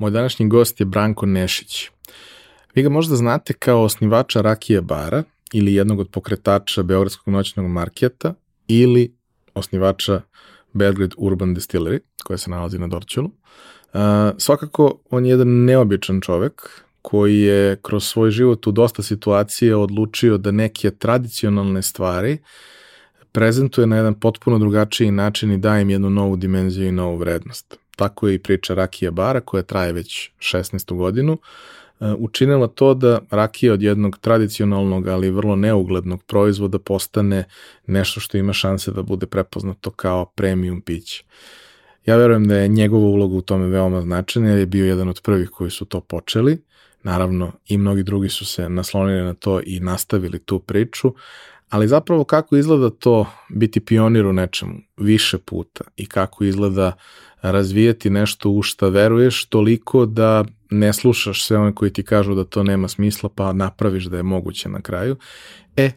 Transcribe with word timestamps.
Moj 0.00 0.10
današnji 0.10 0.48
gost 0.48 0.80
je 0.80 0.86
Branko 0.86 1.26
Nešić. 1.26 1.88
Vi 2.74 2.82
ga 2.82 2.88
možda 2.88 3.16
znate 3.16 3.52
kao 3.52 3.82
osnivača 3.82 4.40
Rakije 4.40 4.80
bara 4.80 5.22
ili 5.52 5.74
jednog 5.74 6.00
od 6.00 6.08
pokretača 6.08 6.82
Beogradskog 6.82 7.34
noćnog 7.34 7.66
marketa 7.66 8.34
ili 8.68 9.14
osnivača 9.54 10.20
Belgrade 10.72 11.14
Urban 11.18 11.56
Distillery, 11.56 11.98
koja 12.24 12.38
se 12.38 12.50
nalazi 12.50 12.78
na 12.78 12.86
Dorčulu. 12.86 13.26
Uh, 13.26 14.00
svakako, 14.38 14.98
on 15.10 15.24
je 15.24 15.30
jedan 15.30 15.64
neobičan 15.64 16.20
čovek 16.20 16.82
koji 17.02 17.40
je 17.40 17.76
kroz 17.82 18.04
svoj 18.04 18.30
život 18.30 18.66
u 18.66 18.72
dosta 18.72 19.02
situacija 19.02 19.78
odlučio 19.78 20.38
da 20.38 20.50
neke 20.50 20.90
tradicionalne 20.90 21.82
stvari 21.82 22.38
prezentuje 23.32 23.86
na 23.86 23.96
jedan 23.96 24.14
potpuno 24.14 24.58
drugačiji 24.58 25.10
način 25.10 25.52
i 25.52 25.58
daje 25.58 25.82
im 25.82 25.90
jednu 25.90 26.10
novu 26.10 26.36
dimenziju 26.36 26.88
i 26.88 26.92
novu 26.92 27.16
vrednost. 27.16 27.80
Tako 28.00 28.28
je 28.28 28.34
i 28.34 28.38
priča 28.38 28.74
Rakija 28.74 29.10
Bara 29.10 29.40
koja 29.40 29.62
traje 29.62 29.92
već 29.92 30.30
16. 30.38 30.96
godinu, 30.96 31.38
e, 32.00 32.12
učinila 32.18 32.68
to 32.68 32.94
da 32.94 33.20
rakija 33.30 33.72
od 33.72 33.82
jednog 33.82 34.18
tradicionalnog, 34.20 35.08
ali 35.08 35.30
vrlo 35.30 35.56
neuglednog 35.56 36.22
proizvoda 36.22 36.78
postane 36.78 37.44
nešto 37.86 38.20
što 38.20 38.38
ima 38.38 38.52
šanse 38.52 38.90
da 38.90 39.02
bude 39.02 39.26
prepoznato 39.26 39.90
kao 39.90 40.24
premium 40.24 40.80
piće. 40.80 41.24
Ja 42.06 42.16
verujem 42.16 42.48
da 42.48 42.56
je 42.56 42.68
njegova 42.68 43.06
uloga 43.06 43.36
u 43.36 43.40
tome 43.40 43.66
veoma 43.66 44.00
značajna 44.00 44.48
jer 44.48 44.58
je 44.58 44.66
bio 44.66 44.86
jedan 44.86 45.08
od 45.08 45.20
prvih 45.22 45.50
koji 45.50 45.70
su 45.70 45.84
to 45.84 46.00
počeli. 46.00 46.58
Naravno, 47.02 47.52
i 47.68 47.78
mnogi 47.78 48.02
drugi 48.02 48.28
su 48.28 48.46
se 48.46 48.68
naslonili 48.68 49.24
na 49.24 49.34
to 49.34 49.60
i 49.66 49.80
nastavili 49.80 50.38
tu 50.38 50.58
priču, 50.58 51.14
ali 51.70 51.88
zapravo 51.88 52.24
kako 52.24 52.56
izgleda 52.56 52.90
to 52.90 53.26
biti 53.48 53.80
pionir 53.80 54.26
u 54.26 54.32
nečemu 54.32 54.74
više 54.96 55.38
puta 55.38 55.84
i 55.96 56.06
kako 56.06 56.44
izgleda 56.44 56.92
razvijati 57.42 58.10
nešto 58.10 58.50
u 58.50 58.62
šta 58.62 58.88
veruješ 58.88 59.44
toliko 59.44 60.06
da 60.06 60.44
ne 60.70 60.92
slušaš 60.92 61.44
sve 61.44 61.58
one 61.58 61.74
koji 61.74 61.92
ti 61.92 62.02
kažu 62.02 62.34
da 62.34 62.44
to 62.44 62.62
nema 62.62 62.88
smisla 62.88 63.28
pa 63.34 63.52
napraviš 63.52 64.04
da 64.04 64.16
je 64.16 64.22
moguće 64.22 64.68
na 64.68 64.80
kraju. 64.80 65.16
E, 65.76 65.90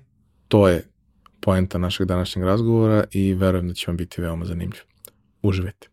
to 0.47 0.67
je 0.67 0.87
poenta 1.39 1.77
našeg 1.77 2.07
današnjeg 2.07 2.45
razgovora 2.45 3.03
i 3.11 3.33
verujem 3.33 3.67
da 3.67 3.73
će 3.73 3.85
vam 3.87 3.97
biti 3.97 4.21
veoma 4.21 4.45
zanimljiv. 4.45 4.81
Uživajte. 5.41 5.92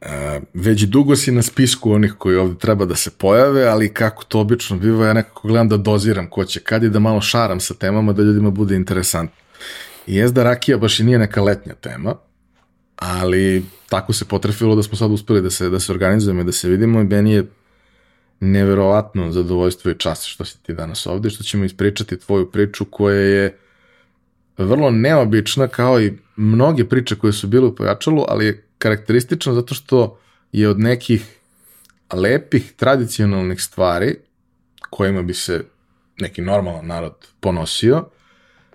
E, 0.00 0.40
već 0.54 0.82
dugo 0.82 1.16
si 1.16 1.32
na 1.32 1.42
spisku 1.42 1.92
onih 1.92 2.14
koji 2.18 2.36
ovde 2.36 2.58
treba 2.58 2.84
da 2.84 2.96
se 2.96 3.10
pojave, 3.10 3.64
ali 3.64 3.94
kako 3.94 4.24
to 4.24 4.40
obično 4.40 4.76
biva, 4.76 5.06
ja 5.06 5.12
nekako 5.12 5.48
gledam 5.48 5.68
da 5.68 5.76
doziram 5.76 6.30
ko 6.30 6.44
će 6.44 6.60
kad 6.60 6.82
i 6.82 6.88
da 6.88 6.98
malo 6.98 7.20
šaram 7.20 7.60
sa 7.60 7.74
temama 7.74 8.12
da 8.12 8.22
ljudima 8.22 8.50
bude 8.50 8.76
interesantno. 8.76 9.36
I 10.06 10.16
jezda 10.16 10.42
rakija 10.42 10.78
baš 10.78 11.00
i 11.00 11.04
nije 11.04 11.18
neka 11.18 11.42
letnja 11.42 11.74
tema, 11.74 12.14
ali 12.96 13.64
tako 13.88 14.12
se 14.12 14.24
potrefilo 14.24 14.74
da 14.76 14.82
smo 14.82 14.96
sad 14.96 15.10
uspeli 15.10 15.42
da 15.42 15.50
se, 15.50 15.68
da 15.68 15.80
se 15.80 15.92
organizujemo 15.92 16.40
i 16.40 16.44
da 16.44 16.52
se 16.52 16.68
vidimo 16.68 17.00
i 17.00 17.04
meni 17.04 17.32
je 17.32 17.46
neverovatno 18.40 19.32
zadovoljstvo 19.32 19.90
i 19.90 19.98
čast 19.98 20.24
što 20.24 20.44
si 20.44 20.62
ti 20.62 20.74
danas 20.74 21.06
ovde, 21.06 21.30
što 21.30 21.44
ćemo 21.44 21.64
ispričati 21.64 22.18
tvoju 22.18 22.50
priču 22.50 22.84
koja 22.84 23.16
je 23.20 23.58
vrlo 24.58 24.90
neobična 24.90 25.68
kao 25.68 26.00
i 26.00 26.12
mnoge 26.36 26.84
priče 26.84 27.16
koje 27.16 27.32
su 27.32 27.46
bile 27.46 27.66
u 27.66 27.74
pojačalu, 27.74 28.24
ali 28.28 28.46
je 28.46 28.69
karakteristično 28.80 29.54
zato 29.54 29.74
što 29.74 30.18
je 30.52 30.68
od 30.68 30.80
nekih 30.80 31.36
lepih 32.12 32.72
tradicionalnih 32.76 33.62
stvari 33.62 34.16
kojima 34.90 35.22
bi 35.22 35.34
se 35.34 35.64
neki 36.20 36.42
normalan 36.42 36.86
narod 36.86 37.14
ponosio, 37.40 38.08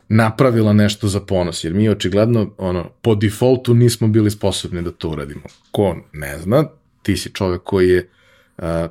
napravila 0.09 0.73
nešto 0.73 1.07
za 1.07 1.19
ponos, 1.19 1.63
jer 1.63 1.73
mi 1.73 1.89
očigledno 1.89 2.53
ono, 2.57 2.89
po 3.01 3.16
defaultu 3.16 3.73
nismo 3.73 4.07
bili 4.07 4.31
sposobni 4.31 4.81
da 4.81 4.91
to 4.91 5.09
uradimo. 5.09 5.43
Ko 5.71 5.95
ne 6.13 6.37
zna, 6.39 6.66
ti 7.01 7.17
si 7.17 7.33
čovek 7.33 7.61
koji 7.63 7.89
je 7.89 8.09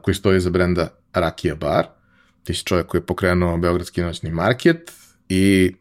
koji 0.02 0.14
stoji 0.14 0.40
za 0.40 0.50
brenda 0.50 0.88
Rakija 1.12 1.54
Bar, 1.54 1.86
ti 2.44 2.54
si 2.54 2.64
čovek 2.64 2.86
koji 2.86 3.00
je 3.00 3.06
pokrenuo 3.06 3.56
Beogradski 3.56 4.02
noćni 4.02 4.30
market 4.30 4.92
i 5.28 5.74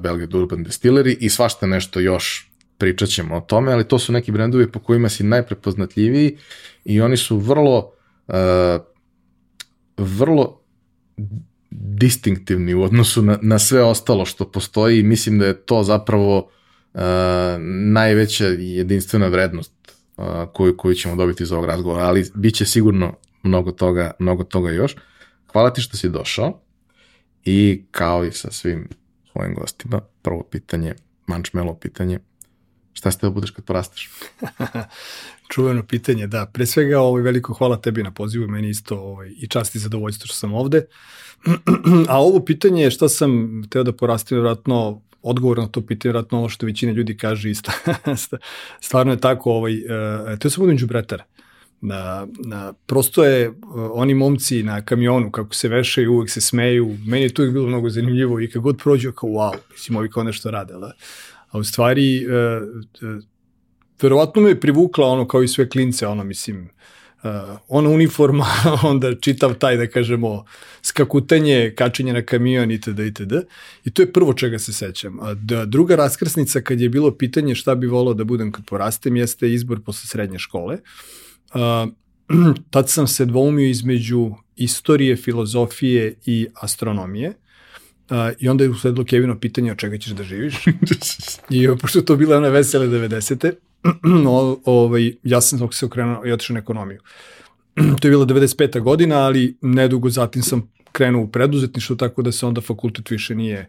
Belgrade 0.00 0.36
Urban 0.36 0.64
Distillery 0.64 1.16
i 1.20 1.28
svašta 1.28 1.66
nešto 1.66 2.00
još 2.00 2.45
pričat 2.78 3.08
ćemo 3.08 3.36
o 3.36 3.40
tome, 3.40 3.72
ali 3.72 3.88
to 3.88 3.98
su 3.98 4.12
neki 4.12 4.32
brendovi 4.32 4.72
po 4.72 4.78
kojima 4.78 5.08
si 5.08 5.24
najprepoznatljiviji 5.24 6.36
i 6.84 7.00
oni 7.00 7.16
su 7.16 7.38
vrlo 7.38 7.92
uh, 8.26 8.34
vrlo 9.96 10.60
distinktivni 11.70 12.74
u 12.74 12.82
odnosu 12.82 13.22
na, 13.22 13.38
na 13.42 13.58
sve 13.58 13.82
ostalo 13.82 14.24
što 14.24 14.50
postoji 14.50 15.00
i 15.00 15.02
mislim 15.02 15.38
da 15.38 15.46
je 15.46 15.62
to 15.62 15.82
zapravo 15.82 16.38
uh, 16.38 17.00
najveća 17.92 18.46
jedinstvena 18.46 19.26
vrednost 19.26 19.72
uh, 20.16 20.24
koju, 20.52 20.76
koju 20.76 20.94
ćemo 20.94 21.16
dobiti 21.16 21.42
iz 21.42 21.52
ovog 21.52 21.64
razgovora, 21.64 22.04
ali 22.04 22.30
bit 22.34 22.54
će 22.54 22.64
sigurno 22.64 23.16
mnogo 23.42 23.72
toga, 23.72 24.10
mnogo 24.18 24.44
toga 24.44 24.70
još. 24.70 24.96
Hvala 25.52 25.72
ti 25.72 25.80
što 25.80 25.96
si 25.96 26.08
došao 26.08 26.60
i 27.44 27.84
kao 27.90 28.24
i 28.24 28.32
sa 28.32 28.50
svim 28.50 28.88
svojim 29.32 29.54
gostima, 29.54 30.00
prvo 30.22 30.42
pitanje, 30.50 30.94
mančmelo 31.26 31.74
pitanje, 31.74 32.18
Šta 32.96 33.10
ste 33.10 33.26
da 33.26 33.30
budeš 33.30 33.50
kad 33.50 33.64
porasteš? 33.64 34.10
Čuveno 35.52 35.82
pitanje, 35.82 36.26
da. 36.26 36.46
Pre 36.46 36.66
svega, 36.66 37.00
ovaj, 37.00 37.22
veliko 37.22 37.54
hvala 37.54 37.76
tebi 37.80 38.02
na 38.02 38.10
pozivu, 38.10 38.48
meni 38.48 38.70
isto 38.70 38.96
ovaj, 38.96 39.30
i 39.36 39.48
čast 39.48 39.74
i 39.74 39.78
zadovoljstvo 39.78 40.26
što 40.26 40.34
sam 40.34 40.54
ovde. 40.54 40.86
A 42.08 42.20
ovo 42.20 42.44
pitanje 42.44 42.82
je 42.82 42.90
šta 42.90 43.08
sam 43.08 43.62
teo 43.70 43.82
da 43.82 43.92
porastim, 43.92 44.40
vratno 44.40 45.02
odgovor 45.22 45.58
na 45.58 45.66
to 45.66 45.80
pitanje, 45.80 46.12
vratno 46.12 46.38
ovo 46.38 46.48
što 46.48 46.66
većina 46.66 46.92
ljudi 46.92 47.16
kaže 47.16 47.50
isto. 47.50 47.72
Stvarno 48.86 49.12
je 49.12 49.20
tako, 49.20 49.52
ovaj, 49.52 49.74
uh, 49.76 50.38
teo 50.38 50.50
sam 50.50 50.64
budem 50.64 50.78
džubretar. 50.78 51.22
Na, 51.80 52.26
na, 52.44 52.72
prosto 52.86 53.24
je, 53.24 53.48
uh, 53.48 53.56
oni 53.92 54.14
momci 54.14 54.62
na 54.62 54.82
kamionu, 54.84 55.30
kako 55.30 55.54
se 55.54 55.68
vešaju, 55.68 56.12
uvek 56.12 56.30
se 56.30 56.40
smeju, 56.40 56.96
meni 57.06 57.22
je 57.22 57.34
to 57.34 57.42
uvijek 57.42 57.52
bilo 57.52 57.66
mnogo 57.66 57.90
zanimljivo 57.90 58.40
i 58.40 58.50
kad 58.50 58.62
god 58.62 58.78
prođu, 58.78 59.12
kao 59.12 59.30
wow, 59.30 59.56
mislim, 59.72 59.96
ovi 59.96 60.10
kao 60.10 60.22
nešto 60.22 60.50
rade, 60.50 60.74
ali 60.74 60.92
a 61.56 61.58
u 61.58 61.64
stvari 61.64 62.16
e, 62.16 62.28
e, 62.28 62.60
verovatno 64.02 64.42
me 64.42 64.50
je 64.50 64.60
privukla 64.60 65.06
ono 65.06 65.28
kao 65.28 65.42
i 65.42 65.48
sve 65.48 65.68
klince, 65.68 66.06
ono 66.06 66.24
mislim, 66.24 66.68
uh, 67.22 67.58
ona 67.68 67.90
uniforma, 67.90 68.46
onda 68.82 69.14
čitav 69.20 69.54
taj, 69.54 69.76
da 69.76 69.86
kažemo, 69.86 70.44
skakutanje, 70.82 71.72
kačenje 71.76 72.12
na 72.12 72.22
kamion 72.22 72.70
itd. 72.70 72.98
itd. 72.98 73.32
I 73.84 73.90
to 73.90 74.02
je 74.02 74.12
prvo 74.12 74.34
čega 74.34 74.58
se 74.58 74.72
sećam. 74.72 75.20
A 75.20 75.34
da, 75.34 75.64
druga 75.64 75.96
raskrsnica 75.96 76.60
kad 76.60 76.80
je 76.80 76.88
bilo 76.88 77.10
pitanje 77.10 77.54
šta 77.54 77.74
bi 77.74 77.86
volao 77.86 78.14
da 78.14 78.24
budem 78.24 78.52
kad 78.52 78.64
porastem, 78.64 79.16
jeste 79.16 79.52
izbor 79.52 79.80
posle 79.84 80.06
srednje 80.06 80.38
škole. 80.38 80.78
Uh, 81.54 81.92
tad 82.70 82.90
sam 82.90 83.06
se 83.06 83.24
dvoumio 83.24 83.68
između 83.68 84.30
istorije, 84.56 85.16
filozofije 85.16 86.14
i 86.26 86.46
astronomije. 86.54 87.34
Uh, 88.10 88.16
I 88.38 88.48
onda 88.48 88.64
je 88.64 88.70
usledilo 88.70 89.04
Kevino 89.04 89.38
pitanje 89.40 89.72
od 89.72 89.78
čega 89.78 89.98
ćeš 89.98 90.12
da 90.12 90.22
živiš. 90.22 90.64
I 91.50 91.68
pošto 91.80 92.00
to 92.00 92.16
bila 92.16 92.36
one 92.36 92.50
vesele 92.50 92.86
90. 92.86 93.52
o, 94.28 94.60
ovaj, 94.64 95.14
ja 95.22 95.40
sam 95.40 95.72
se 95.72 95.86
okrenuo 95.86 96.26
i 96.26 96.32
otišao 96.32 96.54
na 96.54 96.60
ekonomiju. 96.60 97.00
to 98.00 98.08
je 98.08 98.10
bila 98.10 98.26
95. 98.26 98.80
godina, 98.80 99.16
ali 99.16 99.56
nedugo 99.60 100.10
zatim 100.10 100.42
sam 100.42 100.70
krenuo 100.92 101.22
u 101.22 101.28
preduzetništvo, 101.28 101.96
tako 101.96 102.22
da 102.22 102.32
se 102.32 102.46
onda 102.46 102.60
fakultet 102.60 103.10
više 103.10 103.34
nije 103.34 103.68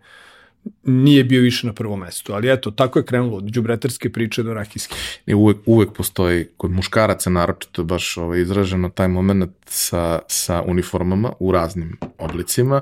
nije 0.84 1.24
bio 1.24 1.42
više 1.42 1.68
na 1.68 1.74
prvom 1.74 2.00
mestu. 2.00 2.34
Ali 2.34 2.54
eto, 2.54 2.72
tako 2.72 3.00
je 3.00 3.06
krenulo 3.06 3.38
od 3.38 3.44
džubretarske 3.44 4.12
priče 4.12 4.44
do 4.44 4.54
rakijske. 4.54 4.96
I 5.26 5.34
uvek, 5.34 5.58
uvek 5.66 5.94
postoji, 5.94 6.48
kod 6.58 6.72
muškaraca 6.72 7.30
naročito 7.30 7.84
baš 7.84 8.18
ovaj, 8.18 8.42
izraženo 8.42 8.90
taj 8.90 9.08
moment 9.08 9.52
sa, 9.66 10.20
sa 10.28 10.62
uniformama 10.62 11.32
u 11.40 11.52
raznim 11.52 11.98
oblicima, 12.18 12.82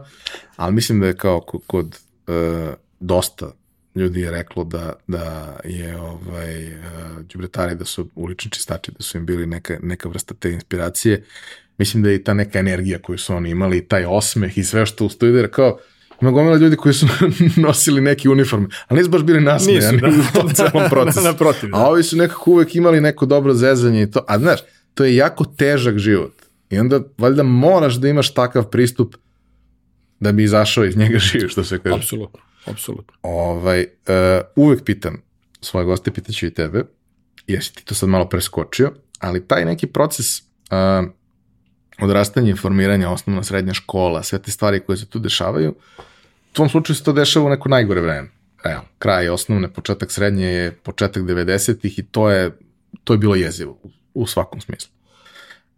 ali 0.55 0.73
mislim 0.73 0.99
da 0.99 1.07
je 1.07 1.17
kao 1.17 1.41
kod, 1.41 1.61
kod 1.67 1.99
e, 2.27 2.73
dosta 2.99 3.51
ljudi 3.95 4.21
je 4.21 4.31
reklo 4.31 4.63
da, 4.63 4.93
da 5.07 5.57
je 5.63 5.97
ovaj, 5.97 6.77
džubretari, 7.27 7.75
da 7.75 7.85
su 7.85 8.09
ulični 8.15 8.51
čistači, 8.51 8.91
da 8.91 9.03
su 9.03 9.17
im 9.17 9.25
bili 9.25 9.45
neka, 9.45 9.77
neka 9.81 10.09
vrsta 10.09 10.33
te 10.33 10.51
inspiracije. 10.51 11.23
Mislim 11.77 12.03
da 12.03 12.09
je 12.09 12.15
i 12.15 12.23
ta 12.23 12.33
neka 12.33 12.59
energija 12.59 12.99
koju 12.99 13.17
su 13.17 13.35
oni 13.35 13.49
imali, 13.49 13.87
taj 13.87 14.05
osmeh 14.05 14.57
i 14.57 14.63
sve 14.63 14.85
što 14.85 15.05
ustoji 15.05 15.31
da 15.31 15.39
je 15.39 15.51
kao, 15.51 15.79
ima 16.21 16.31
gomila 16.31 16.57
ljudi 16.57 16.75
koji 16.75 16.93
su 16.93 17.07
nosili 17.67 18.01
neki 18.01 18.29
uniforme, 18.29 18.67
ali 18.87 18.97
nisu 18.97 19.09
baš 19.09 19.23
bili 19.23 19.41
nasmejani 19.41 20.01
da. 20.01 20.07
u 20.39 20.41
tom 20.41 20.53
celom 20.55 20.89
procesu. 20.89 21.21
Naprotiv, 21.21 21.69
da. 21.69 21.77
A 21.77 21.89
ovi 21.89 22.03
su 22.03 22.17
nekako 22.17 22.51
uvek 22.51 22.75
imali 22.75 23.01
neko 23.01 23.25
dobro 23.25 23.53
zezanje 23.53 24.03
i 24.03 24.11
to. 24.11 24.25
A 24.27 24.39
znaš, 24.39 24.59
to 24.93 25.05
je 25.05 25.15
jako 25.15 25.45
težak 25.45 25.97
život. 25.97 26.33
I 26.69 26.79
onda 26.79 26.99
valjda 27.17 27.43
moraš 27.43 27.95
da 27.95 28.07
imaš 28.07 28.33
takav 28.33 28.69
pristup 28.69 29.15
da 30.19 30.31
bi 30.31 30.43
izašao 30.43 30.85
iz 30.85 30.97
njega 30.97 31.19
živ, 31.19 31.47
što 31.47 31.63
se 31.63 31.79
kaže. 31.79 31.95
Apsolutno, 31.95 32.39
apsolutno. 32.65 33.13
Ovaj, 33.21 33.79
uh, 33.81 33.85
uvek 34.55 34.83
pitam 34.83 35.21
svoje 35.61 35.85
goste, 35.85 36.11
pitaću 36.11 36.45
i 36.45 36.53
tebe, 36.53 36.83
jesi 37.47 37.75
ti 37.75 37.85
to 37.85 37.95
sad 37.95 38.09
malo 38.09 38.29
preskočio, 38.29 38.91
ali 39.19 39.47
taj 39.47 39.65
neki 39.65 39.87
proces 39.87 40.39
uh, 40.39 40.45
odrastanja 42.01 42.51
i 42.51 42.55
formiranja, 42.55 43.09
osnovna, 43.09 43.43
srednja 43.43 43.73
škola, 43.73 44.23
sve 44.23 44.39
te 44.39 44.51
stvari 44.51 44.79
koje 44.79 44.97
se 44.97 45.05
tu 45.05 45.19
dešavaju, 45.19 45.75
u 46.51 46.53
tvom 46.53 46.69
slučaju 46.69 46.95
se 46.95 47.03
to 47.03 47.13
dešava 47.13 47.45
u 47.45 47.49
neko 47.49 47.69
najgore 47.69 48.01
vreme. 48.01 48.29
Evo, 48.63 48.81
kraj 48.99 49.29
osnovne, 49.29 49.73
početak 49.73 50.11
srednje 50.11 50.45
je 50.45 50.71
početak 50.71 51.23
90-ih 51.23 51.99
i 51.99 52.03
to 52.03 52.29
je, 52.29 52.51
to 53.03 53.13
je 53.13 53.17
bilo 53.17 53.35
jezivo 53.35 53.79
u 54.13 54.27
svakom 54.27 54.61
smislu. 54.61 54.91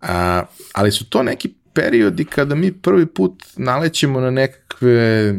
A, 0.02 0.44
ali 0.74 0.92
su 0.92 1.10
to 1.10 1.24
neki 1.24 1.54
periodi 1.74 2.26
kada 2.26 2.56
mi 2.56 2.72
prvi 2.72 3.06
put 3.06 3.44
nalećemo 3.56 4.20
na 4.20 4.32
nekakve 4.32 5.34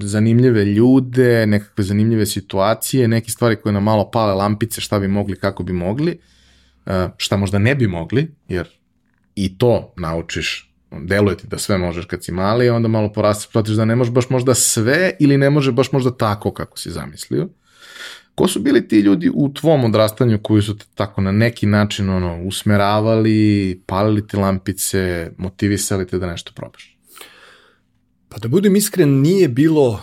zanimljive 0.00 0.64
ljude, 0.64 1.46
nekakve 1.46 1.84
zanimljive 1.84 2.26
situacije, 2.26 3.08
neke 3.08 3.30
stvari 3.30 3.56
koje 3.56 3.72
nam 3.72 3.84
malo 3.84 4.10
pale 4.10 4.34
lampice, 4.34 4.80
šta 4.80 4.98
bi 4.98 5.08
mogli, 5.08 5.36
kako 5.36 5.62
bi 5.62 5.72
mogli, 5.72 6.18
šta 7.16 7.36
možda 7.36 7.58
ne 7.58 7.74
bi 7.74 7.86
mogli, 7.86 8.34
jer 8.48 8.68
i 9.34 9.58
to 9.58 9.94
naučiš, 9.96 10.74
deluje 10.90 11.36
ti 11.36 11.46
da 11.46 11.58
sve 11.58 11.78
možeš 11.78 12.04
kad 12.04 12.24
si 12.24 12.32
mali, 12.32 12.70
onda 12.70 12.88
malo 12.88 13.12
porasteš, 13.12 13.48
shvatiš 13.48 13.74
da 13.74 13.84
ne 13.84 13.96
možeš 13.96 14.14
baš 14.14 14.30
možda 14.30 14.54
sve 14.54 15.12
ili 15.20 15.38
ne 15.38 15.50
može 15.50 15.72
baš 15.72 15.92
možda 15.92 16.16
tako 16.16 16.52
kako 16.52 16.78
si 16.78 16.90
zamislio. 16.90 17.48
Ko 18.34 18.48
su 18.48 18.60
bili 18.60 18.88
ti 18.88 18.98
ljudi 18.98 19.30
u 19.34 19.54
tvom 19.54 19.84
odrastanju 19.84 20.38
koji 20.42 20.62
su 20.62 20.78
te 20.78 20.84
tako 20.94 21.20
na 21.20 21.32
neki 21.32 21.66
način 21.66 22.10
ono, 22.10 22.42
usmeravali, 22.44 23.82
palili 23.86 24.26
ti 24.26 24.36
lampice, 24.36 25.30
motivisali 25.38 26.06
te 26.06 26.18
da 26.18 26.26
nešto 26.26 26.52
probaš? 26.54 26.98
Pa 28.28 28.38
da 28.38 28.48
budem 28.48 28.76
iskren, 28.76 29.20
nije 29.20 29.48
bilo 29.48 30.00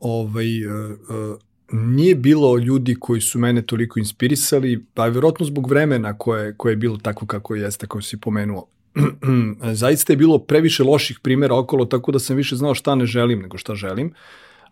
ovaj, 0.00 0.66
uh, 0.66 0.90
uh, 0.90 1.38
nije 1.72 2.14
bilo 2.14 2.58
ljudi 2.58 2.96
koji 3.00 3.20
su 3.20 3.38
mene 3.38 3.62
toliko 3.62 3.98
inspirisali, 3.98 4.84
pa 4.94 5.06
vjerojatno 5.06 5.46
zbog 5.46 5.66
vremena 5.66 6.18
koje, 6.18 6.54
koje 6.56 6.72
je 6.72 6.76
bilo 6.76 6.96
tako 6.96 7.26
kako 7.26 7.54
jeste, 7.54 7.86
kako 7.86 8.02
si 8.02 8.20
pomenuo. 8.20 8.66
Zaista 9.72 10.12
je 10.12 10.16
bilo 10.16 10.38
previše 10.38 10.82
loših 10.82 11.20
primjera 11.22 11.54
okolo, 11.54 11.84
tako 11.84 12.12
da 12.12 12.18
sam 12.18 12.36
više 12.36 12.56
znao 12.56 12.74
šta 12.74 12.94
ne 12.94 13.06
želim 13.06 13.40
nego 13.40 13.58
šta 13.58 13.74
želim. 13.74 14.06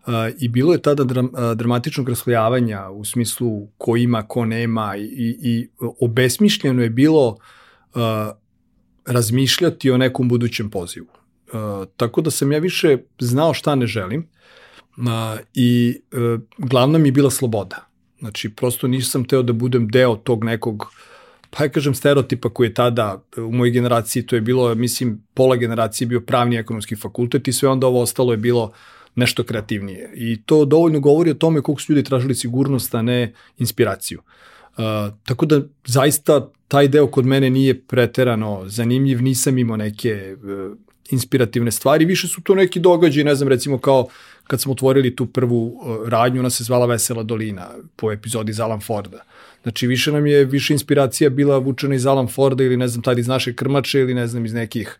Uh, 0.07 0.13
I 0.39 0.47
bilo 0.47 0.73
je 0.73 0.81
tada 0.81 1.03
dram, 1.03 1.25
uh, 1.25 1.51
dramatičnog 1.55 2.09
raslojavanja 2.09 2.89
u 2.89 3.05
smislu 3.05 3.67
ko 3.77 3.97
ima, 3.97 4.27
ko 4.27 4.45
nema 4.45 4.95
i, 4.97 5.03
i, 5.03 5.37
i 5.41 5.69
obesmišljeno 5.99 6.83
je 6.83 6.89
bilo 6.89 7.27
uh, 7.27 8.01
razmišljati 9.05 9.91
o 9.91 9.97
nekom 9.97 10.29
budućem 10.29 10.69
pozivu. 10.69 11.07
Uh, 11.53 11.59
tako 11.97 12.21
da 12.21 12.31
sam 12.31 12.51
ja 12.51 12.59
više 12.59 12.97
znao 13.19 13.53
šta 13.53 13.75
ne 13.75 13.87
želim 13.87 14.27
A, 15.07 15.37
I 15.53 16.01
e, 16.11 16.37
glavna 16.57 16.97
mi 16.97 17.07
je 17.07 17.11
bila 17.11 17.29
sloboda. 17.29 17.87
Znači, 18.19 18.49
prosto 18.49 18.87
nisam 18.87 19.23
teo 19.25 19.43
da 19.43 19.53
budem 19.53 19.87
deo 19.87 20.15
tog 20.15 20.43
nekog, 20.43 20.85
pa 21.49 21.63
ja 21.63 21.69
kažem, 21.69 21.93
stereotipa 21.93 22.49
koji 22.49 22.67
je 22.67 22.73
tada 22.73 23.23
u 23.37 23.51
mojoj 23.51 23.71
generaciji, 23.71 24.25
to 24.25 24.35
je 24.35 24.41
bilo, 24.41 24.75
mislim, 24.75 25.23
pola 25.33 25.55
generacije 25.55 26.07
bio 26.07 26.21
pravni 26.21 26.55
ekonomski 26.55 26.95
fakultet 26.95 27.47
i 27.47 27.53
sve 27.53 27.69
onda 27.69 27.87
ovo 27.87 28.01
ostalo 28.01 28.33
je 28.33 28.37
bilo 28.37 28.71
nešto 29.15 29.43
kreativnije. 29.43 30.13
I 30.15 30.41
to 30.41 30.65
dovoljno 30.65 30.99
govori 30.99 31.31
o 31.31 31.33
tome 31.33 31.61
koliko 31.61 31.81
su 31.81 31.93
ljudi 31.93 32.03
tražili 32.03 32.35
sigurnost, 32.35 32.95
a 32.95 33.01
ne 33.01 33.33
inspiraciju. 33.57 34.21
Uh, 34.77 35.13
tako 35.23 35.45
da 35.45 35.61
zaista 35.85 36.51
taj 36.67 36.87
deo 36.87 37.07
kod 37.07 37.25
mene 37.25 37.49
nije 37.49 37.81
preterano 37.81 38.63
zanimljiv, 38.65 39.21
nisam 39.21 39.57
imao 39.57 39.77
neke 39.77 40.35
uh, 40.35 40.77
inspirativne 41.11 41.71
stvari, 41.71 42.05
više 42.05 42.27
su 42.27 42.41
to 42.41 42.55
neki 42.55 42.79
događaji, 42.79 43.23
ne 43.23 43.35
znam, 43.35 43.49
recimo 43.49 43.77
kao 43.77 44.07
kad 44.47 44.61
smo 44.61 44.71
otvorili 44.71 45.15
tu 45.15 45.25
prvu 45.25 45.65
uh, 45.65 46.09
radnju, 46.09 46.39
ona 46.39 46.49
se 46.49 46.63
zvala 46.63 46.85
Vesela 46.85 47.23
dolina 47.23 47.69
po 47.95 48.11
epizodi 48.11 48.49
iz 48.49 48.59
Alan 48.59 48.81
Forda. 48.81 49.23
Znači, 49.63 49.87
više 49.87 50.11
nam 50.11 50.27
je, 50.27 50.45
više 50.45 50.73
inspiracija 50.73 51.29
bila 51.29 51.57
vučena 51.57 51.95
iz 51.95 52.05
Alan 52.05 52.27
Forda 52.27 52.63
ili 52.63 52.77
ne 52.77 52.87
znam, 52.87 53.03
tad 53.03 53.19
iz 53.19 53.27
naše 53.27 53.55
krmače 53.55 53.99
ili 53.99 54.13
ne 54.13 54.27
znam, 54.27 54.45
iz 54.45 54.53
nekih 54.53 54.99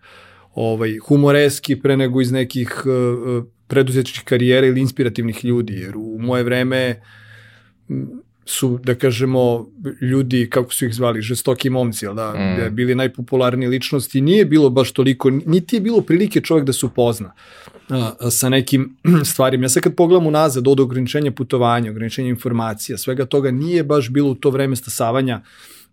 ovaj, 0.56 0.98
humoreski 0.98 1.76
pre 1.82 1.98
nego 1.98 2.22
iz 2.22 2.32
nekih 2.32 2.84
uh, 2.86 3.28
uh 3.28 3.46
preduzetničkih 3.72 4.24
karijera 4.24 4.68
ili 4.68 4.82
inspirativnih 4.82 5.46
ljudi, 5.46 5.74
jer 5.74 5.98
u 5.98 6.18
moje 6.20 6.44
vreme 6.44 7.02
su, 8.52 8.80
da 8.84 8.96
kažemo, 8.96 9.68
ljudi, 10.02 10.48
kako 10.50 10.74
su 10.74 10.86
ih 10.86 10.94
zvali, 10.94 11.22
žestoki 11.22 11.70
momci, 11.70 12.06
da, 12.06 12.34
mm. 12.34 12.60
da 12.60 12.70
bili 12.70 12.96
najpopularnije 12.96 13.70
ličnosti, 13.70 14.22
nije 14.22 14.46
bilo 14.46 14.70
baš 14.70 14.92
toliko, 14.92 15.30
niti 15.30 15.76
je 15.76 15.80
bilo 15.80 16.02
prilike 16.02 16.42
čovjek 16.42 16.66
da 16.66 16.74
se 16.74 16.86
upozna 16.86 17.34
a, 17.90 18.12
a, 18.20 18.30
sa 18.32 18.50
nekim 18.50 18.98
stvarima. 19.32 19.66
Ja 19.66 19.70
sad 19.70 19.84
kad 19.84 19.96
pogledam 19.96 20.28
unazad 20.28 20.68
od 20.68 20.80
ograničenja 20.80 21.32
putovanja, 21.32 21.92
ograničenja 21.92 22.30
informacija, 22.30 22.98
svega 22.98 23.26
toga 23.26 23.52
nije 23.52 23.84
baš 23.84 24.10
bilo 24.10 24.32
u 24.32 24.36
to 24.36 24.50
vreme 24.50 24.76
stasavanja 24.76 25.42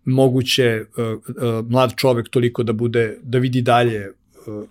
moguće 0.05 0.83
uh, 0.97 1.05
uh, 1.05 1.69
mlad 1.69 1.93
čovek 1.95 2.29
toliko 2.29 2.63
da 2.63 2.73
bude, 2.73 3.17
da 3.23 3.37
vidi 3.37 3.61
dalje 3.61 4.11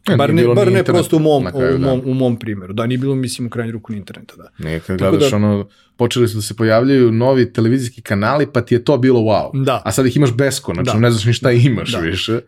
ne, 0.09 0.17
bar 0.17 0.35
ne, 0.35 0.47
bar 0.55 0.73
ne 0.73 0.85
prosto 0.85 1.17
u 1.17 1.21
mom, 1.21 1.47
kraju, 1.51 1.77
u, 1.77 1.79
mom, 1.79 2.01
da. 2.01 2.11
u 2.11 2.15
mom 2.15 2.39
primjeru. 2.39 2.73
Da, 2.73 2.87
nije 2.87 2.99
bilo, 2.99 3.15
mislim, 3.15 3.47
u 3.47 3.51
krajnju 3.51 3.73
ruku 3.73 3.93
ni 3.93 3.99
interneta. 3.99 4.35
Da. 4.37 4.49
Ne, 4.59 4.81
kad 4.81 4.99
Tako 4.99 5.11
gledaš, 5.11 5.31
da, 5.31 5.37
ono, 5.37 5.69
počeli 5.97 6.29
su 6.29 6.37
da 6.37 6.43
se 6.43 6.57
pojavljaju 6.57 7.13
novi 7.13 7.53
televizijski 7.53 8.03
kanali, 8.03 8.47
pa 8.53 8.61
ti 8.61 8.75
je 8.75 8.85
to 8.85 8.99
bilo 8.99 9.21
wow. 9.21 9.65
Da. 9.65 9.83
A 9.85 9.93
sad 9.93 10.07
ih 10.07 10.17
imaš 10.17 10.33
beskonačno, 10.33 10.93
da. 10.93 10.99
ne 10.99 11.11
znaš 11.11 11.25
ni 11.25 11.33
šta 11.33 11.53
imaš 11.53 11.93
da. 11.93 11.99
više. 11.99 12.41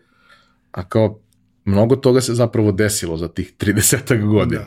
A 0.72 0.88
kao, 0.88 1.20
mnogo 1.70 1.96
toga 1.96 2.20
se 2.20 2.34
zapravo 2.34 2.72
desilo 2.72 3.16
za 3.16 3.28
tih 3.28 3.52
30 3.58 4.26
godina. 4.26 4.64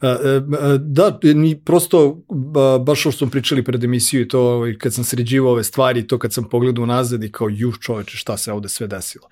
Da, 0.00 0.08
e, 0.08 0.28
e, 0.28 0.40
da 0.78 1.18
ni 1.22 1.60
prosto, 1.64 2.22
baš 2.80 3.00
što 3.00 3.12
smo 3.12 3.30
pričali 3.30 3.64
pred 3.64 3.84
emisiju 3.84 4.20
i 4.20 4.28
to 4.28 4.40
ovaj, 4.40 4.74
kad 4.78 4.94
sam 4.94 5.04
sređivao 5.04 5.52
ove 5.52 5.64
stvari, 5.64 6.06
to 6.06 6.18
kad 6.18 6.32
sam 6.32 6.44
pogledao 6.44 6.86
nazad 6.86 7.24
i 7.24 7.32
kao 7.32 7.48
juh 7.50 7.78
čoveče 7.80 8.16
šta 8.16 8.36
se 8.36 8.52
ovde 8.52 8.68
sve 8.68 8.86
desilo. 8.86 9.28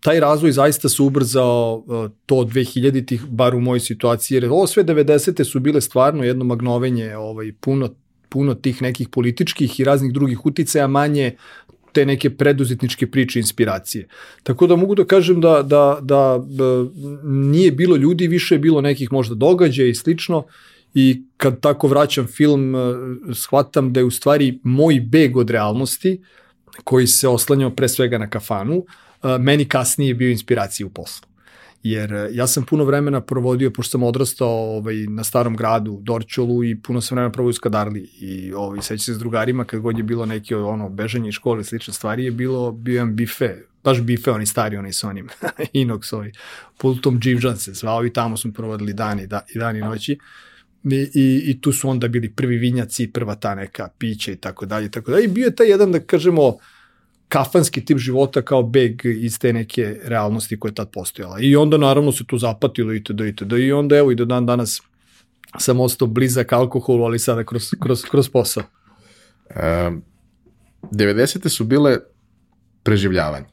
Taj 0.00 0.20
razvoj 0.20 0.52
zaista 0.52 0.88
se 0.88 1.02
ubrzao 1.02 1.84
to 2.26 2.36
od 2.36 2.48
2000-ih, 2.48 3.26
bar 3.26 3.54
u 3.54 3.60
mojoj 3.60 3.80
situaciji, 3.80 4.36
jer 4.36 4.44
ovo 4.44 4.66
sve 4.66 4.84
90. 4.84 5.44
su 5.44 5.60
bile 5.60 5.80
stvarno 5.80 6.24
jedno 6.24 6.44
magnovenje, 6.44 7.16
ovaj, 7.16 7.52
puno 7.60 7.88
puno 8.30 8.54
tih 8.54 8.82
nekih 8.82 9.08
političkih 9.08 9.80
i 9.80 9.84
raznih 9.84 10.12
drugih 10.12 10.46
uticaja, 10.46 10.86
manje 10.86 11.36
te 11.92 12.06
neke 12.06 12.30
preduzetničke 12.30 13.06
priče, 13.06 13.38
inspiracije. 13.38 14.08
Tako 14.42 14.66
da 14.66 14.76
mogu 14.76 14.94
da 14.94 15.04
kažem 15.04 15.40
da, 15.40 15.62
da, 15.62 15.98
da, 16.02 16.40
da 16.46 16.86
nije 17.24 17.72
bilo 17.72 17.96
ljudi, 17.96 18.28
više 18.28 18.54
je 18.54 18.58
bilo 18.58 18.80
nekih 18.80 19.12
možda 19.12 19.34
događaja 19.34 19.88
i 19.88 19.94
slično. 19.94 20.44
I 20.94 21.22
kad 21.36 21.60
tako 21.60 21.88
vraćam 21.88 22.26
film, 22.26 22.74
eh, 22.74 22.78
shvatam 23.34 23.92
da 23.92 24.00
je 24.00 24.04
u 24.04 24.10
stvari 24.10 24.58
moj 24.62 25.00
beg 25.00 25.36
od 25.36 25.50
realnosti, 25.50 26.20
koji 26.84 27.06
se 27.06 27.28
oslanjao 27.28 27.70
pre 27.70 27.88
svega 27.88 28.18
na 28.18 28.30
kafanu, 28.30 28.84
eh, 29.22 29.38
meni 29.38 29.64
kasnije 29.64 30.14
bio 30.14 30.30
inspiracija 30.30 30.86
u 30.86 30.90
poslu 30.90 31.29
jer 31.82 32.12
e, 32.12 32.28
ja 32.32 32.46
sam 32.46 32.64
puno 32.64 32.84
vremena 32.84 33.20
provodio, 33.20 33.70
pošto 33.70 33.90
sam 33.90 34.02
odrastao 34.02 34.76
ovaj, 34.76 34.96
na 34.96 35.24
starom 35.24 35.56
gradu, 35.56 35.98
Dorčolu 36.02 36.64
i 36.64 36.80
puno 36.82 37.00
sam 37.00 37.16
vremena 37.16 37.32
provodio 37.32 37.50
u 37.50 37.52
Skadarli 37.52 38.00
i 38.20 38.52
ovaj, 38.52 38.82
seća 38.82 39.04
se 39.04 39.14
s 39.14 39.18
drugarima 39.18 39.64
kad 39.64 39.80
god 39.80 39.98
je 39.98 40.04
bilo 40.04 40.26
neke 40.26 40.56
ono, 40.56 40.88
bežanje 40.88 41.28
iz 41.28 41.34
škole 41.34 41.60
i 41.60 41.64
slične 41.64 41.94
stvari 41.94 42.24
je 42.24 42.30
bilo, 42.30 42.72
bio 42.72 42.92
jedan 42.92 43.16
bife, 43.16 43.56
baš 43.84 44.00
bife, 44.00 44.30
oni 44.30 44.46
stari, 44.46 44.76
oni 44.76 44.92
sa 44.92 45.08
onim 45.08 45.28
Inoxovi, 45.72 46.32
pultom 46.78 47.20
Dživžan 47.20 47.56
se 47.56 47.72
zvao 47.72 48.06
i 48.06 48.12
tamo 48.12 48.36
smo 48.36 48.52
provodili 48.52 48.92
dani 48.92 49.26
da, 49.26 49.40
i 49.54 49.58
dani 49.58 49.78
i 49.78 49.82
noći. 49.82 50.18
I, 50.84 50.96
i, 51.14 51.42
I 51.46 51.60
tu 51.60 51.72
su 51.72 51.88
onda 51.88 52.08
bili 52.08 52.32
prvi 52.32 52.56
vinjaci, 52.56 53.12
prva 53.12 53.34
ta 53.34 53.54
neka 53.54 53.88
pića 53.98 54.32
i 54.32 54.36
tako 54.36 54.66
dalje, 54.66 54.90
tako 54.90 55.10
dalje. 55.10 55.24
I 55.24 55.28
bio 55.28 55.44
je 55.44 55.54
taj 55.54 55.68
jedan, 55.68 55.92
da 55.92 56.00
kažemo, 56.00 56.58
kafanski 57.30 57.84
tip 57.84 57.98
života 57.98 58.42
kao 58.42 58.62
beg 58.62 59.04
iz 59.04 59.38
te 59.38 59.52
neke 59.52 59.96
realnosti 60.04 60.60
koja 60.60 60.70
je 60.70 60.74
tad 60.74 60.90
postojala. 60.92 61.36
I 61.40 61.56
onda 61.56 61.78
naravno 61.78 62.12
se 62.12 62.24
tu 62.26 62.38
zapatilo 62.38 62.92
itd. 62.92 63.20
itd. 63.20 63.52
I 63.52 63.72
onda 63.72 63.96
evo 63.96 64.10
i 64.10 64.14
do 64.14 64.24
dan 64.24 64.46
danas 64.46 64.82
sam 65.58 65.80
ostao 65.80 66.08
blizak 66.08 66.52
alkoholu, 66.52 67.04
ali 67.04 67.18
sada 67.18 67.44
kroz, 67.44 67.70
kroz, 67.80 68.02
kroz 68.02 68.28
posao. 68.28 68.62
Um, 69.50 70.02
90. 70.82 71.48
su 71.48 71.64
bile 71.64 71.98
preživljavanje. 72.82 73.46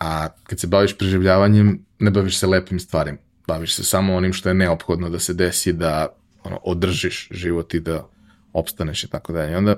A 0.00 0.28
kad 0.42 0.60
se 0.60 0.66
baviš 0.66 0.98
preživljavanjem, 0.98 1.84
ne 1.98 2.10
baviš 2.10 2.38
se 2.38 2.46
lepim 2.46 2.80
stvarima. 2.80 3.18
Baviš 3.46 3.74
se 3.74 3.84
samo 3.84 4.14
onim 4.14 4.32
što 4.32 4.48
je 4.48 4.54
neophodno 4.54 5.10
da 5.10 5.18
se 5.18 5.34
desi 5.34 5.72
da 5.72 6.08
ono, 6.44 6.60
održiš 6.64 7.28
život 7.30 7.74
i 7.74 7.80
da 7.80 8.08
opstaneš 8.52 9.04
i 9.04 9.08
tako 9.08 9.32
dalje. 9.32 9.52
I 9.52 9.54
onda, 9.54 9.76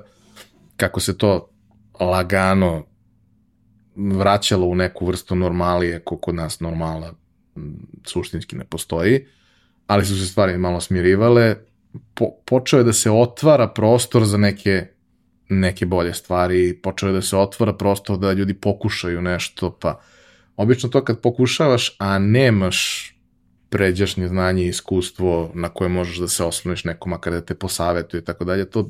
kako 0.77 0.99
se 0.99 1.17
to 1.17 1.49
lagano 1.99 2.90
vraćalo 3.95 4.67
u 4.67 4.75
neku 4.75 5.05
vrstu 5.05 5.35
normalije, 5.35 5.99
ko 5.99 6.17
kod 6.17 6.35
nas 6.35 6.59
normala 6.59 7.13
suštinski 8.07 8.55
ne 8.55 8.65
postoji, 8.65 9.25
ali 9.87 10.05
su 10.05 10.19
se 10.19 10.27
stvari 10.27 10.57
malo 10.57 10.81
smirivale, 10.81 11.55
po, 12.13 12.31
počeo 12.45 12.77
je 12.77 12.83
da 12.83 12.93
se 12.93 13.11
otvara 13.11 13.67
prostor 13.67 14.25
za 14.25 14.37
neke 14.37 14.87
neke 15.51 15.85
bolje 15.85 16.13
stvari, 16.13 16.79
počeo 16.83 17.09
je 17.09 17.13
da 17.13 17.21
se 17.21 17.37
otvara 17.37 17.73
prostor 17.73 18.17
da 18.17 18.33
ljudi 18.33 18.53
pokušaju 18.53 19.21
nešto, 19.21 19.77
pa 19.81 19.99
obično 20.55 20.89
to 20.89 21.03
kad 21.03 21.21
pokušavaš, 21.21 21.95
a 21.99 22.19
nemaš 22.19 23.11
pređašnje 23.69 24.27
znanje 24.27 24.63
i 24.63 24.67
iskustvo 24.67 25.51
na 25.53 25.69
koje 25.69 25.89
možeš 25.89 26.17
da 26.17 26.27
se 26.27 26.43
osloniš 26.43 26.83
nekoma 26.83 27.17
kada 27.21 27.41
te 27.41 27.55
posavetuje 27.55 28.21
i 28.21 28.25
tako 28.25 28.45
dalje, 28.45 28.69
to 28.69 28.89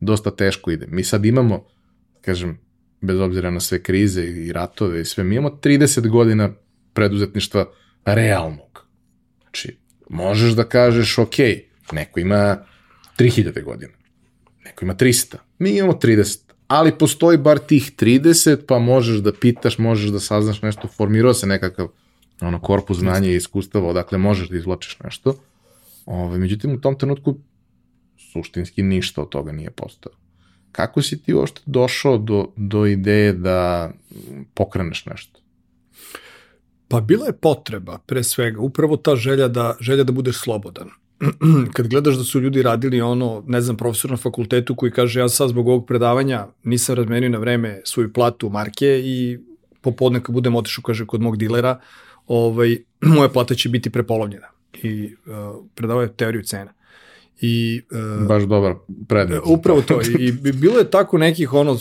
dosta 0.00 0.30
teško 0.30 0.70
ide. 0.70 0.86
Mi 0.88 1.04
sad 1.04 1.24
imamo, 1.24 1.64
kažem, 2.20 2.58
bez 3.02 3.20
obzira 3.20 3.50
na 3.50 3.60
sve 3.60 3.82
krize 3.82 4.24
i 4.24 4.52
ratove 4.52 5.00
i 5.00 5.04
sve, 5.04 5.24
mi 5.24 5.34
imamo 5.34 5.58
30 5.62 6.08
godina 6.08 6.50
preduzetništva 6.92 7.66
realnog. 8.04 8.86
Znači, 9.42 9.76
možeš 10.08 10.52
da 10.52 10.64
kažeš, 10.64 11.18
ok, 11.18 11.36
neko 11.92 12.20
ima 12.20 12.64
3000 13.18 13.64
godina, 13.64 13.92
neko 14.64 14.84
ima 14.84 14.94
300, 14.94 15.36
mi 15.58 15.70
imamo 15.70 15.92
30, 15.92 16.38
ali 16.66 16.98
postoji 16.98 17.38
bar 17.38 17.58
tih 17.58 17.92
30, 17.98 18.56
pa 18.66 18.78
možeš 18.78 19.18
da 19.18 19.32
pitaš, 19.32 19.78
možeš 19.78 20.10
da 20.10 20.20
saznaš 20.20 20.62
nešto, 20.62 20.88
formirao 20.88 21.34
se 21.34 21.46
nekakav 21.46 21.88
ono, 22.40 22.60
korpus 22.60 22.98
znanja 22.98 23.28
i 23.28 23.36
iskustava, 23.36 23.88
odakle 23.88 24.18
možeš 24.18 24.48
da 24.48 24.56
izvlačiš 24.56 24.98
nešto. 25.04 25.34
Ove, 26.06 26.38
međutim, 26.38 26.74
u 26.74 26.80
tom 26.80 26.98
trenutku 26.98 27.38
suštinski 28.32 28.82
ništa 28.82 29.22
od 29.22 29.28
toga 29.28 29.52
nije 29.52 29.70
postao. 29.70 30.12
Kako 30.72 31.02
si 31.02 31.22
ti 31.22 31.34
uopšte 31.34 31.60
došao 31.66 32.18
do, 32.18 32.46
do 32.56 32.86
ideje 32.86 33.32
da 33.32 33.90
pokreneš 34.54 35.06
nešto? 35.06 35.40
Pa 36.88 37.00
bila 37.00 37.26
je 37.26 37.32
potreba, 37.32 37.98
pre 38.06 38.22
svega, 38.22 38.60
upravo 38.60 38.96
ta 38.96 39.16
želja 39.16 39.48
da, 39.48 39.76
želja 39.80 40.04
da 40.04 40.12
budeš 40.12 40.40
slobodan. 40.40 40.90
Kad 41.74 41.88
gledaš 41.88 42.14
da 42.14 42.24
su 42.24 42.40
ljudi 42.40 42.62
radili 42.62 43.00
ono, 43.00 43.44
ne 43.46 43.60
znam, 43.60 43.76
profesor 43.76 44.10
na 44.10 44.16
fakultetu 44.16 44.74
koji 44.76 44.92
kaže 44.92 45.20
ja 45.20 45.28
sad 45.28 45.48
zbog 45.48 45.68
ovog 45.68 45.86
predavanja 45.86 46.46
nisam 46.64 46.96
razmenio 46.96 47.28
na 47.28 47.38
vreme 47.38 47.80
svoju 47.84 48.12
platu 48.12 48.48
marke 48.48 49.00
i 49.04 49.38
popodne 49.80 50.22
kad 50.22 50.34
budem 50.34 50.56
otišao, 50.56 50.82
kaže, 50.82 51.06
kod 51.06 51.20
mog 51.20 51.36
dilera, 51.36 51.80
ovaj, 52.26 52.76
moja 53.16 53.28
plata 53.28 53.54
će 53.54 53.68
biti 53.68 53.90
prepolovljena. 53.90 54.46
I 54.82 55.14
uh, 55.26 55.64
predavao 55.74 56.02
je 56.02 56.12
teoriju 56.12 56.42
cena. 56.42 56.72
I, 57.42 57.82
uh, 58.20 58.26
Baš 58.26 58.42
dobar 58.42 58.74
predmet. 59.08 59.40
Upravo 59.44 59.82
to. 59.82 60.00
I, 60.18 60.26
I 60.28 60.32
bilo 60.32 60.78
je 60.78 60.90
tako 60.90 61.18
nekih 61.18 61.52
ono 61.52 61.78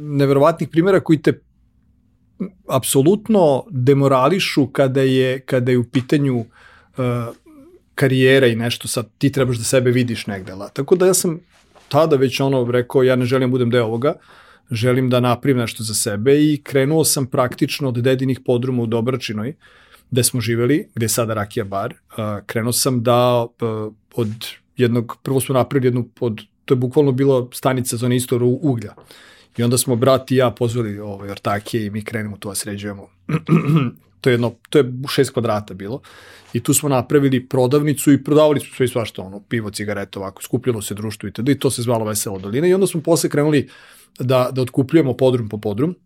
neverovatnih 0.00 0.68
primjera 0.68 1.00
koji 1.00 1.22
te 1.22 1.40
apsolutno 2.68 3.64
demorališu 3.70 4.66
kada 4.66 5.02
je, 5.02 5.40
kada 5.40 5.70
je 5.70 5.78
u 5.78 5.84
pitanju 5.84 6.38
uh, 6.38 6.46
karijera 7.94 8.46
i 8.46 8.56
nešto 8.56 8.88
sad 8.88 9.08
ti 9.18 9.32
trebaš 9.32 9.56
da 9.56 9.64
sebe 9.64 9.90
vidiš 9.90 10.26
negde. 10.26 10.54
La. 10.54 10.68
Tako 10.68 10.96
da 10.96 11.06
ja 11.06 11.14
sam 11.14 11.40
tada 11.88 12.16
već 12.16 12.40
ono 12.40 12.70
rekao 12.70 13.02
ja 13.02 13.16
ne 13.16 13.24
želim 13.24 13.50
da 13.50 13.52
budem 13.52 13.70
deo 13.70 13.84
ovoga, 13.84 14.14
želim 14.70 15.10
da 15.10 15.20
napravim 15.20 15.58
nešto 15.58 15.82
za 15.82 15.94
sebe 15.94 16.44
i 16.44 16.60
krenuo 16.62 17.04
sam 17.04 17.26
praktično 17.26 17.88
od 17.88 17.94
dedinih 17.94 18.40
podruma 18.46 18.82
u 18.82 18.86
Dobračinoj, 18.86 19.54
gde 20.10 20.24
smo 20.24 20.40
živeli, 20.40 20.88
gde 20.94 21.04
je 21.04 21.08
sada 21.08 21.34
Rakija 21.34 21.64
bar. 21.64 21.94
Uh, 21.94 22.46
krenuo 22.46 22.72
sam 22.72 23.02
da 23.02 23.44
uh, 23.44 23.92
od 24.14 24.32
jednog, 24.76 25.16
prvo 25.22 25.40
smo 25.40 25.52
napravili 25.52 25.86
jednu, 25.86 26.08
od, 26.20 26.40
to 26.64 26.74
je 26.74 26.78
bukvalno 26.78 27.12
bilo 27.12 27.48
stanica 27.52 27.96
za 27.96 28.08
istoru 28.08 28.58
uglja. 28.62 28.94
I 29.56 29.62
onda 29.62 29.78
smo 29.78 29.96
brat 29.96 30.30
i 30.30 30.36
ja 30.36 30.50
pozvali 30.50 30.98
ovaj, 30.98 31.30
ortake 31.30 31.86
i 31.86 31.90
mi 31.90 32.04
krenemo 32.04 32.36
tu, 32.36 32.50
a 32.50 32.54
sređujemo. 32.54 33.08
to 34.20 34.30
je 34.30 34.34
jedno, 34.34 34.54
to 34.70 34.78
je 34.78 34.92
šest 35.08 35.30
kvadrata 35.30 35.74
bilo. 35.74 36.00
I 36.52 36.60
tu 36.60 36.74
smo 36.74 36.88
napravili 36.88 37.48
prodavnicu 37.48 38.12
i 38.12 38.24
prodavali 38.24 38.60
smo 38.60 38.74
sve 38.74 38.84
i 38.84 38.88
svašta, 38.88 39.22
ono, 39.22 39.40
pivo, 39.40 39.70
cigarete, 39.70 40.18
ovako, 40.18 40.42
skupljalo 40.42 40.82
se 40.82 40.94
društvo 40.94 41.28
i 41.28 41.32
tada 41.32 41.52
i 41.52 41.58
to 41.58 41.70
se 41.70 41.82
zvalo 41.82 42.04
Vesela 42.04 42.38
dolina 42.38 42.66
i 42.66 42.74
onda 42.74 42.86
smo 42.86 43.00
posle 43.00 43.30
krenuli 43.30 43.68
da, 44.18 44.50
da 44.52 44.62
otkupljujemo 44.62 45.16
podrum 45.16 45.48
po 45.48 45.58
podrum 45.58 45.96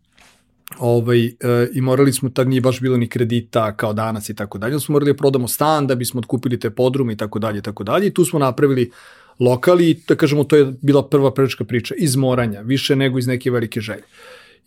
ovaj, 0.79 1.25
e, 1.25 1.33
i 1.73 1.81
morali 1.81 2.13
smo, 2.13 2.29
tad 2.29 2.47
nije 2.47 2.61
baš 2.61 2.81
bilo 2.81 2.97
ni 2.97 3.09
kredita 3.09 3.75
kao 3.77 3.93
danas 3.93 4.29
i 4.29 4.35
tako 4.35 4.57
dalje, 4.57 4.79
smo 4.79 4.93
morali 4.93 5.13
da 5.13 5.17
prodamo 5.17 5.47
stan 5.47 5.87
da 5.87 5.95
bismo 5.95 6.19
otkupili 6.19 6.59
te 6.59 6.69
podrume 6.69 7.13
i 7.13 7.17
tako 7.17 7.39
dalje 7.39 7.57
i 7.57 7.61
tako 7.61 7.83
dalje 7.83 8.07
i 8.07 8.13
tu 8.13 8.25
smo 8.25 8.39
napravili 8.39 8.91
lokali 9.39 10.03
da 10.07 10.15
kažemo 10.15 10.43
to 10.43 10.55
je 10.55 10.73
bila 10.81 11.09
prva 11.09 11.33
prečka 11.33 11.63
priča 11.63 11.95
iz 11.97 12.15
moranja, 12.15 12.61
više 12.61 12.95
nego 12.95 13.19
iz 13.19 13.27
neke 13.27 13.51
velike 13.51 13.81
želje. 13.81 14.03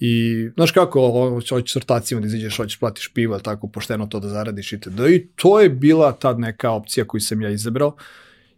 I 0.00 0.48
znaš 0.54 0.72
kako, 0.72 1.10
hoćeš 1.50 1.72
sortacima 1.72 2.20
da 2.20 2.26
izađeš, 2.26 2.56
hoćeš 2.56 2.78
platiš 2.78 3.08
pivo, 3.14 3.38
tako 3.38 3.68
pošteno 3.68 4.06
to 4.06 4.20
da 4.20 4.28
zaradiš 4.28 4.72
itd. 4.72 5.00
I 5.10 5.26
to 5.36 5.60
je 5.60 5.68
bila 5.68 6.12
tad 6.12 6.38
neka 6.38 6.70
opcija 6.70 7.04
koju 7.04 7.20
sam 7.20 7.42
ja 7.42 7.50
izabrao. 7.50 7.96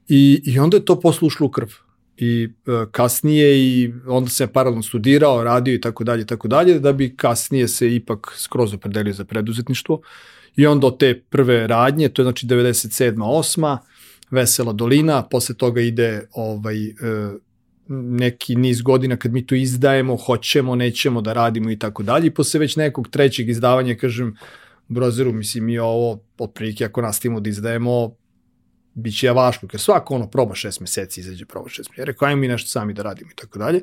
I, 0.08 0.42
i 0.44 0.58
onda 0.58 0.76
je 0.76 0.84
to 0.84 1.00
poslušlo 1.00 1.46
u 1.46 1.50
krv 1.50 1.68
i 2.16 2.48
e, 2.66 2.70
kasnije 2.90 3.58
i 3.58 3.92
onda 4.06 4.30
se 4.30 4.46
paralelno 4.46 4.82
studirao, 4.82 5.44
radio 5.44 5.74
i 5.74 5.80
tako 5.80 6.04
dalje, 6.04 6.26
tako 6.26 6.48
dalje, 6.48 6.78
da 6.78 6.92
bi 6.92 7.16
kasnije 7.16 7.68
se 7.68 7.94
ipak 7.94 8.32
skroz 8.36 8.74
opredelio 8.74 9.12
za 9.12 9.24
preduzetništvo. 9.24 10.00
I 10.56 10.66
onda 10.66 10.86
od 10.86 10.98
te 10.98 11.20
prve 11.30 11.66
radnje, 11.66 12.08
to 12.08 12.22
je 12.22 12.24
znači 12.24 12.46
97. 12.46 13.14
8. 13.14 13.78
Vesela 14.30 14.72
dolina, 14.72 15.22
posle 15.22 15.54
toga 15.54 15.80
ide 15.80 16.26
ovaj, 16.32 16.86
e, 16.86 16.92
neki 17.88 18.56
niz 18.56 18.82
godina 18.82 19.16
kad 19.16 19.32
mi 19.32 19.46
to 19.46 19.54
izdajemo, 19.54 20.16
hoćemo, 20.16 20.74
nećemo 20.74 21.20
da 21.20 21.32
radimo 21.32 21.70
i 21.70 21.78
tako 21.78 22.02
dalje. 22.02 22.26
I 22.26 22.34
posle 22.34 22.60
već 22.60 22.76
nekog 22.76 23.08
trećeg 23.08 23.48
izdavanja, 23.48 23.94
kažem, 23.94 24.36
brozeru, 24.88 25.32
mislim, 25.32 25.64
mi 25.64 25.78
ovo, 25.78 26.20
otprilike, 26.38 26.84
ako 26.84 27.02
nastavimo 27.02 27.40
da 27.40 27.50
izdajemo, 27.50 28.14
bit 28.94 29.18
će 29.18 29.26
javaško, 29.26 29.66
jer 29.72 29.80
svako 29.80 30.14
ono 30.14 30.26
proba 30.30 30.54
šest 30.54 30.80
meseci, 30.80 31.20
izađe 31.20 31.44
proba 31.44 31.68
šest 31.68 31.90
meseci. 31.90 32.06
Rekao, 32.06 32.28
ajmo 32.28 32.40
mi 32.40 32.48
nešto 32.48 32.70
sami 32.70 32.94
da 32.94 33.02
radimo 33.02 33.30
i 33.30 33.34
tako 33.34 33.58
dalje. 33.58 33.82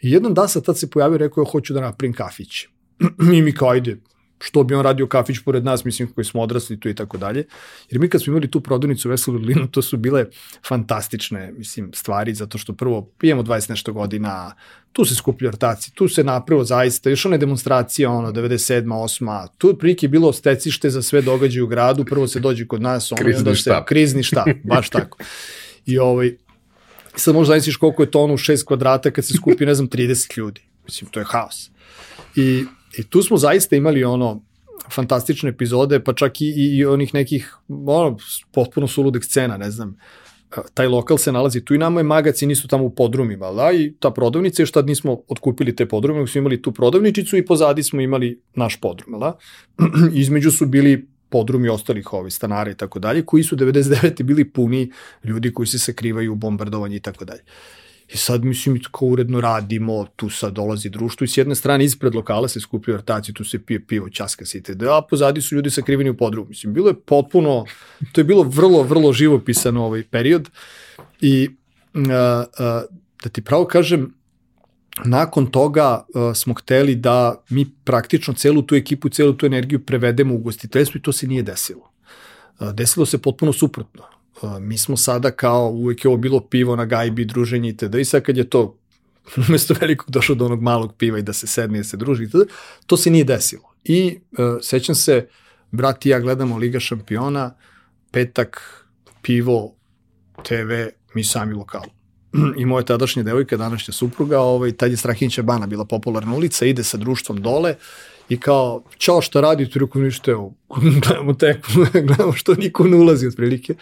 I 0.00 0.10
jednom 0.10 0.34
da 0.34 0.48
sa 0.48 0.60
tad 0.60 0.78
se 0.78 0.90
pojavio, 0.90 1.18
rekao, 1.18 1.44
hoću 1.44 1.74
da 1.74 1.80
napravim 1.80 2.12
kafić. 2.12 2.66
I 3.34 3.42
mi 3.42 3.54
kao, 3.54 3.70
ajde, 3.70 3.96
što 4.40 4.64
bi 4.64 4.74
on 4.74 4.82
radio 4.82 5.06
kafić 5.06 5.38
pored 5.44 5.64
nas, 5.64 5.84
mislim, 5.84 6.08
koji 6.12 6.24
smo 6.24 6.42
odrasli 6.42 6.80
tu 6.80 6.88
i 6.88 6.94
tako 6.94 7.18
dalje. 7.18 7.44
Jer 7.90 8.00
mi 8.00 8.08
kad 8.08 8.22
smo 8.22 8.30
imali 8.30 8.50
tu 8.50 8.60
prodavnicu 8.60 9.08
u 9.08 9.10
Veselu 9.10 9.38
Linu, 9.38 9.68
to 9.70 9.82
su 9.82 9.96
bile 9.96 10.24
fantastične, 10.68 11.52
mislim, 11.52 11.90
stvari, 11.94 12.34
zato 12.34 12.58
što 12.58 12.72
prvo 12.72 13.10
pijemo 13.18 13.42
20 13.42 13.70
nešto 13.70 13.92
godina, 13.92 14.54
tu 14.92 15.04
se 15.04 15.14
skuplju 15.14 15.48
ortaci, 15.48 15.94
tu 15.94 16.08
se 16.08 16.24
napravo 16.24 16.64
zaista, 16.64 17.10
još 17.10 17.26
one 17.26 17.38
demonstracije, 17.38 18.08
ono, 18.08 18.32
97. 18.32 18.84
8. 18.84 19.48
Tu 19.58 19.78
prilike 19.78 20.06
je 20.06 20.10
bilo 20.10 20.32
stecište 20.32 20.90
za 20.90 21.02
sve 21.02 21.22
događaje 21.22 21.62
u 21.62 21.66
gradu, 21.66 22.04
prvo 22.04 22.26
se 22.26 22.40
dođe 22.40 22.66
kod 22.66 22.82
nas, 22.82 23.12
ono, 23.12 23.22
krizni 23.22 23.38
onda 23.38 23.54
se, 23.54 23.60
štab. 23.60 23.84
krizni 23.84 24.22
štab, 24.22 24.48
baš 24.64 24.90
tako. 24.98 25.18
I 25.86 25.98
ovaj, 25.98 26.36
sad 27.16 27.34
možda 27.34 27.52
zamisliš 27.52 27.76
koliko 27.76 28.02
je 28.02 28.10
to 28.10 28.22
ono 28.22 28.34
u 28.34 28.38
šest 28.38 28.66
kvadrata 28.66 29.10
kad 29.10 29.24
se 29.26 29.34
skupi, 29.34 29.66
ne 29.66 29.74
znam, 29.74 29.88
30 29.88 30.38
ljudi. 30.38 30.60
Mislim, 30.84 31.10
to 31.10 31.20
je 31.20 31.26
haos. 31.28 31.70
I 32.36 32.64
I 32.98 33.02
tu 33.02 33.22
smo 33.22 33.36
zaista 33.36 33.76
imali 33.76 34.04
ono 34.04 34.42
fantastične 34.94 35.50
epizode, 35.50 36.00
pa 36.04 36.12
čak 36.12 36.40
i, 36.40 36.44
i, 36.46 36.84
onih 36.84 37.14
nekih 37.14 37.56
ono, 37.68 38.16
potpuno 38.52 38.88
suludek 38.88 39.24
scena, 39.24 39.56
ne 39.56 39.70
znam. 39.70 39.96
Taj 40.74 40.86
lokal 40.86 41.18
se 41.18 41.32
nalazi 41.32 41.60
tu 41.64 41.74
i 41.74 41.78
nama 41.78 42.00
je 42.00 42.04
magacin 42.04 42.48
nisu 42.48 42.68
tamo 42.68 42.84
u 42.84 42.94
podrumima, 42.94 43.52
da, 43.52 43.72
i 43.72 43.92
ta 44.00 44.10
prodavnica 44.10 44.62
je 44.62 44.66
što 44.66 44.82
nismo 44.82 45.20
otkupili 45.28 45.76
te 45.76 45.88
podrume, 45.88 46.26
smo 46.26 46.38
imali 46.38 46.62
tu 46.62 46.72
prodavničicu 46.72 47.36
i 47.36 47.46
pozadi 47.46 47.82
smo 47.82 48.00
imali 48.00 48.40
naš 48.54 48.80
podrum, 48.80 49.20
da. 49.20 49.38
Između 50.22 50.50
su 50.50 50.66
bili 50.66 51.08
podrumi 51.28 51.68
ostalih 51.68 52.12
ovih 52.12 52.34
stanara 52.34 52.70
i 52.70 52.74
tako 52.74 52.98
dalje, 52.98 53.24
koji 53.26 53.42
su 53.42 53.56
99. 53.56 54.22
bili 54.22 54.52
puni 54.52 54.90
ljudi 55.24 55.52
koji 55.52 55.66
se 55.66 55.78
sakrivaju 55.78 56.32
u 56.32 56.36
bombardovanju 56.36 56.96
i 56.96 57.00
tako 57.00 57.24
dalje. 57.24 57.42
I 58.08 58.16
sad, 58.16 58.44
mislim, 58.44 58.80
kao 58.90 59.08
uredno 59.08 59.40
radimo, 59.40 60.06
tu 60.16 60.30
sad 60.30 60.52
dolazi 60.52 60.90
društvo 60.90 61.24
i 61.24 61.28
s 61.28 61.36
jedne 61.36 61.54
strane 61.54 61.84
ispred 61.84 62.14
lokala 62.14 62.48
se 62.48 62.60
skupljaju 62.60 62.96
ortaci, 62.96 63.32
tu 63.32 63.44
se 63.44 63.58
pije 63.58 63.86
pivo, 63.86 64.10
časka 64.10 64.46
se 64.46 64.58
itd. 64.58 64.82
A 64.82 65.02
pozadi 65.10 65.40
su 65.40 65.54
ljudi 65.54 65.70
sakriveni 65.70 66.10
u 66.10 66.16
podrumu. 66.16 66.48
Mislim, 66.48 66.72
bilo 66.72 66.88
je 66.88 67.00
potpuno, 67.00 67.64
to 68.12 68.20
je 68.20 68.24
bilo 68.24 68.42
vrlo, 68.42 68.82
vrlo 68.82 69.12
živopisan 69.12 69.76
ovaj 69.76 70.02
period 70.02 70.48
i 71.20 71.50
a, 71.94 72.44
a, 72.58 72.82
da 73.24 73.30
ti 73.30 73.42
pravo 73.42 73.66
kažem, 73.66 74.14
nakon 75.04 75.46
toga 75.46 76.04
uh, 76.08 76.36
smo 76.36 76.54
hteli 76.54 76.94
da 76.94 77.44
mi 77.48 77.70
praktično 77.84 78.34
celu 78.34 78.62
tu 78.62 78.74
ekipu, 78.74 79.08
celu 79.08 79.32
tu 79.32 79.46
energiju 79.46 79.84
prevedemo 79.84 80.34
u 80.34 80.38
gostiteljstvo 80.38 80.98
i 80.98 81.02
to 81.02 81.12
se 81.12 81.26
nije 81.26 81.42
desilo. 81.42 81.90
Desilo 82.72 83.06
se 83.06 83.18
potpuno 83.18 83.52
suprotno. 83.52 84.17
Mi 84.60 84.78
smo 84.78 84.96
sada 84.96 85.30
kao, 85.30 85.70
uvek 85.70 86.04
je 86.04 86.08
ovo 86.08 86.16
bilo 86.16 86.40
pivo 86.40 86.76
na 86.76 86.84
gajbi, 86.84 87.24
druženje 87.24 87.68
itd. 87.68 87.94
I 87.94 88.04
sad 88.04 88.22
kad 88.22 88.36
je 88.36 88.50
to 88.50 88.78
umesto 89.48 89.74
velikog 89.80 90.10
došlo 90.10 90.34
do 90.34 90.44
onog 90.44 90.62
malog 90.62 90.94
piva 90.98 91.18
i 91.18 91.22
da 91.22 91.32
se 91.32 91.46
sedne 91.46 91.78
i 91.78 91.80
da 91.80 91.84
se 91.84 91.96
druži 91.96 92.24
itd. 92.24 92.36
To 92.86 92.96
se 92.96 93.10
nije 93.10 93.24
desilo. 93.24 93.74
I 93.84 94.18
uh, 94.32 94.38
sećam 94.62 94.94
se, 94.94 95.28
brat 95.70 96.06
i 96.06 96.08
ja 96.08 96.20
gledamo 96.20 96.56
Liga 96.56 96.80
šampiona, 96.80 97.54
petak, 98.10 98.84
pivo, 99.22 99.74
TV, 100.42 100.72
mi 101.14 101.24
sami 101.24 101.54
lokalu 101.54 101.90
i 102.60 102.64
moja 102.64 102.84
tadašnja 102.84 103.22
devojka, 103.22 103.56
današnja 103.56 103.92
supruga, 103.92 104.40
ovaj, 104.40 104.72
tad 104.72 104.90
je 104.90 104.96
Strahinća 104.96 105.42
Bana 105.42 105.66
bila 105.66 105.84
popularna 105.84 106.34
ulica, 106.34 106.66
ide 106.66 106.84
sa 106.84 106.96
društvom 106.96 107.42
dole 107.42 107.74
i 108.28 108.40
kao, 108.40 108.82
čao 108.98 109.20
šta 109.20 109.40
radite, 109.40 109.78
rekao 109.78 110.02
ništa, 110.02 110.30
evo, 110.30 110.52
gledamo 111.02 111.34
teku, 111.34 111.68
gledamo 112.06 112.32
što 112.32 112.54
niko 112.54 112.84
ne 112.84 112.96
ulazi 112.96 113.26
otprilike. 113.26 113.74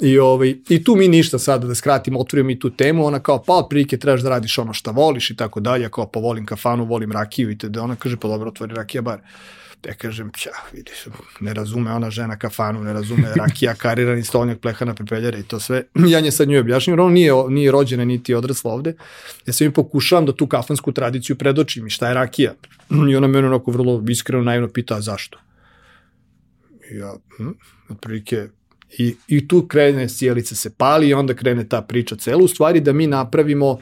I, 0.00 0.18
ovaj, 0.18 0.54
I 0.68 0.84
tu 0.84 0.96
mi 0.96 1.08
ništa 1.08 1.38
sada 1.38 1.66
da 1.66 1.74
skratimo, 1.74 2.20
otvorimo 2.20 2.46
mi 2.46 2.58
tu 2.58 2.70
temu, 2.70 3.06
ona 3.06 3.18
kao, 3.20 3.42
pa 3.42 3.52
otprilike 3.52 3.98
trebaš 3.98 4.20
da 4.20 4.28
radiš 4.28 4.58
ono 4.58 4.72
šta 4.72 4.90
voliš 4.90 5.30
i 5.30 5.36
tako 5.36 5.60
dalje, 5.60 5.90
kao 5.90 6.10
pa 6.10 6.20
volim 6.20 6.46
kafanu, 6.46 6.84
volim 6.84 7.12
rakiju 7.12 7.50
i 7.50 7.54
da 7.54 7.82
ona 7.82 7.96
kaže, 7.96 8.16
pa 8.16 8.28
dobro, 8.28 8.48
otvori 8.48 8.74
rakija 8.74 9.02
bar 9.02 9.20
te 9.80 9.94
kažem, 9.94 10.30
ća, 10.32 10.50
vidiš, 10.72 11.06
ne 11.40 11.54
razume 11.54 11.92
ona 11.92 12.10
žena 12.10 12.38
kafanu, 12.38 12.84
ne 12.84 12.92
razume 12.92 13.32
rakija, 13.40 13.74
karirani 13.74 14.24
stolnjak, 14.24 14.60
plehana 14.60 14.94
pepeljara 14.94 15.38
i 15.38 15.42
to 15.42 15.60
sve. 15.60 15.82
Ja 15.94 16.20
nje 16.20 16.30
sad 16.30 16.48
nju 16.48 16.60
objašnjam, 16.60 16.92
jer 16.92 17.00
ona 17.00 17.14
nije, 17.14 17.32
nije 17.48 17.72
rođena 17.72 18.04
niti 18.04 18.34
odrasla 18.34 18.72
ovde. 18.72 18.94
Ja 19.46 19.52
sam 19.52 19.64
im 19.64 19.72
pokušavam 19.72 20.26
da 20.26 20.32
tu 20.32 20.46
kafansku 20.46 20.92
tradiciju 20.92 21.36
predočim 21.36 21.86
i 21.86 21.90
šta 21.90 22.08
je 22.08 22.14
rakija. 22.14 22.54
I 23.10 23.16
ona 23.16 23.26
me 23.26 23.38
onako 23.38 23.70
vrlo 23.70 24.04
iskreno 24.08 24.42
naivno 24.44 24.68
pita, 24.68 24.96
a 24.96 25.00
zašto? 25.00 25.38
Ja, 26.92 27.14
hm, 27.36 27.50
otprilike, 27.88 28.48
I, 28.98 29.14
I 29.28 29.48
tu 29.48 29.66
krene 29.68 30.08
sjelica 30.08 30.54
se 30.54 30.70
pali 30.76 31.08
i 31.08 31.14
onda 31.14 31.34
krene 31.34 31.68
ta 31.68 31.82
priča 31.82 32.16
cela. 32.16 32.42
U 32.42 32.48
stvari 32.48 32.80
da 32.80 32.92
mi 32.92 33.06
napravimo 33.06 33.70
uh, 33.70 33.80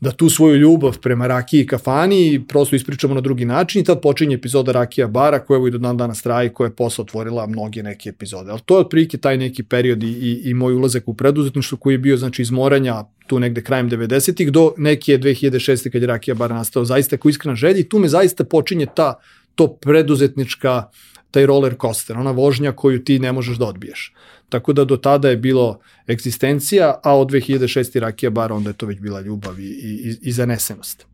da 0.00 0.10
tu 0.10 0.30
svoju 0.30 0.56
ljubav 0.56 0.98
prema 0.98 1.26
rakiji 1.26 1.60
i 1.60 1.66
kafani 1.66 2.44
prosto 2.48 2.76
ispričamo 2.76 3.14
na 3.14 3.20
drugi 3.20 3.44
način 3.44 3.82
i 3.82 3.84
tad 3.84 4.00
počinje 4.00 4.34
epizoda 4.34 4.72
Rakija 4.72 5.06
bara 5.06 5.38
koja 5.38 5.56
evo 5.56 5.68
i 5.68 5.70
do 5.70 5.78
dan 5.78 5.96
danas 5.96 6.22
traje 6.22 6.52
koja 6.52 6.66
je 6.66 6.76
posle 6.76 7.02
otvorila 7.02 7.46
mnoge 7.46 7.82
neke 7.82 8.08
epizode. 8.08 8.50
Ali 8.50 8.60
to 8.64 8.76
je 8.76 8.80
otprilike 8.80 9.18
taj 9.18 9.38
neki 9.38 9.62
period 9.62 10.02
i, 10.02 10.06
i, 10.06 10.50
i 10.50 10.54
moj 10.54 10.74
ulazak 10.74 11.08
u 11.08 11.14
preduzetništvo 11.14 11.78
koji 11.78 11.94
je 11.94 11.98
bio 11.98 12.16
znači 12.16 12.42
iz 12.42 12.50
moranja 12.50 13.04
tu 13.26 13.38
negde 13.40 13.62
krajem 13.62 13.90
90-ih 13.90 14.52
do 14.52 14.72
neke 14.76 15.18
2006. 15.18 15.90
kad 15.90 16.02
je 16.02 16.08
Rakija 16.08 16.34
bara 16.34 16.54
nastao 16.54 16.84
zaista 16.84 17.16
kao 17.16 17.28
iskrena 17.28 17.56
želja 17.56 17.78
i 17.78 17.88
tu 17.88 17.98
me 17.98 18.08
zaista 18.08 18.44
počinje 18.44 18.86
ta 18.94 19.14
to 19.54 19.76
preduzetnička 19.76 20.90
taj 21.30 21.46
roller 21.46 21.74
coaster, 21.80 22.16
ona 22.18 22.30
vožnja 22.30 22.72
koju 22.72 23.04
ti 23.04 23.18
ne 23.18 23.32
možeš 23.32 23.58
da 23.58 23.66
odbiješ. 23.66 24.12
Tako 24.48 24.72
da 24.72 24.84
do 24.84 24.96
tada 24.96 25.28
je 25.28 25.36
bilo 25.36 25.80
egzistencija, 26.08 27.00
a 27.02 27.16
od 27.18 27.30
2006. 27.30 27.98
Rakija 27.98 28.30
bar 28.30 28.52
onda 28.52 28.70
je 28.70 28.74
to 28.74 28.86
već 28.86 29.00
bila 29.00 29.20
ljubav 29.20 29.60
i, 29.60 29.64
i, 29.64 30.16
i 30.22 30.32
zanesenost. 30.32 31.06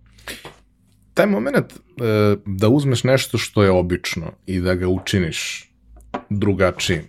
Taj 1.14 1.26
moment 1.26 1.72
e, 1.72 2.36
da 2.46 2.68
uzmeš 2.68 3.04
nešto 3.04 3.38
što 3.38 3.62
je 3.62 3.70
obično 3.70 4.32
i 4.46 4.60
da 4.60 4.74
ga 4.74 4.88
učiniš 4.88 5.70
drugačijim 6.30 7.02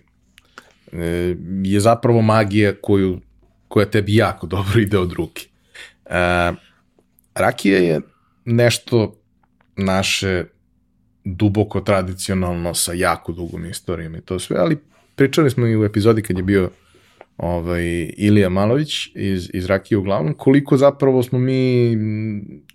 e, 0.92 1.36
je 1.64 1.80
zapravo 1.80 2.22
magija 2.22 2.74
koju, 2.80 3.20
koja 3.68 3.86
tebi 3.86 4.14
jako 4.14 4.46
dobro 4.56 4.80
ide 4.80 4.98
od 4.98 5.12
ruke. 5.12 5.46
E, 6.06 6.52
rakija 7.34 7.78
je 7.78 8.00
nešto 8.44 9.20
naše 9.76 10.44
duboko 11.24 11.80
tradicionalno 11.80 12.74
sa 12.74 12.92
jako 12.92 13.32
dugom 13.32 13.66
istorijom 13.66 14.16
i 14.16 14.20
to 14.20 14.38
sve, 14.38 14.56
ali 14.56 14.78
pričali 15.16 15.50
smo 15.50 15.66
i 15.66 15.76
u 15.76 15.84
epizodi 15.84 16.22
kad 16.22 16.36
je 16.36 16.42
bio 16.42 16.70
ovaj, 17.36 18.12
Ilija 18.16 18.48
Malović 18.48 19.10
iz, 19.14 19.50
iz 19.54 19.66
Rakije 19.66 19.98
uglavnom, 19.98 20.34
koliko 20.34 20.76
zapravo 20.76 21.22
smo 21.22 21.38
mi 21.38 21.96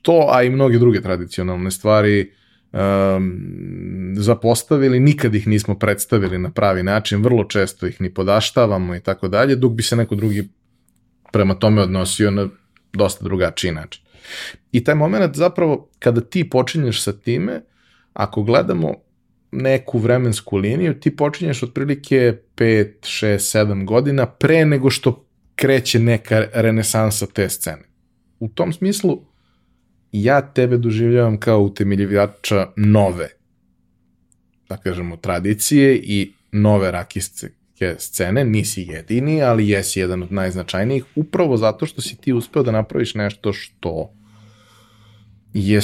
to, 0.01 0.27
a 0.31 0.43
i 0.43 0.49
mnoge 0.49 0.77
druge 0.77 1.01
tradicionalne 1.01 1.71
stvari 1.71 2.31
um, 2.71 4.13
zapostavili, 4.15 4.99
nikad 4.99 5.35
ih 5.35 5.47
nismo 5.47 5.79
predstavili 5.79 6.37
na 6.37 6.51
pravi 6.51 6.83
način, 6.83 7.23
vrlo 7.23 7.43
često 7.43 7.87
ih 7.87 8.01
ni 8.01 8.13
podaštavamo 8.13 8.95
i 8.95 8.99
tako 8.99 9.27
dalje, 9.27 9.55
dok 9.55 9.71
bi 9.71 9.83
se 9.83 9.95
neko 9.95 10.15
drugi 10.15 10.49
prema 11.31 11.55
tome 11.55 11.81
odnosio 11.81 12.31
na 12.31 12.47
dosta 12.93 13.23
drugačiji 13.23 13.71
način. 13.71 14.03
I 14.71 14.83
taj 14.83 14.95
moment 14.95 15.35
zapravo, 15.35 15.89
kada 15.99 16.21
ti 16.21 16.49
počinješ 16.49 17.03
sa 17.03 17.13
time, 17.13 17.61
ako 18.13 18.43
gledamo 18.43 18.93
neku 19.51 19.99
vremensku 19.99 20.57
liniju, 20.57 20.99
ti 20.99 21.15
počinješ 21.15 21.63
otprilike 21.63 22.37
5, 22.55 22.91
6, 23.01 23.59
7 23.59 23.85
godina 23.85 24.25
pre 24.25 24.65
nego 24.65 24.89
što 24.89 25.25
kreće 25.55 25.99
neka 25.99 26.45
renesansa 26.53 27.25
te 27.25 27.49
scene. 27.49 27.83
U 28.39 28.47
tom 28.47 28.73
smislu, 28.73 29.21
ja 30.11 30.41
tebe 30.41 30.77
doživljavam 30.77 31.39
kao 31.39 31.61
utemeljivača 31.61 32.67
nove, 32.75 33.29
da 34.69 34.77
kažemo, 34.77 35.17
tradicije 35.17 35.95
i 36.03 36.33
nove 36.51 36.91
rakistke 36.91 37.95
scene, 37.97 38.45
nisi 38.45 38.81
jedini, 38.81 39.43
ali 39.43 39.69
jesi 39.69 39.99
jedan 39.99 40.23
od 40.23 40.31
najznačajnijih, 40.31 41.03
upravo 41.15 41.57
zato 41.57 41.85
što 41.85 42.01
si 42.01 42.17
ti 42.17 42.33
uspeo 42.33 42.63
da 42.63 42.71
napraviš 42.71 43.15
nešto 43.15 43.53
što 43.53 44.13
je 45.53 45.79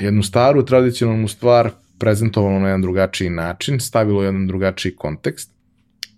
jednu 0.00 0.22
staru 0.22 0.64
tradicionalnu 0.64 1.28
stvar 1.28 1.70
prezentovano 1.98 2.60
na 2.60 2.68
jedan 2.68 2.82
drugačiji 2.82 3.30
način, 3.30 3.80
stavilo 3.80 4.22
jedan 4.22 4.46
drugačiji 4.46 4.96
kontekst, 4.96 5.52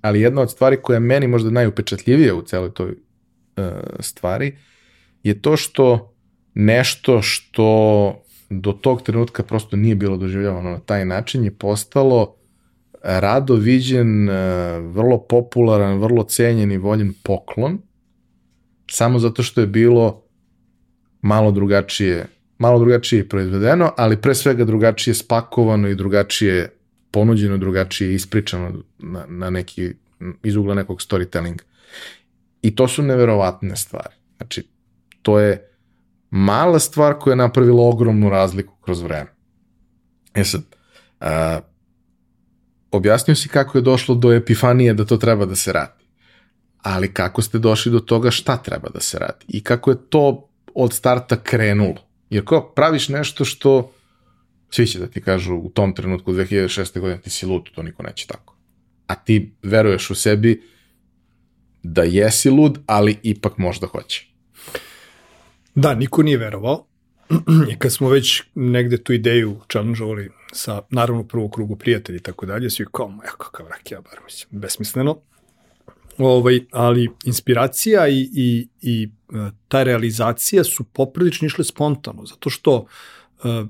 ali 0.00 0.20
jedna 0.20 0.42
od 0.42 0.50
stvari 0.50 0.76
koja 0.82 0.96
je 0.96 1.00
meni 1.00 1.26
možda 1.26 1.50
najupečatljivija 1.50 2.34
u 2.34 2.42
celoj 2.42 2.74
toj 2.74 2.90
uh, 2.90 3.64
stvari 4.00 4.56
je 5.22 5.42
to 5.42 5.56
što 5.56 6.14
nešto 6.54 7.22
što 7.22 8.22
do 8.50 8.72
tog 8.72 9.02
trenutka 9.02 9.42
prosto 9.42 9.76
nije 9.76 9.94
bilo 9.94 10.16
doživljavano 10.16 10.70
na 10.70 10.80
taj 10.80 11.04
način 11.04 11.44
je 11.44 11.50
postalo 11.50 12.36
rado 13.02 13.54
viđen, 13.54 14.28
uh, 14.28 14.34
vrlo 14.94 15.26
popularan, 15.28 15.98
vrlo 15.98 16.22
cenjen 16.22 16.72
i 16.72 16.78
voljen 16.78 17.14
poklon, 17.22 17.78
samo 18.90 19.18
zato 19.18 19.42
što 19.42 19.60
je 19.60 19.66
bilo 19.66 20.22
malo 21.22 21.50
drugačije 21.50 22.26
malo 22.60 22.78
drugačije 22.78 23.28
proizvedeno, 23.28 23.92
ali 23.96 24.20
pre 24.20 24.34
svega 24.34 24.64
drugačije 24.64 25.14
spakovano 25.14 25.88
i 25.88 25.94
drugačije 25.94 26.68
ponuđeno, 27.10 27.58
drugačije 27.58 28.14
ispričano 28.14 28.82
na, 28.98 29.24
na 29.28 29.50
neki, 29.50 29.92
iz 30.42 30.56
ugla 30.56 30.74
nekog 30.74 30.98
storytellinga. 30.98 31.62
I 32.62 32.74
to 32.74 32.88
su 32.88 33.02
neverovatne 33.02 33.76
stvari. 33.76 34.14
Znači, 34.36 34.66
to 35.22 35.38
je 35.38 35.70
mala 36.30 36.78
stvar 36.78 37.14
koja 37.18 37.32
je 37.32 37.36
napravila 37.36 37.82
ogromnu 37.82 38.30
razliku 38.30 38.74
kroz 38.80 39.00
vreme. 39.00 39.30
E 40.34 40.44
sad, 40.44 40.62
a, 41.20 41.60
objasnio 42.90 43.34
si 43.34 43.48
kako 43.48 43.78
je 43.78 43.82
došlo 43.82 44.14
do 44.14 44.32
epifanije 44.32 44.94
da 44.94 45.04
to 45.04 45.16
treba 45.16 45.46
da 45.46 45.56
se 45.56 45.72
radi. 45.72 46.04
Ali 46.82 47.14
kako 47.14 47.42
ste 47.42 47.58
došli 47.58 47.92
do 47.92 48.00
toga 48.00 48.30
šta 48.30 48.56
treba 48.56 48.88
da 48.88 49.00
se 49.00 49.18
radi 49.18 49.44
i 49.48 49.64
kako 49.64 49.90
je 49.90 49.96
to 50.08 50.48
od 50.74 50.92
starta 50.92 51.36
krenulo. 51.42 52.09
Jer 52.30 52.44
kao 52.44 52.72
praviš 52.74 53.08
nešto 53.08 53.44
što 53.44 53.92
svi 54.70 54.86
će 54.86 54.98
da 54.98 55.06
ti 55.06 55.22
kažu 55.22 55.54
u 55.54 55.70
tom 55.74 55.94
trenutku 55.94 56.32
2006. 56.32 57.00
godine 57.00 57.20
ti 57.20 57.30
si 57.30 57.46
lud, 57.46 57.62
to 57.74 57.82
niko 57.82 58.02
neće 58.02 58.26
tako. 58.26 58.56
A 59.06 59.14
ti 59.14 59.52
veruješ 59.62 60.10
u 60.10 60.14
sebi 60.14 60.62
da 61.82 62.02
jesi 62.02 62.50
lud, 62.50 62.78
ali 62.86 63.18
ipak 63.22 63.58
možda 63.58 63.86
hoće. 63.86 64.26
Da, 65.74 65.94
niko 65.94 66.22
nije 66.22 66.38
verovao. 66.38 66.86
I 67.72 67.78
kad 67.78 67.92
smo 67.92 68.08
već 68.08 68.42
negde 68.54 69.02
tu 69.04 69.12
ideju 69.12 69.60
challenge-ovali 69.68 70.30
sa, 70.52 70.82
naravno, 70.90 71.24
prvo 71.24 71.48
krugu 71.48 71.76
prijatelji 71.76 72.16
i 72.16 72.22
tako 72.22 72.46
dalje, 72.46 72.70
svi 72.70 72.86
kao, 72.92 73.18
ja 73.24 73.30
kakav 73.30 73.66
rak 73.66 73.90
ja 73.90 74.00
bar, 74.00 74.20
mislim, 74.24 74.60
besmisleno. 74.60 75.20
Ovaj, 76.20 76.60
ali 76.70 77.08
inspiracija 77.24 78.08
i, 78.08 78.30
i, 78.34 78.68
i 78.82 79.08
e, 79.32 79.50
ta 79.68 79.82
realizacija 79.82 80.64
su 80.64 80.84
poprilično 80.84 81.46
išle 81.46 81.64
spontano, 81.64 82.26
zato 82.26 82.50
što 82.50 82.86
e, 83.44 83.64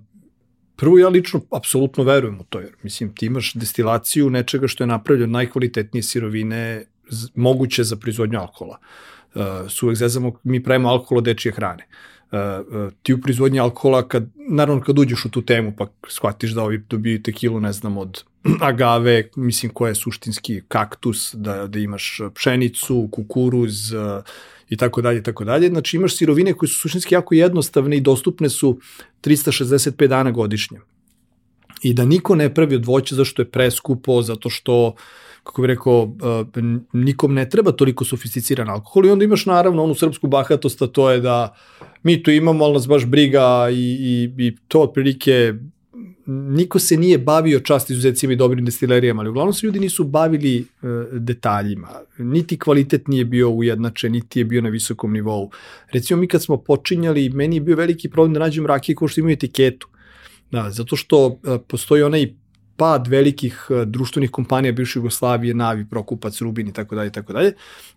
prvo 0.76 0.98
ja 0.98 1.08
lično 1.08 1.40
apsolutno 1.50 2.04
verujem 2.04 2.40
u 2.40 2.44
to, 2.44 2.60
jer 2.60 2.72
mislim 2.82 3.14
ti 3.14 3.26
imaš 3.26 3.54
destilaciju 3.54 4.30
nečega 4.30 4.68
što 4.68 4.84
je 4.84 4.88
napravljeno 4.88 5.32
najkvalitetnije 5.32 6.02
sirovine 6.02 6.84
moguće 7.34 7.84
za 7.84 7.96
proizvodnju 7.96 8.38
alkohola. 8.38 8.78
Uh, 9.34 9.42
su 9.68 9.86
uvek 9.86 9.98
zezamo, 9.98 10.32
mi 10.44 10.62
pravimo 10.62 10.88
alkohol 10.88 11.18
od 11.18 11.24
dečije 11.24 11.52
hrane. 11.52 11.86
Uh, 12.32 12.38
uh, 12.38 12.92
ti 13.02 13.14
u 13.14 13.20
proizvodnji 13.20 13.60
alkohola, 13.60 14.08
kad, 14.08 14.26
naravno 14.48 14.82
kad 14.82 14.98
uđeš 14.98 15.24
u 15.24 15.30
tu 15.30 15.42
temu 15.42 15.74
pa 15.78 15.86
shvatiš 16.08 16.50
da 16.50 16.62
ovi 16.62 16.78
dobiju 16.90 17.22
tekilu, 17.22 17.60
ne 17.60 17.72
znam, 17.72 17.98
od 17.98 18.24
agave, 18.70 19.28
mislim 19.36 19.72
koja 19.72 19.88
je 19.88 19.94
suštinski 19.94 20.62
kaktus, 20.68 21.34
da, 21.34 21.66
da 21.66 21.78
imaš 21.78 22.20
pšenicu, 22.34 23.08
kukuruz, 23.12 23.92
i 24.70 24.76
tako 24.76 25.02
dalje, 25.02 25.22
tako 25.22 25.44
dalje. 25.44 25.68
Znači 25.68 25.96
imaš 25.96 26.16
sirovine 26.16 26.52
koje 26.52 26.68
su 26.68 26.80
suštinski 26.80 27.14
jako 27.14 27.34
jednostavne 27.34 27.96
i 27.96 28.00
dostupne 28.00 28.48
su 28.48 28.78
365 29.22 30.06
dana 30.06 30.30
godišnje. 30.30 30.78
I 31.82 31.94
da 31.94 32.04
niko 32.04 32.34
ne 32.34 32.54
pravi 32.54 32.76
od 32.76 32.84
voća 32.84 33.14
zašto 33.14 33.42
je 33.42 33.50
preskupo, 33.50 34.22
zato 34.22 34.50
što 34.50 34.94
kako 35.44 35.62
bih 35.62 35.68
rekao, 35.68 36.02
uh, 36.02 36.64
nikom 36.92 37.34
ne 37.34 37.48
treba 37.48 37.72
toliko 37.72 38.04
sofisticiran 38.04 38.68
alkohol 38.70 39.06
i 39.06 39.10
onda 39.10 39.24
imaš 39.24 39.46
naravno 39.46 39.84
onu 39.84 39.94
srpsku 39.94 40.28
bahatost, 40.28 40.82
a 40.82 40.86
to 40.86 41.10
je 41.10 41.20
da 41.20 41.54
mi 42.02 42.22
to 42.22 42.30
imamo, 42.30 42.64
ali 42.64 42.74
nas 42.74 42.88
baš 42.88 43.06
briga 43.06 43.68
i, 43.72 43.74
i, 43.76 44.46
i 44.46 44.56
to 44.68 44.80
otprilike 44.80 45.54
niko 46.30 46.78
se 46.78 46.96
nije 46.96 47.18
bavio 47.18 47.60
čast 47.60 47.90
izuzetcima 47.90 48.32
i 48.32 48.36
dobrim 48.36 48.64
destilerijama, 48.64 49.22
ali 49.22 49.30
uglavnom 49.30 49.54
se 49.54 49.66
ljudi 49.66 49.80
nisu 49.80 50.04
bavili 50.04 50.58
e, 50.58 50.64
detaljima. 51.12 51.88
Niti 52.18 52.58
kvalitet 52.58 53.08
nije 53.08 53.24
bio 53.24 53.50
ujednačen, 53.50 54.12
niti 54.12 54.40
je 54.40 54.44
bio 54.44 54.62
na 54.62 54.68
visokom 54.68 55.12
nivou. 55.12 55.50
Recimo 55.92 56.20
mi 56.20 56.28
kad 56.28 56.42
smo 56.42 56.56
počinjali, 56.56 57.28
meni 57.28 57.56
je 57.56 57.60
bio 57.60 57.76
veliki 57.76 58.10
problem 58.10 58.34
da 58.34 58.40
nađem 58.40 58.66
rakije 58.66 58.96
ko 58.96 59.08
što 59.08 59.20
imaju 59.20 59.32
etiketu. 59.34 59.88
Da, 60.50 60.70
zato 60.70 60.96
što 60.96 61.40
e, 61.44 61.58
postoji 61.68 62.02
onaj 62.02 62.34
pad 62.80 63.08
velikih 63.08 63.66
e, 63.70 63.84
društvenih 63.84 64.30
kompanija 64.30 64.72
bivše 64.72 64.98
Jugoslavije, 64.98 65.54
Navi, 65.54 65.84
Prokupac, 65.90 66.40
Rubin 66.40 66.68
i 66.68 66.72
tako 66.72 66.94
dalje 66.94 67.08
i 67.08 67.12
tako 67.12 67.32
dalje 67.32 67.52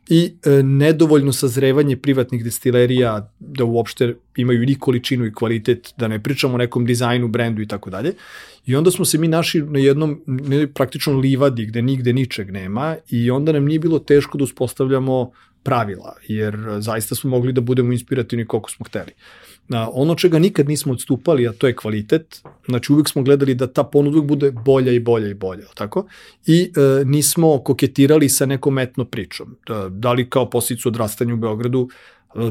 i 0.10 0.34
e, 0.46 0.64
nedovoljno 0.64 1.32
sazrevanje 1.34 1.96
privatnih 1.98 2.44
destilerija 2.44 3.32
da 3.40 3.64
uopšte 3.64 4.16
imaju 4.36 4.66
ni 4.66 4.76
količinu 4.80 5.26
i 5.26 5.34
kvalitet, 5.34 5.94
da 5.98 6.08
ne 6.08 6.20
pričamo 6.24 6.54
o 6.54 6.58
nekom 6.58 6.86
dizajnu, 6.86 7.28
brendu 7.28 7.62
i 7.62 7.68
tako 7.68 7.90
dalje. 7.90 8.14
I 8.66 8.76
onda 8.76 8.92
smo 8.92 9.06
se 9.06 9.18
mi 9.18 9.28
našli 9.28 9.62
na 9.62 9.80
jednom 9.80 10.20
praktično 10.74 11.14
livadi 11.14 11.66
gde 11.66 11.82
nigde 11.82 12.14
ničeg 12.14 12.52
nema 12.52 12.96
i 13.10 13.32
onda 13.32 13.52
nam 13.52 13.66
nije 13.66 13.80
bilo 13.80 14.00
teško 14.00 14.38
da 14.38 14.44
uspostavljamo 14.44 15.32
pravila, 15.64 16.16
jer 16.28 16.58
zaista 16.80 17.16
smo 17.16 17.30
mogli 17.30 17.54
da 17.54 17.62
budemo 17.62 17.92
inspirativni 17.92 18.46
koliko 18.46 18.72
smo 18.72 18.86
hteli. 18.86 19.12
Ono 19.94 20.16
čega 20.16 20.40
nikad 20.40 20.68
nismo 20.68 20.94
odstupali, 20.94 21.48
a 21.48 21.52
to 21.52 21.68
je 21.68 21.76
kvalitet, 21.76 22.42
znači 22.68 22.94
uvek 22.94 23.10
smo 23.10 23.24
gledali 23.24 23.56
da 23.56 23.68
ta 23.68 23.84
ponuda 23.84 24.22
bude 24.22 24.52
bolja 24.52 24.92
i 24.92 25.00
bolja 25.00 25.28
i 25.28 25.34
bolja, 25.34 25.66
tako? 25.76 26.06
I 26.46 26.62
e, 26.62 27.06
nismo 27.06 27.58
koketirali 27.58 28.30
sa 28.30 28.46
nekom 28.46 28.80
etno 28.80 29.06
pričom. 29.06 29.56
Da, 29.68 29.90
da 29.90 30.14
li 30.14 30.30
kao 30.30 30.50
posljedicu 30.50 30.90
odrastanja 30.90 31.34
u 31.34 31.38
Beogradu, 31.38 31.90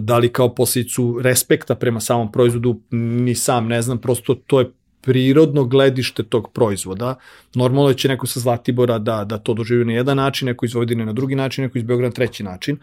da 0.01 0.19
li 0.19 0.29
kao 0.29 0.55
posljedicu 0.55 1.19
respekta 1.23 1.75
prema 1.75 2.01
samom 2.01 2.33
proizvodu, 2.33 2.81
ni 2.91 3.35
sam 3.35 3.69
ne 3.69 3.83
znam, 3.83 3.99
prosto 3.99 4.35
to 4.35 4.61
je 4.61 4.71
prirodno 5.03 5.65
gledište 5.65 6.23
tog 6.23 6.51
proizvoda. 6.53 7.15
Normalno 7.55 7.89
je 7.89 7.97
će 7.97 8.09
neko 8.09 8.27
sa 8.27 8.41
Zlatibora 8.41 8.99
da, 8.99 9.25
da 9.25 9.39
to 9.39 9.55
doživi 9.55 9.85
na 9.85 9.93
jedan 9.93 10.17
način, 10.17 10.47
neko 10.47 10.67
iz 10.67 10.75
Vojvodine 10.75 11.07
na 11.07 11.13
drugi 11.13 11.35
način, 11.35 11.65
neko 11.65 11.79
iz 11.79 11.85
Beograda 11.85 12.09
na 12.09 12.15
treći 12.15 12.43
način, 12.43 12.79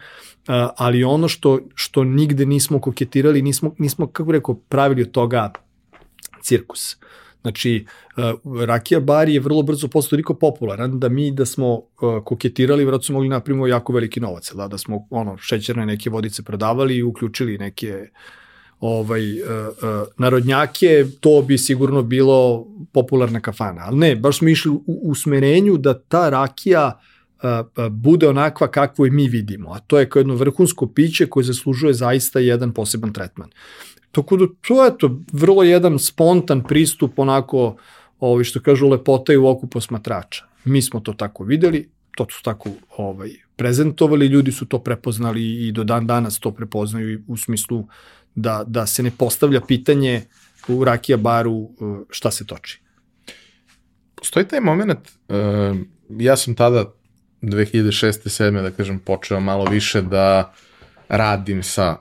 ali 0.76 1.04
ono 1.04 1.28
što, 1.28 1.58
što 1.74 2.04
nigde 2.04 2.46
nismo 2.46 2.80
koketirali, 2.80 3.42
nismo, 3.42 3.74
nismo 3.78 4.06
kako 4.06 4.32
rekao, 4.32 4.54
pravili 4.54 5.02
od 5.02 5.10
toga 5.10 5.52
cirkus. 6.42 6.96
Znači, 7.40 7.86
rakija 8.66 9.00
bar 9.00 9.28
je 9.28 9.40
vrlo 9.40 9.62
brzo 9.62 9.88
postao 9.88 10.10
toliko 10.10 10.34
popularan 10.34 10.98
da 11.00 11.08
mi 11.08 11.30
da 11.30 11.46
smo 11.46 11.82
koketirali, 12.24 12.84
vratno 12.84 13.02
smo 13.02 13.14
mogli 13.14 13.28
napravimo 13.28 13.66
jako 13.66 13.92
veliki 13.92 14.20
novac, 14.20 14.52
da, 14.52 14.68
da 14.68 14.78
smo 14.78 15.06
ono, 15.10 15.36
šećerne 15.36 15.86
neke 15.86 16.10
vodice 16.10 16.42
prodavali 16.42 16.96
i 16.96 17.02
uključili 17.02 17.58
neke 17.58 18.10
uh, 18.12 18.39
ovaj, 18.80 19.42
uh, 19.42 19.48
uh, 19.48 20.08
narodnjake, 20.18 21.06
to 21.20 21.42
bi 21.42 21.58
sigurno 21.58 22.02
bilo 22.02 22.66
popularna 22.92 23.40
kafana. 23.40 23.82
Ali 23.84 23.96
ne, 23.96 24.16
baš 24.16 24.38
smo 24.38 24.48
išli 24.48 24.70
u, 24.70 24.82
u 24.86 25.14
smerenju 25.14 25.76
da 25.76 25.98
ta 25.98 26.28
rakija 26.30 27.00
uh, 27.42 27.86
bude 27.90 28.28
onakva 28.28 28.68
kakvu 28.68 29.06
je 29.06 29.10
mi 29.10 29.28
vidimo, 29.28 29.70
a 29.70 29.78
to 29.78 29.98
je 29.98 30.08
kao 30.08 30.20
jedno 30.20 30.34
vrhunsko 30.34 30.86
piće 30.86 31.26
koje 31.26 31.44
zaslužuje 31.44 31.94
zaista 31.94 32.38
jedan 32.38 32.72
poseban 32.72 33.12
tretman. 33.12 33.50
Tako 34.12 34.36
da 34.36 34.46
to 34.68 34.84
je 34.84 34.98
to 34.98 35.20
vrlo 35.32 35.62
jedan 35.62 35.98
spontan 35.98 36.62
pristup 36.62 37.18
onako 37.18 37.76
ovaj, 38.20 38.44
što 38.44 38.60
kažu 38.60 38.88
lepota 38.88 39.32
i 39.32 39.36
u 39.36 39.46
oku 39.46 39.66
posmatrača. 39.66 40.44
Mi 40.64 40.82
smo 40.82 41.00
to 41.00 41.12
tako 41.12 41.44
videli, 41.44 41.88
to 42.16 42.26
su 42.30 42.42
tako 42.42 42.70
ovaj, 42.96 43.30
prezentovali, 43.56 44.26
ljudi 44.26 44.52
su 44.52 44.66
to 44.66 44.78
prepoznali 44.78 45.68
i 45.68 45.72
do 45.72 45.84
dan 45.84 46.06
danas 46.06 46.38
to 46.38 46.50
prepoznaju 46.50 47.22
u 47.28 47.36
smislu 47.36 47.86
da, 48.34 48.64
da 48.66 48.86
se 48.86 49.02
ne 49.02 49.10
postavlja 49.18 49.60
pitanje 49.60 50.22
u 50.68 50.84
rakija 50.84 51.16
baru 51.16 51.52
uh, 51.52 51.98
šta 52.10 52.30
se 52.30 52.46
toči. 52.46 52.80
Postoji 54.14 54.48
taj 54.48 54.60
moment, 54.60 54.98
uh, 55.28 55.36
ja 56.08 56.36
sam 56.36 56.54
tada 56.54 56.92
2006. 57.42 58.10
7. 58.42 58.62
da 58.62 58.70
kažem 58.70 58.98
počeo 58.98 59.40
malo 59.40 59.64
više 59.64 60.02
da 60.02 60.52
radim 61.08 61.62
sa 61.62 61.96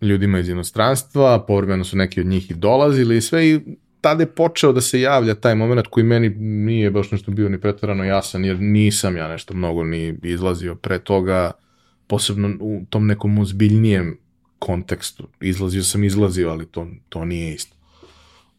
ljudima 0.00 0.38
iz 0.38 0.48
inostranstva, 0.48 1.44
povremeno 1.46 1.84
su 1.84 1.96
neki 1.96 2.20
od 2.20 2.26
njih 2.26 2.50
i 2.50 2.54
dolazili 2.54 3.16
i 3.16 3.20
sve 3.20 3.48
i 3.48 3.60
tada 4.00 4.22
je 4.22 4.34
počeo 4.34 4.72
da 4.72 4.80
se 4.80 5.00
javlja 5.00 5.34
taj 5.34 5.54
moment 5.54 5.86
koji 5.86 6.04
meni 6.04 6.28
nije 6.38 6.90
baš 6.90 7.10
nešto 7.10 7.30
bio 7.30 7.48
ni 7.48 7.60
pretvarano 7.60 8.04
jasan, 8.04 8.44
jer 8.44 8.60
nisam 8.60 9.16
ja 9.16 9.28
nešto 9.28 9.54
mnogo 9.54 9.84
ni 9.84 10.18
izlazio 10.22 10.74
pre 10.74 10.98
toga, 10.98 11.50
posebno 12.06 12.56
u 12.60 12.84
tom 12.90 13.06
nekom 13.06 13.38
ozbiljnijem 13.38 14.18
kontekstu. 14.58 15.28
Izlazio 15.40 15.84
sam 15.84 16.04
izlazio, 16.04 16.50
ali 16.50 16.66
to, 16.66 16.86
to 17.08 17.24
nije 17.24 17.54
isto. 17.54 17.76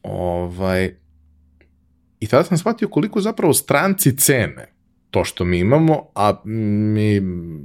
Ovaj, 0.04 0.96
I 2.20 2.28
tada 2.28 2.44
sam 2.44 2.58
shvatio 2.58 2.88
koliko 2.88 3.22
zapravo 3.22 3.54
stranci 3.54 4.18
cene 4.18 4.78
to 5.12 5.24
što 5.24 5.46
mi 5.46 5.60
imamo, 5.60 6.08
a 6.16 6.42
mi 6.46 7.20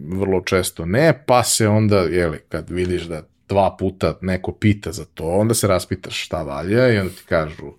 vrlo 0.08 0.40
često 0.40 0.86
ne, 0.86 1.24
pa 1.26 1.44
se 1.44 1.68
onda, 1.68 1.96
jeli, 1.96 2.38
kad 2.48 2.70
vidiš 2.70 3.02
da 3.02 3.22
dva 3.48 3.76
puta 3.78 4.18
neko 4.20 4.52
pita 4.52 4.92
za 4.92 5.04
to, 5.04 5.24
onda 5.24 5.54
se 5.54 5.66
raspitaš 5.66 6.24
šta 6.24 6.42
valja 6.42 6.88
i 6.88 6.98
onda 6.98 7.12
ti 7.12 7.22
kažu 7.28 7.72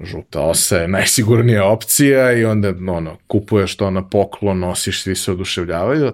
žuta 0.00 0.40
osa 0.40 0.76
je 0.76 0.88
najsigurnija 0.88 1.64
opcija 1.64 2.32
i 2.32 2.44
onda 2.44 2.74
ono, 2.88 3.16
kupuješ 3.26 3.76
to 3.76 3.90
na 3.90 4.08
poklon, 4.08 4.58
nosiš, 4.58 5.02
svi 5.02 5.16
se 5.16 5.32
oduševljavaju. 5.32 6.12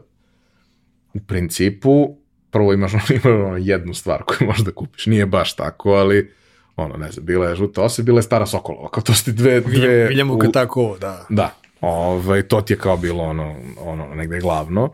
U 1.15 1.21
principu, 1.21 2.17
prvo 2.51 2.73
imaš, 2.73 2.93
imaš 3.11 3.59
jednu 3.59 3.95
stvar 3.95 4.23
koju 4.23 4.47
možeš 4.49 4.65
da 4.65 4.73
kupiš. 4.73 5.07
Nije 5.07 5.27
baš 5.27 5.57
tako, 5.57 5.91
ali 5.91 6.33
ono, 6.77 6.97
ne 6.97 7.13
znam, 7.13 7.27
bila 7.27 7.49
je 7.49 7.57
žuta 7.57 7.83
osa, 7.83 8.03
bila 8.03 8.19
je 8.19 8.23
stara 8.23 8.47
Sokolova, 8.47 8.89
kao 8.89 9.03
to 9.03 9.15
ste 9.15 9.33
dve... 9.33 9.61
dve 9.61 10.09
Viljamo 10.09 10.35
u... 10.35 10.53
tako, 10.53 10.97
da. 11.01 11.27
Da, 11.29 11.55
ovaj, 11.81 12.43
to 12.43 12.61
ti 12.61 12.73
je 12.73 12.77
kao 12.77 12.97
bilo 12.97 13.25
ono, 13.25 13.57
ono 13.81 14.15
negde 14.15 14.41
glavno. 14.41 14.93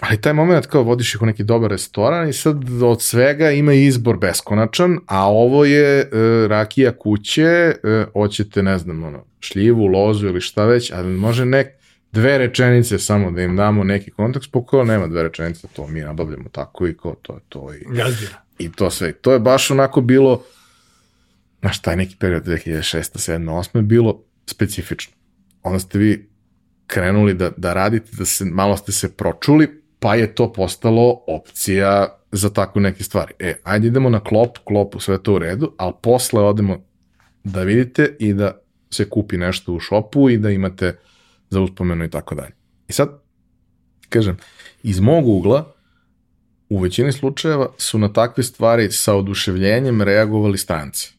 Ali 0.00 0.20
taj 0.20 0.32
moment 0.32 0.66
kao 0.66 0.82
vodiš 0.82 1.14
ih 1.14 1.22
u 1.22 1.26
neki 1.26 1.44
dobar 1.44 1.70
restoran 1.70 2.28
i 2.28 2.32
sad 2.32 2.82
od 2.82 3.02
svega 3.02 3.50
ima 3.50 3.72
izbor 3.72 4.16
beskonačan, 4.16 4.98
a 5.06 5.30
ovo 5.30 5.64
je 5.64 6.00
e, 6.00 6.08
rakija 6.48 6.92
kuće, 6.92 7.42
e, 7.42 7.74
hoćete, 8.12 8.62
ne 8.62 8.78
znam, 8.78 9.04
ono, 9.04 9.24
šljivu, 9.40 9.86
lozu 9.86 10.26
ili 10.26 10.40
šta 10.40 10.64
već, 10.64 10.92
ali 10.92 11.08
može 11.08 11.44
nek, 11.44 11.79
dve 12.12 12.38
rečenice 12.38 12.98
samo 12.98 13.30
da 13.30 13.42
im 13.42 13.56
damo 13.56 13.84
neki 13.84 14.10
kontekst, 14.10 14.52
pokoj 14.52 14.84
nema 14.84 15.06
dve 15.06 15.22
rečenice, 15.22 15.68
to 15.72 15.86
mi 15.86 16.00
nabavljamo 16.00 16.48
tako 16.52 16.86
i 16.86 16.96
ko 16.96 17.14
to 17.22 17.34
je 17.34 17.40
to. 17.48 17.74
I, 17.74 17.94
Gazdina. 17.94 18.36
I 18.58 18.72
to 18.72 18.90
sve. 18.90 19.12
To 19.12 19.32
je 19.32 19.38
baš 19.38 19.70
onako 19.70 20.00
bilo, 20.00 20.44
znaš, 21.60 21.82
taj 21.82 21.96
neki 21.96 22.16
period 22.16 22.46
2006. 22.46 22.98
7. 22.98 23.70
8. 23.72 23.82
bilo 23.82 24.22
specifično. 24.46 25.14
Onda 25.62 25.78
ste 25.78 25.98
vi 25.98 26.30
krenuli 26.86 27.34
da, 27.34 27.50
da 27.56 27.74
radite, 27.74 28.10
da 28.16 28.24
se, 28.24 28.44
malo 28.44 28.76
ste 28.76 28.92
se 28.92 29.16
pročuli, 29.16 29.82
pa 29.98 30.14
je 30.14 30.34
to 30.34 30.52
postalo 30.52 31.24
opcija 31.26 32.16
za 32.32 32.50
takve 32.50 32.82
neke 32.82 33.04
stvari. 33.04 33.34
E, 33.38 33.54
ajde 33.64 33.86
idemo 33.86 34.10
na 34.10 34.20
klop, 34.20 34.58
klopu, 34.64 35.00
sve 35.00 35.22
to 35.22 35.34
u 35.34 35.38
redu, 35.38 35.74
ali 35.78 35.92
posle 36.02 36.42
odemo 36.42 36.84
da 37.44 37.62
vidite 37.62 38.16
i 38.18 38.34
da 38.34 38.60
se 38.90 39.08
kupi 39.08 39.36
nešto 39.36 39.72
u 39.72 39.80
šopu 39.80 40.30
i 40.30 40.38
da 40.38 40.50
imate 40.50 40.98
za 41.50 41.60
uspomenu 41.60 42.04
i 42.04 42.10
tako 42.10 42.34
dalje. 42.34 42.52
I 42.88 42.92
sad, 42.92 43.22
kažem, 44.08 44.36
iz 44.82 45.00
mog 45.00 45.28
ugla, 45.28 45.72
u 46.68 46.78
većini 46.78 47.12
slučajeva 47.12 47.72
su 47.78 47.98
na 47.98 48.12
takve 48.12 48.42
stvari 48.42 48.90
sa 48.90 49.14
oduševljenjem 49.14 50.02
reagovali 50.02 50.58
stranci. 50.58 51.14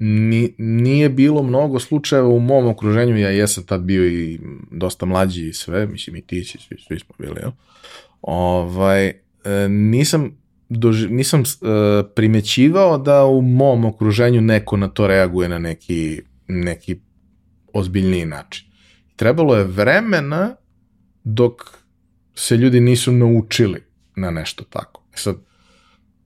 Ni, 0.00 0.54
nije 0.58 1.08
bilo 1.08 1.42
mnogo 1.42 1.78
slučajeva 1.78 2.28
u 2.28 2.40
mom 2.40 2.66
okruženju, 2.66 3.18
ja 3.18 3.30
jesam 3.30 3.64
tad 3.64 3.80
bio 3.80 4.06
i 4.06 4.40
dosta 4.70 5.06
mlađi 5.06 5.48
i 5.48 5.52
sve, 5.52 5.86
mislim 5.86 6.16
i 6.16 6.22
ti, 6.22 6.44
svi, 6.44 6.76
svi 6.88 6.98
smo 6.98 7.14
bili, 7.18 7.36
jel? 7.40 7.50
Ovaj, 8.22 9.06
e, 9.06 9.14
nisam, 9.68 10.38
doži, 10.68 11.08
nisam 11.08 11.40
uh, 11.40 11.46
primećivao 12.14 12.98
da 12.98 13.24
u 13.24 13.42
mom 13.42 13.84
okruženju 13.84 14.40
neko 14.40 14.76
na 14.76 14.88
to 14.88 15.06
reaguje 15.06 15.48
na 15.48 15.58
neki, 15.58 16.22
neki 16.48 17.00
ozbiljniji 17.72 18.26
način 18.26 18.71
trebalo 19.22 19.56
je 19.56 19.64
vremena 19.64 20.56
dok 21.24 21.52
se 22.34 22.56
ljudi 22.56 22.80
nisu 22.80 23.12
naučili 23.12 23.82
na 24.16 24.30
nešto 24.30 24.64
tako. 24.64 25.02
E 25.14 25.16
sad, 25.16 25.36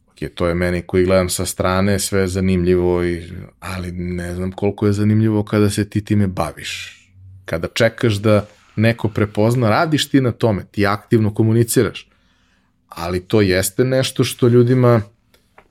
ok, 0.06 0.16
to 0.34 0.46
je 0.48 0.54
meni 0.54 0.82
koji 0.82 1.04
gledam 1.04 1.28
sa 1.28 1.46
strane, 1.46 1.98
sve 1.98 2.20
je 2.20 2.28
zanimljivo, 2.28 3.04
i, 3.04 3.22
ali 3.60 3.92
ne 3.92 4.34
znam 4.34 4.52
koliko 4.52 4.86
je 4.86 4.92
zanimljivo 4.92 5.44
kada 5.44 5.70
se 5.70 5.90
ti 5.90 6.04
time 6.04 6.26
baviš. 6.26 7.02
Kada 7.44 7.68
čekaš 7.68 8.14
da 8.14 8.46
neko 8.76 9.08
prepozna, 9.08 9.70
radiš 9.70 10.08
ti 10.08 10.20
na 10.20 10.32
tome, 10.32 10.64
ti 10.70 10.86
aktivno 10.86 11.34
komuniciraš. 11.34 12.10
ali 12.88 13.20
to 13.20 13.40
jeste 13.40 13.84
nešto 13.84 14.24
što 14.24 14.48
ljudima 14.48 15.02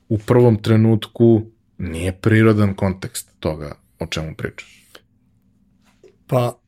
u 0.08 0.18
prvom 0.18 0.62
trenutku 0.62 1.42
nije 1.78 2.12
prirodan 2.12 2.74
kontekst 2.74 3.30
toga 3.40 3.74
o 3.98 4.06
čemu 4.06 4.34
pričaš. 4.34 4.86
Pa, 6.26 6.58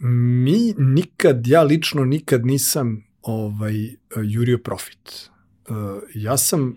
mi 0.00 0.74
nikad, 0.78 1.46
ja 1.46 1.62
lično 1.62 2.04
nikad 2.04 2.46
nisam 2.46 3.04
ovaj, 3.22 3.74
jurio 4.24 4.58
profit. 4.58 5.30
E, 5.68 5.72
ja 6.14 6.36
sam 6.36 6.68
e, 6.68 6.74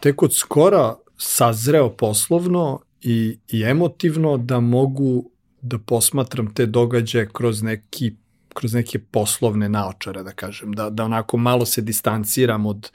tek 0.00 0.22
od 0.22 0.36
skora 0.36 0.96
sazreo 1.16 1.90
poslovno 1.90 2.80
i, 3.00 3.38
i 3.48 3.62
emotivno 3.62 4.36
da 4.36 4.60
mogu 4.60 5.30
da 5.62 5.78
posmatram 5.78 6.54
te 6.54 6.66
događaje 6.66 7.28
kroz 7.32 7.62
neki 7.62 8.14
kroz 8.54 8.74
neke 8.74 8.98
poslovne 8.98 9.68
naočare, 9.68 10.22
da 10.22 10.32
kažem, 10.32 10.72
da, 10.72 10.90
da 10.90 11.04
onako 11.04 11.36
malo 11.36 11.66
se 11.66 11.80
distanciram 11.80 12.66
od 12.66 12.90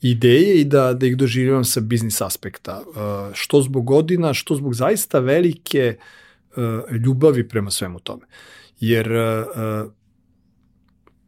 ideje 0.00 0.60
i 0.60 0.64
da, 0.64 0.94
da 0.94 1.06
ih 1.06 1.16
doživljavam 1.16 1.64
sa 1.64 1.80
biznis 1.80 2.20
aspekta. 2.20 2.82
Što 3.32 3.62
zbog 3.62 3.84
godina, 3.84 4.34
što 4.34 4.54
zbog 4.54 4.74
zaista 4.74 5.18
velike 5.18 5.96
uh, 5.98 6.04
ljubavi 7.04 7.48
prema 7.48 7.70
svemu 7.70 8.00
tome. 8.00 8.26
Jer 8.80 9.12
uh, 9.12 9.92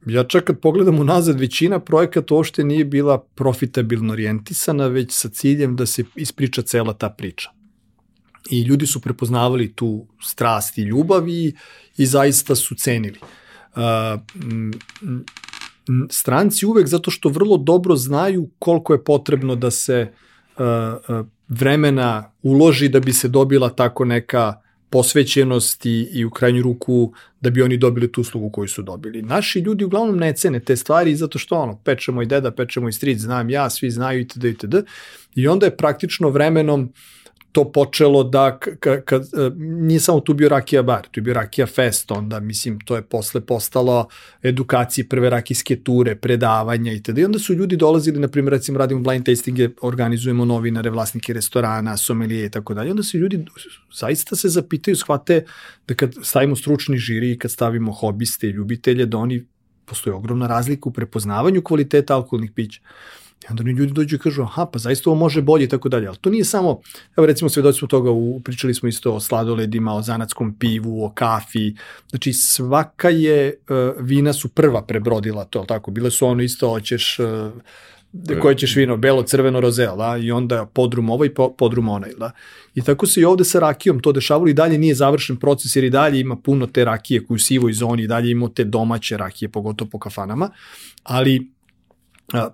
ja 0.06 0.24
čak 0.24 0.44
kad 0.44 0.60
pogledam 0.60 0.98
unazad, 0.98 1.40
većina 1.40 1.80
projekata 1.80 2.34
uopšte 2.34 2.64
nije 2.64 2.84
bila 2.84 3.18
profitabilno 3.18 4.12
orijentisana, 4.12 4.86
već 4.86 5.12
sa 5.12 5.28
ciljem 5.28 5.76
da 5.76 5.86
se 5.86 6.04
ispriča 6.14 6.62
cela 6.62 6.92
ta 6.92 7.10
priča. 7.10 7.50
I 8.50 8.62
ljudi 8.62 8.86
su 8.86 9.00
prepoznavali 9.00 9.72
tu 9.72 10.06
strast 10.22 10.78
i 10.78 10.82
ljubav 10.82 11.28
i, 11.28 11.54
i 11.96 12.06
zaista 12.06 12.54
su 12.54 12.74
cenili. 12.74 13.18
Stranci 16.10 16.66
uvek 16.66 16.86
zato 16.86 17.10
što 17.10 17.28
vrlo 17.28 17.56
dobro 17.56 17.96
znaju 17.96 18.50
koliko 18.58 18.92
je 18.92 19.04
potrebno 19.04 19.56
da 19.56 19.70
se 19.70 20.12
vremena 21.48 22.32
uloži 22.42 22.88
da 22.88 23.00
bi 23.00 23.12
se 23.12 23.28
dobila 23.28 23.68
tako 23.68 24.04
neka 24.04 24.60
posvećenost 24.96 25.86
i, 25.86 26.08
i 26.12 26.24
u 26.24 26.30
krajnju 26.30 26.62
ruku 26.62 27.12
da 27.40 27.50
bi 27.50 27.62
oni 27.62 27.76
dobili 27.76 28.12
tu 28.12 28.20
uslugu 28.20 28.50
koju 28.50 28.68
su 28.68 28.82
dobili. 28.82 29.22
Naši 29.22 29.58
ljudi 29.58 29.84
uglavnom 29.84 30.16
ne 30.16 30.32
cene 30.32 30.60
te 30.60 30.76
stvari 30.76 31.16
zato 31.16 31.38
što 31.38 31.58
ono, 31.58 31.76
peče 31.84 32.12
moj 32.12 32.26
deda, 32.26 32.50
peče 32.50 32.80
moj 32.80 32.92
stric, 32.92 33.18
znam 33.18 33.50
ja, 33.50 33.70
svi 33.70 33.90
znaju 33.90 34.20
itd. 34.20 34.44
itd. 34.44 34.74
I 35.34 35.48
onda 35.48 35.66
je 35.66 35.76
praktično 35.76 36.30
vremenom 36.30 36.82
uh, 36.82 37.16
to 37.56 37.64
počelo 37.72 38.24
da, 38.24 38.58
kad, 38.58 39.04
kad, 39.04 39.22
e, 39.22 39.50
nije 39.56 40.00
samo 40.00 40.20
tu 40.20 40.34
bio 40.34 40.48
Rakija 40.48 40.82
bar, 40.82 41.06
tu 41.10 41.20
je 41.20 41.22
bio 41.22 41.34
Rakija 41.34 41.66
fest, 41.66 42.10
onda, 42.10 42.40
mislim, 42.40 42.78
to 42.80 42.96
je 42.96 43.02
posle 43.02 43.40
postalo 43.40 44.08
edukacije, 44.42 45.08
prve 45.08 45.30
rakijske 45.30 45.76
ture, 45.76 46.16
predavanja 46.16 46.92
i 46.92 47.00
tada. 47.02 47.20
I 47.20 47.24
onda 47.24 47.38
su 47.38 47.54
ljudi 47.54 47.76
dolazili, 47.76 48.20
na 48.20 48.28
primjer, 48.28 48.52
recimo, 48.52 48.78
radimo 48.78 49.00
blind 49.00 49.24
tastinge, 49.24 49.68
organizujemo 49.82 50.44
novinare, 50.44 50.90
vlasnike 50.90 51.32
restorana, 51.32 51.96
somelije 51.96 52.46
i 52.46 52.50
tako 52.50 52.74
dalje. 52.74 52.90
Onda 52.90 53.02
se 53.02 53.18
ljudi 53.18 53.44
zaista 53.94 54.36
se 54.36 54.48
zapitaju, 54.48 54.96
shvate 54.96 55.44
da 55.88 55.94
kad 55.94 56.14
stavimo 56.22 56.56
stručni 56.56 56.98
žiri 56.98 57.32
i 57.32 57.38
kad 57.38 57.50
stavimo 57.50 57.92
hobiste 57.92 58.46
i 58.46 58.50
ljubitelje, 58.50 59.06
da 59.06 59.18
oni, 59.18 59.46
postoji 59.84 60.14
ogromna 60.14 60.46
razlika 60.46 60.88
u 60.88 60.92
prepoznavanju 60.92 61.62
kvaliteta 61.62 62.14
alkoholnih 62.14 62.52
pića. 62.52 62.80
I 63.46 63.50
onda 63.50 63.62
ljudi 63.62 63.92
dođu 63.92 64.16
i 64.16 64.18
kažu, 64.18 64.42
aha, 64.42 64.66
pa 64.72 64.78
zaista 64.78 65.10
ovo 65.10 65.18
može 65.18 65.42
bolje 65.42 65.64
i 65.64 65.68
tako 65.68 65.88
dalje. 65.88 66.06
Ali 66.06 66.16
to 66.16 66.30
nije 66.30 66.44
samo, 66.44 66.80
evo 67.16 67.26
recimo 67.26 67.48
svedoci 67.48 67.78
smo 67.78 67.88
toga, 67.88 68.10
u, 68.10 68.40
pričali 68.40 68.74
smo 68.74 68.88
isto 68.88 69.12
o 69.12 69.20
sladoledima, 69.20 69.94
o 69.94 70.02
zanatskom 70.02 70.54
pivu, 70.58 71.04
o 71.04 71.12
kafi. 71.14 71.74
Znači 72.10 72.32
svaka 72.32 73.08
je, 73.08 73.54
uh, 73.68 74.06
vina 74.06 74.32
su 74.32 74.48
prva 74.48 74.82
prebrodila 74.82 75.44
to, 75.44 75.64
tako? 75.68 75.90
Bile 75.90 76.10
su 76.10 76.26
ono 76.26 76.42
isto, 76.42 76.68
hoćeš, 76.68 77.18
uh, 77.18 77.52
koje 78.42 78.56
ćeš 78.56 78.76
vino, 78.76 78.96
belo, 78.96 79.22
crveno, 79.22 79.60
roze, 79.60 79.86
da? 79.86 80.16
i 80.22 80.32
onda 80.32 80.66
podrum 80.66 81.10
ovaj, 81.10 81.28
podrum 81.58 81.88
onaj. 81.88 82.10
Da? 82.18 82.30
I 82.74 82.82
tako 82.82 83.06
se 83.06 83.20
i 83.20 83.24
ovde 83.24 83.44
sa 83.44 83.60
rakijom 83.60 84.00
to 84.00 84.12
dešavalo 84.12 84.48
i 84.48 84.54
dalje 84.54 84.78
nije 84.78 84.94
završen 84.94 85.36
proces 85.36 85.76
jer 85.76 85.84
i 85.84 85.90
dalje 85.90 86.20
ima 86.20 86.36
puno 86.36 86.66
te 86.66 86.84
rakije 86.84 87.24
koju 87.24 87.34
u 87.34 87.38
sivoj 87.38 87.72
zoni, 87.72 88.02
i 88.02 88.06
dalje 88.06 88.30
ima 88.30 88.48
te 88.48 88.64
domaće 88.64 89.16
rakije, 89.16 89.48
pogotovo 89.48 89.90
po 89.90 89.98
kafanama, 89.98 90.50
ali 91.02 91.55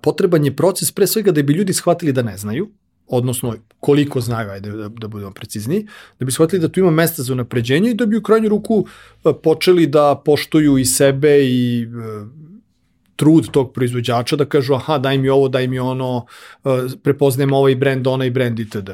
potreban 0.01 0.45
je 0.45 0.55
proces 0.55 0.91
pre 0.91 1.07
svega 1.07 1.31
da 1.31 1.43
bi 1.43 1.53
ljudi 1.53 1.73
shvatili 1.73 2.13
da 2.13 2.21
ne 2.21 2.37
znaju, 2.37 2.69
odnosno 3.07 3.55
koliko 3.79 4.21
znaju, 4.21 4.49
ajde 4.49 4.71
da, 4.71 4.89
da 4.89 5.07
budemo 5.07 5.31
precizniji, 5.31 5.87
da 6.19 6.25
bi 6.25 6.31
shvatili 6.31 6.61
da 6.61 6.69
tu 6.69 6.79
ima 6.79 6.91
mesta 6.91 7.23
za 7.23 7.35
napređenje 7.35 7.91
i 7.91 7.93
da 7.93 8.05
bi 8.05 8.17
u 8.17 8.23
krajnju 8.23 8.49
ruku 8.49 8.85
počeli 9.43 9.87
da 9.87 10.21
poštuju 10.25 10.77
i 10.77 10.85
sebe 10.85 11.39
i 11.43 11.87
trud 13.15 13.51
tog 13.51 13.73
proizvođača 13.73 14.35
da 14.35 14.45
kažu 14.45 14.73
aha 14.73 14.97
daj 14.97 15.17
mi 15.17 15.29
ovo, 15.29 15.47
daj 15.49 15.67
mi 15.67 15.79
ono, 15.79 16.25
prepoznajem 17.03 17.53
ovaj 17.53 17.75
brend, 17.75 18.07
onaj 18.07 18.31
brend 18.31 18.59
itd. 18.59 18.89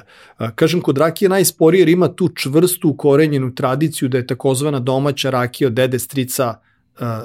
Kažem, 0.55 0.81
kod 0.81 0.97
rakije 0.97 1.29
najsporije 1.29 1.81
jer 1.81 1.89
ima 1.89 2.07
tu 2.07 2.29
čvrstu 2.35 2.89
ukorenjenu 2.89 3.55
tradiciju 3.55 4.09
da 4.09 4.17
je 4.17 4.27
takozvana 4.27 4.79
domaća 4.79 5.29
rakija 5.29 5.67
od 5.67 5.73
dede, 5.73 5.99
strica, 5.99 6.55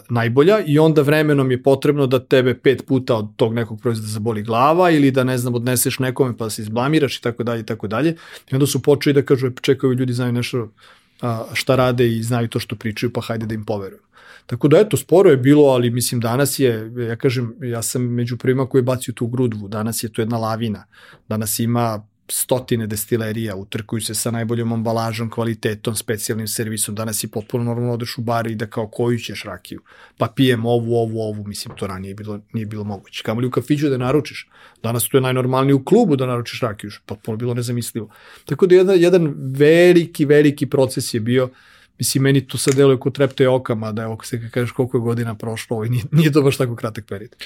najbolja 0.08 0.60
i 0.66 0.78
onda 0.78 1.02
vremenom 1.02 1.50
je 1.50 1.62
potrebno 1.62 2.06
da 2.06 2.18
tebe 2.18 2.54
pet 2.54 2.86
puta 2.86 3.16
od 3.16 3.36
tog 3.36 3.54
nekog 3.54 3.80
proizvoda 3.80 4.08
zaboli 4.08 4.42
glava 4.42 4.90
ili 4.90 5.10
da 5.10 5.24
ne 5.24 5.38
znam 5.38 5.54
odneseš 5.54 5.98
nekome 5.98 6.36
pa 6.36 6.50
se 6.50 6.62
izblamiraš 6.62 7.18
i 7.18 7.22
tako 7.22 7.42
dalje 7.42 7.60
i 7.60 7.66
tako 7.66 7.88
dalje. 7.88 8.16
I 8.50 8.54
onda 8.54 8.66
su 8.66 8.82
počeli 8.82 9.14
da 9.14 9.22
kažu 9.22 9.50
čekaju 9.50 9.92
ljudi 9.92 10.12
znaju 10.12 10.32
nešto 10.32 10.62
uh, 10.62 11.28
šta 11.52 11.76
rade 11.76 12.08
i 12.08 12.22
znaju 12.22 12.48
to 12.48 12.60
što 12.60 12.76
pričaju 12.76 13.12
pa 13.12 13.20
hajde 13.20 13.46
da 13.46 13.54
im 13.54 13.64
poverujem. 13.64 14.04
Tako 14.46 14.68
da 14.68 14.78
eto, 14.78 14.96
sporo 14.96 15.30
je 15.30 15.36
bilo, 15.36 15.64
ali 15.64 15.90
mislim 15.90 16.20
danas 16.20 16.58
je, 16.58 16.92
ja 17.08 17.16
kažem, 17.16 17.54
ja 17.62 17.82
sam 17.82 18.02
među 18.02 18.36
prvima 18.36 18.66
koji 18.66 18.78
je 18.78 18.82
bacio 18.84 19.14
tu 19.14 19.26
grudvu, 19.26 19.68
danas 19.68 20.02
je 20.02 20.12
to 20.12 20.22
jedna 20.22 20.38
lavina. 20.38 20.84
Danas 21.28 21.58
ima 21.58 22.06
stotine 22.28 22.86
destilerija, 22.86 23.56
utrkuju 23.56 24.00
se 24.00 24.14
sa 24.14 24.30
najboljom 24.30 24.72
ambalažom, 24.72 25.30
kvalitetom, 25.30 25.94
specijalnim 25.94 26.48
servisom. 26.48 26.94
Danas 26.94 27.24
je 27.24 27.28
potpuno 27.28 27.64
normalno 27.64 27.92
odeš 27.92 28.18
u 28.18 28.22
bar 28.22 28.46
i 28.46 28.54
da 28.54 28.66
kao 28.66 28.86
koju 28.86 29.18
ćeš 29.18 29.42
rakiju. 29.44 29.80
Pa 30.18 30.26
pijem 30.36 30.66
ovu, 30.66 30.94
ovu, 30.94 31.20
ovu, 31.20 31.44
mislim 31.46 31.76
to 31.76 31.86
ranije 31.86 32.14
bilo, 32.14 32.40
nije 32.52 32.66
bilo 32.66 32.84
moguće. 32.84 33.22
Kamo 33.22 33.40
li 33.40 33.46
u 33.46 33.50
kafiću 33.50 33.88
da 33.88 33.98
naručiš? 33.98 34.48
Danas 34.82 35.08
to 35.08 35.16
je 35.16 35.20
najnormalnije 35.20 35.74
u 35.74 35.84
klubu 35.84 36.16
da 36.16 36.26
naručiš 36.26 36.60
rakiju, 36.60 36.90
potpuno 37.06 37.36
bilo 37.36 37.54
nezamislivo. 37.54 38.08
Tako 38.44 38.66
da 38.66 38.74
jedan, 38.74 39.00
jedan 39.00 39.34
veliki, 39.36 40.24
veliki 40.24 40.66
proces 40.66 41.14
je 41.14 41.20
bio 41.20 41.50
Mislim, 41.98 42.22
meni 42.22 42.46
to 42.46 42.58
sad 42.58 42.74
deluje 42.74 42.98
kod 42.98 43.14
trepte 43.14 43.48
oka, 43.48 43.74
mada 43.74 44.02
evo 44.02 44.18
se 44.24 44.50
kažeš 44.50 44.72
koliko 44.72 44.96
je 44.96 45.00
godina 45.00 45.34
prošlo, 45.34 45.76
ovaj, 45.76 45.88
nije, 45.88 46.04
nije 46.12 46.32
to 46.32 46.42
baš 46.42 46.56
tako 46.56 46.76
kratak 46.76 47.06
period. 47.08 47.36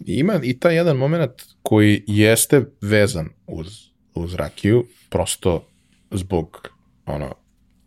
Ima 0.00 0.40
i 0.42 0.58
taj 0.58 0.74
jedan 0.74 0.96
moment 0.96 1.32
koji 1.62 2.04
jeste 2.06 2.64
vezan 2.80 3.28
uz 3.46 3.91
uz 4.14 4.34
rakiju, 4.34 4.84
prosto 5.10 5.66
zbog 6.10 6.68
ono, 7.06 7.34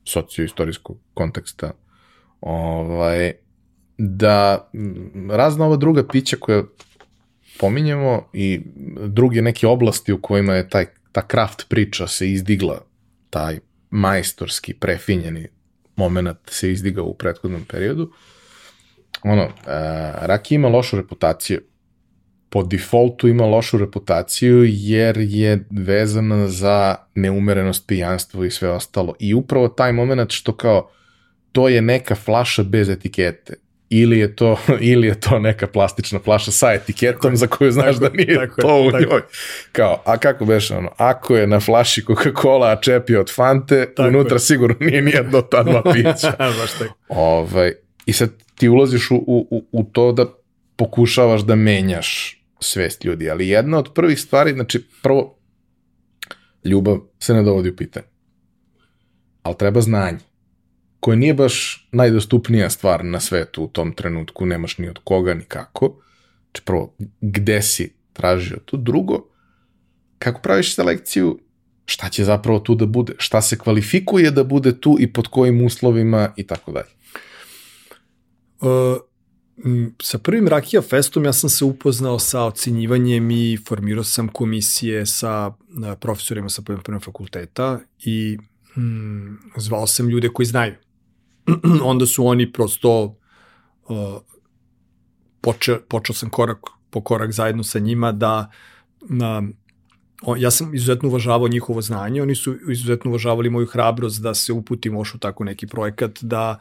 socioistorijskog 0.04 0.98
konteksta, 1.14 1.72
ovaj, 2.42 3.34
da 3.98 4.70
razna 5.30 5.66
ova 5.66 5.78
druga 5.78 6.08
pića 6.08 6.38
koja 6.40 6.64
pominjemo 7.60 8.30
i 8.34 8.62
druge 9.08 9.42
neke 9.42 9.68
oblasti 9.68 10.14
u 10.14 10.22
kojima 10.22 10.54
je 10.54 10.70
taj, 10.70 10.86
ta 11.12 11.28
kraft 11.28 11.66
priča 11.70 12.08
se 12.08 12.32
izdigla, 12.32 12.82
taj 13.30 13.60
majstorski, 13.90 14.74
prefinjeni 14.74 15.48
moment 15.96 16.38
se 16.50 16.72
izdigao 16.72 17.06
u 17.06 17.14
prethodnom 17.14 17.66
periodu, 17.66 18.12
ono, 19.24 19.44
uh, 19.44 19.52
rakija 20.22 20.56
ima 20.56 20.68
lošu 20.68 20.98
reputaciju 20.98 21.62
po 22.56 22.64
defaultu 22.64 23.28
ima 23.28 23.46
lošu 23.46 23.78
reputaciju 23.78 24.64
jer 24.68 25.18
je 25.18 25.66
vezana 25.70 26.48
za 26.48 26.96
neumerenost, 27.16 27.88
pijanstvo 27.88 28.44
i 28.44 28.52
sve 28.52 28.70
ostalo. 28.70 29.16
I 29.20 29.34
upravo 29.34 29.68
taj 29.68 29.92
moment 29.92 30.32
što 30.32 30.56
kao 30.56 30.90
to 31.52 31.70
je 31.70 31.82
neka 31.82 32.16
flaša 32.16 32.64
bez 32.64 32.90
etikete 32.90 33.54
ili 33.90 34.20
je 34.20 34.36
to 34.36 34.58
ili 34.94 35.08
je 35.08 35.20
to 35.20 35.40
neka 35.40 35.68
plastična 35.68 36.20
flaša 36.20 36.52
sa 36.52 36.74
etiketom 36.74 37.22
tako, 37.22 37.36
za 37.36 37.48
koju 37.48 37.72
znaš 37.72 37.96
tako, 37.96 38.10
da 38.10 38.18
nije 38.18 38.36
tako, 38.36 38.62
to 38.62 38.82
u 38.82 38.92
tako. 38.92 39.04
njoj. 39.04 39.22
Kao, 39.72 40.02
a 40.06 40.18
kako 40.18 40.46
beše 40.46 40.76
ono, 40.76 40.92
ako 40.98 41.36
je 41.36 41.48
na 41.48 41.60
flaši 41.60 42.02
Coca-Cola 42.02 42.72
a 42.72 42.82
čepi 42.82 43.16
od 43.16 43.36
Fante, 43.36 43.94
tako 43.96 44.10
unutra 44.10 44.36
je. 44.36 44.40
sigurno 44.40 44.76
nije 44.80 45.02
nijedno 45.02 45.42
ta 45.42 45.64
dva 45.64 45.84
pića. 45.94 46.34
Baš 46.40 46.72
tako. 46.80 46.94
Ovaj, 47.10 47.74
I 48.06 48.14
sad 48.14 48.30
ti 48.56 48.70
ulaziš 48.70 49.12
u, 49.12 49.16
u, 49.28 49.66
u 49.72 49.84
to 49.84 50.12
da 50.12 50.26
pokušavaš 50.76 51.42
da 51.42 51.56
menjaš 51.56 52.42
svest 52.60 53.06
ljudi, 53.06 53.30
ali 53.30 53.48
jedna 53.48 53.78
od 53.78 53.94
prvih 53.94 54.20
stvari, 54.20 54.54
znači 54.54 54.88
prvo, 55.04 55.38
ljubav 56.66 57.00
se 57.20 57.34
ne 57.34 57.44
dovodi 57.44 57.70
u 57.70 57.76
pitanje, 57.76 58.06
ali 59.44 59.58
treba 59.58 59.82
znanje, 59.82 60.18
koje 61.00 61.18
nije 61.18 61.34
baš 61.34 61.88
najdostupnija 61.92 62.70
stvar 62.70 63.06
na 63.06 63.20
svetu 63.20 63.64
u 63.64 63.68
tom 63.68 63.94
trenutku, 63.94 64.46
nemaš 64.46 64.78
ni 64.78 64.90
od 64.90 65.00
koga, 65.04 65.34
ni 65.34 65.44
kako, 65.44 66.02
znači 66.46 66.66
prvo, 66.66 66.96
gde 67.22 67.62
si 67.62 67.94
tražio 68.14 68.58
to, 68.66 68.78
drugo, 68.78 69.26
kako 70.20 70.42
praviš 70.42 70.76
selekciju, 70.76 71.40
šta 71.86 72.10
će 72.10 72.24
zapravo 72.24 72.60
tu 72.60 72.76
da 72.76 72.86
bude, 72.86 73.14
šta 73.18 73.42
se 73.42 73.58
kvalifikuje 73.58 74.32
da 74.32 74.44
bude 74.44 74.80
tu 74.80 74.98
i 75.00 75.14
pod 75.14 75.28
kojim 75.28 75.66
uslovima 75.66 76.34
i 76.36 76.48
tako 76.48 76.72
dalje. 76.72 76.90
Uh 79.58 79.86
sa 80.02 80.18
prvim 80.18 80.48
Rakija 80.48 80.82
Festom 80.82 81.26
ja 81.26 81.34
sam 81.34 81.50
se 81.50 81.66
upoznao 81.66 82.20
sa 82.20 82.44
ocenjivanjem 82.44 83.32
i 83.32 83.58
formirao 83.68 84.04
sam 84.04 84.28
komisije 84.28 85.06
sa 85.06 85.52
profesorima 86.00 86.50
sa 86.50 86.62
poljoprivrednog 86.62 87.04
fakulteta 87.04 87.80
i 88.00 88.38
mm, 88.78 89.38
zvao 89.58 89.88
sam 89.88 90.10
ljude 90.10 90.30
koji 90.30 90.46
znaju. 90.46 90.74
Onda 91.84 92.06
su 92.06 92.28
oni 92.28 92.52
prosto 92.54 93.04
uh, 93.88 94.18
počeo, 95.42 95.80
počeo 95.90 96.14
sam 96.14 96.30
korak 96.30 96.58
po 96.90 97.02
korak 97.02 97.32
zajedno 97.32 97.64
sa 97.64 97.80
njima 97.80 98.12
da 98.12 98.52
na, 99.02 99.44
o, 100.24 100.36
ja 100.36 100.52
sam 100.52 100.76
izuzetno 100.76 101.10
uvažavao 101.10 101.48
njihovo 101.48 101.82
znanje, 101.82 102.22
oni 102.22 102.36
su 102.36 102.56
izuzetno 102.72 103.12
uvažavali 103.12 103.50
moju 103.50 103.68
hrabrost 103.68 104.22
da 104.22 104.34
se 104.34 104.54
uputim 104.54 104.98
ošu 104.98 105.20
tako 105.20 105.44
neki 105.44 105.68
projekat, 105.68 106.20
da 106.22 106.60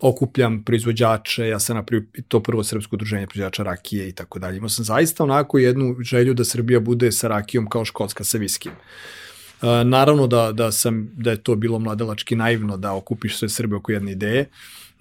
okupljam 0.00 0.62
proizvođače, 0.62 1.48
ja 1.48 1.58
sam 1.60 1.76
napravio 1.76 2.06
to 2.28 2.42
prvo 2.42 2.64
srpsko 2.64 2.96
udruženje 2.96 3.26
proizvođača 3.26 3.62
rakije 3.62 4.08
i 4.08 4.12
tako 4.12 4.38
dalje. 4.38 4.56
Imao 4.56 4.68
sam 4.68 4.84
zaista 4.84 5.24
onako 5.24 5.58
jednu 5.58 5.96
želju 6.00 6.34
da 6.34 6.44
Srbija 6.44 6.80
bude 6.80 7.12
sa 7.12 7.28
rakijom 7.28 7.68
kao 7.68 7.84
škotska 7.84 8.24
sa 8.24 8.38
viskim. 8.38 8.72
Uh, 8.72 9.68
naravno 9.84 10.26
da, 10.26 10.52
da, 10.52 10.72
sam, 10.72 11.08
da 11.16 11.30
je 11.30 11.42
to 11.42 11.56
bilo 11.56 11.78
mladalački 11.78 12.36
naivno 12.36 12.76
da 12.76 12.92
okupiš 12.94 13.38
sve 13.38 13.48
Srbe 13.48 13.76
oko 13.76 13.92
jedne 13.92 14.12
ideje 14.12 14.40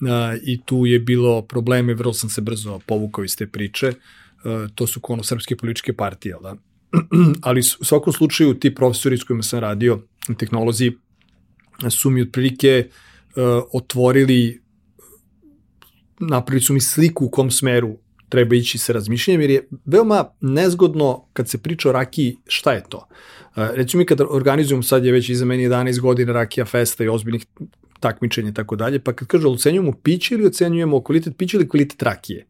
uh, 0.01 0.07
i 0.43 0.61
tu 0.65 0.85
je 0.85 0.99
bilo 0.99 1.41
probleme, 1.41 1.93
vrlo 1.93 2.13
sam 2.13 2.29
se 2.29 2.41
brzo 2.41 2.79
povukao 2.85 3.23
iz 3.23 3.35
te 3.37 3.47
priče. 3.47 3.87
Uh, 3.89 4.71
to 4.75 4.87
su 4.87 4.99
kono 4.99 5.23
srpske 5.23 5.57
političke 5.57 5.93
partije, 5.93 6.35
da? 6.41 6.55
ali 7.47 7.59
u 7.59 7.83
svakom 7.85 8.13
slučaju 8.13 8.53
ti 8.53 8.75
profesori 8.75 9.17
s 9.17 9.23
kojima 9.23 9.43
sam 9.43 9.59
radio, 9.59 10.01
tehnolozi, 10.37 10.91
su 11.89 12.09
mi 12.09 12.21
otprilike 12.21 12.89
uh, 12.89 13.43
otvorili, 13.73 14.61
napravili 16.19 16.61
su 16.61 16.73
mi 16.73 16.81
sliku 16.81 17.25
u 17.25 17.29
kom 17.29 17.51
smeru 17.51 17.97
treba 18.29 18.55
ići 18.55 18.77
sa 18.77 18.93
razmišljanjem, 18.93 19.41
jer 19.41 19.49
je 19.49 19.67
veoma 19.85 20.25
nezgodno 20.41 21.25
kad 21.33 21.49
se 21.49 21.57
priča 21.57 21.89
o 21.89 21.91
rakiji, 21.91 22.37
šta 22.47 22.73
je 22.73 22.83
to? 22.89 22.97
Uh, 22.97 23.63
recimo 23.73 23.99
mi 23.99 24.05
kad 24.05 24.21
organizujemo, 24.29 24.83
sad 24.83 25.05
je 25.05 25.11
već 25.11 25.29
iza 25.29 25.45
meni 25.45 25.69
11 25.69 25.99
godina 25.99 26.33
rakija 26.33 26.65
festa 26.65 27.03
i 27.03 27.07
ozbiljnih 27.07 27.45
takmičenja 27.99 28.49
i 28.49 28.53
tako 28.53 28.75
dalje, 28.75 28.99
pa 28.99 29.13
kad 29.13 29.27
kažu 29.27 29.51
ocenjujemo 29.51 29.93
piće 30.03 30.35
ili 30.35 30.45
ocenjujemo 30.45 31.03
kvalitet 31.03 31.37
piće 31.37 31.57
ili 31.57 31.69
kvalitet 31.69 32.03
rakije? 32.03 32.45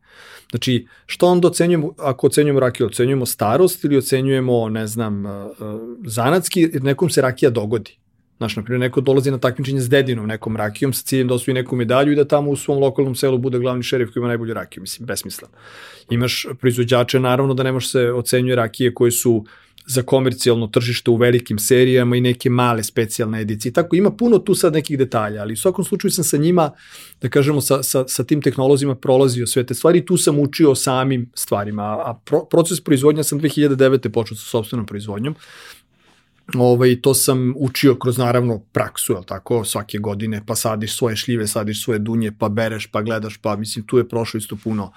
Znači, 0.50 0.88
što 1.06 1.28
onda 1.28 1.48
ocenjujemo, 1.48 1.94
ako 1.98 2.28
ocenjujemo 2.28 2.60
rakiju, 2.60 2.88
ocenjujemo 2.88 3.26
starost 3.26 3.84
ili 3.84 3.98
ocenjujemo, 3.98 4.70
ne 4.70 4.88
znam, 4.88 5.26
uh, 5.26 5.32
uh, 5.32 5.82
zanatski, 6.06 6.62
jer 6.62 6.84
nekom 6.84 7.10
se 7.10 7.22
rakija 7.22 7.50
dogodi. 7.50 7.98
Znaš, 8.38 8.56
na 8.56 8.64
primjer, 8.64 8.80
neko 8.80 9.02
dolazi 9.02 9.32
na 9.32 9.38
takmičenje 9.38 9.82
s 9.82 9.90
dedinom, 9.90 10.28
nekom 10.28 10.58
rakijom, 10.58 10.94
sa 10.94 11.04
ciljem 11.04 11.28
da 11.28 11.34
osvoji 11.34 11.56
neku 11.56 11.76
medalju 11.76 12.12
i 12.12 12.16
da 12.16 12.26
tamo 12.28 12.52
u 12.52 12.56
svom 12.56 12.80
lokalnom 12.80 13.16
selu 13.16 13.38
bude 13.38 13.60
glavni 13.60 13.84
šerif 13.84 14.12
koji 14.14 14.22
ima 14.22 14.28
najbolju 14.28 14.54
rakiju. 14.54 14.82
Mislim, 14.82 15.06
besmislen. 15.06 15.52
Imaš 16.10 16.46
proizvođače, 16.60 17.20
naravno 17.20 17.54
da 17.54 17.64
ne 17.64 17.72
može 17.72 17.88
se 17.88 18.12
ocenjuje 18.12 18.56
rakije 18.56 18.94
koje 18.94 19.12
su 19.12 19.46
za 19.88 20.02
komercijalno 20.02 20.68
tržište 20.68 21.12
u 21.12 21.16
velikim 21.16 21.60
serijama 21.60 22.16
i 22.16 22.22
neke 22.22 22.50
male 22.50 22.84
specijalne 22.84 23.42
edicije. 23.42 23.72
Tako 23.72 23.96
ima 23.96 24.12
puno 24.12 24.40
tu 24.40 24.56
sad 24.56 24.74
nekih 24.74 24.98
detalja, 24.98 25.42
ali 25.42 25.54
u 25.54 25.58
svakom 25.58 25.86
slučaju 25.86 26.12
sam 26.12 26.24
sa 26.24 26.38
njima, 26.38 26.72
da 27.22 27.30
kažemo, 27.30 27.62
sa, 27.62 27.84
sa, 27.84 28.08
sa 28.08 28.24
tim 28.24 28.42
tehnolozima 28.42 28.96
prolazio 28.96 29.48
sve 29.48 29.66
te 29.66 29.74
stvari 29.74 30.00
i 30.00 30.06
tu 30.06 30.18
sam 30.18 30.40
učio 30.40 30.72
o 30.72 30.76
samim 30.76 31.32
stvarima. 31.34 31.84
A 31.84 32.20
pro, 32.26 32.46
proces 32.46 32.82
proizvodnja 32.82 33.24
sam 33.24 33.40
2009. 33.40 34.10
počeo 34.10 34.38
sa 34.38 34.44
sobstvenom 34.46 34.86
proizvodnjom. 34.86 35.36
Ovaj, 36.54 37.02
to 37.02 37.14
sam 37.14 37.54
učio 37.58 37.96
kroz 37.96 38.18
naravno 38.18 38.60
praksu, 38.72 39.14
je 39.14 39.20
tako, 39.26 39.66
svake 39.66 39.98
godine, 39.98 40.42
pa 40.46 40.56
sadiš 40.56 40.98
svoje 40.98 41.16
šljive, 41.16 41.48
sadiš 41.48 41.84
svoje 41.84 42.00
dunje, 42.00 42.32
pa 42.40 42.50
bereš, 42.50 42.88
pa 42.88 43.02
gledaš, 43.02 43.38
pa 43.38 43.56
mislim 43.56 43.86
tu 43.86 43.98
je 43.98 44.10
prošlo 44.10 44.38
isto 44.38 44.56
puno 44.64 44.84
uh, 44.84 44.92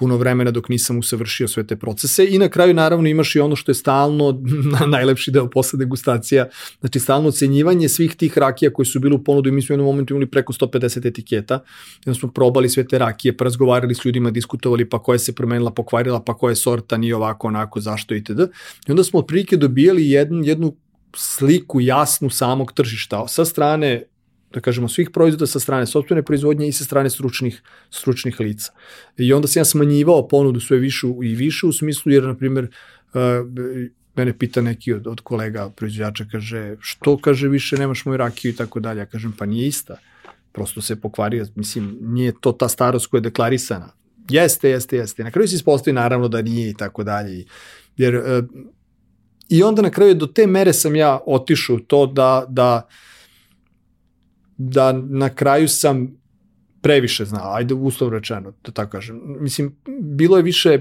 puno 0.00 0.16
vremena 0.16 0.50
dok 0.50 0.68
nisam 0.68 0.98
usavršio 0.98 1.48
sve 1.48 1.66
te 1.66 1.76
procese 1.76 2.24
i 2.28 2.38
na 2.38 2.48
kraju 2.48 2.74
naravno 2.74 3.08
imaš 3.08 3.36
i 3.36 3.40
ono 3.40 3.56
što 3.56 3.70
je 3.70 3.74
stalno 3.74 4.42
najlepši 4.96 5.30
deo 5.30 5.50
posle 5.50 5.78
degustacija, 5.78 6.46
znači 6.80 7.00
stalno 7.00 7.28
ocenjivanje 7.28 7.88
svih 7.88 8.14
tih 8.16 8.38
rakija 8.38 8.72
koji 8.72 8.86
su 8.86 9.00
bili 9.00 9.14
u 9.14 9.24
ponudu 9.24 9.48
i 9.48 9.52
mi 9.52 9.62
smo 9.62 9.72
u 9.72 9.74
jednom 9.74 9.86
momentu 9.86 10.14
imali 10.14 10.26
preko 10.26 10.52
150 10.52 11.06
etiketa, 11.06 11.60
i 12.06 12.14
smo 12.14 12.30
probali 12.32 12.68
sve 12.68 12.86
te 12.88 12.98
rakije, 12.98 13.36
pa 13.36 13.44
razgovarali 13.44 13.94
s 13.94 14.04
ljudima, 14.04 14.30
diskutovali 14.30 14.88
pa 14.88 15.02
koja 15.02 15.18
se 15.18 15.34
promenila, 15.34 15.70
pokvarila, 15.70 16.22
pa 16.24 16.34
koja 16.36 16.52
je 16.52 16.56
sorta, 16.56 16.96
nije 16.96 17.16
ovako, 17.16 17.48
onako, 17.48 17.80
zašto 17.80 18.14
itd. 18.14 18.40
I 18.88 18.90
onda 18.90 19.04
smo 19.04 19.18
otprilike 19.18 19.56
dobijali 19.56 20.10
jednu, 20.10 20.44
jednu 20.44 20.76
sliku 21.16 21.80
jasnu 21.80 22.30
samog 22.30 22.72
tržišta. 22.72 23.28
Sa 23.28 23.44
strane 23.44 24.02
da 24.52 24.60
kažemo, 24.60 24.88
svih 24.88 25.10
proizvoda 25.10 25.46
sa 25.46 25.60
strane 25.60 25.86
sobstvene 25.86 26.22
proizvodnje 26.22 26.68
i 26.68 26.72
sa 26.72 26.84
strane 26.84 27.10
stručnih, 27.10 27.62
stručnih 27.90 28.40
lica. 28.40 28.72
I 29.16 29.32
onda 29.32 29.48
sam 29.48 29.60
ja 29.60 29.64
smanjivao 29.64 30.28
ponudu 30.28 30.60
sve 30.60 30.78
više 30.78 31.06
i 31.22 31.34
više 31.34 31.66
u 31.66 31.72
smislu, 31.72 32.12
jer, 32.12 32.22
na 32.24 32.34
primjer, 32.34 32.68
uh, 33.14 33.20
mene 34.16 34.38
pita 34.38 34.60
neki 34.60 34.92
od, 34.92 35.06
od 35.06 35.20
kolega 35.20 35.70
proizvođača, 35.76 36.24
kaže, 36.32 36.76
što, 36.80 37.16
kaže, 37.18 37.48
više 37.48 37.76
nemaš 37.76 38.04
moju 38.04 38.16
rakiju 38.16 38.52
i 38.52 38.56
tako 38.56 38.80
dalje. 38.80 38.98
Ja 38.98 39.06
kažem, 39.06 39.32
pa 39.38 39.46
nije 39.46 39.68
ista. 39.68 39.96
Prosto 40.52 40.82
se 40.82 41.00
pokvario, 41.00 41.46
mislim, 41.54 41.98
nije 42.00 42.32
to 42.40 42.52
ta 42.52 42.68
starost 42.68 43.06
koja 43.06 43.18
je 43.18 43.22
deklarisana. 43.22 43.92
Jeste, 44.28 44.70
jeste, 44.70 44.96
jeste. 44.96 45.24
Na 45.24 45.30
kraju 45.30 45.48
se 45.48 45.54
ispostoji 45.54 45.94
naravno 45.94 46.28
da 46.28 46.42
nije 46.42 46.70
i 46.70 46.74
tako 46.74 47.04
dalje. 47.04 47.44
Jer, 47.96 48.16
uh, 48.16 48.44
I 49.48 49.62
onda 49.62 49.82
na 49.82 49.90
kraju 49.90 50.14
do 50.14 50.26
te 50.26 50.46
mere 50.46 50.72
sam 50.72 50.96
ja 50.96 51.18
otišao 51.26 51.78
to 51.78 52.06
da, 52.06 52.44
da 52.48 52.86
uh, 52.86 52.94
da 54.62 54.92
na 54.92 55.28
kraju 55.28 55.68
sam 55.68 56.20
previše 56.80 57.24
znao, 57.24 57.54
ajde 57.54 57.74
uslovno 57.74 58.18
rečeno, 58.18 58.52
da 58.64 58.72
tako 58.72 58.90
kažem. 58.90 59.20
Mislim, 59.24 59.76
bilo 60.00 60.36
je 60.36 60.42
više, 60.42 60.78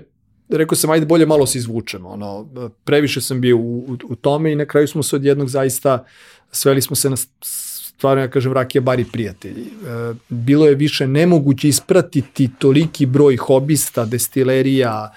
rekao 0.49 0.75
sam, 0.75 0.89
ajde 0.89 1.05
bolje 1.05 1.25
malo 1.25 1.45
se 1.45 1.57
izvučemo, 1.57 2.09
ono, 2.09 2.49
previše 2.83 3.21
sam 3.21 3.41
bio 3.41 3.57
u, 3.57 3.79
u, 3.79 3.97
u 4.09 4.15
tome 4.15 4.51
i 4.51 4.55
na 4.55 4.65
kraju 4.65 4.87
smo 4.87 5.03
se 5.03 5.15
od 5.15 5.25
jednog 5.25 5.49
zaista, 5.49 6.05
sveli 6.51 6.81
smo 6.81 6.95
se 6.95 7.09
na 7.09 7.15
stvarno, 7.95 8.23
ja 8.23 8.29
kažem, 8.29 8.53
rakija 8.53 8.81
bari 8.81 9.05
prijatelji. 9.11 9.63
E, 9.63 10.13
bilo 10.29 10.65
je 10.67 10.75
više 10.75 11.07
nemoguće 11.07 11.67
ispratiti 11.67 12.49
toliki 12.59 13.05
broj 13.05 13.37
hobista, 13.37 14.05
destilerija, 14.05 15.13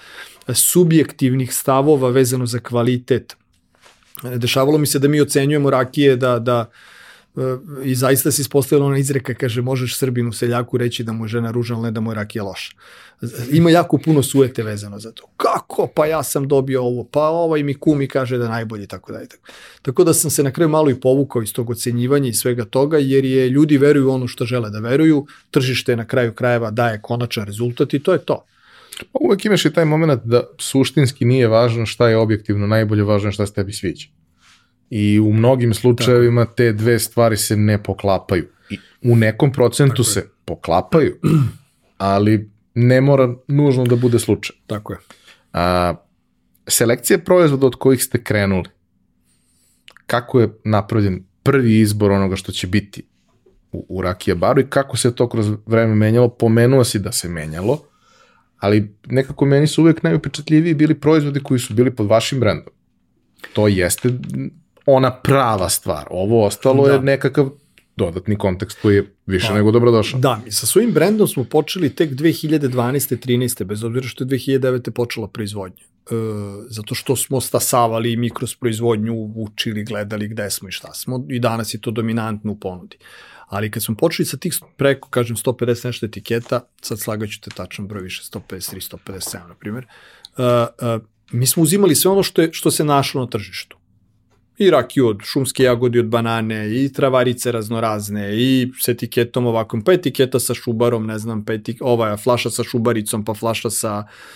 subjektivnih 0.53 1.53
stavova 1.53 2.09
vezano 2.09 2.45
za 2.45 2.59
kvalitet. 2.59 3.35
Dešavalo 4.23 4.77
mi 4.77 4.87
se 4.87 4.99
da 4.99 5.07
mi 5.07 5.21
ocenjujemo 5.21 5.69
rakije 5.69 6.15
da, 6.15 6.39
da 6.39 6.69
i 7.83 7.95
zaista 7.95 8.31
se 8.31 8.41
ispostavila 8.41 8.87
ona 8.87 8.97
izreka, 8.97 9.33
kaže, 9.33 9.61
možeš 9.61 9.97
Srbinu 9.97 10.33
seljaku 10.33 10.77
reći 10.77 11.03
da 11.03 11.13
mu 11.13 11.25
je 11.25 11.29
žena 11.29 11.51
ružna, 11.51 11.75
ali 11.75 11.83
ne 11.83 11.91
da 11.91 11.99
mu 11.99 12.11
je 12.11 12.15
rakija 12.15 12.43
loša. 12.43 12.75
Ima 13.51 13.69
jako 13.69 13.97
puno 13.97 14.23
suete 14.23 14.63
vezano 14.63 14.99
za 14.99 15.11
to. 15.11 15.23
Kako? 15.37 15.87
Pa 15.95 16.05
ja 16.05 16.23
sam 16.23 16.47
dobio 16.47 16.83
ovo, 16.83 17.03
pa 17.03 17.27
ovaj 17.27 17.63
mi 17.63 17.73
kumi 17.73 18.07
kaže 18.07 18.37
da 18.37 18.43
je 18.43 18.49
najbolji, 18.49 18.87
tako 18.87 19.11
da 19.11 19.19
je 19.19 19.27
tako. 19.27 19.43
Tako 19.81 20.03
da 20.03 20.13
sam 20.13 20.31
se 20.31 20.43
na 20.43 20.51
kraju 20.51 20.69
malo 20.69 20.89
i 20.89 20.99
povukao 20.99 21.41
iz 21.41 21.53
tog 21.53 21.69
ocenjivanja 21.69 22.29
i 22.29 22.33
svega 22.33 22.65
toga, 22.65 22.97
jer 22.97 23.25
je 23.25 23.49
ljudi 23.49 23.77
veruju 23.77 24.11
ono 24.11 24.27
što 24.27 24.45
žele 24.45 24.69
da 24.69 24.79
veruju, 24.79 25.25
tržište 25.51 25.95
na 25.95 26.05
kraju 26.05 26.33
krajeva 26.33 26.71
daje 26.71 27.01
konačan 27.01 27.45
rezultat 27.45 27.93
i 27.93 27.99
to 27.99 28.13
je 28.13 28.19
to. 28.19 28.45
Pa 29.11 29.19
uvek 29.21 29.45
imaš 29.45 29.65
i 29.65 29.73
taj 29.73 29.85
moment 29.85 30.21
da 30.23 30.43
suštinski 30.59 31.25
nije 31.25 31.47
važno 31.47 31.85
šta 31.85 32.09
je 32.09 32.17
objektivno 32.17 32.67
najbolje, 32.67 33.03
važno 33.03 33.27
je 33.29 33.33
šta 33.33 33.47
se 33.47 33.53
tebi 33.53 33.73
sviđa. 33.73 34.07
I 34.95 35.19
u 35.19 35.33
mnogim 35.33 35.73
slučajevima 35.73 36.45
Tako. 36.45 36.55
te 36.55 36.73
dve 36.73 36.99
stvari 36.99 37.37
se 37.37 37.55
ne 37.57 37.83
poklapaju. 37.83 38.47
I 38.69 38.77
u 39.01 39.15
nekom 39.15 39.51
procentu 39.51 40.03
Tako 40.03 40.09
se 40.09 40.19
je. 40.19 40.29
poklapaju, 40.45 41.15
ali 41.97 42.51
ne 42.73 43.01
mora 43.01 43.35
nužno 43.47 43.85
da 43.85 43.95
bude 43.95 44.19
slučaj. 44.19 44.55
Tako 44.67 44.93
je. 44.93 44.99
A, 45.53 45.95
selekcija 46.67 47.19
proizvoda 47.19 47.67
od 47.67 47.75
kojih 47.75 48.03
ste 48.03 48.23
krenuli, 48.23 48.69
kako 50.05 50.39
je 50.39 50.49
napravljen 50.63 51.23
prvi 51.43 51.79
izbor 51.79 52.11
onoga 52.11 52.35
što 52.35 52.51
će 52.51 52.67
biti 52.67 53.03
u, 53.71 53.85
u 53.89 54.01
Rakija 54.01 54.35
baru 54.35 54.61
i 54.61 54.69
kako 54.69 54.97
se 54.97 55.15
to 55.15 55.29
kroz 55.29 55.51
vreme 55.65 55.95
menjalo, 55.95 56.29
pomenuo 56.29 56.83
si 56.83 56.99
da 56.99 57.11
se 57.11 57.29
menjalo, 57.29 57.81
ali 58.57 58.95
nekako 59.05 59.45
meni 59.45 59.67
su 59.67 59.81
uvek 59.81 60.03
najupečatljiviji 60.03 60.73
bili 60.73 60.99
proizvodi 60.99 61.39
koji 61.43 61.59
su 61.59 61.73
bili 61.73 61.95
pod 61.95 62.07
vašim 62.07 62.39
brendom. 62.39 62.73
To 63.53 63.67
jeste 63.67 64.09
ona 64.85 65.11
prava 65.11 65.69
stvar. 65.69 66.07
Ovo 66.09 66.45
ostalo 66.45 66.87
da. 66.87 66.93
je 66.93 66.99
nekakav 66.99 67.49
dodatni 67.95 68.37
kontekst 68.37 68.81
koji 68.81 68.95
je 68.95 69.13
više 69.25 69.47
pa, 69.47 69.53
nego 69.53 69.71
dobrodošao. 69.71 70.19
Da, 70.19 70.41
mi 70.45 70.51
sa 70.51 70.65
svojim 70.65 70.91
brendom 70.91 71.27
smo 71.27 71.43
počeli 71.43 71.95
tek 71.95 72.11
2012. 72.11 73.17
13. 73.27 73.63
bez 73.63 73.83
obzira 73.83 74.07
što 74.07 74.23
je 74.23 74.27
2009. 74.27 74.91
počela 74.91 75.27
proizvodnja. 75.27 75.83
E, 75.83 76.15
zato 76.69 76.95
što 76.95 77.15
smo 77.15 77.41
stasavali 77.41 78.17
mi 78.17 78.29
kroz 78.29 78.55
proizvodnju, 78.55 79.13
učili, 79.35 79.83
gledali 79.83 80.27
gde 80.27 80.49
smo 80.49 80.69
i 80.69 80.71
šta 80.71 80.93
smo 80.93 81.25
i 81.29 81.39
danas 81.39 81.73
je 81.73 81.81
to 81.81 81.91
dominantno 81.91 82.51
u 82.51 82.59
ponudi. 82.59 82.97
Ali 83.47 83.71
kad 83.71 83.83
smo 83.83 83.95
počeli 83.95 84.25
sa 84.25 84.37
tih 84.37 84.53
preko, 84.77 85.09
kažem, 85.09 85.35
150 85.35 85.85
nešto 85.85 86.05
etiketa, 86.05 86.61
sad 86.81 86.99
slagaću 86.99 87.41
te 87.41 87.49
tačan 87.49 87.87
broj 87.87 88.01
više, 88.01 88.23
153, 88.23 88.97
157, 89.07 89.47
na 89.47 89.55
primjer, 89.55 89.85
uh, 90.37 90.43
uh, 90.97 91.03
mi 91.31 91.47
smo 91.47 91.63
uzimali 91.63 91.95
sve 91.95 92.11
ono 92.11 92.23
što, 92.23 92.41
je, 92.41 92.49
što 92.53 92.71
se 92.71 92.83
našlo 92.83 93.21
na 93.21 93.29
tržištu 93.29 93.77
i 94.57 94.69
rakiju 94.69 95.07
od 95.07 95.21
šumske 95.23 95.63
jagode, 95.63 95.99
od 95.99 96.05
banane, 96.05 96.69
i 96.75 96.93
travarice 96.93 97.51
raznorazne, 97.51 98.37
i 98.37 98.71
s 98.81 98.87
etiketom 98.87 99.47
ovakvom, 99.47 99.81
pa 99.81 99.93
etiketa 99.93 100.39
sa 100.39 100.53
šubarom, 100.53 101.07
ne 101.07 101.17
znam, 101.19 101.45
pa 101.45 101.53
etik, 101.53 101.81
ova 101.81 102.17
flaša 102.17 102.49
sa 102.49 102.63
šubaricom, 102.63 103.25
pa 103.25 103.33
flaša 103.33 103.69
sa 103.69 103.93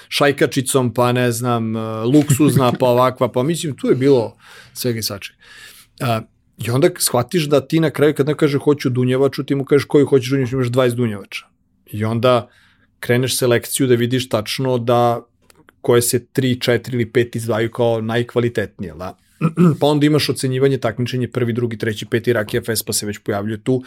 šajkačicom, 0.10 0.94
pa 0.94 1.12
ne 1.12 1.32
znam, 1.32 1.76
e, 1.76 1.80
luksuzna, 2.04 2.72
pa 2.80 2.86
ovakva, 2.86 3.32
pa 3.32 3.44
mislim, 3.44 3.76
tu 3.78 3.90
je 3.90 3.96
bilo 3.96 4.36
svega 4.74 5.00
i 5.00 5.04
svačeg. 5.04 5.36
I 6.58 6.70
onda 6.70 6.90
shvatiš 6.98 7.44
da 7.44 7.62
ti 7.68 7.80
na 7.80 7.90
kraju 7.90 8.14
kad 8.14 8.28
ne 8.28 8.34
kaže 8.36 8.58
hoću 8.58 8.90
dunjevaču, 8.90 9.44
ti 9.44 9.56
mu 9.56 9.66
kažeš 9.66 9.86
koju 9.86 10.06
hoćeš 10.06 10.30
dunjevaču, 10.30 10.56
imaš 10.56 10.68
20 10.68 10.96
dunjevača. 10.96 11.46
I 11.92 12.06
onda 12.06 12.50
kreneš 13.00 13.38
selekciju 13.38 13.88
da 13.88 13.96
vidiš 13.96 14.30
tačno 14.30 14.78
da 14.78 15.22
koje 15.82 16.02
se 16.02 16.20
3, 16.20 16.58
4 16.58 16.94
ili 16.94 17.06
5 17.06 17.38
izdvaju 17.38 17.72
kao 17.72 18.02
najkvalitetnije, 18.02 18.94
da? 18.94 19.18
Pa 19.80 19.88
onda 19.88 20.06
imaš 20.06 20.30
ocenjivanje, 20.30 20.78
takmičenje, 20.78 21.28
prvi, 21.28 21.54
drugi, 21.54 21.78
treći, 21.78 22.06
peti, 22.06 22.34
rakija 22.34 22.62
fest, 22.62 22.86
pa 22.86 22.94
se 22.94 23.06
već 23.06 23.18
pojavljuje 23.18 23.64
tu, 23.64 23.84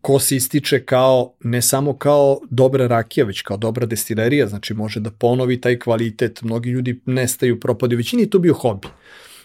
ko 0.00 0.18
se 0.18 0.36
ističe 0.36 0.82
kao, 0.84 1.32
ne 1.44 1.62
samo 1.62 1.96
kao 1.96 2.40
dobra 2.50 2.86
rakija, 2.86 3.26
već 3.26 3.42
kao 3.42 3.56
dobra 3.56 3.86
destilerija, 3.86 4.46
znači 4.46 4.74
može 4.74 5.00
da 5.00 5.10
ponovi 5.10 5.60
taj 5.60 5.78
kvalitet, 5.78 6.42
mnogi 6.42 6.70
ljudi 6.70 7.00
nestaju, 7.06 7.60
propadaju, 7.60 7.96
većini 7.96 8.22
je 8.22 8.30
to 8.30 8.38
bio 8.38 8.54
hobi. 8.54 8.88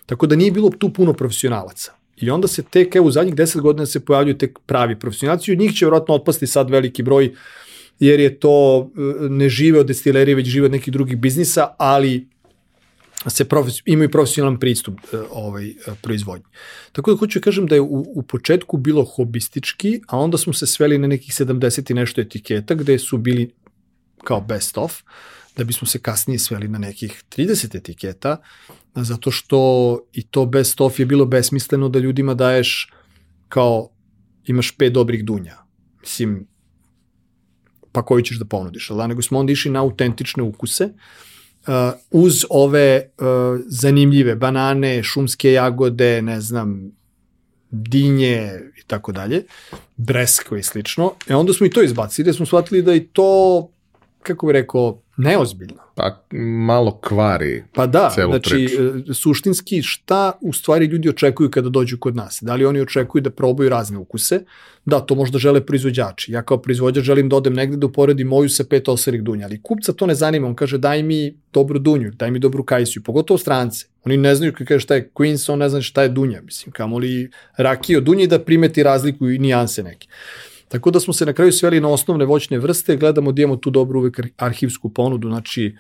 Tako 0.06 0.28
da 0.28 0.36
nije 0.36 0.52
bilo 0.52 0.70
tu 0.70 0.94
puno 0.94 1.14
profesionalaca. 1.14 1.94
I 2.18 2.30
onda 2.30 2.48
se 2.48 2.64
tek, 2.64 2.96
evo, 2.96 3.08
u 3.08 3.12
zadnjih 3.12 3.36
deset 3.36 3.62
godina 3.62 3.86
se 3.86 4.00
pojavljuju 4.06 4.38
tek 4.38 4.60
pravi 4.66 5.00
profesionalci, 5.00 5.52
od 5.52 5.60
njih 5.60 5.74
će 5.74 5.86
vjerojatno 5.86 6.16
otpasti 6.16 6.48
sad 6.48 6.70
veliki 6.70 7.04
broj, 7.04 7.32
jer 8.00 8.20
je 8.20 8.40
to, 8.40 8.90
e, 8.98 9.30
ne 9.30 9.50
žive 9.50 9.80
od 9.80 9.88
destilerije, 9.88 10.36
već 10.36 10.48
žive 10.48 10.66
od 10.66 10.72
nekih 10.72 10.94
drugih 10.94 11.18
biznisa, 11.18 11.68
ali 11.78 12.28
se 13.28 13.46
profes, 13.46 13.76
imaju 13.86 14.12
profesionalan 14.12 14.60
pristup 14.60 15.00
e, 15.14 15.18
ovaj, 15.32 15.70
e, 15.70 15.74
proizvodnji. 16.02 16.46
Tako 16.92 17.12
da 17.12 17.18
hoću 17.18 17.40
da 17.40 17.44
kažem 17.44 17.66
da 17.66 17.76
je 17.76 17.82
u, 17.82 18.06
u 18.16 18.24
početku 18.24 18.78
bilo 18.78 19.04
hobistički, 19.04 20.02
a 20.08 20.20
onda 20.20 20.38
smo 20.38 20.54
se 20.54 20.68
sveli 20.68 20.98
na 20.98 21.08
nekih 21.08 21.34
70 21.34 21.92
i 21.92 21.94
nešto 21.94 22.22
etiketa 22.22 22.76
gde 22.76 23.00
su 23.00 23.18
bili 23.18 23.52
kao 24.24 24.42
best 24.42 24.78
of, 24.78 25.02
da 25.58 25.64
bismo 25.64 25.88
se 25.88 26.00
kasnije 26.00 26.40
sveli 26.40 26.68
na 26.68 26.78
nekih 26.78 27.24
30 27.38 27.78
etiketa, 27.78 28.38
zato 28.96 29.32
što 29.32 30.00
i 30.14 30.24
to 30.28 30.46
best 30.46 30.82
of 30.82 31.00
je 31.00 31.06
bilo 31.06 31.26
besmisleno 31.26 31.90
da 31.90 32.00
ljudima 32.00 32.34
daješ 32.34 32.92
kao 33.50 33.90
imaš 34.46 34.78
pet 34.78 34.94
dobrih 34.94 35.26
dunja. 35.26 35.58
Mislim, 36.02 36.48
pa 37.92 38.06
koju 38.06 38.22
ćeš 38.22 38.40
da 38.40 38.46
ponudiš, 38.46 38.90
ali 38.90 38.98
da, 38.98 39.08
nego 39.08 39.22
smo 39.22 39.40
onda 39.40 39.52
išli 39.52 39.72
na 39.72 39.80
autentične 39.80 40.44
ukuse, 40.44 40.86
uh, 40.86 40.92
uz 42.12 42.46
ove 42.50 43.10
uh, 43.18 43.26
zanimljive 43.68 44.36
banane, 44.36 45.04
šumske 45.04 45.52
jagode, 45.52 46.22
ne 46.22 46.42
znam, 46.42 46.92
dinje 47.72 48.60
i 48.78 48.84
tako 48.88 49.12
dalje, 49.12 49.44
bresko 49.98 50.58
i 50.58 50.64
slično. 50.64 51.14
E 51.28 51.36
onda 51.36 51.54
smo 51.54 51.66
i 51.66 51.70
to 51.70 51.82
izbacili, 51.82 52.26
da 52.26 52.34
smo 52.34 52.46
shvatili 52.46 52.82
da 52.82 52.94
i 52.94 53.08
to, 53.08 53.70
kako 54.24 54.48
bih 54.48 54.54
rekao, 54.54 55.02
neozbiljno. 55.18 55.80
Pa 55.96 56.24
malo 56.66 57.00
kvari 57.02 57.64
Pa 57.74 57.88
da, 57.88 58.12
celu 58.16 58.32
znači 58.32 58.50
priču. 58.50 59.12
e, 59.12 59.14
suštinski 59.14 59.82
šta 59.82 60.32
u 60.42 60.54
stvari 60.54 60.86
ljudi 60.86 61.10
očekuju 61.10 61.52
kada 61.52 61.70
dođu 61.70 61.98
kod 61.98 62.16
nas? 62.16 62.40
Da 62.42 62.56
li 62.56 62.66
oni 62.66 62.82
očekuju 62.82 63.22
da 63.22 63.30
probaju 63.30 63.70
razne 63.70 63.98
ukuse? 63.98 64.40
Da, 64.86 65.00
to 65.00 65.16
možda 65.16 65.38
žele 65.38 65.66
proizvođači. 65.66 66.32
Ja 66.32 66.42
kao 66.42 66.58
proizvođač 66.58 67.04
želim 67.04 67.30
da 67.30 67.36
odem 67.36 67.54
negde 67.54 67.78
da 67.78 67.88
uporedim 67.88 68.28
moju 68.28 68.50
sa 68.50 68.64
pet 68.64 68.88
osarih 68.88 69.24
dunja, 69.24 69.46
ali 69.46 69.62
kupca 69.62 69.94
to 69.94 70.06
ne 70.06 70.16
zanima, 70.16 70.48
on 70.48 70.56
kaže 70.56 70.78
daj 70.78 71.04
mi 71.04 71.38
dobru 71.54 71.80
dunju, 71.80 72.12
daj 72.12 72.32
mi 72.32 72.40
dobru 72.40 72.64
kajsiju, 72.64 73.04
pogotovo 73.04 73.38
strance. 73.38 73.86
Oni 74.06 74.18
ne 74.18 74.36
znaju 74.36 74.54
kada 74.54 74.66
kaže 74.66 74.84
šta 74.84 74.96
je 74.96 75.10
Queens, 75.16 75.52
on 75.52 75.60
ne 75.60 75.70
zna 75.70 75.82
šta 75.82 76.04
je 76.04 76.10
dunja, 76.10 76.42
mislim, 76.42 76.72
kamo 76.72 76.98
li 76.98 77.32
rakije 77.58 77.98
od 77.98 78.04
dunje 78.04 78.28
da 78.28 78.40
primeti 78.40 78.84
razliku 78.84 79.30
i 79.30 79.40
nijanse 79.40 79.84
neke. 79.84 80.08
Tako 80.70 80.92
da 80.92 81.00
smo 81.00 81.14
se 81.14 81.26
na 81.26 81.34
kraju 81.34 81.52
sveli 81.52 81.82
na 81.82 81.88
osnovne 81.88 82.26
voćne 82.26 82.60
vrste, 82.60 82.98
gledamo 82.98 83.32
da 83.32 83.42
imamo 83.42 83.56
tu 83.56 83.70
dobru 83.70 84.00
uvek 84.00 84.20
arhivsku 84.38 84.90
ponudu, 84.90 85.30
znači 85.30 85.76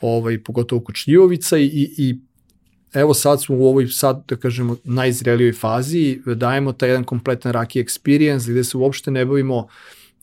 ovaj, 0.00 0.42
pogotovo 0.42 0.80
kod 0.80 0.94
šljivovica 0.94 1.58
i, 1.58 1.94
i, 1.98 2.18
evo 2.92 3.14
sad 3.14 3.42
smo 3.42 3.56
u 3.56 3.66
ovoj 3.66 3.86
sad, 3.86 4.24
da 4.28 4.36
kažemo, 4.36 4.76
najzrelijoj 4.84 5.52
fazi, 5.52 6.20
dajemo 6.26 6.72
taj 6.72 6.88
jedan 6.88 7.04
kompletan 7.04 7.52
raki 7.52 7.82
experience 7.82 8.50
gde 8.50 8.64
se 8.64 8.76
uopšte 8.76 9.10
ne 9.10 9.24
bavimo 9.24 9.66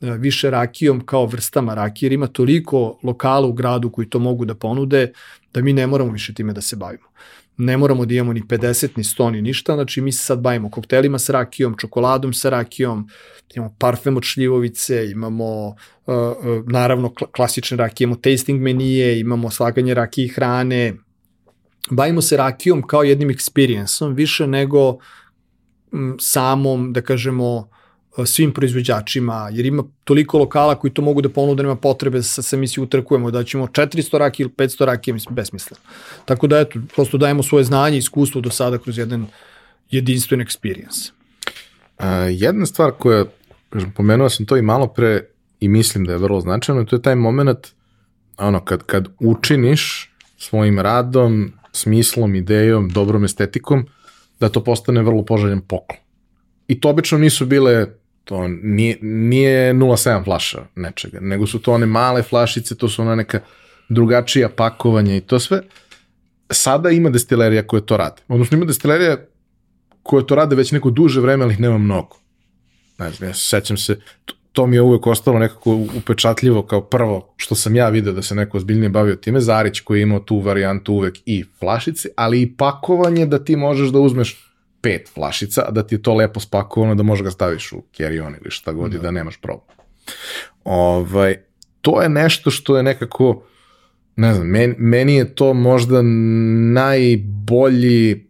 e, 0.02 0.12
više 0.12 0.50
rakijom 0.50 1.06
kao 1.06 1.26
vrstama 1.26 1.74
rakije, 1.74 2.08
jer 2.08 2.14
ima 2.14 2.28
toliko 2.28 3.00
lokala 3.04 3.48
u 3.48 3.54
gradu 3.54 3.90
koji 3.90 4.10
to 4.10 4.20
mogu 4.20 4.46
da 4.46 4.56
ponude, 4.56 5.12
da 5.54 5.62
mi 5.62 5.74
ne 5.74 5.88
moramo 5.88 6.12
više 6.12 6.34
time 6.34 6.54
da 6.54 6.62
se 6.62 6.76
bavimo 6.76 7.12
ne 7.62 7.78
moramo 7.78 8.06
da 8.06 8.14
imamo 8.14 8.34
ni 8.34 8.42
50, 8.42 8.90
ni 8.96 9.04
100, 9.04 9.32
ni 9.32 9.42
ništa, 9.42 9.74
znači 9.74 10.02
mi 10.02 10.12
se 10.12 10.26
sad 10.26 10.40
bavimo 10.40 10.72
koktelima 10.72 11.20
sa 11.20 11.34
rakijom, 11.34 11.76
čokoladom 11.78 12.34
sa 12.34 12.50
rakijom, 12.50 13.08
imamo 13.56 13.76
parfem 13.80 14.18
od 14.18 14.24
šljivovice, 14.24 15.10
imamo 15.12 15.68
uh, 15.68 15.76
uh, 16.06 16.36
naravno 16.68 17.14
klasične 17.14 17.78
rakije, 17.78 18.06
imamo 18.06 18.22
tasting 18.22 18.62
menije, 18.62 19.20
imamo 19.20 19.52
slaganje 19.52 19.94
rakije 19.94 20.26
i 20.26 20.30
hrane, 20.30 20.94
bavimo 21.90 22.22
se 22.22 22.38
rakijom 22.38 22.82
kao 22.82 23.04
jednim 23.04 23.30
experienceom, 23.30 24.16
više 24.16 24.48
nego 24.48 24.98
m, 25.94 26.16
samom, 26.20 26.94
da 26.94 27.02
kažemo, 27.02 27.70
svim 28.26 28.54
proizvođačima, 28.54 29.50
jer 29.52 29.66
ima 29.66 29.84
toliko 30.04 30.38
lokala 30.38 30.76
koji 30.76 30.92
to 30.92 31.02
mogu 31.02 31.22
da 31.22 31.30
ponude, 31.30 31.64
nema 31.64 31.76
potrebe 31.76 32.18
da 32.18 32.24
se, 32.24 32.58
mi 32.58 32.68
si 32.68 32.82
utrkujemo, 32.82 33.32
da 33.32 33.44
ćemo 33.44 33.68
400 33.68 34.18
raki 34.18 34.44
ili 34.44 34.52
500 34.52 34.86
raki, 34.86 35.14
mislim, 35.14 35.36
besmisleno. 35.36 35.82
Tako 36.26 36.48
da, 36.48 36.60
eto, 36.60 36.80
prosto 36.96 37.18
dajemo 37.18 37.44
svoje 37.44 37.64
znanje 37.64 37.96
i 37.96 38.00
iskustvo 38.00 38.42
do 38.42 38.50
sada 38.50 38.78
kroz 38.78 38.98
jedan 38.98 39.26
jedinstven 39.92 40.40
experience. 40.40 41.12
A, 41.98 42.08
jedna 42.16 42.66
stvar 42.66 42.92
koja, 42.92 43.26
kažem, 43.70 43.92
pomenuo 43.92 44.30
sam 44.30 44.46
to 44.46 44.58
i 44.58 44.62
malo 44.62 44.88
pre 44.88 45.26
i 45.60 45.68
mislim 45.68 46.06
da 46.06 46.12
je 46.12 46.18
vrlo 46.18 46.42
značajno, 46.42 46.84
to 46.86 46.96
je 46.96 47.02
taj 47.02 47.16
moment 47.16 47.68
ono, 48.38 48.66
kad, 48.66 48.84
kad 48.84 49.08
učiniš 49.20 50.12
svojim 50.38 50.80
radom, 50.80 51.52
smislom, 51.72 52.36
idejom, 52.36 52.90
dobrom 52.90 53.24
estetikom, 53.24 53.86
da 54.40 54.50
to 54.50 54.64
postane 54.64 55.02
vrlo 55.02 55.26
poželjan 55.26 55.62
poklon. 55.62 56.00
I 56.68 56.80
to 56.80 56.90
obično 56.90 57.18
nisu 57.18 57.46
bile 57.46 58.01
to 58.24 58.48
nije, 58.48 58.98
nije 59.02 59.74
0,7 59.74 60.24
flaša 60.24 60.66
nečega, 60.76 61.20
nego 61.22 61.48
su 61.48 61.60
to 61.60 61.74
one 61.74 61.86
male 61.86 62.24
flašice, 62.24 62.78
to 62.78 62.90
su 62.90 63.02
ona 63.02 63.16
neka 63.16 63.40
drugačija 63.90 64.50
pakovanja 64.50 65.16
i 65.16 65.22
to 65.22 65.40
sve. 65.40 65.62
Sada 66.52 66.90
ima 66.90 67.10
destilerija 67.10 67.68
koje 67.68 67.86
to 67.86 67.98
rade. 67.98 68.22
Odnosno 68.28 68.58
ima 68.58 68.66
destilerija 68.66 69.18
koje 70.04 70.28
to 70.28 70.36
rade 70.36 70.56
već 70.56 70.72
neko 70.72 70.90
duže 70.90 71.22
vreme, 71.22 71.44
ali 71.44 71.54
ih 71.54 71.60
nema 71.60 71.78
mnogo. 71.78 72.18
Ne 73.00 73.12
znam, 73.12 73.30
ja 73.30 73.34
sećam 73.34 73.78
se, 73.78 74.00
to, 74.26 74.34
to 74.52 74.68
mi 74.68 74.76
je 74.76 74.82
uvek 74.82 75.08
ostalo 75.08 75.40
nekako 75.40 75.88
upečatljivo 75.98 76.64
kao 76.64 76.82
prvo 76.82 77.34
što 77.38 77.56
sam 77.56 77.76
ja 77.76 77.90
video 77.90 78.14
da 78.14 78.22
se 78.22 78.36
neko 78.36 78.58
ozbiljnije 78.58 78.90
bavio 78.90 79.16
time, 79.16 79.42
Zarić 79.42 79.80
koji 79.80 80.00
je 80.00 80.04
imao 80.04 80.20
tu 80.20 80.40
varijantu 80.40 80.94
uvek 80.94 81.18
i 81.26 81.46
flašice, 81.60 82.10
ali 82.16 82.42
i 82.42 82.56
pakovanje 82.58 83.26
da 83.26 83.44
ti 83.44 83.56
možeš 83.56 83.90
da 83.90 84.00
uzmeš 84.00 84.51
pet 84.82 85.10
flašica, 85.14 85.64
a 85.68 85.72
da 85.72 85.88
ti 85.88 85.96
je 85.96 86.02
to 86.02 86.14
lepo 86.14 86.40
spakovano 86.40 86.96
da 86.96 87.04
možeš 87.04 87.24
ga 87.24 87.32
staviš 87.32 87.72
u 87.72 87.84
carry-on 87.98 88.36
ili 88.42 88.52
šta 88.52 88.72
god 88.72 88.92
da. 88.92 89.00
da 89.00 89.12
nemaš 89.12 89.38
problem. 89.42 89.78
Ovaj, 90.64 91.36
to 91.82 92.02
je 92.02 92.10
nešto 92.10 92.52
što 92.52 92.78
je 92.78 92.84
nekako, 92.84 93.44
ne 94.16 94.34
znam, 94.34 94.48
meni, 94.48 94.76
meni 94.78 95.16
je 95.16 95.36
to 95.36 95.54
možda 95.54 96.02
najbolji 96.74 98.28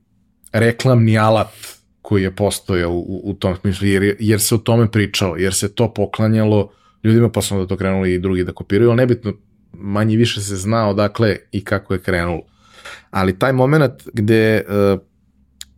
reklamni 0.51 1.17
alat 1.17 1.53
koji 2.01 2.23
je 2.23 2.35
postojao 2.35 2.91
u, 2.91 3.21
u 3.23 3.33
tom 3.33 3.55
smislu, 3.55 3.87
jer, 3.87 4.15
jer 4.19 4.41
se 4.41 4.55
o 4.55 4.57
tome 4.57 4.91
pričalo, 4.91 5.37
jer 5.37 5.53
se 5.53 5.75
to 5.75 5.93
poklanjalo 5.93 6.71
ljudima, 7.03 7.29
pa 7.29 7.41
su 7.41 7.55
onda 7.55 7.67
to 7.67 7.77
krenuli 7.77 8.13
i 8.13 8.19
drugi 8.19 8.43
da 8.43 8.51
kopiraju, 8.51 8.89
ali 8.89 8.97
nebitno, 8.97 9.33
manje 9.73 10.17
više 10.17 10.41
se 10.41 10.55
zna 10.55 10.89
odakle 10.89 11.37
i 11.51 11.63
kako 11.63 11.93
je 11.93 11.99
krenulo. 11.99 12.41
Ali 13.09 13.39
taj 13.39 13.53
moment 13.53 13.93
gde 14.13 14.63
uh, 14.67 14.99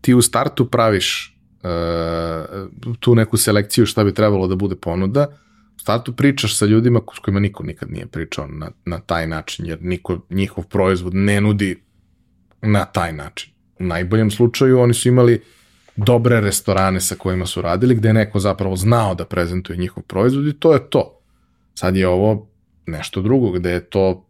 ti 0.04 0.14
u 0.14 0.22
startu 0.22 0.66
praviš 0.70 1.38
uh, 1.64 2.90
tu 3.00 3.16
neku 3.16 3.38
selekciju 3.38 3.86
šta 3.86 4.04
bi 4.04 4.14
trebalo 4.14 4.48
da 4.48 4.56
bude 4.56 4.76
ponuda, 4.76 5.28
u 5.76 5.80
startu 5.80 6.14
pričaš 6.14 6.58
sa 6.58 6.66
ljudima 6.66 7.02
s 7.16 7.20
kojima 7.20 7.40
niko 7.40 7.64
nikad 7.64 7.92
nije 7.92 8.06
pričao 8.06 8.48
na, 8.48 8.72
na 8.86 9.00
taj 9.00 9.28
način, 9.28 9.66
jer 9.66 9.78
niko 9.82 10.20
njihov 10.30 10.68
proizvod 10.68 11.14
ne 11.14 11.42
nudi 11.42 11.84
na 12.62 12.86
taj 12.86 13.14
način. 13.14 13.54
U 13.80 13.84
najboljem 13.84 14.32
slučaju 14.32 14.80
oni 14.80 14.94
su 14.94 15.08
imali 15.08 15.42
dobre 15.96 16.42
restorane 16.42 17.02
sa 17.02 17.16
kojima 17.16 17.46
su 17.46 17.62
radili, 17.62 17.96
gde 17.96 18.10
je 18.10 18.14
neko 18.14 18.40
zapravo 18.40 18.76
znao 18.76 19.16
da 19.16 19.26
prezentuje 19.26 19.78
njihov 19.78 20.04
proizvod 20.04 20.48
i 20.48 20.60
to 20.60 20.74
je 20.74 20.90
to. 20.90 21.20
Sad 21.76 21.96
je 21.96 22.08
ovo 22.08 22.50
nešto 22.86 23.22
drugo, 23.22 23.52
gde 23.52 23.72
je 23.72 23.90
to 23.90 24.26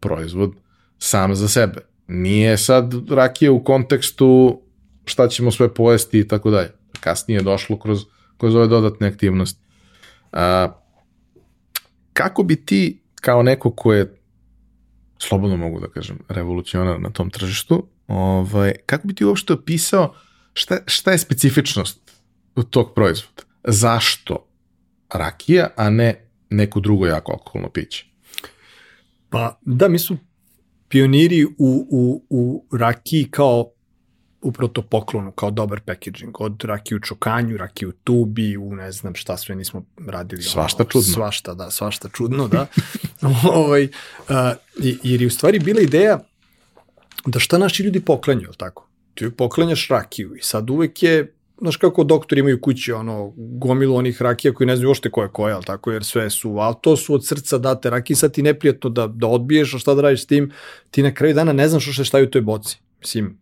proizvod 0.00 0.54
sam 0.98 1.34
za 1.34 1.48
sebe. 1.48 1.80
Nije 2.06 2.56
sad 2.58 2.94
rakija 3.10 3.52
u 3.52 3.64
kontekstu 3.64 4.62
šta 5.08 5.28
ćemo 5.28 5.50
sve 5.50 5.74
pojesti 5.74 6.18
i 6.18 6.28
tako 6.28 6.50
dalje. 6.50 6.72
Kasnije 7.00 7.38
je 7.38 7.42
došlo 7.42 7.78
kroz, 7.78 8.04
kroz 8.38 8.54
ove 8.54 8.66
dodatne 8.66 9.06
aktivnosti. 9.06 9.60
A, 10.32 10.68
kako 12.12 12.42
bi 12.42 12.64
ti, 12.64 13.02
kao 13.14 13.42
neko 13.42 13.70
ko 13.70 13.92
je, 13.92 14.14
slobodno 15.18 15.56
mogu 15.56 15.80
da 15.80 15.88
kažem, 15.88 16.18
revolucionar 16.28 17.00
na 17.00 17.10
tom 17.10 17.30
tržištu, 17.30 17.86
ovaj, 18.06 18.74
kako 18.86 19.08
bi 19.08 19.14
ti 19.14 19.24
uopšte 19.24 19.52
opisao 19.52 20.14
Šta, 20.58 20.78
šta 20.86 21.12
je 21.12 21.18
specifičnost 21.18 22.00
tog 22.70 22.94
proizvoda? 22.94 23.42
Zašto 23.64 24.46
rakija, 25.14 25.68
a 25.76 25.90
ne 25.90 26.30
neko 26.50 26.80
drugo 26.80 27.06
jako 27.06 27.32
alkoholno 27.32 27.70
piće? 27.70 28.06
Pa 29.30 29.58
da, 29.62 29.88
mi 29.88 29.98
su 29.98 30.16
pioniri 30.88 31.44
u, 31.44 31.50
u, 31.90 32.24
u 32.30 32.66
rakiji 32.76 33.28
kao 33.30 33.70
upravo 34.42 34.68
to 34.68 34.82
poklonu, 34.82 35.32
kao 35.32 35.50
dobar 35.50 35.80
packaging, 35.80 36.40
od 36.40 36.64
rakije 36.64 36.96
u 36.96 37.00
čokanju, 37.00 37.56
rakije 37.56 37.88
u 37.88 37.92
tubi, 37.92 38.56
u 38.56 38.74
ne 38.74 38.92
znam 38.92 39.14
šta 39.14 39.36
sve 39.36 39.54
nismo 39.54 39.84
radili. 40.06 40.42
Svašta 40.42 40.82
ono, 40.82 40.90
čudno. 40.90 41.14
Svašta, 41.14 41.54
da, 41.54 41.70
svašta 41.70 42.08
čudno, 42.12 42.48
da. 42.48 42.66
ovaj, 43.54 43.84
uh, 43.84 44.34
jer 45.02 45.20
je 45.20 45.26
u 45.26 45.30
stvari 45.30 45.58
bila 45.58 45.80
ideja 45.80 46.18
da 47.26 47.38
šta 47.38 47.58
naši 47.58 47.82
ljudi 47.82 48.00
poklanju, 48.00 48.48
tako? 48.56 48.88
Ti 49.14 49.30
poklanjaš 49.30 49.88
rakiju 49.88 50.34
i 50.34 50.42
sad 50.42 50.70
uvek 50.70 51.02
je 51.02 51.34
znaš 51.60 51.76
kako 51.76 52.04
doktori 52.04 52.40
imaju 52.40 52.60
kući 52.60 52.92
ono 52.92 53.32
gomilu 53.36 53.96
onih 53.96 54.22
rakija 54.22 54.54
koji 54.54 54.66
ne 54.66 54.76
znaju 54.76 54.90
ošte 54.90 55.10
ko 55.10 55.22
je 55.22 55.28
koja, 55.28 55.56
al 55.56 55.62
tako 55.62 55.92
jer 55.92 56.04
sve 56.04 56.30
su, 56.30 56.58
al 56.58 56.74
to 56.80 56.96
su 56.96 57.14
od 57.14 57.26
srca 57.26 57.58
date 57.58 57.90
rakije, 57.90 58.16
sad 58.16 58.32
ti 58.32 58.42
neprijatno 58.42 58.90
da 58.90 59.06
da 59.06 59.26
odbiješ, 59.26 59.74
a 59.74 59.78
šta 59.78 59.94
da 59.94 60.02
radiš 60.02 60.22
s 60.22 60.26
tim? 60.26 60.52
Ti 60.90 61.02
na 61.02 61.14
kraju 61.14 61.34
dana 61.34 61.52
ne 61.52 61.68
znaš 61.68 62.06
šta 62.06 62.18
je 62.18 62.24
u 62.24 62.30
toj 62.30 62.42
boci. 62.42 62.78
Mislim, 63.00 63.38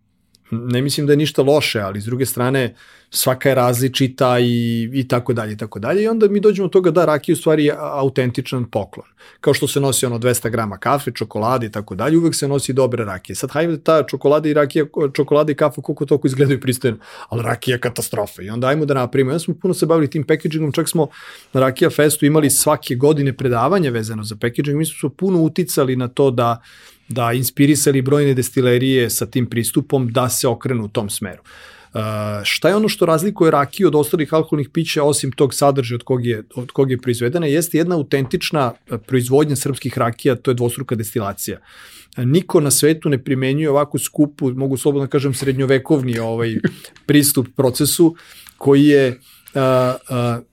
ne 0.50 0.82
mislim 0.82 1.06
da 1.06 1.12
je 1.12 1.16
ništa 1.16 1.42
loše, 1.42 1.80
ali 1.80 2.00
s 2.00 2.04
druge 2.04 2.26
strane 2.26 2.74
svaka 3.10 3.48
je 3.48 3.54
različita 3.54 4.38
i, 4.40 4.90
i 4.92 5.08
tako 5.08 5.32
dalje 5.32 5.52
i 5.52 5.56
tako 5.56 5.78
dalje 5.78 6.02
i 6.02 6.08
onda 6.08 6.28
mi 6.28 6.40
dođemo 6.40 6.68
do 6.68 6.72
toga 6.72 6.90
da 6.90 7.04
rakija 7.04 7.32
u 7.32 7.36
stvari 7.36 7.64
je 7.64 7.74
autentičan 7.78 8.64
poklon. 8.64 9.06
Kao 9.40 9.54
što 9.54 9.68
se 9.68 9.80
nosi 9.80 10.06
ono 10.06 10.18
200 10.18 10.50
grama 10.50 10.78
kafe, 10.78 11.10
čokolade 11.10 11.66
i 11.66 11.70
tako 11.70 11.94
dalje, 11.94 12.18
uvek 12.18 12.34
se 12.34 12.48
nosi 12.48 12.72
dobre 12.72 13.04
rakije. 13.04 13.36
Sad 13.36 13.50
hajde 13.50 13.80
ta 13.80 14.02
čokolada 14.02 14.48
i 14.48 14.54
rakija, 14.54 14.84
čokolada 15.12 15.52
i 15.52 15.54
kafa 15.54 15.82
koliko 15.82 16.06
toliko 16.06 16.26
izgledaju 16.26 16.60
pristojno, 16.60 16.98
ali 17.28 17.42
rakija 17.42 17.74
je 17.74 17.80
katastrofa 17.80 18.42
i 18.42 18.50
onda 18.50 18.66
ajmo 18.66 18.84
da 18.84 18.94
napravimo. 18.94 19.32
Ja 19.32 19.38
smo 19.38 19.54
puno 19.54 19.74
se 19.74 19.86
bavili 19.86 20.10
tim 20.10 20.24
packagingom, 20.24 20.72
čak 20.72 20.88
smo 20.88 21.08
na 21.52 21.60
Rakija 21.60 21.90
Festu 21.90 22.26
imali 22.26 22.50
svake 22.50 22.94
godine 22.94 23.32
predavanje 23.32 23.90
vezano 23.90 24.24
za 24.24 24.36
packaging, 24.36 24.78
mi 24.78 24.86
smo 24.86 25.08
puno 25.08 25.42
uticali 25.42 25.96
na 25.96 26.08
to 26.08 26.30
da 26.30 26.62
da 27.08 27.32
inspirisali 27.32 28.02
brojne 28.02 28.34
destilerije 28.34 29.10
sa 29.10 29.26
tim 29.26 29.46
pristupom 29.46 30.08
da 30.12 30.28
se 30.28 30.48
okrenu 30.48 30.84
u 30.84 30.88
tom 30.88 31.10
smeru. 31.10 31.42
Uh, 31.42 32.00
šta 32.44 32.68
je 32.68 32.76
ono 32.76 32.88
što 32.88 33.06
razlikuje 33.06 33.50
rakiju 33.50 33.88
od 33.88 33.94
ostalih 33.94 34.34
alkoholnih 34.34 34.68
pića 34.68 35.02
osim 35.02 35.32
tog 35.32 35.54
sadržaja 35.54 35.96
od 35.96 36.02
kog 36.02 36.26
je, 36.26 36.42
od 36.54 36.70
kog 36.70 36.90
je 36.90 36.98
proizvedena 36.98 37.46
jeste 37.46 37.78
jedna 37.78 37.94
autentična 37.94 38.72
uh, 38.72 38.98
proizvodnja 39.06 39.56
srpskih 39.56 39.98
rakija, 39.98 40.36
to 40.36 40.50
je 40.50 40.54
dvostruka 40.54 40.94
destilacija. 40.94 41.58
Niko 42.16 42.60
na 42.60 42.70
svetu 42.70 43.08
ne 43.08 43.24
primenjuje 43.24 43.70
ovako 43.70 43.98
skupu, 43.98 44.50
mogu 44.50 44.76
slobodno 44.76 45.06
da 45.06 45.10
kažem 45.10 45.34
srednjovekovni 45.34 46.18
ovaj 46.18 46.54
pristup 47.06 47.46
procesu 47.56 48.16
koji 48.58 48.84
je 48.84 49.08
uh, 49.08 49.62
uh, 50.10 50.44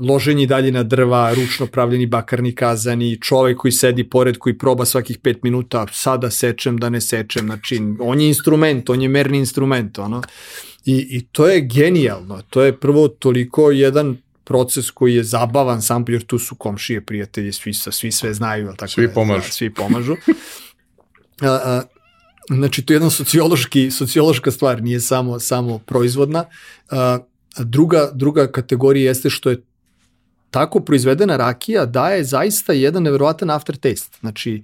loženje 0.00 0.46
dalje 0.46 0.72
na 0.72 0.82
drva, 0.82 1.34
ručno 1.34 1.66
pravljeni 1.66 2.06
bakarni 2.06 2.54
kazani, 2.54 3.20
čovek 3.20 3.56
koji 3.58 3.72
sedi 3.72 4.04
pored, 4.04 4.38
koji 4.38 4.58
proba 4.58 4.84
svakih 4.84 5.18
pet 5.18 5.42
minuta, 5.42 5.86
sada 5.92 6.30
sečem, 6.30 6.76
da 6.78 6.88
ne 6.88 7.00
sečem, 7.00 7.46
znači, 7.46 7.80
on 8.00 8.20
je 8.20 8.28
instrument, 8.28 8.90
on 8.90 9.02
je 9.02 9.08
merni 9.08 9.38
instrument, 9.38 9.98
ono. 9.98 10.22
I, 10.84 11.06
i 11.10 11.26
to 11.32 11.46
je 11.48 11.60
genijalno, 11.60 12.42
to 12.50 12.62
je 12.62 12.80
prvo 12.80 13.08
toliko 13.08 13.70
jedan 13.70 14.16
proces 14.44 14.90
koji 14.90 15.14
je 15.14 15.24
zabavan 15.24 15.82
sam, 15.82 16.04
jer 16.08 16.22
tu 16.22 16.38
su 16.38 16.54
komšije, 16.54 17.00
prijatelji, 17.00 17.52
svi, 17.52 17.74
svi 17.74 18.12
sve 18.12 18.34
znaju, 18.34 18.72
tako 18.76 18.92
svi 18.92 19.06
da, 19.06 19.12
pomažu. 19.12 19.40
Da, 19.40 19.52
svi 19.52 19.74
pomažu. 19.74 20.16
a, 21.40 21.48
a, 21.48 21.82
znači, 22.48 22.82
to 22.82 22.92
je 22.92 22.94
jedna 22.94 23.10
sociološki, 23.10 23.90
sociološka 23.90 24.50
stvar, 24.50 24.82
nije 24.82 25.00
samo, 25.00 25.40
samo 25.40 25.78
proizvodna. 25.78 26.44
A, 26.90 27.18
druga, 27.58 28.10
druga 28.14 28.52
kategorija 28.52 29.10
jeste 29.10 29.30
što 29.30 29.50
je 29.50 29.62
tako 30.50 30.80
proizvedena 30.80 31.36
rakija 31.36 31.86
daje 31.86 32.24
zaista 32.24 32.72
jedan 32.72 33.02
nevjerovatan 33.02 33.50
aftertaste. 33.50 34.18
Znači, 34.20 34.62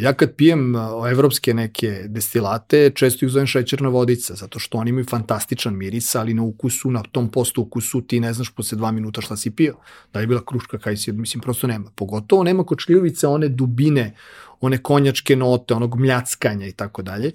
ja 0.00 0.12
kad 0.12 0.34
pijem 0.34 0.74
evropske 1.10 1.54
neke 1.54 2.04
destilate, 2.08 2.90
često 2.94 3.24
ih 3.24 3.30
zovem 3.30 3.46
šećerna 3.46 3.88
vodica, 3.88 4.34
zato 4.34 4.58
što 4.58 4.78
oni 4.78 4.90
imaju 4.90 5.06
fantastičan 5.10 5.76
miris, 5.76 6.14
ali 6.14 6.34
na 6.34 6.42
ukusu, 6.42 6.90
na 6.90 7.02
tom 7.02 7.30
postu 7.30 7.62
ukusu 7.62 8.00
ti 8.00 8.20
ne 8.20 8.32
znaš 8.32 8.50
posle 8.50 8.78
dva 8.78 8.92
minuta 8.92 9.20
šta 9.20 9.36
si 9.36 9.50
pio. 9.50 9.76
Da 10.12 10.20
je 10.20 10.26
bila 10.26 10.44
kruška, 10.46 10.78
kaj 10.78 10.96
si, 10.96 11.12
mislim, 11.12 11.40
prosto 11.40 11.66
nema. 11.66 11.90
Pogotovo 11.94 12.44
nema 12.44 12.64
kod 12.64 12.78
šljivovice 12.80 13.26
one 13.26 13.48
dubine, 13.48 14.14
one 14.60 14.78
konjačke 14.82 15.36
note, 15.36 15.74
onog 15.74 16.00
mljackanja 16.00 16.66
i 16.66 16.72
tako 16.72 17.02
dalje. 17.02 17.32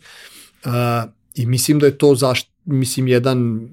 I 1.35 1.45
mislim 1.45 1.79
da 1.79 1.85
je 1.85 1.97
to 1.97 2.15
zašto, 2.15 2.51
mislim, 2.65 3.07
jedan 3.07 3.69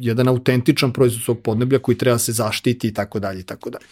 jedan 0.00 0.28
autentičan 0.28 0.92
proizvod 0.92 1.22
svog 1.24 1.40
podneblja 1.40 1.78
koji 1.78 1.98
treba 1.98 2.18
se 2.18 2.32
zaštiti 2.32 2.88
i 2.88 2.94
tako 2.94 3.18
dalje 3.18 3.40
i 3.40 3.42
tako 3.42 3.70
dalje. 3.70 3.84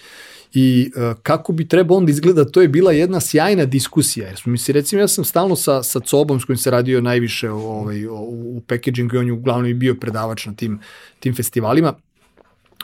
I 0.54 0.90
uh, 0.96 1.18
kako 1.22 1.52
bi 1.52 1.68
trebao 1.68 1.96
onda 1.96 2.10
izgleda, 2.10 2.44
to 2.44 2.62
je 2.62 2.68
bila 2.68 2.92
jedna 2.92 3.20
sjajna 3.20 3.64
diskusija, 3.64 4.26
jer 4.26 4.36
smo 4.36 4.52
mi 4.52 4.58
se, 4.58 4.72
recimo, 4.72 5.00
ja 5.00 5.08
sam 5.08 5.24
stalno 5.24 5.56
sa, 5.56 5.82
sa 5.82 6.00
Cobom 6.00 6.40
s 6.40 6.44
kojim 6.44 6.56
se 6.56 6.70
radio 6.70 7.00
najviše 7.00 7.50
ovaj, 7.50 8.06
u, 8.06 8.14
u 8.56 8.62
packaging 8.66 9.14
i 9.14 9.16
on 9.16 9.26
je 9.26 9.32
uglavnom 9.32 9.66
i 9.66 9.74
bio 9.74 9.94
predavač 9.94 10.46
na 10.46 10.54
tim, 10.54 10.80
tim 11.20 11.34
festivalima, 11.34 11.94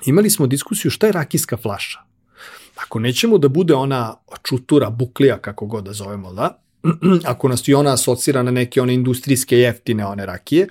imali 0.06 0.30
smo 0.30 0.46
diskusiju 0.46 0.90
šta 0.90 1.06
je 1.06 1.12
rakijska 1.12 1.56
flaša. 1.56 1.98
Ako 2.76 2.98
nećemo 2.98 3.38
da 3.38 3.48
bude 3.48 3.74
ona 3.74 4.14
čutura, 4.42 4.90
buklija, 4.90 5.38
kako 5.38 5.66
god 5.66 5.84
da 5.84 5.92
zovemo, 5.92 6.32
da, 6.32 6.58
ako 7.32 7.48
nas 7.48 7.68
i 7.68 7.74
ona 7.74 7.92
asocira 7.92 8.42
na 8.42 8.50
neke 8.50 8.82
one 8.82 8.94
industrijske 8.94 9.58
jeftine 9.58 10.06
one 10.06 10.26
rakije, 10.26 10.68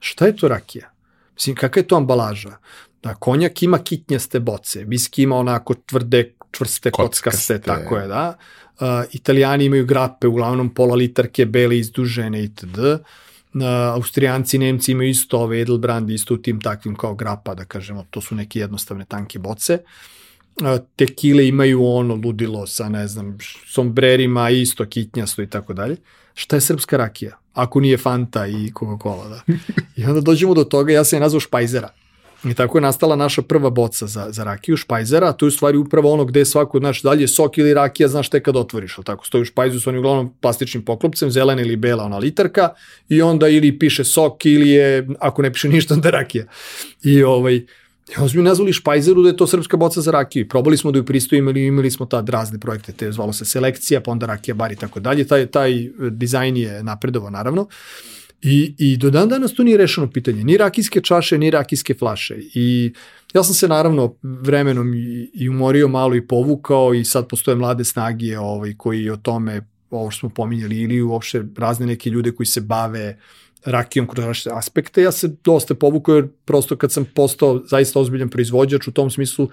šta 0.00 0.26
je 0.26 0.36
to 0.36 0.48
rakija? 0.48 0.93
Mislim, 1.34 1.56
kakva 1.56 1.80
je 1.80 1.88
to 1.88 1.96
ambalaža? 1.96 2.56
Da, 3.02 3.14
konjak 3.14 3.62
ima 3.62 3.78
kitnjaste 3.78 4.40
boce, 4.40 4.84
viski 4.84 5.22
ima 5.22 5.36
onako 5.36 5.74
tvrde, 5.74 6.34
čvrste, 6.50 6.90
kockaste, 6.90 7.22
kockaste 7.22 7.60
tako 7.60 7.96
je, 7.96 8.08
da. 8.08 8.36
Uh, 8.80 8.86
italijani 9.12 9.64
imaju 9.64 9.86
grape, 9.86 10.26
uglavnom 10.26 10.74
pola 10.74 10.94
litarke, 10.94 11.46
bele, 11.46 11.78
izdužene 11.78 12.44
itd. 12.44 12.78
Uh, 12.78 13.62
Austrijanci, 13.94 14.58
Nemci 14.58 14.92
imaju 14.92 15.10
isto 15.10 15.38
ove 15.38 15.60
Edelbrand, 15.60 16.10
isto 16.10 16.34
u 16.34 16.36
tim 16.36 16.60
takvim 16.60 16.96
kao 16.96 17.14
grapa, 17.14 17.54
da 17.54 17.64
kažemo, 17.64 18.06
to 18.10 18.20
su 18.20 18.34
neke 18.34 18.58
jednostavne 18.58 19.04
tanke 19.04 19.38
boce. 19.38 19.74
Uh, 19.74 20.14
tekile 20.96 21.48
imaju 21.48 21.84
ono 21.84 22.14
ludilo 22.14 22.66
sa, 22.66 22.88
ne 22.88 23.08
znam, 23.08 23.38
sombrerima, 23.66 24.50
isto 24.50 24.86
kitnjasto 24.86 25.42
i 25.42 25.46
tako 25.46 25.72
dalje. 25.72 25.96
Šta 26.34 26.56
je 26.56 26.60
srpska 26.60 26.96
rakija? 26.96 27.44
ako 27.54 27.80
nije 27.80 27.96
Fanta 27.96 28.46
i 28.46 28.72
Coca-Cola, 28.72 29.28
da. 29.28 29.54
I 29.96 30.04
onda 30.04 30.20
dođemo 30.20 30.54
do 30.54 30.64
toga, 30.64 30.92
ja 30.92 31.04
sam 31.04 31.16
je 31.16 31.20
nazvao 31.20 31.40
Špajzera. 31.40 31.88
I 32.44 32.54
tako 32.54 32.78
je 32.78 32.82
nastala 32.82 33.16
naša 33.16 33.42
prva 33.42 33.70
boca 33.70 34.06
za, 34.06 34.26
za 34.30 34.44
rakiju, 34.44 34.76
špajzera, 34.76 35.28
a 35.28 35.32
to 35.32 35.46
je 35.46 35.48
u 35.48 35.50
stvari 35.50 35.78
upravo 35.78 36.12
ono 36.12 36.24
gde 36.24 36.40
je 36.40 36.44
svako, 36.44 36.78
znaš, 36.78 37.02
dalje 37.02 37.28
sok 37.28 37.58
ili 37.58 37.74
rakija, 37.74 38.08
znaš 38.08 38.28
te 38.30 38.42
kad 38.42 38.56
otvoriš, 38.56 38.98
ali 38.98 39.04
tako, 39.04 39.26
stoji 39.26 39.42
u 39.42 39.44
špajzu 39.44 39.80
s 39.80 39.86
onim 39.86 39.98
uglavnom 39.98 40.34
plastičnim 40.40 40.84
poklopcem, 40.84 41.30
zelena 41.30 41.62
ili 41.62 41.76
bela 41.76 42.04
ona 42.04 42.18
litarka, 42.18 42.68
i 43.08 43.22
onda 43.22 43.48
ili 43.48 43.78
piše 43.78 44.04
sok 44.04 44.46
ili 44.46 44.70
je, 44.70 45.08
ako 45.20 45.42
ne 45.42 45.52
piše 45.52 45.68
ništa, 45.68 45.94
onda 45.94 46.10
rakija. 46.10 46.44
I 47.02 47.22
ovaj, 47.22 47.64
Onda 48.16 48.28
smo 48.28 48.38
mi 48.38 48.44
nazvali 48.44 48.72
Špajzeru 48.72 49.22
da 49.22 49.28
je 49.28 49.36
to 49.36 49.46
srpska 49.46 49.76
boca 49.76 50.00
za 50.00 50.10
rakiju. 50.10 50.48
Probali 50.48 50.76
smo 50.76 50.92
da 50.92 50.98
ju 50.98 51.04
pristojimo 51.04 51.50
imali, 51.50 51.66
imali 51.66 51.90
smo 51.90 52.06
tad 52.06 52.28
razne 52.28 52.58
projekte, 52.58 52.92
te 52.92 53.12
zvalo 53.12 53.32
se 53.32 53.44
selekcija, 53.44 54.00
pa 54.00 54.10
onda 54.10 54.26
rakija 54.26 54.54
bar 54.54 54.72
i 54.72 54.76
tako 54.76 55.00
dalje. 55.00 55.26
Taj, 55.26 55.46
taj 55.46 55.90
dizajn 56.10 56.56
je 56.56 56.82
napredovao 56.82 57.30
naravno. 57.30 57.68
I, 58.42 58.74
I 58.78 58.96
do 58.96 59.10
dan 59.10 59.28
danas 59.28 59.54
to 59.54 59.62
nije 59.62 59.76
rešeno 59.76 60.10
pitanje. 60.10 60.44
Ni 60.44 60.56
rakijske 60.56 61.00
čaše, 61.00 61.38
ni 61.38 61.50
rakijske 61.50 61.94
flaše. 61.94 62.36
I 62.54 62.92
ja 63.34 63.44
sam 63.44 63.54
se 63.54 63.68
naravno 63.68 64.14
vremenom 64.22 64.94
i, 64.94 65.30
i 65.34 65.48
umorio 65.48 65.88
malo 65.88 66.14
i 66.14 66.26
povukao 66.26 66.94
i 66.94 67.04
sad 67.04 67.28
postoje 67.28 67.56
mlade 67.56 67.84
snage 67.84 68.38
ovaj, 68.38 68.74
koji 68.76 69.10
o 69.10 69.16
tome, 69.16 69.66
ovo 69.90 70.10
što 70.10 70.20
smo 70.20 70.28
pominjali, 70.28 70.80
ili 70.80 71.02
uopšte 71.02 71.44
razne 71.56 71.86
neke 71.86 72.10
ljude 72.10 72.30
koji 72.30 72.46
se 72.46 72.60
bave 72.60 73.18
rakijom 73.64 74.06
kroz 74.06 74.24
različite 74.24 74.50
aspekte. 74.52 75.02
Ja 75.02 75.12
se 75.12 75.30
dosta 75.44 75.74
povukao 75.74 76.14
jer 76.14 76.28
prosto 76.44 76.76
kad 76.76 76.92
sam 76.92 77.04
postao 77.14 77.62
zaista 77.66 78.00
ozbiljan 78.00 78.28
proizvođač 78.28 78.88
u 78.88 78.92
tom 78.92 79.10
smislu 79.10 79.48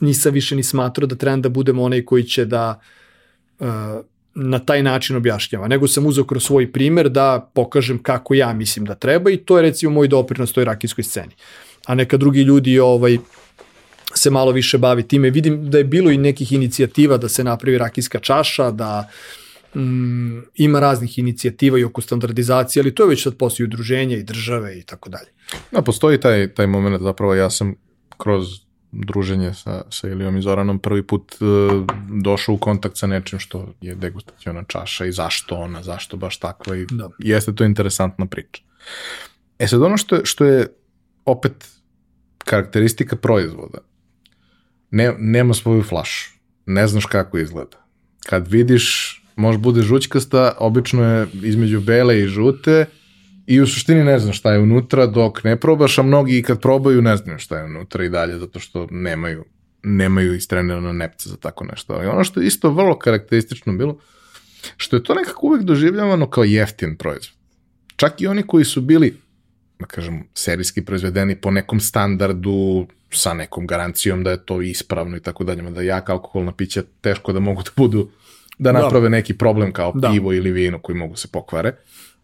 nisam 0.00 0.32
više 0.32 0.56
ni 0.56 0.62
smatrao 0.62 1.06
da 1.06 1.16
trebam 1.16 1.42
da 1.42 1.48
budem 1.48 1.78
onaj 1.78 2.04
koji 2.04 2.24
će 2.24 2.44
da 2.44 2.80
uh, 3.58 3.66
na 4.34 4.58
taj 4.58 4.82
način 4.82 5.16
objašnjava, 5.16 5.68
nego 5.68 5.88
sam 5.88 6.06
uzeo 6.06 6.24
kroz 6.24 6.44
svoj 6.44 6.72
primer 6.72 7.08
da 7.08 7.50
pokažem 7.54 8.02
kako 8.02 8.34
ja 8.34 8.52
mislim 8.52 8.84
da 8.84 8.94
treba 8.94 9.30
i 9.30 9.36
to 9.36 9.56
je 9.56 9.62
recimo 9.62 9.92
moj 9.92 10.08
doprinos 10.08 10.52
toj 10.52 10.64
rakijskoj 10.64 11.04
sceni. 11.04 11.34
A 11.86 11.94
neka 11.94 12.16
drugi 12.16 12.42
ljudi 12.42 12.78
ovaj, 12.78 13.18
se 14.14 14.30
malo 14.30 14.52
više 14.52 14.78
bavi 14.78 15.02
time. 15.02 15.30
Vidim 15.30 15.70
da 15.70 15.78
je 15.78 15.84
bilo 15.84 16.10
i 16.10 16.18
nekih 16.18 16.52
inicijativa 16.52 17.16
da 17.16 17.28
se 17.28 17.44
napravi 17.44 17.78
rakijska 17.78 18.18
čaša, 18.18 18.70
da 18.70 19.08
uh, 19.08 19.43
mm, 19.76 20.42
ima 20.54 20.80
raznih 20.80 21.18
inicijativa 21.18 21.78
i 21.78 21.84
oko 21.84 22.00
standardizacije, 22.00 22.80
ali 22.80 22.94
to 22.94 23.02
je 23.02 23.08
već 23.08 23.22
sad 23.22 23.36
poslije 23.36 23.64
udruženja 23.64 24.16
i 24.16 24.22
države 24.22 24.78
i 24.78 24.82
tako 24.82 25.10
dalje. 25.10 25.28
Da, 25.72 25.82
postoji 25.82 26.20
taj, 26.20 26.54
taj 26.54 26.66
moment, 26.66 27.02
zapravo 27.02 27.34
ja 27.34 27.50
sam 27.50 27.74
kroz 28.16 28.64
druženje 28.92 29.54
sa, 29.54 29.82
sa 29.90 30.08
Ilijom 30.08 30.36
i 30.36 30.42
Zoranom 30.42 30.78
prvi 30.78 31.02
put 31.02 31.36
uh, 31.40 31.86
došao 32.22 32.54
u 32.54 32.58
kontakt 32.58 32.96
sa 32.96 33.06
nečim 33.06 33.38
što 33.38 33.74
je 33.80 33.94
degustaciona 33.94 34.64
čaša 34.68 35.04
i 35.04 35.12
zašto 35.12 35.54
ona, 35.54 35.82
zašto 35.82 36.16
baš 36.16 36.38
takva 36.38 36.76
i 36.76 36.86
da. 36.90 37.08
jeste 37.18 37.54
to 37.54 37.64
interesantna 37.64 38.26
priča. 38.26 38.62
E 39.58 39.66
sad 39.66 39.82
ono 39.82 39.96
što 39.96 40.24
što 40.24 40.44
je 40.44 40.68
opet 41.24 41.68
karakteristika 42.38 43.16
proizvoda, 43.16 43.78
ne, 44.90 45.14
nema 45.18 45.54
svoju 45.54 45.82
flašu, 45.82 46.30
ne 46.66 46.86
znaš 46.86 47.06
kako 47.06 47.38
izgleda. 47.38 47.86
Kad 48.26 48.48
vidiš, 48.48 49.20
može 49.36 49.58
bude 49.58 49.82
žućkasta, 49.82 50.52
obično 50.58 51.04
je 51.04 51.26
između 51.42 51.80
bele 51.80 52.20
i 52.20 52.26
žute 52.26 52.86
i 53.46 53.60
u 53.60 53.66
suštini 53.66 54.04
ne 54.04 54.18
znaš 54.18 54.38
šta 54.38 54.52
je 54.52 54.60
unutra 54.60 55.06
dok 55.06 55.44
ne 55.44 55.60
probaš, 55.60 55.98
a 55.98 56.02
mnogi 56.02 56.38
i 56.38 56.42
kad 56.42 56.60
probaju 56.60 57.02
ne 57.02 57.16
znaju 57.16 57.38
šta 57.38 57.58
je 57.58 57.64
unutra 57.64 58.04
i 58.04 58.08
dalje, 58.08 58.38
zato 58.38 58.60
što 58.60 58.86
nemaju, 58.90 59.44
nemaju 59.82 60.34
istrenirano 60.34 60.92
nepce 60.92 61.28
za 61.28 61.36
tako 61.36 61.64
nešto. 61.64 61.92
Ali 61.92 62.06
ono 62.06 62.24
što 62.24 62.40
je 62.40 62.46
isto 62.46 62.70
vrlo 62.70 62.98
karakteristično 62.98 63.72
bilo, 63.72 63.98
što 64.76 64.96
je 64.96 65.02
to 65.02 65.14
nekako 65.14 65.46
uvek 65.46 65.62
doživljavano 65.62 66.30
kao 66.30 66.44
jeftin 66.44 66.96
proizvod. 66.96 67.38
Čak 67.96 68.20
i 68.20 68.26
oni 68.26 68.42
koji 68.42 68.64
su 68.64 68.80
bili, 68.80 69.16
da 69.78 69.86
kažem, 69.86 70.24
serijski 70.34 70.84
proizvedeni 70.84 71.36
po 71.36 71.50
nekom 71.50 71.80
standardu, 71.80 72.86
sa 73.10 73.34
nekom 73.34 73.66
garancijom 73.66 74.24
da 74.24 74.30
je 74.30 74.44
to 74.44 74.62
ispravno 74.62 75.16
i 75.16 75.20
tako 75.20 75.44
dalje, 75.44 75.62
da 75.62 75.82
jaka 75.82 76.12
alkoholna 76.12 76.52
pića 76.52 76.82
teško 77.00 77.32
da 77.32 77.40
mogu 77.40 77.62
da 77.62 77.70
budu, 77.76 77.98
da, 78.02 78.23
da. 78.58 78.72
naprave 78.72 79.02
da. 79.02 79.08
neki 79.08 79.34
problem 79.34 79.72
kao 79.72 79.92
da. 79.94 80.10
pivo 80.10 80.32
ili 80.32 80.50
vino 80.52 80.78
koji 80.78 80.96
mogu 80.96 81.16
se 81.16 81.28
pokvare. 81.28 81.72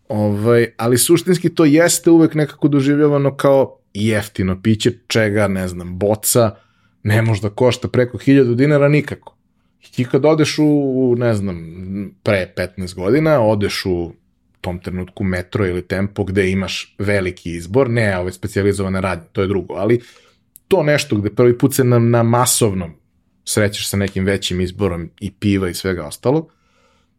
Ovaj, 0.08 0.66
ali 0.76 0.98
suštinski 0.98 1.54
to 1.54 1.64
jeste 1.64 2.10
uvek 2.10 2.34
nekako 2.34 2.68
doživljavano 2.68 3.36
kao 3.36 3.78
jeftino 3.94 4.62
piće, 4.62 4.92
čega, 5.06 5.48
ne 5.48 5.68
znam, 5.68 5.98
boca, 5.98 6.56
ne 7.02 7.22
može 7.22 7.42
da 7.42 7.50
košta 7.50 7.88
preko 7.88 8.18
1000 8.18 8.54
dinara 8.54 8.88
nikako. 8.88 9.36
I 9.82 9.92
ti 9.92 10.04
kad 10.04 10.24
odeš 10.24 10.56
u, 10.58 11.14
ne 11.18 11.34
znam, 11.34 11.56
pre 12.22 12.52
15 12.56 12.94
godina, 12.94 13.40
odeš 13.40 13.86
u 13.86 14.12
tom 14.60 14.78
trenutku 14.78 15.24
metro 15.24 15.66
ili 15.66 15.82
tempo 15.82 16.24
gde 16.24 16.50
imaš 16.50 16.94
veliki 16.98 17.50
izbor, 17.50 17.90
ne 17.90 18.18
ove 18.18 18.32
specializovane 18.32 19.00
radnje, 19.00 19.24
to 19.32 19.40
je 19.40 19.48
drugo, 19.48 19.74
ali 19.74 20.00
to 20.68 20.82
nešto 20.82 21.16
gde 21.16 21.30
prvi 21.30 21.58
put 21.58 21.74
se 21.74 21.84
na, 21.84 21.98
na 21.98 22.22
masovnom 22.22 22.99
srećeš 23.53 23.88
sa 23.88 23.96
nekim 23.96 24.24
većim 24.24 24.61
izborom 24.61 25.11
i 25.20 25.30
piva 25.30 25.68
i 25.68 25.74
svega 25.74 26.07
ostalog, 26.07 26.53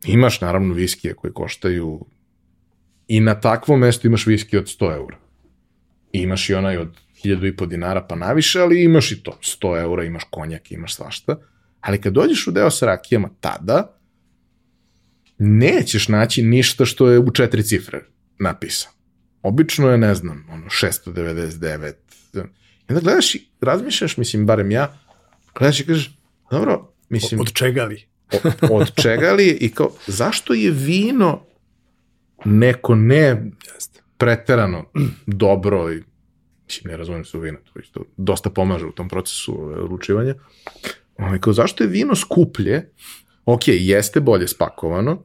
imaš 0.05 0.41
naravno 0.41 0.73
viskije 0.73 1.13
koje 1.13 1.33
koštaju 1.33 2.05
i 3.07 3.19
na 3.19 3.39
takvom 3.39 3.79
mestu 3.79 4.07
imaš 4.07 4.25
viski 4.25 4.57
od 4.57 4.65
100 4.65 4.95
eura. 4.95 5.17
I 6.13 6.19
imaš 6.21 6.49
i 6.49 6.53
onaj 6.53 6.77
od 6.77 6.97
1000 7.23 7.47
i 7.47 7.55
po 7.55 7.65
dinara 7.65 8.05
pa 8.09 8.15
naviše, 8.15 8.59
ali 8.61 8.83
imaš 8.83 9.11
i 9.11 9.23
to, 9.23 9.37
100 9.41 9.81
eura, 9.81 10.03
imaš 10.03 10.23
konjak, 10.29 10.71
imaš 10.71 10.95
svašta. 10.95 11.39
Ali 11.81 12.01
kad 12.01 12.13
dođeš 12.13 12.47
u 12.47 12.51
deo 12.51 12.71
sa 12.71 12.85
rakijama 12.85 13.29
tada, 13.39 13.97
nećeš 15.37 16.07
naći 16.07 16.43
ništa 16.43 16.85
što 16.85 17.09
je 17.09 17.19
u 17.19 17.31
četiri 17.31 17.63
cifre 17.63 18.05
napisano. 18.39 18.95
Obično 19.41 19.89
je, 19.89 19.97
ne 19.97 20.15
znam, 20.15 20.45
ono, 20.51 20.65
699. 20.65 21.93
I 22.33 22.39
onda 22.89 23.01
gledaš 23.01 23.35
i 23.35 23.47
razmišljaš, 23.61 24.17
mislim, 24.17 24.45
barem 24.45 24.71
ja, 24.71 24.99
gledaš 25.55 25.79
i 25.79 25.85
kažeš, 25.85 26.20
dobro, 26.51 26.93
mislim... 27.09 27.41
Od 27.41 27.53
čega 27.53 27.83
li? 27.83 28.07
od, 28.71 29.01
čega 29.01 29.31
li 29.31 29.47
i 29.47 29.71
kao, 29.71 29.91
zašto 30.07 30.53
je 30.53 30.71
vino 30.71 31.45
neko 32.45 32.95
ne 32.95 33.51
preterano 34.17 34.85
dobro 35.25 35.93
i 35.93 36.03
mislim, 36.65 36.91
ne 36.91 36.97
razumijem 36.97 37.25
se 37.25 37.37
u 37.37 37.39
vina, 37.39 37.57
to 37.73 37.79
isto 37.79 38.03
dosta 38.17 38.49
pomaže 38.49 38.85
u 38.85 38.91
tom 38.91 39.09
procesu 39.09 39.73
odlučivanja. 39.83 40.35
Ovaj, 41.17 41.39
kao, 41.39 41.53
zašto 41.53 41.83
je 41.83 41.89
vino 41.89 42.15
skuplje? 42.15 42.91
Ok, 43.45 43.61
jeste 43.67 44.19
bolje 44.19 44.47
spakovano, 44.47 45.23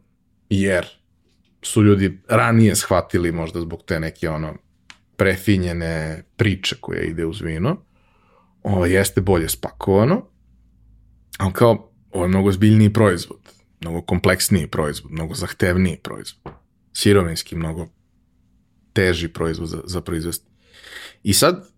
jer 0.49 0.87
su 1.63 1.83
ljudi 1.83 2.19
ranije 2.29 2.77
shvatili 2.77 3.33
možda 3.33 3.61
zbog 3.61 3.83
te 3.87 4.01
neke 4.01 4.29
ono 4.29 4.55
prefinjene 5.17 6.23
priče 6.37 6.77
koje 6.81 7.07
ide 7.07 7.27
uz 7.27 7.41
vino. 7.41 7.77
Ovo 8.63 8.87
jeste 8.87 9.21
bolje 9.21 9.49
spakovano, 9.49 10.29
ali 11.39 11.53
kao 11.53 11.91
ovo 12.11 12.25
je 12.25 12.29
mnogo 12.29 12.53
zbiljniji 12.53 12.93
proizvod, 12.93 13.39
mnogo 13.81 14.03
kompleksniji 14.03 14.67
proizvod, 14.67 15.13
mnogo 15.13 15.35
zahtevniji 15.35 15.97
proizvod, 16.03 16.53
sirovinski, 16.93 17.57
mnogo 17.57 17.89
teži 18.93 19.29
proizvod 19.29 19.69
za, 19.69 19.81
za 19.85 20.01
proizvesti. 20.01 20.47
I 21.23 21.33
sad, 21.33 21.69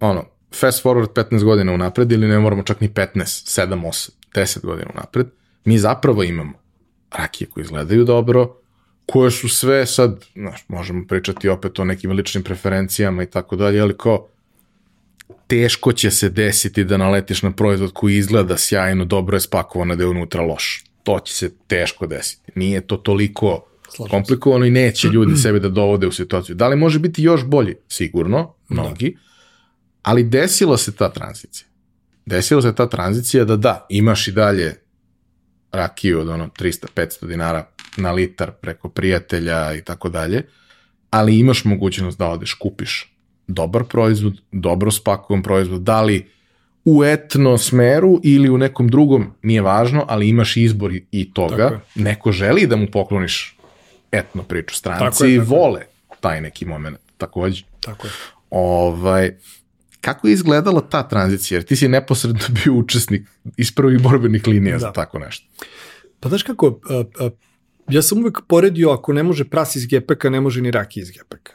ono, 0.00 0.24
fast 0.54 0.84
forward 0.84 1.12
15 1.12 1.44
godina 1.44 1.72
unapred 1.72 2.12
ili 2.12 2.28
ne 2.28 2.38
moramo 2.38 2.62
čak 2.62 2.80
ni 2.80 2.88
15, 2.88 3.14
7, 3.14 3.80
8, 3.80 4.10
10 4.34 4.60
godina 4.60 4.90
unapred, 4.94 5.26
mi 5.64 5.78
zapravo 5.78 6.22
imamo 6.22 6.52
rakije 7.10 7.48
koje 7.48 7.62
izgledaju 7.62 8.04
dobro, 8.04 8.56
koje 9.06 9.30
su 9.30 9.48
sve 9.48 9.86
sad, 9.86 10.24
znaš, 10.34 10.64
možemo 10.68 11.06
pričati 11.08 11.48
opet 11.48 11.78
o 11.78 11.84
nekim 11.84 12.10
ličnim 12.10 12.44
preferencijama 12.44 13.22
i 13.22 13.26
tako 13.26 13.56
dalje, 13.56 13.80
ali 13.80 13.96
kao 13.96 14.28
teško 15.52 15.92
će 15.92 16.10
se 16.10 16.28
desiti 16.28 16.84
da 16.84 16.96
naletiš 16.96 17.42
na 17.42 17.52
proizvod 17.52 17.92
koji 17.92 18.16
izgleda 18.16 18.56
sjajno, 18.56 19.04
dobro 19.04 19.36
je 19.36 19.40
spakovano 19.40 19.96
da 19.96 20.02
je 20.02 20.08
unutra 20.08 20.42
loš. 20.42 20.84
To 21.02 21.20
će 21.20 21.34
se 21.34 21.50
teško 21.66 22.06
desiti. 22.06 22.52
Nije 22.54 22.80
to 22.80 22.96
toliko 22.96 23.66
Slažem 23.88 24.10
komplikovano 24.10 24.64
se. 24.64 24.68
i 24.68 24.70
neće 24.70 25.08
ljudi 25.08 25.36
sebe 25.42 25.58
da 25.58 25.68
dovode 25.68 26.06
u 26.06 26.12
situaciju. 26.12 26.54
Da 26.54 26.68
li 26.68 26.76
može 26.76 26.98
biti 26.98 27.22
još 27.22 27.44
bolji? 27.44 27.74
Sigurno, 27.88 28.54
mnogi. 28.68 29.10
Da. 29.10 29.18
Ali 30.02 30.24
desila 30.24 30.76
se 30.76 30.96
ta 30.96 31.12
tranzicija. 31.12 31.66
Desila 32.26 32.62
se 32.62 32.74
ta 32.74 32.88
tranzicija 32.88 33.44
da 33.44 33.56
da, 33.56 33.86
imaš 33.90 34.28
i 34.28 34.32
dalje 34.32 34.74
rakiju 35.72 36.20
od 36.20 36.28
ono 36.28 36.48
300-500 36.48 37.26
dinara 37.26 37.68
na 37.96 38.12
litar 38.12 38.50
preko 38.50 38.88
prijatelja 38.88 39.74
i 39.74 39.84
tako 39.84 40.08
dalje, 40.08 40.42
ali 41.10 41.38
imaš 41.38 41.64
mogućnost 41.64 42.18
da 42.18 42.28
odeš 42.28 42.54
kupiš 42.54 43.11
dobar 43.46 43.84
proizvod, 43.84 44.32
dobro 44.52 44.90
spakovan 44.90 45.42
proizvod, 45.42 45.82
da 45.82 46.02
li 46.02 46.26
u 46.84 47.04
etno 47.04 47.58
smeru 47.58 48.20
ili 48.22 48.50
u 48.50 48.58
nekom 48.58 48.88
drugom, 48.88 49.32
nije 49.42 49.62
važno, 49.62 50.04
ali 50.08 50.28
imaš 50.28 50.56
izbor 50.56 50.92
i 51.10 51.32
toga. 51.32 51.80
Neko 51.94 52.32
želi 52.32 52.66
da 52.66 52.76
mu 52.76 52.86
pokloniš 52.92 53.56
etno 54.12 54.42
priču. 54.42 54.74
Stranci 54.76 55.04
tako 55.04 55.24
je, 55.24 55.38
tako 55.38 55.50
vole 55.50 55.80
taj 56.20 56.40
neki 56.40 56.64
moment 56.64 56.98
takođe. 57.18 57.64
Tako 57.80 58.06
je. 58.06 58.12
Ovaj, 58.50 59.36
kako 60.00 60.28
je 60.28 60.32
izgledala 60.32 60.80
ta 60.80 61.08
tranzicija? 61.08 61.56
Jer 61.56 61.64
ti 61.64 61.76
si 61.76 61.88
neposredno 61.88 62.44
bio 62.64 62.74
učesnik 62.74 63.28
iz 63.56 63.74
prvih 63.74 64.02
borbenih 64.02 64.46
linija 64.46 64.74
da. 64.74 64.78
za 64.78 64.92
tako 64.92 65.18
nešto. 65.18 65.46
Pa 66.20 66.28
znaš 66.28 66.42
kako, 66.42 66.80
a, 66.90 67.04
a, 67.20 67.30
ja 67.88 68.02
sam 68.02 68.18
uvek 68.18 68.40
poredio 68.48 68.90
ako 68.90 69.12
ne 69.12 69.22
može 69.22 69.44
pras 69.44 69.76
iz 69.76 69.86
gepeka, 69.86 70.30
ne 70.30 70.40
može 70.40 70.60
ni 70.60 70.70
rak 70.70 70.96
iz 70.96 71.10
gepeka. 71.10 71.52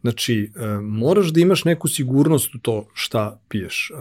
Znači, 0.00 0.52
e, 0.56 0.66
moraš 0.80 1.28
da 1.28 1.40
imaš 1.40 1.64
neku 1.64 1.88
sigurnost 1.88 2.54
u 2.54 2.58
to 2.58 2.86
šta 2.94 3.40
piješ. 3.48 3.90
E, 3.90 3.94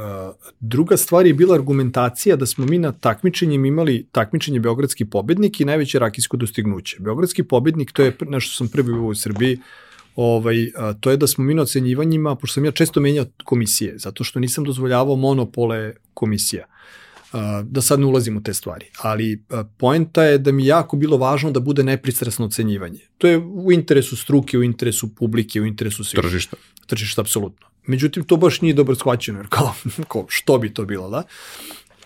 druga 0.60 0.97
stvar 0.97 1.26
je 1.26 1.34
bila 1.34 1.56
argumentacija 1.56 2.36
da 2.36 2.45
smo 2.45 2.66
mi 2.66 2.80
na 2.80 2.91
takmičenjem 2.91 3.66
imali 3.66 4.08
takmičenje 4.12 4.60
Beogradski 4.60 5.06
pobednik 5.06 5.62
i 5.62 5.66
najveće 5.66 6.00
rakijsko 6.00 6.38
dostignuće. 6.38 6.97
Beogradski 7.00 7.43
pobednik, 7.43 7.91
to 7.91 8.04
je 8.04 8.16
nešto 8.28 8.56
sam 8.56 8.68
prvi 8.68 8.91
u 8.91 9.16
Srbiji, 9.16 9.60
ovaj, 10.16 10.72
a, 10.76 10.93
to 10.93 11.12
je 11.12 11.18
da 11.18 11.28
smo 11.28 11.43
mi 11.43 11.54
na 11.54 11.62
ocenjivanjima, 11.62 12.36
pošto 12.36 12.54
sam 12.54 12.66
ja 12.66 12.72
često 12.72 13.00
menjao 13.00 13.26
komisije, 13.43 13.97
zato 13.97 14.24
što 14.24 14.39
nisam 14.39 14.64
dozvoljavao 14.64 15.16
monopole 15.16 15.93
komisija 16.14 16.66
da 17.63 17.82
sad 17.82 17.99
ne 17.99 18.05
ulazim 18.05 18.38
u 18.38 18.43
te 18.43 18.53
stvari, 18.53 18.86
ali 19.01 19.43
poenta 19.77 20.23
je 20.23 20.38
da 20.38 20.51
mi 20.51 20.65
jako 20.65 20.97
bilo 20.97 21.17
važno 21.17 21.51
da 21.51 21.59
bude 21.59 21.84
nepristrasno 21.84 22.45
ocenjivanje. 22.45 22.99
To 23.17 23.27
je 23.27 23.38
u 23.38 23.71
interesu 23.71 24.15
struke, 24.15 24.57
u 24.57 24.63
interesu 24.63 25.15
publike, 25.15 25.61
u 25.61 25.65
interesu 25.65 26.03
svih. 26.03 26.21
Tržišta. 26.21 26.57
Tržišta, 26.86 27.21
apsolutno. 27.21 27.67
Međutim, 27.88 28.23
to 28.23 28.38
baš 28.38 28.61
nije 28.61 28.73
dobro 28.73 28.95
shvaćeno, 28.95 29.39
jer 29.39 29.47
kao, 29.49 29.73
kao 30.11 30.25
što 30.30 30.57
bi 30.57 30.73
to 30.73 30.86
bilo, 30.86 31.09
da? 31.09 31.23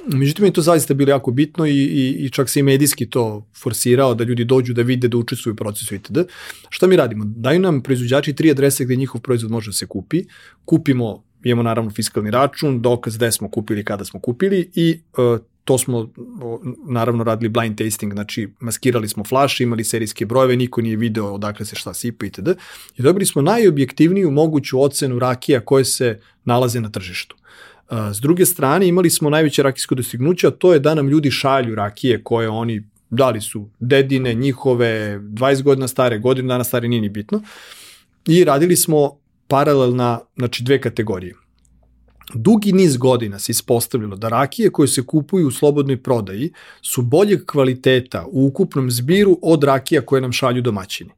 Međutim, 0.07 0.45
je 0.45 0.53
to 0.53 0.61
zaista 0.61 0.93
bilo 0.93 1.11
jako 1.11 1.31
bitno 1.31 1.65
i, 1.65 1.71
i, 1.71 2.25
i 2.25 2.29
čak 2.29 2.49
se 2.49 2.59
i 2.59 2.63
medijski 2.63 3.09
to 3.09 3.47
forsirao 3.55 4.15
da 4.15 4.23
ljudi 4.23 4.45
dođu 4.45 4.73
da 4.73 4.81
vide, 4.81 5.07
da 5.07 5.17
učestvuju 5.17 5.53
u 5.53 5.55
procesu 5.55 5.95
itd. 5.95 6.17
Šta 6.69 6.87
mi 6.87 6.95
radimo? 6.95 7.23
Daju 7.25 7.59
nam 7.59 7.81
proizvođači 7.81 8.33
tri 8.33 8.51
adrese 8.51 8.85
gde 8.85 8.95
njihov 8.95 9.21
proizvod 9.21 9.51
može 9.51 9.69
da 9.69 9.73
se 9.73 9.85
kupi. 9.85 10.23
Kupimo 10.65 11.23
imamo 11.43 11.63
naravno 11.63 11.91
fiskalni 11.91 12.31
račun, 12.31 12.81
dokaz 12.81 13.17
gde 13.17 13.31
smo 13.31 13.49
kupili, 13.49 13.85
kada 13.85 14.05
smo 14.05 14.19
kupili 14.19 14.69
i 14.75 14.99
uh, 15.17 15.39
to 15.65 15.77
smo 15.77 16.09
naravno 16.87 17.23
radili 17.23 17.49
blind 17.49 17.77
tasting, 17.77 18.13
znači 18.13 18.49
maskirali 18.59 19.07
smo 19.07 19.23
flaše, 19.23 19.63
imali 19.63 19.83
serijske 19.83 20.25
brojeve, 20.25 20.55
niko 20.55 20.81
nije 20.81 20.97
video 20.97 21.33
odakle 21.33 21.65
se 21.65 21.75
šta 21.75 21.93
sipa 21.93 22.25
itd. 22.25 22.49
I 22.97 23.01
dobili 23.01 23.25
smo 23.25 23.41
najobjektivniju 23.41 24.31
moguću 24.31 24.81
ocenu 24.81 25.19
rakija 25.19 25.59
koje 25.59 25.85
se 25.85 26.19
nalaze 26.45 26.81
na 26.81 26.89
tržištu. 26.89 27.35
Uh, 27.91 27.97
s 28.13 28.19
druge 28.21 28.45
strane 28.45 28.87
imali 28.87 29.09
smo 29.09 29.29
najveće 29.29 29.63
rakijsko 29.63 29.95
dostignuće, 29.95 30.47
a 30.47 30.51
to 30.51 30.73
je 30.73 30.79
da 30.79 30.95
nam 30.95 31.09
ljudi 31.09 31.31
šalju 31.31 31.75
rakije 31.75 32.23
koje 32.23 32.49
oni 32.49 32.83
da 33.09 33.29
li 33.29 33.41
su 33.41 33.69
dedine, 33.79 34.33
njihove, 34.33 35.19
20 35.19 35.61
godina 35.61 35.87
stare, 35.87 36.17
godinu 36.19 36.47
dana 36.47 36.63
stare, 36.63 36.87
nije 36.87 37.01
ni 37.01 37.09
bitno. 37.09 37.41
I 38.27 38.43
radili 38.43 38.75
smo 38.75 39.17
paralelna, 39.53 40.19
znači 40.37 40.63
dve 40.63 40.81
kategorije. 40.81 41.35
Dugi 42.33 42.71
niz 42.71 42.97
godina 42.97 43.39
se 43.39 43.51
ispostavljalo 43.51 44.15
da 44.15 44.29
rakije 44.29 44.71
koje 44.71 44.87
se 44.87 45.03
kupuju 45.05 45.47
u 45.47 45.51
slobodnoj 45.51 45.99
prodaji 46.03 46.53
su 46.81 47.01
boljeg 47.01 47.45
kvaliteta 47.45 48.25
u 48.25 48.47
ukupnom 48.47 48.91
zbiru 48.91 49.39
od 49.41 49.63
rakija 49.63 50.01
koje 50.01 50.21
nam 50.21 50.31
šalju 50.31 50.61
domaćini. 50.61 51.11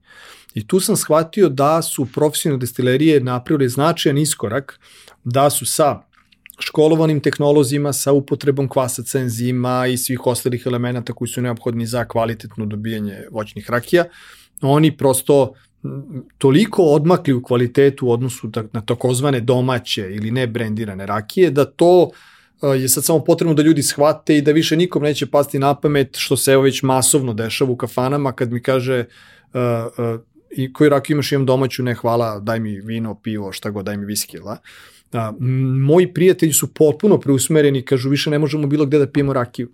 I 0.53 0.67
tu 0.67 0.79
sam 0.79 0.95
shvatio 0.95 1.49
da 1.49 1.81
su 1.81 2.07
profesionalne 2.13 2.59
destilerije 2.59 3.19
napravili 3.19 3.69
značajan 3.69 4.17
iskorak, 4.17 4.79
da 5.23 5.49
su 5.49 5.65
sa 5.65 6.01
školovanim 6.59 7.19
tehnolozima, 7.19 7.93
sa 7.93 8.11
upotrebom 8.11 8.67
kvasaca, 8.69 9.19
enzima 9.19 9.87
i 9.87 9.97
svih 9.97 10.27
ostalih 10.27 10.63
elemenata 10.65 11.13
koji 11.13 11.27
su 11.27 11.41
neophodni 11.41 11.85
za 11.85 12.05
kvalitetno 12.05 12.65
dobijanje 12.65 13.27
voćnih 13.31 13.69
rakija, 13.69 14.05
oni 14.61 14.97
prosto 14.97 15.53
toliko 16.37 16.83
odmakli 16.83 17.33
u 17.33 17.43
kvalitetu 17.43 18.07
u 18.07 18.11
odnosu 18.11 18.51
na 18.73 18.81
takozvane 18.81 19.39
domaće 19.39 20.01
ili 20.01 20.31
ne 20.31 20.47
brendirane 20.47 21.05
rakije, 21.05 21.51
da 21.51 21.65
to 21.65 22.11
je 22.61 22.89
sad 22.89 23.05
samo 23.05 23.23
potrebno 23.23 23.53
da 23.53 23.63
ljudi 23.63 23.83
shvate 23.83 24.37
i 24.37 24.41
da 24.41 24.51
više 24.51 24.77
nikom 24.77 25.03
neće 25.03 25.25
pasti 25.25 25.59
na 25.59 25.75
pamet 25.75 26.17
što 26.17 26.37
se 26.37 26.51
evo 26.51 26.63
već 26.63 26.83
masovno 26.83 27.33
dešava 27.33 27.71
u 27.71 27.75
kafanama 27.75 28.31
kad 28.31 28.51
mi 28.51 28.61
kaže 28.61 29.05
uh, 29.53 29.59
uh, 30.15 30.21
i 30.51 30.73
koji 30.73 30.89
rakiju 30.89 31.15
imaš 31.15 31.31
imam 31.31 31.45
domaću, 31.45 31.83
ne 31.83 31.93
hvala, 31.93 32.39
daj 32.39 32.59
mi 32.59 32.81
vino, 32.81 33.15
pivo, 33.15 33.51
šta 33.51 33.69
god, 33.69 33.85
daj 33.85 33.97
mi 33.97 34.05
viski, 34.05 34.39
la. 34.39 34.57
Da, 35.11 35.33
moji 35.85 36.13
prijatelji 36.13 36.53
su 36.53 36.73
potpuno 36.73 37.19
preusmereni, 37.19 37.85
kažu 37.85 38.09
više 38.09 38.29
ne 38.29 38.39
možemo 38.39 38.67
bilo 38.67 38.85
gde 38.85 38.99
da 38.99 39.07
pijemo 39.07 39.33
rakiju. 39.33 39.69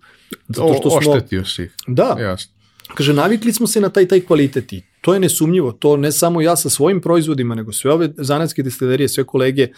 Zato 0.48 0.74
što 0.74 0.90
smo, 0.90 1.12
oštetio 1.12 1.44
si. 1.44 1.70
Da. 1.86 2.16
Jasno. 2.20 2.52
Kaže, 2.94 3.12
navikli 3.12 3.52
smo 3.52 3.66
se 3.66 3.80
na 3.80 3.88
taj 3.88 4.08
taj 4.08 4.20
kvalitet 4.20 4.72
i 4.72 4.82
to 5.00 5.14
je 5.14 5.20
nesumnjivo. 5.20 5.72
To 5.72 5.96
ne 5.96 6.12
samo 6.12 6.40
ja 6.40 6.56
sa 6.56 6.70
svojim 6.70 7.00
proizvodima, 7.00 7.54
nego 7.54 7.72
sve 7.72 7.92
ove 7.92 8.10
zanatske 8.16 8.62
destilerije, 8.62 9.08
sve 9.08 9.24
kolege 9.24 9.68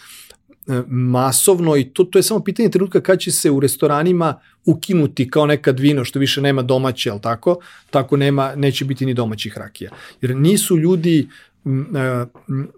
E, 0.67 0.81
masovno 0.87 1.77
i 1.77 1.83
to, 1.83 2.03
to 2.03 2.19
je 2.19 2.23
samo 2.23 2.39
pitanje 2.39 2.69
trenutka 2.69 3.01
kad 3.01 3.19
će 3.19 3.31
se 3.31 3.51
u 3.51 3.59
restoranima 3.59 4.39
ukinuti 4.65 5.29
kao 5.29 5.45
nekad 5.45 5.79
vino 5.79 6.05
što 6.05 6.19
više 6.19 6.41
nema 6.41 6.61
domaće, 6.61 7.11
al 7.11 7.19
tako, 7.19 7.57
tako 7.89 8.17
nema, 8.17 8.55
neće 8.55 8.85
biti 8.85 9.05
ni 9.05 9.13
domaćih 9.13 9.57
rakija. 9.57 9.91
Jer 10.21 10.35
nisu 10.35 10.77
ljudi 10.77 11.27
e, 11.65 12.25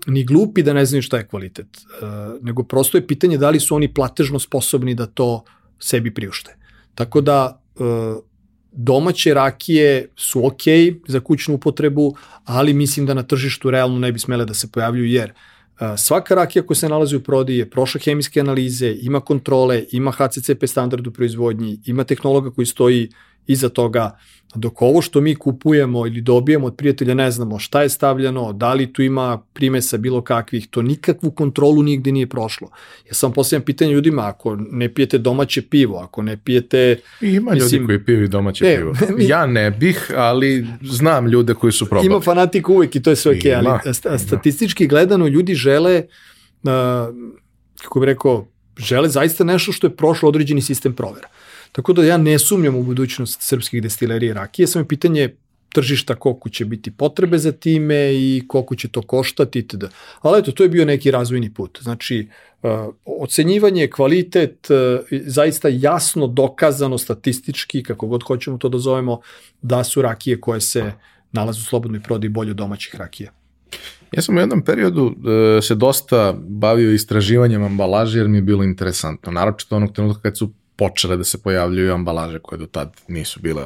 ni 0.07 0.23
glupi 0.23 0.63
da 0.63 0.73
ne 0.73 0.85
znaju 0.85 1.01
šta 1.01 1.17
je 1.17 1.27
kvalitet, 1.27 1.67
e, 1.77 2.05
nego 2.41 2.63
prosto 2.63 2.97
je 2.97 3.07
pitanje 3.07 3.38
da 3.38 3.49
li 3.49 3.59
su 3.59 3.75
oni 3.75 3.93
platežno 3.93 4.39
sposobni 4.39 4.95
da 4.95 5.05
to 5.05 5.43
sebi 5.79 6.13
priušte. 6.13 6.55
Tako 6.95 7.21
da 7.21 7.61
domaće 8.78 9.34
rakije 9.34 10.09
su 10.15 10.45
ok 10.45 10.61
za 11.07 11.19
kućnu 11.19 11.55
upotrebu, 11.55 12.15
ali 12.45 12.73
mislim 12.73 13.05
da 13.05 13.13
na 13.13 13.23
tržištu 13.23 13.71
realno 13.71 13.99
ne 13.99 14.11
bi 14.11 14.19
smele 14.19 14.45
da 14.45 14.53
se 14.53 14.71
pojavljuju 14.71 15.05
jer 15.05 15.32
uh, 15.32 15.88
Svaka 15.97 16.36
rakija 16.36 16.65
koja 16.65 16.75
se 16.75 16.89
nalazi 16.89 17.15
u 17.15 17.23
prodaji 17.23 17.57
je 17.57 17.69
prošla 17.69 18.01
hemijske 18.03 18.39
analize, 18.39 18.95
ima 19.01 19.19
kontrole, 19.19 19.86
ima 19.91 20.11
HCCP 20.11 20.65
standard 20.67 21.07
u 21.07 21.11
proizvodnji, 21.11 21.80
ima 21.86 22.03
tehnologa 22.03 22.51
koji 22.51 22.65
stoji 22.65 23.09
iza 23.48 23.70
toga, 23.70 24.18
dok 24.56 24.82
ovo 24.82 25.02
što 25.02 25.22
mi 25.22 25.36
kupujemo 25.36 26.08
ili 26.08 26.22
dobijemo 26.22 26.68
od 26.68 26.76
prijatelja 26.76 27.14
ne 27.14 27.32
znamo 27.32 27.60
šta 27.60 27.82
je 27.82 27.89
stavljeno, 27.89 28.54
da 28.54 28.74
li 28.74 28.93
tu 28.93 29.02
ima 29.02 29.41
primesa 29.54 29.98
bilo 29.98 30.22
kakvih, 30.22 30.68
to 30.68 30.82
nikakvu 30.82 31.32
kontrolu 31.32 31.84
nigde 31.84 32.12
nije 32.12 32.28
prošlo. 32.28 32.70
Ja 33.08 33.14
sam 33.14 33.34
posljedam 33.34 33.66
pitanje 33.66 33.91
ljudima, 33.91 34.28
ako 34.28 34.56
ne 34.56 34.93
pijete 34.93 35.18
domaće 35.18 35.62
pivo, 35.62 35.98
ako 35.98 36.22
ne 36.22 36.38
pijete... 36.38 37.00
I 37.22 37.28
ima 37.34 37.52
mislim, 37.52 37.82
ljudi 37.82 37.86
koji 37.86 38.06
piju 38.06 38.28
domaće 38.28 38.66
e, 38.66 38.78
pivo. 38.78 38.93
ja 39.34 39.45
ne 39.45 39.72
bih, 39.72 40.12
ali 40.16 40.68
znam 40.82 41.28
ljude 41.28 41.54
koji 41.54 41.74
su 41.74 41.86
probali. 41.86 42.08
Ima 42.08 42.22
fanatik 42.22 42.70
uvek 42.70 42.95
i 42.95 43.02
to 43.04 43.10
je 43.10 43.16
sve 43.16 43.32
ok, 43.32 43.45
ali 43.56 43.93
statistički 44.20 44.88
gledano 44.88 45.28
ljudi 45.28 45.56
žele, 45.56 46.04
uh, 46.64 46.72
kako 47.82 48.00
bih 48.00 48.08
rekao, 48.08 48.48
žele 48.78 49.10
zaista 49.10 49.43
nešto 49.43 49.72
što 49.72 49.88
je 49.88 49.95
prošlo 49.95 50.30
određeni 50.30 50.62
sistem 50.62 50.93
provera. 50.93 51.28
Tako 51.78 51.93
da 51.93 52.03
ja 52.03 52.17
ne 52.17 52.39
sumnjam 52.39 52.75
u 52.75 52.84
budućnost 52.84 53.41
srpskih 53.41 53.82
destilerija 53.82 54.34
rakije, 54.34 54.67
samo 54.67 54.84
je 54.84 54.88
pitanje 54.88 55.36
tržišta 55.69 56.15
koliko 56.15 56.49
će 56.49 56.65
biti 56.65 56.91
potrebe 56.91 57.38
za 57.38 57.51
time 57.51 58.13
i 58.13 58.43
koliko 58.47 58.75
će 58.75 58.88
to 58.88 59.01
koštati 59.01 59.59
itd. 59.59 59.84
Ali 60.21 60.39
eto, 60.39 60.51
to 60.51 60.63
je 60.63 60.69
bio 60.69 60.86
neki 60.86 61.11
razvojni 61.11 61.53
put. 61.53 61.80
Znači, 61.82 62.28
uh, 62.63 62.69
ocenjivanje, 63.05 63.88
kvalitet, 63.88 64.67
uh, 64.69 65.05
zaista 65.25 65.67
jasno 65.67 66.28
dokazano 66.28 66.97
statistički, 66.97 67.84
kako 67.84 68.07
god 68.07 68.23
hoćemo 68.23 68.57
to 68.57 68.69
da 68.69 68.78
zovemo, 68.78 69.19
da 69.61 69.84
su 69.84 70.01
rakije 70.01 70.41
koje 70.41 70.61
se 70.61 70.91
nalaze 71.32 71.59
u 71.59 71.63
slobodnoj 71.63 72.01
prodaji 72.01 72.30
bolje 72.30 72.51
od 72.51 72.57
domaćih 72.57 72.95
rakija. 72.95 73.32
Ja 74.11 74.21
sam 74.21 74.38
u 74.38 74.39
jednom 74.39 74.61
periodu 74.61 75.05
uh, 75.05 75.13
se 75.63 75.75
dosta 75.75 76.34
bavio 76.47 76.91
istraživanjem 76.91 77.63
ambalaže 77.63 78.19
jer 78.19 78.28
mi 78.28 78.38
je 78.38 78.41
bilo 78.41 78.63
interesantno. 78.63 79.32
Naročito 79.32 79.75
onog 79.75 79.93
trenutka 79.93 80.21
kad 80.21 80.38
su 80.38 80.53
počele 80.78 81.17
da 81.17 81.23
se 81.23 81.41
pojavljuju 81.43 81.93
ambalaže 81.93 82.39
koje 82.39 82.59
do 82.59 82.65
tad 82.65 83.01
nisu 83.07 83.39
bile 83.39 83.63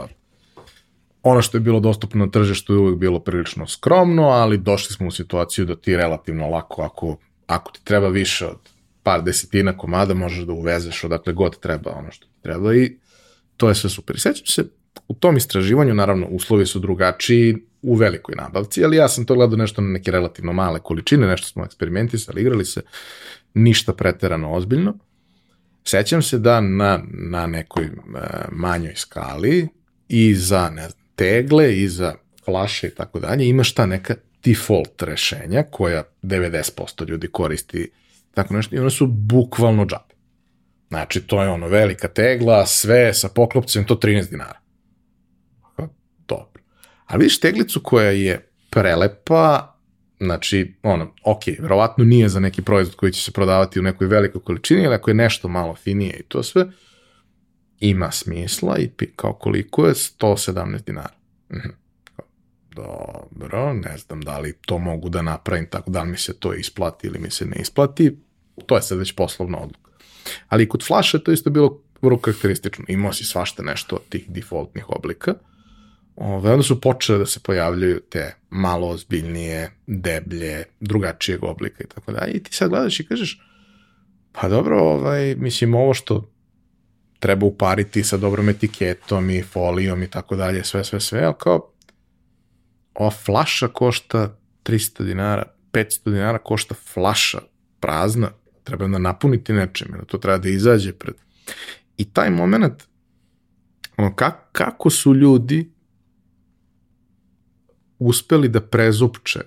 ono 1.24 1.42
što 1.42 1.58
je 1.58 1.62
bilo 1.62 1.80
dostupno 1.80 2.26
na 2.26 2.32
tržištu 2.32 2.74
je 2.74 2.80
uvek 2.80 2.98
bilo 2.98 3.20
prilično 3.20 3.68
skromno, 3.68 4.24
ali 4.24 4.58
došli 4.58 4.96
smo 4.96 5.08
u 5.08 5.12
situaciju 5.12 5.66
da 5.66 5.76
ti 5.76 5.96
relativno 5.96 6.50
lako, 6.50 6.82
ako, 6.82 7.18
ako 7.48 7.72
ti 7.72 7.84
treba 7.84 8.08
više 8.08 8.46
od 8.46 8.58
par 9.04 9.24
desetina 9.24 9.78
komada, 9.78 10.14
možeš 10.14 10.46
da 10.46 10.54
uvezeš 10.54 11.04
odakle 11.04 11.34
god 11.34 11.60
treba 11.60 11.92
ono 11.92 12.12
što 12.12 12.26
ti 12.26 12.42
treba 12.42 12.76
i 12.76 12.98
to 13.58 13.70
je 13.70 13.76
sve 13.76 13.90
super. 13.90 14.20
Sećam 14.20 14.46
se, 14.46 14.66
u 15.08 15.14
tom 15.14 15.38
istraživanju, 15.38 15.94
naravno, 15.94 16.28
uslovi 16.28 16.66
su 16.66 16.80
drugačiji 16.80 17.58
u 17.82 17.96
velikoj 17.96 18.36
nabavci, 18.36 18.84
ali 18.84 18.98
ja 18.98 19.08
sam 19.08 19.26
to 19.26 19.36
gledao 19.36 19.58
nešto 19.58 19.82
na 19.82 19.88
neke 19.88 20.12
relativno 20.12 20.54
male 20.54 20.80
količine, 20.80 21.28
nešto 21.28 21.48
smo 21.48 21.66
eksperimentisali, 21.66 22.42
igrali 22.42 22.66
se, 22.66 22.82
ništa 23.54 23.94
preterano 23.94 24.54
ozbiljno. 24.54 24.94
Sećam 25.84 26.22
se 26.22 26.40
da 26.40 26.62
na, 26.62 27.00
na 27.14 27.48
nekoj 27.48 27.86
uh, 27.86 27.92
manjoj 28.52 28.96
skali 28.96 29.68
i 30.08 30.36
za, 30.36 30.70
ne 30.70 30.90
znam, 30.90 31.04
tegle, 31.16 31.78
i 31.78 31.88
za 31.88 32.16
flaše 32.46 32.88
i 32.88 32.96
tako 32.96 33.20
dalje, 33.20 33.48
imaš 33.48 33.74
ta 33.74 33.86
neka 33.86 34.16
default 34.44 35.02
rešenja 35.02 35.64
koja 35.72 36.04
90% 36.24 37.10
ljudi 37.10 37.28
koristi 37.28 37.92
tako 38.34 38.54
nešto 38.54 38.76
i 38.76 38.80
one 38.80 38.90
su 38.90 39.08
bukvalno 39.08 39.86
džabe. 39.86 40.14
Znači, 40.88 41.22
to 41.22 41.44
je 41.44 41.50
ono 41.50 41.68
velika 41.68 42.08
tegla, 42.08 42.66
sve 42.66 43.14
sa 43.14 43.30
poklopcem, 43.30 43.86
to 43.86 43.96
13 43.96 44.30
dinara. 44.30 44.60
Dobro. 46.28 46.62
Ali 47.06 47.20
vidiš 47.20 47.40
teglicu 47.40 47.82
koja 47.84 48.12
je 48.12 48.50
prelepa, 48.70 49.71
Znači, 50.22 50.74
ono, 50.84 51.14
ok, 51.24 51.42
verovatno 51.60 52.04
nije 52.04 52.30
za 52.30 52.40
neki 52.40 52.62
proizvod 52.62 52.96
koji 52.96 53.12
će 53.12 53.24
se 53.24 53.32
prodavati 53.32 53.80
u 53.80 53.84
nekoj 53.84 54.08
velikoj 54.08 54.42
količini, 54.42 54.86
ali 54.86 54.96
ako 54.96 55.10
je 55.10 55.14
nešto 55.14 55.48
malo 55.48 55.76
finije 55.76 56.18
i 56.20 56.24
to 56.24 56.44
sve, 56.44 56.66
ima 57.80 58.12
smisla 58.12 58.78
i 58.78 58.90
kao 59.16 59.34
koliko 59.34 59.88
je 59.88 59.94
117 59.94 60.86
dinara. 60.86 61.14
Mhm. 61.54 61.70
Dobro, 62.76 63.74
ne 63.74 63.98
znam 63.98 64.22
da 64.22 64.40
li 64.40 64.54
to 64.66 64.78
mogu 64.78 65.10
da 65.10 65.22
napravim 65.22 65.68
tako 65.70 65.92
da 65.92 66.04
li 66.04 66.10
mi 66.10 66.18
se 66.18 66.40
to 66.40 66.54
isplati 66.54 67.08
ili 67.08 67.20
mi 67.20 67.32
se 67.32 67.46
ne 67.46 67.56
isplati, 67.60 68.18
to 68.66 68.76
je 68.76 68.82
sad 68.82 68.98
već 68.98 69.16
poslovna 69.16 69.58
odluka. 69.58 69.92
Ali 70.48 70.70
kod 70.70 70.88
flaša 70.88 71.20
to 71.20 71.32
isto 71.32 71.50
bilo 71.50 71.82
vrlo 72.02 72.18
karakteristično. 72.18 72.86
Imao 72.88 73.14
si 73.14 73.24
svašta 73.24 73.64
nešto 73.64 73.96
od 73.96 74.02
tih 74.10 74.30
defaultnih 74.30 74.90
oblika, 74.90 75.34
Ove, 76.24 76.52
onda 76.52 76.64
su 76.64 76.82
počele 76.82 77.20
da 77.20 77.26
se 77.26 77.40
pojavljaju 77.40 78.00
te 78.10 78.36
malo 78.50 78.88
ozbiljnije, 78.88 79.72
deblje, 79.88 80.64
drugačijeg 80.80 81.44
oblika 81.44 81.84
i 81.84 81.88
tako 81.88 82.12
dalje. 82.12 82.32
I 82.34 82.44
ti 82.44 82.56
sad 82.56 82.70
gledaš 82.70 83.00
i 83.00 83.06
kažeš, 83.06 83.42
pa 84.32 84.50
dobro, 84.50 84.80
ovaj, 84.80 85.36
mislim, 85.36 85.76
ovo 85.76 85.94
što 85.94 86.32
treba 87.20 87.46
upariti 87.46 88.04
sa 88.04 88.18
dobrom 88.18 88.50
etiketom 88.50 89.30
i 89.30 89.42
folijom 89.44 90.04
i 90.04 90.08
tako 90.08 90.36
dalje, 90.36 90.64
sve, 90.64 90.84
sve, 90.84 91.00
sve, 91.00 91.24
ali 91.24 91.36
kao 91.40 91.72
ova 92.94 93.12
flaša 93.12 93.68
košta 93.68 94.38
300 94.64 95.04
dinara, 95.04 95.44
500 95.72 96.12
dinara 96.12 96.38
košta 96.38 96.76
flaša 96.76 97.40
prazna, 97.80 98.32
treba 98.64 98.88
da 98.88 98.98
napuniti 98.98 99.54
nečem, 99.54 99.94
to 100.08 100.18
treba 100.18 100.38
da 100.38 100.50
izađe 100.50 100.94
pred... 100.94 101.16
I 101.98 102.06
taj 102.06 102.30
moment, 102.30 102.84
ono, 103.98 104.16
kako, 104.16 104.48
kako 104.52 104.90
su 104.90 105.14
ljudi 105.14 105.72
uspeli 108.02 108.50
da 108.50 108.62
prezupče 108.62 109.40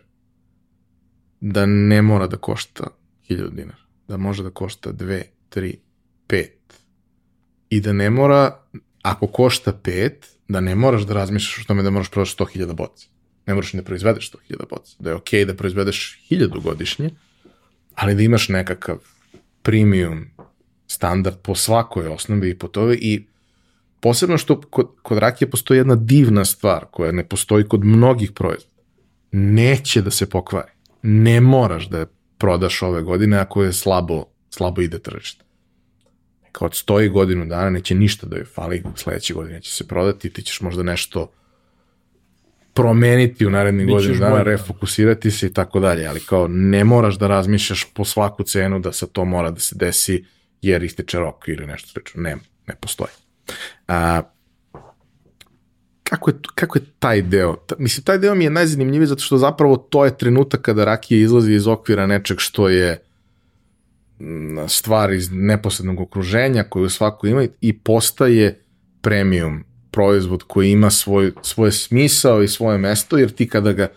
da 1.41 1.67
ne 1.67 2.03
mora 2.03 2.27
da 2.27 2.37
košta 2.37 2.87
1000 3.31 3.51
dinara, 3.51 3.83
da 4.09 4.17
može 4.17 4.43
da 4.43 4.51
košta 4.51 4.93
2, 4.93 5.23
3, 5.51 5.75
5 6.29 6.49
i 7.71 7.81
da 7.81 7.93
ne 7.93 8.11
mora, 8.11 8.61
ako 9.03 9.27
košta 9.27 9.73
5, 9.73 10.13
da 10.49 10.61
ne 10.61 10.75
moraš 10.75 11.03
da 11.03 11.15
razmišljaš 11.15 11.65
o 11.65 11.67
tome 11.67 11.83
da 11.83 11.91
moraš 11.91 12.11
prodaš 12.11 12.37
100.000 12.37 12.75
boca. 12.75 13.07
Ne 13.47 13.55
moraš 13.55 13.73
ni 13.73 13.81
da 13.81 13.85
proizvedeš 13.85 14.31
100.000 14.31 14.69
boca. 14.71 14.97
Da 14.99 15.11
je 15.11 15.17
okej 15.17 15.43
okay 15.43 15.47
da 15.47 15.55
proizvedeš 15.55 16.27
1000 16.31 16.63
godišnje, 16.63 17.11
ali 17.95 18.15
da 18.15 18.23
imaš 18.23 18.49
nekakav 18.49 18.99
premium 19.63 20.27
standard 20.87 21.37
po 21.43 21.55
svakoj 21.55 22.07
osnovi 22.07 22.51
i 22.51 22.59
po 22.59 22.69
tove 22.69 22.97
i 22.97 23.27
Posebno 24.05 24.39
što 24.39 24.61
kod, 24.61 24.89
kod 25.03 25.19
rakije 25.19 25.51
postoji 25.51 25.79
jedna 25.79 25.95
divna 25.95 26.45
stvar 26.45 26.85
koja 26.91 27.13
ne 27.13 27.29
postoji 27.29 27.65
kod 27.65 27.85
mnogih 27.85 28.33
proizvoda. 28.33 28.83
Neće 29.33 30.03
da 30.03 30.11
se 30.11 30.31
pokvari. 30.31 30.71
Ne 31.03 31.41
moraš 31.41 31.89
da 31.89 31.99
je 31.99 32.07
prodaš 32.39 32.83
ove 32.83 33.03
godine 33.03 33.39
ako 33.39 33.63
je 33.63 33.73
slabo, 33.73 34.25
slabo 34.51 34.83
ide 34.83 34.99
tržište. 34.99 35.45
Neka 36.43 36.65
odstoji 36.65 37.09
godinu 37.09 37.47
dana, 37.47 37.71
neće 37.71 37.95
ništa 37.95 38.27
da 38.27 38.37
joj 38.37 38.45
fali, 38.45 38.83
sledeće 38.97 39.35
godine 39.35 39.61
će 39.61 39.71
se 39.71 39.89
prodati, 39.89 40.31
ti 40.31 40.43
ćeš 40.43 40.61
možda 40.61 40.83
nešto 40.83 41.33
promeniti 42.75 43.47
u 43.47 43.51
narednih 43.51 43.87
godinu 43.87 44.15
dana, 44.15 44.31
bolji, 44.31 44.45
da. 44.45 44.51
refokusirati 44.51 45.31
se 45.31 45.47
i 45.47 45.53
tako 45.53 45.81
dalje, 45.81 46.07
ali 46.07 46.21
kao 46.21 46.49
ne 46.49 46.85
moraš 46.85 47.19
da 47.19 47.27
razmišljaš 47.27 47.85
po 47.95 48.05
svaku 48.05 48.43
cenu 48.43 48.79
da 48.79 48.93
se 48.93 49.07
to 49.07 49.25
mora 49.25 49.51
da 49.51 49.61
se 49.61 49.77
desi 49.79 50.25
jer 50.63 50.83
ističe 50.83 51.19
rok 51.19 51.49
ili 51.49 51.67
nešto 51.67 51.89
slično. 51.89 52.23
Ne, 52.23 52.37
ne 52.67 52.75
postoji. 52.81 53.24
A, 53.89 54.23
kako 56.03 56.31
je, 56.31 56.35
kako 56.55 56.79
je 56.79 56.85
taj 56.99 57.23
deo? 57.23 57.57
Ta, 57.57 57.75
mislim, 57.79 58.05
taj 58.05 58.19
deo 58.19 58.35
mi 58.35 58.45
je 58.45 58.51
najzanimljiviji 58.51 59.07
zato 59.07 59.23
što 59.23 59.39
zapravo 59.39 59.77
to 59.77 60.05
je 60.05 60.19
trenutak 60.19 60.61
kada 60.61 60.85
rakija 60.85 61.21
izlazi 61.21 61.53
iz 61.53 61.67
okvira 61.67 62.07
nečeg 62.07 62.39
što 62.39 62.69
je 62.69 63.03
stvar 64.69 65.13
iz 65.13 65.29
neposrednog 65.33 66.01
okruženja 66.01 66.65
koju 66.65 66.89
svako 66.89 67.27
ima 67.27 67.47
i 67.61 67.79
postaje 67.79 68.65
premium 69.01 69.65
proizvod 69.91 70.43
koji 70.43 70.71
ima 70.71 70.91
svoj, 70.91 71.33
svoje 71.43 71.73
smisao 71.73 72.43
i 72.43 72.49
svoje 72.49 72.79
mesto, 72.79 73.19
jer 73.19 73.31
ti 73.31 73.49
kada 73.49 73.73
ga 73.73 73.89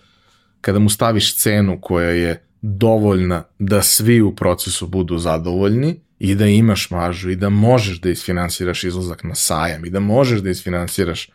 kada 0.61 0.79
mu 0.79 0.89
staviš 0.89 1.37
cenu 1.37 1.81
koja 1.81 2.09
je 2.09 2.43
dovoljna 2.61 3.43
da 3.59 3.81
svi 3.81 4.21
u 4.21 4.35
procesu 4.35 4.87
budu 4.87 5.17
zadovoljni 5.17 5.99
i 6.19 6.35
da 6.35 6.45
imaš 6.45 6.91
maržu 6.91 7.29
i 7.29 7.35
da 7.35 7.49
možeš 7.49 8.01
da 8.01 8.09
isfinansiraš 8.09 8.83
izlazak 8.83 9.23
na 9.23 9.35
sajam 9.35 9.85
i 9.85 9.89
da 9.89 9.99
možeš 9.99 10.39
da 10.39 10.49
isfinansiraš 10.49 11.29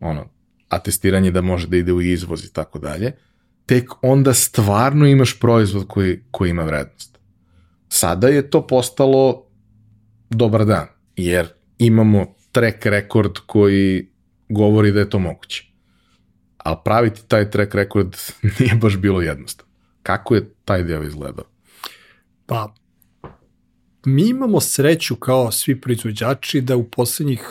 ono, 0.00 0.28
atestiranje 0.68 1.30
da 1.30 1.40
može 1.40 1.66
da 1.66 1.76
ide 1.76 1.92
u 1.92 2.02
izvoz 2.02 2.44
i 2.44 2.52
tako 2.52 2.78
dalje, 2.78 3.12
tek 3.66 3.90
onda 4.02 4.34
stvarno 4.34 5.06
imaš 5.06 5.40
proizvod 5.40 5.86
koji, 5.88 6.20
koji 6.30 6.50
ima 6.50 6.62
vrednost. 6.62 7.18
Sada 7.88 8.28
je 8.28 8.50
to 8.50 8.66
postalo 8.66 9.46
dobar 10.30 10.64
dan, 10.64 10.86
jer 11.16 11.48
imamo 11.78 12.34
track 12.52 12.86
record 12.86 13.38
koji 13.46 14.08
govori 14.48 14.92
da 14.92 15.00
je 15.00 15.10
to 15.10 15.18
moguće. 15.18 15.72
Ali 16.56 16.76
praviti 16.84 17.28
taj 17.28 17.50
track 17.50 17.74
record 17.74 18.16
nije 18.58 18.74
baš 18.74 18.96
bilo 18.96 19.22
jednostavno. 19.22 19.72
Kako 20.02 20.34
je 20.34 20.54
taj 20.64 20.82
deo 20.82 21.02
izgledao? 21.02 21.44
Pa, 22.46 22.74
mi 24.04 24.28
imamo 24.28 24.60
sreću 24.60 25.16
kao 25.16 25.52
svi 25.52 25.80
proizvođači 25.80 26.60
da 26.60 26.76
u 26.76 26.84
poslednjih 26.84 27.48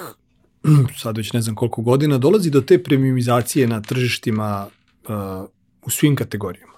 sad 1.01 1.17
već 1.17 1.33
ne 1.33 1.41
znam 1.41 1.55
koliko 1.55 1.81
godina, 1.81 2.17
dolazi 2.17 2.49
do 2.49 2.61
te 2.61 2.83
premiumizacije 2.83 3.67
na 3.67 3.81
tržištima 3.81 4.67
uh, 5.07 5.13
u 5.81 5.89
svim 5.89 6.15
kategorijama. 6.15 6.71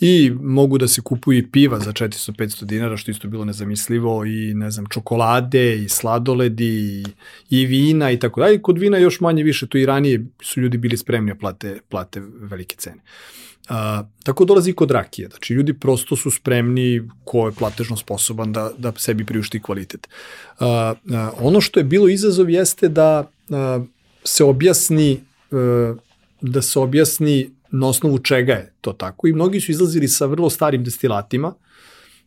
I 0.00 0.32
mogu 0.40 0.78
da 0.78 0.88
se 0.88 1.00
kupuju 1.00 1.38
i 1.38 1.50
piva 1.50 1.80
za 1.80 1.92
400-500 1.92 2.64
dinara, 2.64 2.96
što 2.96 3.10
isto 3.10 3.28
bilo 3.28 3.44
nezamislivo, 3.44 4.24
i 4.24 4.54
ne 4.54 4.70
znam, 4.70 4.86
čokolade, 4.86 5.76
i 5.76 5.88
sladoledi, 5.88 6.64
i, 6.66 7.04
i 7.50 7.66
vina 7.66 8.10
i 8.10 8.18
tako 8.18 8.40
dalje. 8.40 8.62
Kod 8.62 8.78
vina 8.78 8.98
još 8.98 9.20
manje 9.20 9.42
više, 9.42 9.66
to 9.66 9.78
i 9.78 9.86
ranije 9.86 10.26
su 10.42 10.60
ljudi 10.60 10.78
bili 10.78 10.96
spremni 10.96 11.32
da 11.32 11.38
plate, 11.38 11.78
plate 11.88 12.22
velike 12.40 12.76
cene. 12.76 13.02
A, 13.68 14.02
tako 14.22 14.44
dolazi 14.44 14.72
kod 14.72 14.90
rakije. 14.90 15.28
Znači, 15.28 15.52
ljudi 15.52 15.74
prosto 15.74 16.16
su 16.16 16.30
spremni 16.30 17.08
ko 17.24 17.46
je 17.46 17.52
platežno 17.52 17.96
sposoban 17.96 18.52
da, 18.52 18.70
da 18.78 18.92
sebi 18.96 19.24
priušti 19.24 19.62
kvalitet. 19.62 20.08
A, 20.58 20.94
a, 21.10 21.30
ono 21.40 21.60
što 21.60 21.80
je 21.80 21.84
bilo 21.84 22.08
izazov 22.08 22.50
jeste 22.50 22.88
da 22.88 23.30
a, 23.50 23.84
se 24.24 24.44
objasni 24.44 25.20
a, 25.52 25.94
da 26.40 26.62
se 26.62 26.78
objasni 26.78 27.50
na 27.70 27.88
osnovu 27.88 28.18
čega 28.18 28.52
je 28.52 28.72
to 28.80 28.92
tako. 28.92 29.26
I 29.28 29.32
mnogi 29.32 29.60
su 29.60 29.72
izlazili 29.72 30.08
sa 30.08 30.26
vrlo 30.26 30.50
starim 30.50 30.84
destilatima, 30.84 31.54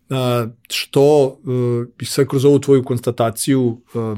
a, 0.09 0.47
što 0.69 1.37
a, 1.45 1.85
bi 1.97 2.05
sve 2.05 2.27
kroz 2.27 2.45
ovu 2.45 2.59
tvoju 2.59 2.83
konstataciju 2.83 3.81
a, 3.93 4.15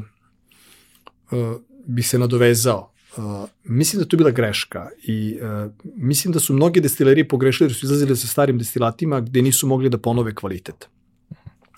a, 1.32 1.58
bi 1.86 2.04
se 2.04 2.20
nadovezao 2.20 2.92
Uh, 3.18 3.50
mislim 3.64 4.02
da 4.02 4.08
to 4.08 4.18
bila 4.18 4.32
greška 4.32 4.90
i 5.04 5.38
uh, 5.42 5.72
mislim 5.96 6.32
da 6.34 6.40
su 6.40 6.54
mnoge 6.54 6.82
destilerije 6.82 7.28
pogrešile 7.28 7.68
jer 7.68 7.76
su 7.76 7.86
izlazile 7.86 8.16
sa 8.16 8.28
starim 8.28 8.58
destilatima 8.58 9.22
gde 9.22 9.42
nisu 9.42 9.68
mogli 9.68 9.90
da 9.90 9.98
ponove 9.98 10.36
kvalitet. 10.36 10.90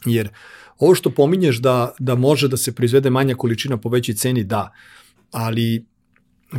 Jer 0.06 0.30
ovo 0.80 0.96
što 0.96 1.10
pominješ 1.10 1.58
da, 1.58 1.96
da 2.00 2.16
može 2.16 2.48
da 2.48 2.58
se 2.58 2.76
proizvede 2.76 3.10
manja 3.10 3.36
količina 3.36 3.78
po 3.78 3.90
većoj 3.90 4.16
ceni, 4.16 4.44
da, 4.44 4.74
ali 5.32 5.86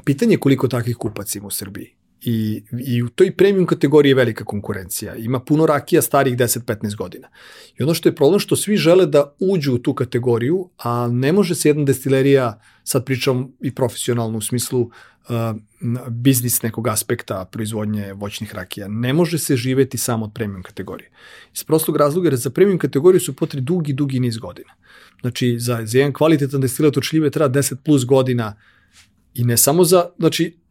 pitanje 0.04 0.34
je 0.34 0.40
koliko 0.40 0.68
takvih 0.68 0.96
kupaca 0.96 1.38
ima 1.38 1.46
u 1.46 1.50
Srbiji. 1.50 1.94
I, 2.24 2.62
I 2.86 3.02
u 3.02 3.08
toj 3.08 3.36
premium 3.36 3.66
kategoriji 3.66 4.10
je 4.10 4.14
velika 4.14 4.44
konkurencija. 4.44 5.16
Ima 5.16 5.40
puno 5.40 5.66
rakija 5.66 6.02
starih 6.02 6.36
10-15 6.36 6.96
godina. 6.96 7.28
I 7.78 7.82
ono 7.82 7.94
što 7.94 8.08
je 8.08 8.14
problem 8.14 8.40
što 8.40 8.56
svi 8.56 8.76
žele 8.76 9.06
da 9.06 9.34
uđu 9.40 9.74
u 9.74 9.78
tu 9.78 9.94
kategoriju, 9.94 10.70
a 10.78 11.08
ne 11.12 11.32
može 11.32 11.54
se 11.54 11.68
jedna 11.68 11.84
destilerija, 11.84 12.60
sad 12.84 13.04
pričam 13.04 13.52
i 13.60 13.74
profesionalno 13.74 14.38
u 14.38 14.40
smislu 14.40 14.80
uh, 14.80 14.90
biznis 16.10 16.62
nekog 16.62 16.88
aspekta 16.88 17.44
proizvodnje 17.44 18.12
voćnih 18.12 18.54
rakija, 18.54 18.88
ne 18.88 19.12
može 19.12 19.38
se 19.38 19.56
živeti 19.56 19.98
samo 19.98 20.24
od 20.24 20.30
premium 20.34 20.62
kategorije. 20.62 21.10
Iz 21.54 21.64
prostog 21.64 21.96
razloga 21.96 22.28
jer 22.28 22.36
za 22.36 22.50
premium 22.50 22.78
kategoriju 22.78 23.20
su 23.20 23.36
potrebni 23.36 23.64
dugi, 23.64 23.92
dugi 23.92 24.20
niz 24.20 24.38
godina. 24.38 24.72
Znači, 25.20 25.58
za, 25.58 25.80
za 25.84 25.98
jedan 25.98 26.12
kvalitetan 26.12 26.60
destilat 26.60 26.96
od 26.96 27.02
šljive 27.02 27.30
treba 27.30 27.54
10 27.54 27.74
plus 27.84 28.04
godina 28.04 28.56
i 29.34 29.44
ne 29.44 29.56
samo 29.56 29.84
za, 29.84 30.10
znači, 30.18 30.61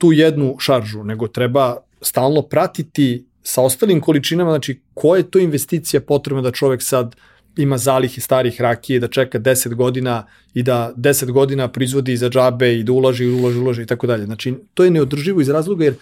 tu 0.00 0.12
jednu 0.12 0.56
šaržu, 0.58 1.04
nego 1.04 1.28
treba 1.28 1.76
stalno 2.00 2.42
pratiti 2.42 3.26
sa 3.42 3.62
ostalim 3.62 4.00
količinama, 4.00 4.50
znači 4.50 4.80
koja 4.94 5.18
je 5.18 5.30
to 5.30 5.38
investicija 5.38 6.00
potrebna 6.00 6.42
da 6.42 6.52
čovek 6.52 6.82
sad 6.82 7.16
ima 7.56 7.78
zalihe 7.78 8.20
starih 8.20 8.60
rakije, 8.60 9.00
da 9.00 9.08
čeka 9.08 9.38
10 9.38 9.74
godina 9.74 10.26
i 10.54 10.62
da 10.62 10.92
10 10.96 11.30
godina 11.30 11.68
proizvodi 11.68 12.16
za 12.16 12.30
džabe 12.30 12.74
i 12.78 12.84
da 12.84 12.92
ulaže 12.92 13.24
i 13.24 13.28
ulaže, 13.28 13.58
ulaže 13.58 13.82
i 13.82 13.86
tako 13.86 14.06
dalje. 14.06 14.24
Znači, 14.24 14.54
to 14.74 14.84
je 14.84 14.90
neodrživo 14.90 15.40
iz 15.40 15.48
razloga 15.48 15.84
jer 15.84 15.94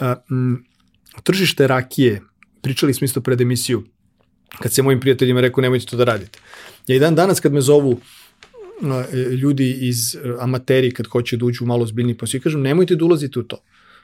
a, 0.00 0.14
m, 0.30 0.64
tržište 1.22 1.66
rakije, 1.66 2.20
pričali 2.62 2.94
smo 2.94 3.04
isto 3.04 3.20
pred 3.20 3.40
emisiju, 3.40 3.82
kad 4.58 4.72
se 4.72 4.82
mojim 4.82 5.00
prijateljima 5.00 5.40
rekao 5.40 5.62
nemojte 5.62 5.86
to 5.86 5.96
da 5.96 6.04
radite. 6.04 6.38
Ja 6.86 6.96
i 6.96 7.00
dan 7.00 7.14
danas 7.14 7.40
kad 7.40 7.52
me 7.52 7.60
zovu 7.60 8.00
ljudi 9.42 9.72
iz 9.80 10.14
e, 10.14 10.18
amateri 10.40 10.90
kad 10.90 11.06
hoće 11.06 11.36
da 11.36 11.44
uđu 11.44 11.64
malo 11.66 11.86
zbiljni 11.86 12.16
posao 12.16 12.38
i 12.38 12.40
kažem 12.40 12.62
nemojte 12.62 12.96
da 12.96 13.04
ulazite 13.04 13.40
u 13.40 13.42
to. 13.42 13.62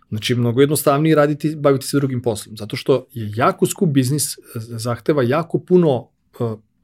Znači, 0.08 0.34
mnogo 0.34 0.60
jednostavnije 0.60 1.14
raditi, 1.14 1.56
baviti 1.56 1.86
se 1.86 1.96
drugim 1.96 2.22
poslom, 2.22 2.56
zato 2.56 2.76
što 2.76 3.06
je 3.12 3.32
jako 3.36 3.66
skup 3.66 3.88
biznis, 3.88 4.36
zahteva 4.54 5.22
jako 5.22 5.58
puno 5.58 6.08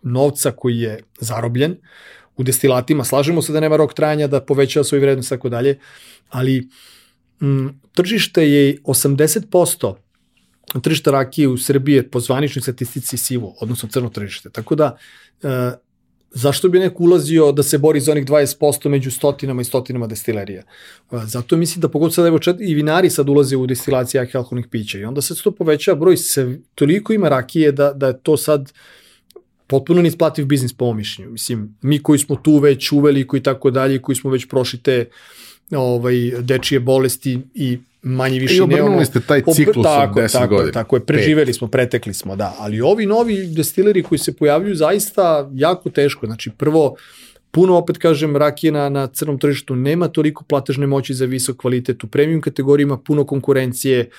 novca 0.02 0.50
koji 0.50 0.78
je 0.78 1.02
zarobljen 1.20 1.76
u 2.36 2.42
destilatima, 2.42 3.04
slažemo 3.04 3.42
se 3.42 3.52
da 3.52 3.60
nema 3.60 3.76
rok 3.76 3.94
trajanja, 3.94 4.26
da 4.26 4.40
povećava 4.40 4.84
svoj 4.84 5.00
vrednost 5.00 5.28
i 5.28 5.30
tako 5.30 5.48
dalje, 5.48 5.78
ali 6.28 6.68
m, 7.40 7.80
tržište 7.94 8.50
je 8.50 8.78
80% 8.82 9.94
tržište 10.82 11.10
rakije 11.10 11.48
u 11.48 11.58
Srbiji 11.58 11.94
je 11.94 12.10
po 12.10 12.20
zvaničnoj 12.20 12.62
statistici 12.62 13.16
sivo, 13.16 13.54
odnosno 13.60 13.88
crno 13.88 14.08
tržište. 14.08 14.50
Tako 14.50 14.74
da, 14.74 14.96
zašto 16.30 16.68
bi 16.68 16.78
neko 16.78 17.02
ulazio 17.02 17.52
da 17.52 17.62
se 17.62 17.78
bori 17.78 18.00
za 18.00 18.12
onih 18.12 18.24
20% 18.24 18.88
među 18.88 19.10
stotinama 19.10 19.62
i 19.62 19.64
stotinama 19.64 20.06
destilerija? 20.06 20.62
Zato 21.10 21.56
mislim 21.56 21.80
da 21.80 21.88
pogotovo 21.88 22.14
sad 22.14 22.26
evo 22.26 22.38
čet, 22.38 22.56
i 22.60 22.74
vinari 22.74 23.10
sad 23.10 23.28
ulaze 23.28 23.56
u 23.56 23.66
destilacije 23.66 24.18
jakih 24.18 24.36
alkoholnih 24.36 24.66
pića 24.70 24.98
i 24.98 25.04
onda 25.04 25.22
se 25.22 25.42
to 25.42 25.50
poveća 25.50 25.94
broj, 25.94 26.16
se, 26.16 26.58
toliko 26.74 27.12
ima 27.12 27.28
rakije 27.28 27.72
da, 27.72 27.92
da 27.92 28.06
je 28.06 28.18
to 28.22 28.36
sad 28.36 28.72
potpuno 29.66 30.02
nisplativ 30.02 30.46
biznis 30.46 30.72
po 30.72 30.84
ovom 30.84 30.96
mišljenju. 30.96 31.30
Mislim, 31.30 31.76
mi 31.82 32.02
koji 32.02 32.18
smo 32.18 32.36
tu 32.36 32.58
već 32.58 32.92
uveli 32.92 33.26
i 33.36 33.42
tako 33.42 33.70
dalje, 33.70 34.02
koji 34.02 34.16
smo 34.16 34.30
već 34.30 34.48
prošli 34.48 34.78
te 34.82 35.08
ovaj, 35.78 36.14
dečije 36.40 36.80
bolesti 36.80 37.40
i 37.54 37.78
manje 38.02 38.38
više 38.38 38.56
I 38.56 38.60
obrnuli 38.60 39.04
ste 39.04 39.20
taj 39.20 39.42
ciklus 39.54 39.84
tako, 39.84 40.18
od 40.18 40.24
10 40.24 40.32
tako, 40.32 40.54
godina. 40.54 40.72
Tako 40.72 40.96
je, 40.96 41.06
preživeli 41.06 41.52
smo, 41.52 41.68
pretekli 41.68 42.14
smo, 42.14 42.36
da. 42.36 42.56
Ali 42.58 42.80
ovi 42.80 43.06
novi 43.06 43.46
destileri 43.46 44.02
koji 44.02 44.18
se 44.18 44.36
pojavljuju 44.36 44.74
zaista 44.74 45.50
jako 45.54 45.90
teško. 45.90 46.26
Znači, 46.26 46.50
prvo, 46.50 46.96
puno, 47.50 47.76
opet 47.76 47.98
kažem, 47.98 48.36
rakije 48.36 48.72
na, 48.72 48.88
na 48.88 49.06
crnom 49.06 49.38
tržištu 49.38 49.76
nema 49.76 50.08
toliko 50.08 50.44
platežne 50.44 50.86
moći 50.86 51.14
za 51.14 51.24
visok 51.24 51.56
kvalitet. 51.56 52.04
U 52.04 52.06
premium 52.06 52.40
kategorijima 52.40 52.98
puno 52.98 53.24
konkurencije 53.24 54.10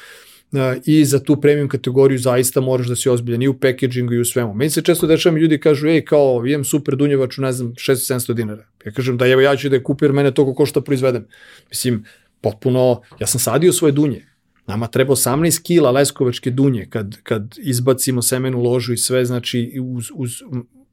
i 0.86 1.06
za 1.06 1.20
tu 1.20 1.42
premium 1.42 1.70
kategoriju 1.70 2.20
zaista 2.20 2.62
moraš 2.62 2.88
da 2.88 2.96
si 2.96 3.10
ozbiljan 3.10 3.42
i 3.42 3.48
u 3.48 3.60
packagingu 3.60 4.14
i 4.14 4.20
u 4.20 4.26
svemu. 4.26 4.54
Meni 4.54 4.70
se 4.70 4.82
često 4.82 5.08
dešava 5.08 5.34
mi 5.34 5.42
ljudi 5.42 5.60
kažu, 5.60 5.88
ej, 5.88 6.06
kao, 6.06 6.44
imam 6.48 6.64
super 6.64 6.96
dunjevaču, 6.96 7.42
ne 7.42 7.52
znam, 7.52 7.74
600-700 7.74 8.34
dinara. 8.34 8.66
Ja 8.86 8.92
kažem 8.92 9.18
da 9.18 9.28
evo 9.28 9.42
ja 9.42 9.56
ću 9.56 9.70
da 9.70 9.76
je 9.76 9.84
kupim, 9.84 10.06
jer 10.06 10.14
mene 10.14 10.34
toliko 10.34 10.54
košta 10.54 10.82
proizvedem. 10.82 11.28
Mislim, 11.70 12.06
potpuno, 12.42 13.02
ja 13.20 13.28
sam 13.28 13.40
sadio 13.40 13.74
svoje 13.74 13.92
dunje. 13.92 14.26
Nama 14.68 14.88
treba 14.88 15.16
18 15.16 15.64
kila 15.64 15.92
leskovačke 15.92 16.52
dunje 16.52 16.86
kad, 16.90 17.22
kad 17.24 17.56
izbacimo 17.58 18.22
semenu 18.22 18.62
ložu 18.62 18.94
i 18.94 18.98
sve, 18.98 19.26
znači 19.26 19.80
uz, 19.84 20.06
uz 20.14 20.32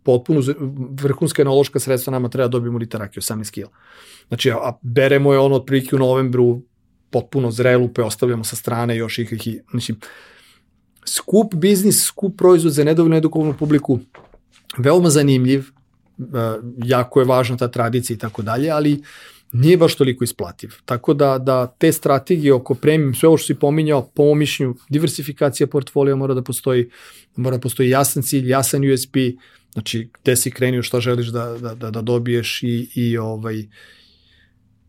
potpuno 0.02 0.42
vrhunska 0.90 1.42
enološka 1.42 1.78
sredstva 1.78 2.10
nama 2.10 2.28
treba 2.28 2.48
da 2.48 2.52
dobijemo 2.52 2.78
litar 2.78 3.00
rakije, 3.00 3.20
18 3.20 3.50
kila. 3.50 3.70
Znači, 4.28 4.50
a 4.50 4.72
beremo 4.82 5.32
je 5.32 5.38
ono 5.38 5.56
otprilike 5.56 5.96
u 5.96 5.98
novembru 5.98 6.62
potpuno 7.10 7.50
zrelu, 7.50 7.88
pe 7.88 8.02
ostavljamo 8.02 8.44
sa 8.44 8.56
strane 8.56 8.96
još 8.96 9.18
ih, 9.18 9.32
ih 9.32 9.62
mislim, 9.72 10.00
skup 11.04 11.54
biznis, 11.54 12.04
skup 12.04 12.36
proizvod 12.38 12.72
za 12.72 12.84
nedovoljno 12.84 13.16
edukovanu 13.16 13.54
publiku, 13.58 13.98
veoma 14.78 15.10
zanimljiv, 15.10 15.64
jako 16.84 17.20
je 17.20 17.26
važna 17.26 17.56
ta 17.56 17.68
tradicija 17.68 18.14
i 18.14 18.18
tako 18.18 18.42
dalje, 18.42 18.70
ali 18.70 19.02
nije 19.52 19.76
baš 19.76 19.94
toliko 19.94 20.24
isplativ. 20.24 20.74
Tako 20.84 21.14
da, 21.14 21.38
da 21.38 21.66
te 21.66 21.92
strategije 21.92 22.52
oko 22.54 22.74
premium, 22.74 23.14
sve 23.14 23.28
ovo 23.28 23.38
što 23.38 23.46
si 23.46 23.54
pominjao, 23.54 24.10
po 24.14 24.34
mišljenju, 24.34 24.74
diversifikacija 24.88 25.66
portfolija 25.66 26.16
mora 26.16 26.34
da 26.34 26.42
postoji, 26.42 26.90
mora 27.36 27.56
da 27.56 27.60
postoji 27.60 27.90
jasan 27.90 28.22
cilj, 28.22 28.50
jasan 28.50 28.92
USP, 28.92 29.16
znači 29.72 30.08
gde 30.22 30.36
si 30.36 30.50
krenio, 30.50 30.82
šta 30.82 31.00
želiš 31.00 31.26
da, 31.26 31.58
da, 31.58 31.74
da, 31.74 31.90
da 31.90 32.00
dobiješ 32.02 32.62
i, 32.62 32.88
i 32.94 33.18
ovaj, 33.18 33.64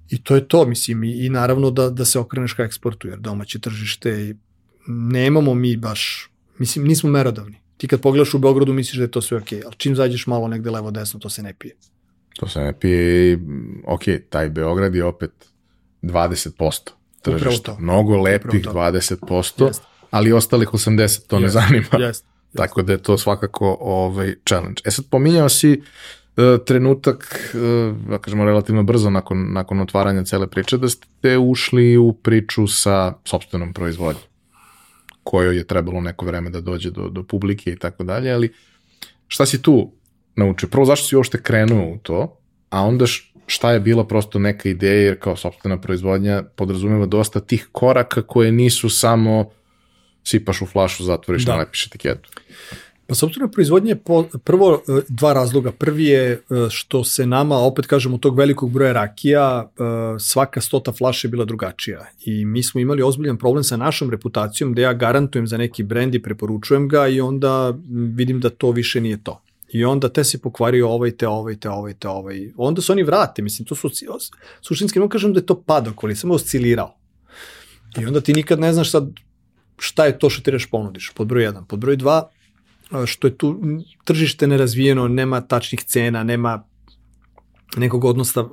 I 0.09 0.23
to 0.23 0.35
je 0.35 0.47
to, 0.47 0.65
mislim, 0.65 1.03
i, 1.03 1.25
i 1.25 1.29
naravno 1.29 1.71
da, 1.71 1.89
da 1.89 2.05
se 2.05 2.19
okreneš 2.19 2.53
ka 2.53 2.63
eksportu, 2.63 3.07
jer 3.07 3.19
domaće 3.19 3.59
tržište 3.59 4.35
nemamo 4.87 5.53
mi 5.53 5.77
baš, 5.77 6.29
mislim, 6.57 6.87
nismo 6.87 7.09
merodavni. 7.09 7.57
Ti 7.77 7.87
kad 7.87 8.01
pogledaš 8.01 8.33
u 8.33 8.39
Beogradu 8.39 8.73
misliš 8.73 8.97
da 8.97 9.03
je 9.03 9.11
to 9.11 9.21
sve 9.21 9.37
okej, 9.37 9.59
okay, 9.59 9.65
ali 9.65 9.75
čim 9.77 9.95
zađeš 9.95 10.27
malo 10.27 10.47
negde 10.47 10.69
levo 10.69 10.91
desno, 10.91 11.19
to 11.19 11.29
se 11.29 11.43
ne 11.43 11.53
pije. 11.53 11.75
To 12.35 12.47
se 12.47 12.59
ne 12.59 12.79
pije 12.79 13.31
i, 13.31 13.37
ok, 13.87 14.03
taj 14.29 14.49
Beograd 14.49 14.95
je 14.95 15.03
opet 15.03 15.31
20% 16.01 16.89
tržišta. 17.21 17.77
Mnogo 17.79 18.17
lepih 18.17 18.65
20%, 18.65 19.65
Jest. 19.65 19.81
ali 20.11 20.33
ostalih 20.33 20.69
80 20.69 21.27
to 21.27 21.39
Jest. 21.39 21.43
ne 21.43 21.49
zanima. 21.49 22.05
Jest. 22.05 22.25
Tako 22.55 22.81
da 22.81 22.93
je 22.93 23.03
to 23.03 23.17
svakako 23.17 23.77
ovaj 23.79 24.35
challenge. 24.47 24.81
E 24.85 24.91
sad 24.91 25.05
pominjao 25.09 25.49
si 25.49 25.81
trenutak, 26.65 27.51
uh, 27.53 27.97
da 28.09 28.17
kažemo 28.17 28.45
relativno 28.45 28.83
brzo 28.83 29.09
nakon, 29.09 29.53
nakon 29.53 29.79
otvaranja 29.79 30.23
cele 30.23 30.47
priče, 30.47 30.77
da 30.77 30.89
ste 30.89 31.37
ušli 31.37 31.97
u 31.97 32.13
priču 32.13 32.67
sa 32.67 33.13
sobstvenom 33.25 33.73
proizvodnjom 33.73 34.29
kojoj 35.29 35.57
je 35.57 35.63
trebalo 35.67 36.01
neko 36.01 36.25
vreme 36.25 36.49
da 36.49 36.61
dođe 36.61 36.89
do, 36.91 37.09
do 37.09 37.23
publike 37.23 37.71
i 37.71 37.77
tako 37.77 38.03
dalje, 38.03 38.31
ali 38.33 38.53
šta 39.27 39.45
si 39.45 39.61
tu 39.61 39.91
naučio? 40.35 40.69
Prvo, 40.69 40.85
zašto 40.85 41.07
si 41.07 41.15
uopšte 41.15 41.41
krenuo 41.43 41.93
u 41.93 41.97
to, 41.97 42.37
a 42.69 42.81
onda 42.81 43.05
šta 43.45 43.71
je 43.71 43.79
bila 43.79 44.07
prosto 44.07 44.39
neka 44.39 44.69
ideja, 44.69 45.03
jer 45.03 45.19
kao 45.19 45.35
sobstvena 45.35 45.77
proizvodnja 45.81 46.43
podrazumeva 46.55 47.05
dosta 47.05 47.39
tih 47.39 47.67
koraka 47.71 48.21
koje 48.21 48.51
nisu 48.51 48.89
samo 48.89 49.51
sipaš 50.23 50.61
u 50.61 50.65
flašu, 50.65 51.03
zatvoriš, 51.03 51.45
da. 51.45 51.51
nalepiš 51.51 51.87
etiketu. 51.87 52.29
Pa 53.09 53.15
sobstvena 53.15 53.47
proizvodnja 53.49 53.89
je 53.91 53.95
po, 53.95 54.23
prvo 54.43 54.83
e, 54.87 55.01
dva 55.07 55.33
razloga. 55.33 55.71
Prvi 55.71 56.05
je 56.05 56.31
e, 56.31 56.39
što 56.69 57.03
se 57.03 57.25
nama, 57.25 57.57
opet 57.57 57.85
kažemo, 57.85 58.17
tog 58.17 58.37
velikog 58.37 58.71
broja 58.71 58.93
rakija, 58.93 59.69
e, 59.69 60.19
svaka 60.19 60.61
stota 60.61 60.91
flaša 60.91 61.27
je 61.27 61.29
bila 61.29 61.45
drugačija. 61.45 62.05
I 62.25 62.45
mi 62.45 62.63
smo 62.63 62.81
imali 62.81 63.01
ozbiljan 63.01 63.37
problem 63.37 63.63
sa 63.63 63.77
našom 63.77 64.09
reputacijom, 64.09 64.73
da 64.73 64.81
ja 64.81 64.93
garantujem 64.93 65.47
za 65.47 65.57
neki 65.57 65.83
brend 65.83 66.15
i 66.15 66.21
preporučujem 66.21 66.87
ga 66.87 67.07
i 67.07 67.21
onda 67.21 67.73
vidim 67.89 68.39
da 68.39 68.49
to 68.49 68.71
više 68.71 69.01
nije 69.01 69.23
to. 69.23 69.41
I 69.73 69.85
onda 69.85 70.09
te 70.09 70.23
se 70.23 70.41
pokvario 70.41 70.89
ovaj, 70.89 71.11
te 71.11 71.27
ovaj, 71.27 71.55
te 71.55 71.69
ovaj, 71.69 71.93
te 71.93 72.07
ovaj. 72.07 72.51
Onda 72.57 72.81
se 72.81 72.91
oni 72.91 73.03
vrate, 73.03 73.41
mislim, 73.41 73.65
to 73.65 73.75
su, 73.75 73.89
suštinski 74.61 74.99
ne 74.99 75.09
kažem 75.09 75.33
da 75.33 75.39
je 75.39 75.45
to 75.45 75.61
padao, 75.61 75.93
ali 76.03 76.15
samo 76.15 76.33
oscilirao. 76.33 76.95
I 78.01 78.05
onda 78.05 78.21
ti 78.21 78.33
nikad 78.33 78.59
ne 78.59 78.73
znaš 78.73 78.91
sad 78.91 79.09
šta 79.79 80.05
je 80.05 80.19
to 80.19 80.29
što 80.29 80.43
ti 80.43 80.51
reš 80.51 80.69
ponudiš, 80.69 81.11
pod 81.15 81.27
broj 81.27 81.43
1. 81.43 81.65
Pod 81.65 81.79
broj 81.79 81.97
2, 81.97 82.23
što 83.05 83.27
je 83.27 83.37
tu 83.37 83.59
tržište 84.03 84.47
nerazvijeno, 84.47 85.07
nema 85.07 85.41
tačnih 85.41 85.83
cena, 85.83 86.23
nema 86.23 86.63
nekog 87.77 88.05
odnosa 88.05 88.45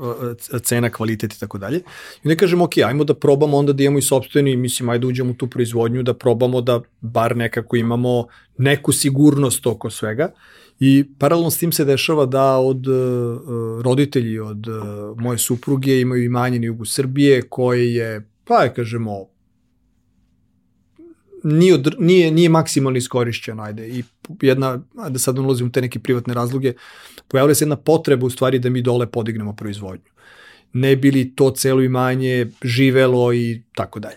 cena, 0.62 0.90
kvalitet 0.90 1.34
i 1.34 1.40
tako 1.40 1.58
dalje. 1.58 1.80
I 2.24 2.28
ne 2.28 2.36
kažemo, 2.36 2.64
ok, 2.64 2.78
ajmo 2.78 3.04
da 3.04 3.14
probamo 3.14 3.56
onda 3.56 3.72
da 3.72 3.82
imamo 3.82 3.98
i 3.98 4.02
sobstveni, 4.02 4.56
mislim, 4.56 4.88
ajde 4.88 5.06
uđemo 5.06 5.30
u 5.30 5.34
tu 5.34 5.46
proizvodnju, 5.46 6.02
da 6.02 6.14
probamo 6.14 6.60
da 6.60 6.80
bar 7.00 7.36
nekako 7.36 7.76
imamo 7.76 8.26
neku 8.58 8.92
sigurnost 8.92 9.66
oko 9.66 9.90
svega. 9.90 10.32
I 10.80 11.04
paralelno 11.18 11.50
s 11.50 11.58
tim 11.58 11.72
se 11.72 11.84
dešava 11.84 12.26
da 12.26 12.56
od 12.56 12.86
uh, 12.86 13.40
roditelji, 13.82 14.38
od 14.38 14.68
uh, 14.68 14.76
moje 15.16 15.38
supruge 15.38 16.00
imaju 16.00 16.24
imanje 16.24 16.58
na 16.58 16.66
jugu 16.66 16.84
Srbije 16.84 17.42
koje 17.42 17.94
je, 17.94 18.28
pa 18.44 18.62
je 18.62 18.74
kažemo, 18.74 19.26
nije, 21.46 21.82
nije, 21.98 22.30
nije 22.30 22.48
maksimalno 22.48 22.98
iskorišćeno, 22.98 23.62
ajde, 23.62 23.88
i 23.88 24.02
jedna, 24.42 24.80
da 25.08 25.18
sad 25.18 25.38
ulazim 25.38 25.66
u 25.66 25.72
te 25.72 25.80
neke 25.80 25.98
privatne 25.98 26.34
razloge, 26.34 26.72
pojavila 27.28 27.54
se 27.54 27.64
jedna 27.64 27.76
potreba 27.76 28.26
u 28.26 28.30
stvari 28.30 28.58
da 28.58 28.70
mi 28.70 28.82
dole 28.82 29.06
podignemo 29.06 29.56
proizvodnju. 29.56 30.10
Ne 30.72 30.96
bili 30.96 31.34
to 31.34 31.50
celo 31.50 31.82
imanje 31.82 32.46
živelo 32.62 33.34
i 33.34 33.62
tako 33.74 34.00
dalje. 34.00 34.16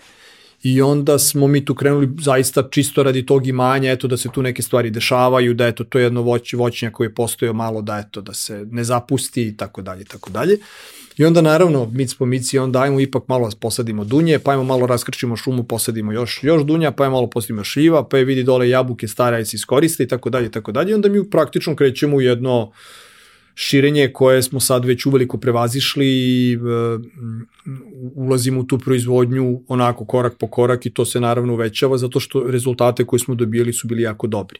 I 0.63 0.81
onda 0.81 1.19
smo 1.19 1.47
mi 1.47 1.65
tu 1.65 1.75
krenuli 1.75 2.09
zaista 2.21 2.67
čisto 2.71 3.03
radi 3.03 3.25
tog 3.25 3.47
imanja, 3.47 3.91
eto 3.91 4.07
da 4.07 4.17
se 4.17 4.29
tu 4.33 4.41
neke 4.41 4.61
stvari 4.61 4.89
dešavaju, 4.89 5.53
da 5.53 5.67
eto 5.67 5.83
to 5.83 5.99
je 5.99 6.03
jedno 6.03 6.21
voć, 6.21 6.53
voćnja 6.53 6.91
koje 6.91 7.07
je 7.07 7.15
postojao 7.15 7.53
malo, 7.53 7.81
da 7.81 8.03
eto 8.07 8.21
da 8.21 8.33
se 8.33 8.65
ne 8.71 8.83
zapusti 8.83 9.47
i 9.47 9.57
tako 9.57 9.81
dalje, 9.81 10.05
tako 10.05 10.29
dalje. 10.29 10.57
I 11.17 11.25
onda 11.25 11.41
naravno, 11.41 11.85
mic 11.85 12.13
po 12.13 12.25
mici, 12.25 12.57
onda 12.59 12.81
ajmo 12.81 12.99
ipak 12.99 13.23
malo 13.27 13.49
posadimo 13.59 14.03
dunje, 14.03 14.39
pa 14.39 14.51
ajmo 14.51 14.63
malo 14.63 14.87
raskrčimo 14.87 15.35
šumu, 15.35 15.63
posadimo 15.63 16.11
još, 16.11 16.39
još 16.43 16.63
dunja, 16.63 16.91
pa 16.91 17.03
ajmo 17.03 17.15
malo 17.15 17.29
posadimo 17.29 17.63
šiva, 17.63 18.07
pa 18.07 18.17
je 18.17 18.25
vidi 18.25 18.43
dole 18.43 18.69
jabuke 18.69 19.07
stare, 19.07 19.45
se 19.45 19.55
iskoriste 19.55 20.03
i 20.03 20.07
tako 20.07 20.29
dalje, 20.29 20.51
tako 20.51 20.71
dalje. 20.71 20.91
I 20.91 20.93
onda 20.93 21.09
mi 21.09 21.29
praktično 21.29 21.75
krećemo 21.75 22.17
u 22.17 22.21
jedno 22.21 22.71
širenje 23.55 24.11
koje 24.13 24.43
smo 24.43 24.59
sad 24.59 24.85
već 24.85 25.05
uveliko 25.05 25.37
prevazišli 25.37 26.07
i 26.07 26.57
uh, 26.57 27.01
ulazimo 28.15 28.59
u 28.59 28.63
tu 28.63 28.79
proizvodnju 28.79 29.61
onako 29.67 30.05
korak 30.05 30.37
po 30.37 30.47
korak 30.47 30.85
i 30.85 30.89
to 30.89 31.05
se 31.05 31.19
naravno 31.19 31.53
uvećava 31.53 31.97
zato 31.97 32.19
što 32.19 32.43
rezultate 32.47 33.05
koje 33.05 33.19
smo 33.19 33.35
dobili 33.35 33.73
su 33.73 33.87
bili 33.87 34.01
jako 34.01 34.27
dobri. 34.27 34.59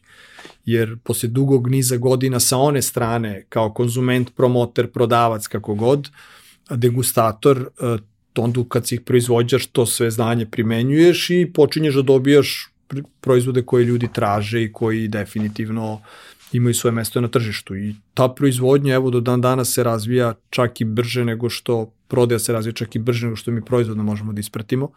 Jer 0.65 0.97
posle 1.03 1.29
dugog 1.29 1.69
niza 1.69 1.97
godina 1.97 2.39
sa 2.39 2.57
one 2.57 2.81
strane 2.81 3.45
kao 3.49 3.73
konzument, 3.73 4.35
promoter, 4.35 4.87
prodavac, 4.87 5.47
kako 5.47 5.75
god, 5.75 5.99
uh, 5.99 6.13
degustator, 6.77 7.69
e, 7.81 7.97
onda 8.37 8.61
kad 8.69 8.87
si 8.87 8.99
proizvođaš 8.99 9.65
to 9.65 9.85
sve 9.85 10.11
znanje 10.11 10.45
primenjuješ 10.45 11.29
i 11.29 11.51
počinješ 11.53 11.95
da 11.95 12.01
dobijaš 12.01 12.69
proizvode 13.21 13.61
koje 13.61 13.85
ljudi 13.85 14.07
traže 14.13 14.63
i 14.63 14.71
koji 14.71 15.07
definitivno 15.07 16.01
imaju 16.51 16.73
svoje 16.73 16.93
mesto 16.93 17.21
na 17.21 17.27
tržištu. 17.27 17.75
I 17.75 17.95
ta 18.13 18.27
proizvodnja, 18.27 18.93
evo, 18.93 19.09
do 19.09 19.19
dan 19.19 19.41
danas 19.41 19.73
se 19.73 19.83
razvija 19.83 20.33
čak 20.49 20.81
i 20.81 20.85
brže 20.85 21.25
nego 21.25 21.49
što, 21.49 21.93
prodaja 22.07 22.39
se 22.39 22.53
razvija 22.53 22.73
čak 22.73 22.95
i 22.95 22.99
brže 22.99 23.25
nego 23.25 23.35
što 23.35 23.51
mi 23.51 23.65
proizvodno 23.65 24.03
možemo 24.03 24.33
da 24.33 24.39
ispratimo. 24.39 24.91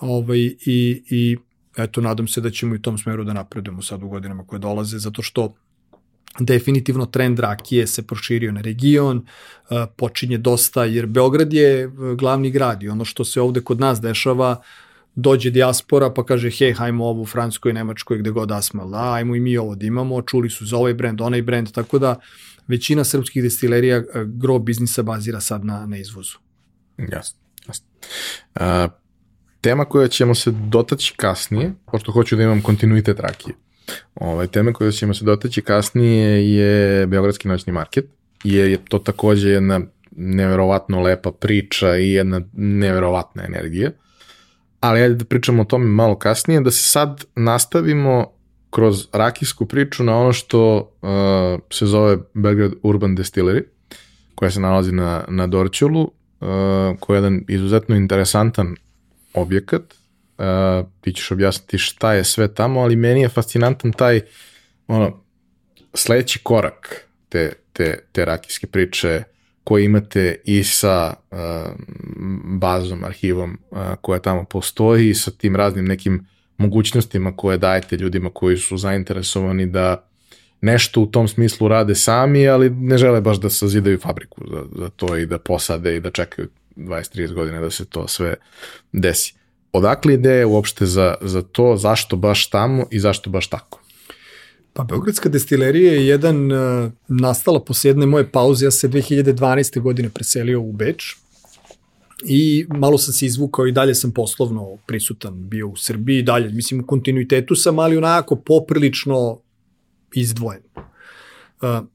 Ovaj, 0.00 0.38
i, 0.38 1.02
I 1.10 1.36
eto, 1.76 2.00
nadam 2.00 2.28
se 2.28 2.40
da 2.40 2.50
ćemo 2.50 2.74
i 2.74 2.78
u 2.78 2.82
tom 2.82 2.98
smeru 2.98 3.24
da 3.24 3.32
napredujemo 3.32 3.82
sad 3.82 4.02
u 4.02 4.08
godinama 4.08 4.46
koje 4.46 4.60
dolaze, 4.60 4.98
zato 4.98 5.22
što 5.22 5.54
definitivno 6.40 7.06
trend 7.06 7.38
rakije 7.38 7.86
se 7.86 8.06
proširio 8.06 8.52
na 8.52 8.60
region, 8.60 9.26
e, 9.70 9.86
počinje 9.96 10.38
dosta, 10.38 10.84
jer 10.84 11.06
Beograd 11.06 11.52
je 11.52 11.82
e, 11.82 11.88
glavni 12.18 12.50
grad 12.50 12.82
i 12.82 12.88
ono 12.88 13.04
što 13.04 13.24
se 13.24 13.40
ovde 13.40 13.60
kod 13.60 13.80
nas 13.80 14.00
dešava, 14.00 14.62
dođe 15.16 15.50
dijaspora 15.50 16.10
pa 16.10 16.24
kaže 16.24 16.50
hej, 16.50 16.72
hajmo 16.72 17.04
ovo 17.04 17.22
u 17.22 17.26
Francuskoj, 17.26 17.72
Nemačkoj, 17.72 18.18
gde 18.18 18.30
god 18.30 18.52
asmal, 18.52 18.90
da, 18.90 19.12
ajmo 19.12 19.36
i 19.36 19.40
mi 19.40 19.56
ovo 19.56 19.74
da 19.74 19.86
imamo, 19.86 20.22
čuli 20.22 20.50
su 20.50 20.66
za 20.66 20.76
ovaj 20.76 20.94
brend, 20.94 21.20
onaj 21.20 21.42
brend, 21.42 21.72
tako 21.72 21.98
da 21.98 22.20
većina 22.68 23.04
srpskih 23.04 23.42
destilerija 23.42 23.96
e, 23.96 24.04
gro 24.26 24.58
biznisa 24.58 25.02
bazira 25.02 25.40
sad 25.40 25.64
na, 25.64 25.86
na 25.86 25.96
izvozu. 25.96 26.38
Jasno, 26.98 27.38
jasno. 27.68 27.86
Uh, 28.54 28.92
tema 29.60 29.84
koja 29.84 30.08
ćemo 30.08 30.34
se 30.34 30.50
dotaći 30.50 31.14
kasnije, 31.16 31.72
pošto 31.92 32.12
hoću 32.12 32.36
da 32.36 32.42
imam 32.42 32.62
kontinuitet 32.62 33.20
rakije, 33.20 33.54
Ovaj, 34.14 34.46
tema 34.46 34.72
koja 34.72 34.90
ćemo 34.90 35.14
se 35.14 35.24
dotaći 35.24 35.62
kasnije 35.62 36.54
je 36.54 37.06
Beogradski 37.06 37.48
noćni 37.48 37.72
market, 37.72 38.04
jer 38.44 38.70
je 38.70 38.78
to 38.88 38.98
takođe 38.98 39.50
jedna 39.50 39.80
neverovatno 40.10 41.00
lepa 41.00 41.32
priča 41.32 41.96
i 41.96 42.12
jedna 42.12 42.40
neverovatna 42.52 43.44
energija. 43.44 43.90
Ali 44.80 45.00
ajde 45.00 45.14
da 45.14 45.24
pričamo 45.24 45.62
o 45.62 45.64
tome 45.64 45.86
malo 45.86 46.18
kasnije, 46.18 46.60
da 46.60 46.70
se 46.70 46.82
sad 46.82 47.24
nastavimo 47.34 48.36
kroz 48.70 49.06
rakijsku 49.12 49.66
priču 49.66 50.04
na 50.04 50.18
ono 50.18 50.32
što 50.32 50.76
uh, 51.02 51.60
se 51.72 51.86
zove 51.86 52.18
Belgrade 52.34 52.76
Urban 52.82 53.16
Distillery, 53.16 53.62
koja 54.34 54.50
se 54.50 54.60
nalazi 54.60 54.92
na, 54.92 55.24
na 55.28 55.46
Dorčulu, 55.46 56.02
uh, 56.02 56.08
koja 57.00 57.16
je 57.16 57.18
jedan 57.18 57.44
izuzetno 57.48 57.96
interesantan 57.96 58.76
objekat, 59.34 59.82
uh, 60.38 60.44
ti 61.00 61.12
ćeš 61.12 61.30
objasniti 61.30 61.78
šta 61.78 62.12
je 62.12 62.24
sve 62.24 62.54
tamo, 62.54 62.80
ali 62.80 62.96
meni 62.96 63.20
je 63.20 63.28
fascinantan 63.28 63.92
taj 63.92 64.20
ono, 64.86 65.20
sledeći 65.94 66.38
korak 66.42 67.06
te, 67.28 67.52
te, 67.72 67.98
te 68.12 68.24
rakijske 68.24 68.66
priče 68.66 69.22
koje 69.66 69.84
imate 69.84 70.36
i 70.44 70.64
sa 70.64 71.14
uh, 71.30 71.38
bazom, 72.44 73.04
arhivom 73.04 73.58
uh, 73.70 73.78
koja 74.00 74.18
tamo 74.18 74.44
postoji 74.44 75.10
i 75.10 75.14
sa 75.14 75.30
tim 75.30 75.56
raznim 75.56 75.84
nekim 75.84 76.26
mogućnostima 76.58 77.36
koje 77.36 77.58
dajete 77.58 77.96
ljudima 77.96 78.30
koji 78.30 78.56
su 78.56 78.76
zainteresovani 78.76 79.66
da 79.66 80.08
nešto 80.60 81.00
u 81.00 81.06
tom 81.06 81.28
smislu 81.28 81.68
rade 81.68 81.94
sami, 81.94 82.48
ali 82.48 82.70
ne 82.70 82.98
žele 82.98 83.20
baš 83.20 83.40
da 83.40 83.50
sazidaju 83.50 83.98
fabriku 83.98 84.44
za, 84.50 84.62
za 84.78 84.88
to 84.88 85.16
i 85.16 85.26
da 85.26 85.38
posade 85.38 85.96
i 85.96 86.00
da 86.00 86.10
čekaju 86.10 86.48
20-30 86.76 87.32
godina 87.32 87.60
da 87.60 87.70
se 87.70 87.84
to 87.84 88.08
sve 88.08 88.34
desi. 88.92 89.34
Odakle 89.72 90.14
ideja 90.14 90.46
uopšte 90.46 90.86
za, 90.86 91.14
za 91.20 91.42
to, 91.42 91.76
zašto 91.76 92.16
baš 92.16 92.50
tamo 92.50 92.86
i 92.90 93.00
zašto 93.00 93.30
baš 93.30 93.46
tako? 93.46 93.80
Pa 94.76 94.84
Beogradska 94.84 95.28
destilerija 95.28 95.92
je 95.92 96.06
jedan 96.06 96.52
uh, 96.52 96.90
nastala 97.08 97.60
posle 97.64 97.90
jedne 97.90 98.06
moje 98.06 98.30
pauze, 98.30 98.66
ja 98.66 98.70
se 98.70 98.88
2012. 98.88 99.80
godine 99.80 100.08
preselio 100.08 100.60
u 100.60 100.72
Beč 100.72 101.16
i 102.24 102.66
malo 102.68 102.98
sam 102.98 103.14
se 103.14 103.26
izvukao 103.26 103.66
i 103.66 103.72
dalje 103.72 103.94
sam 103.94 104.12
poslovno 104.12 104.76
prisutan 104.86 105.48
bio 105.48 105.68
u 105.68 105.76
Srbiji, 105.76 106.22
dalje, 106.22 106.50
mislim 106.52 106.80
u 106.80 106.86
kontinuitetu 106.86 107.54
sam, 107.54 107.78
ali 107.78 107.96
onako 107.96 108.36
poprilično 108.36 109.38
izdvojen. 110.14 110.62
Uh, 110.76 111.86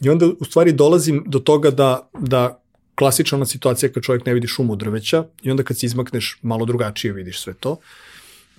I 0.00 0.08
onda 0.08 0.26
u 0.40 0.44
stvari 0.44 0.72
dolazim 0.72 1.24
do 1.26 1.38
toga 1.38 1.70
da, 1.70 2.10
da 2.18 2.62
klasična 2.94 3.46
situacija 3.46 3.92
kad 3.92 4.02
čovjek 4.02 4.26
ne 4.26 4.34
vidi 4.34 4.46
šumu 4.46 4.76
drveća 4.76 5.24
i 5.42 5.50
onda 5.50 5.62
kad 5.62 5.78
se 5.78 5.86
izmakneš 5.86 6.38
malo 6.42 6.66
drugačije 6.66 7.12
vidiš 7.12 7.40
sve 7.40 7.54
to. 7.54 7.76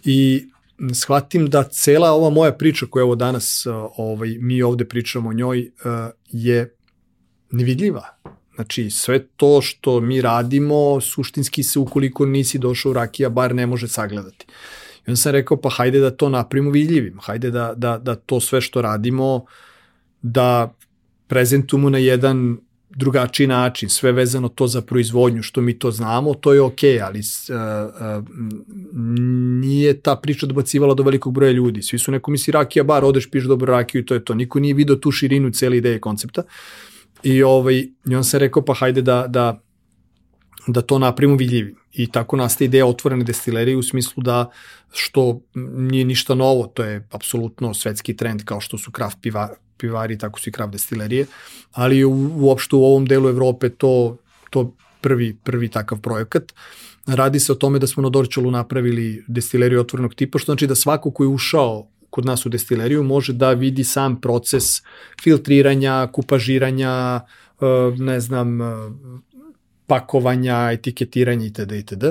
I 0.03 0.45
shvatim 0.93 1.49
da 1.49 1.63
cela 1.63 2.11
ova 2.11 2.29
moja 2.29 2.51
priča 2.51 2.85
koja 2.89 3.05
ovo 3.05 3.15
danas 3.15 3.67
ovaj, 3.97 4.37
mi 4.39 4.61
ovde 4.61 4.85
pričamo 4.85 5.29
o 5.29 5.33
njoj 5.33 5.71
je 6.27 6.75
nevidljiva. 7.51 8.05
Znači, 8.55 8.89
sve 8.89 9.27
to 9.27 9.61
što 9.61 9.99
mi 9.99 10.21
radimo, 10.21 11.01
suštinski 11.01 11.63
se 11.63 11.79
ukoliko 11.79 12.25
nisi 12.25 12.59
došao 12.59 12.89
u 12.89 12.93
rakija, 12.93 13.29
bar 13.29 13.55
ne 13.55 13.65
može 13.67 13.87
sagledati. 13.87 14.45
I 14.97 15.09
onda 15.09 15.15
sam 15.15 15.31
rekao, 15.31 15.57
pa 15.61 15.69
hajde 15.69 15.99
da 15.99 16.11
to 16.11 16.29
napravimo 16.29 16.71
vidljivim, 16.71 17.19
hajde 17.21 17.51
da, 17.51 17.73
da, 17.75 17.97
da 17.97 18.15
to 18.15 18.39
sve 18.39 18.61
što 18.61 18.81
radimo, 18.81 19.45
da 20.21 20.73
prezentujemo 21.27 21.89
na 21.89 21.97
jedan 21.97 22.57
drugačiji 22.95 23.47
način, 23.47 23.89
sve 23.89 24.11
vezano 24.11 24.49
to 24.49 24.67
za 24.67 24.81
proizvodnju, 24.81 25.43
što 25.43 25.61
mi 25.61 25.79
to 25.79 25.91
znamo, 25.91 26.33
to 26.33 26.53
je 26.53 26.61
okej, 26.61 26.97
okay, 26.97 27.05
ali 27.05 27.19
uh, 27.19 28.19
uh, 28.19 28.25
nije 29.61 30.01
ta 30.01 30.15
priča 30.15 30.45
dobacivala 30.45 30.93
do 30.93 31.03
velikog 31.03 31.33
broja 31.33 31.51
ljudi. 31.51 31.81
Svi 31.81 31.99
su 31.99 32.11
neko 32.11 32.31
misli 32.31 32.51
rakija 32.51 32.83
bar, 32.83 33.05
odeš, 33.05 33.29
piš 33.31 33.43
dobro 33.43 33.71
rakiju 33.71 34.01
i 34.01 34.05
to 34.05 34.13
je 34.13 34.25
to. 34.25 34.35
Niko 34.35 34.59
nije 34.59 34.73
video 34.73 34.95
tu 34.95 35.11
širinu 35.11 35.51
cele 35.51 35.77
ideje 35.77 35.99
koncepta. 35.99 36.43
I, 37.23 37.43
ovaj, 37.43 37.87
i 38.09 38.15
on 38.15 38.23
se 38.23 38.39
rekao, 38.39 38.65
pa 38.65 38.73
hajde 38.73 39.01
da, 39.01 39.25
da, 39.27 39.61
da 40.67 40.81
to 40.81 40.99
napravimo 40.99 41.37
vidljivim. 41.37 41.75
I 41.93 42.07
tako 42.07 42.35
nastaje 42.37 42.65
ideja 42.65 42.85
otvorene 42.85 43.23
destilerije 43.23 43.77
u 43.77 43.83
smislu 43.83 44.23
da 44.23 44.49
što 44.91 45.41
nije 45.75 46.05
ništa 46.05 46.35
novo, 46.35 46.67
to 46.67 46.83
je 46.83 47.07
apsolutno 47.11 47.73
svetski 47.73 48.15
trend 48.15 48.43
kao 48.43 48.61
što 48.61 48.77
su 48.77 48.91
kraft 48.91 49.17
piva, 49.21 49.49
pivari, 49.81 50.17
tako 50.17 50.39
su 50.39 50.49
i 50.49 50.53
kraft 50.53 50.71
destilerije, 50.71 51.25
ali 51.71 52.03
u, 52.05 52.31
uopšte 52.35 52.75
u 52.75 52.83
ovom 52.83 53.05
delu 53.05 53.29
Evrope 53.29 53.69
to, 53.69 54.17
to 54.49 54.75
prvi, 55.01 55.33
prvi 55.43 55.69
takav 55.69 56.01
projekat. 56.01 56.53
Radi 57.05 57.39
se 57.39 57.51
o 57.51 57.55
tome 57.55 57.79
da 57.79 57.87
smo 57.87 58.03
na 58.03 58.09
Dorčolu 58.09 58.51
napravili 58.51 59.23
destileriju 59.27 59.79
otvorenog 59.79 60.15
tipa, 60.15 60.39
što 60.39 60.51
znači 60.51 60.67
da 60.67 60.75
svako 60.75 61.11
ko 61.11 61.23
je 61.23 61.27
ušao 61.27 61.87
kod 62.11 62.25
nas 62.25 62.45
u 62.45 62.49
destileriju 62.49 63.03
može 63.03 63.33
da 63.33 63.53
vidi 63.53 63.83
sam 63.83 64.21
proces 64.21 64.65
filtriranja, 65.23 66.07
kupažiranja, 66.13 67.21
e, 67.61 67.65
ne 67.97 68.19
znam, 68.19 68.61
e, 68.61 68.65
pakovanja, 69.87 70.71
etiketiranja 70.71 71.45
itd. 71.45 71.71
itd. 71.71 72.05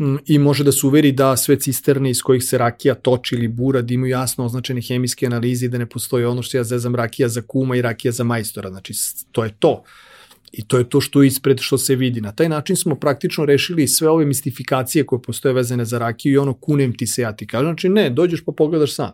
Mm, 0.00 0.16
i 0.26 0.38
može 0.38 0.64
da 0.64 0.72
se 0.72 0.86
uveri 0.86 1.12
da 1.12 1.36
sve 1.36 1.56
cisterne 1.60 2.10
iz 2.10 2.22
kojih 2.22 2.44
se 2.44 2.58
rakija 2.58 2.94
toči 2.94 3.34
ili 3.34 3.48
bura 3.48 3.82
da 3.82 3.94
imaju 3.94 4.10
jasno 4.10 4.44
označene 4.44 4.80
hemijske 4.80 5.26
analize 5.26 5.66
i 5.66 5.68
da 5.68 5.78
ne 5.78 5.86
postoji 5.86 6.24
ono 6.24 6.42
što 6.42 6.56
ja 6.56 6.64
zezam 6.64 6.94
rakija 6.94 7.28
za 7.28 7.42
kuma 7.42 7.76
i 7.76 7.82
rakija 7.82 8.12
za 8.12 8.24
majstora. 8.24 8.70
Znači, 8.70 8.94
to 9.32 9.44
je 9.44 9.50
to. 9.58 9.82
I 10.52 10.68
to 10.68 10.78
je 10.78 10.88
to 10.88 11.00
što 11.00 11.22
ispred 11.22 11.60
što 11.60 11.78
se 11.78 11.96
vidi. 11.96 12.20
Na 12.20 12.32
taj 12.32 12.48
način 12.48 12.76
smo 12.76 12.94
praktično 12.94 13.44
rešili 13.44 13.88
sve 13.88 14.08
ove 14.08 14.24
mistifikacije 14.24 15.06
koje 15.06 15.22
postoje 15.22 15.54
vezane 15.54 15.84
za 15.84 15.98
rakiju 15.98 16.32
i 16.32 16.38
ono 16.38 16.54
kunem 16.54 16.96
ti 16.96 17.06
se 17.06 17.22
ja 17.22 17.36
ti 17.36 17.46
kažem. 17.46 17.66
Znači 17.66 17.88
ne, 17.88 18.10
dođeš 18.10 18.44
pa 18.44 18.52
pogledaš 18.52 18.94
sam. 18.94 19.10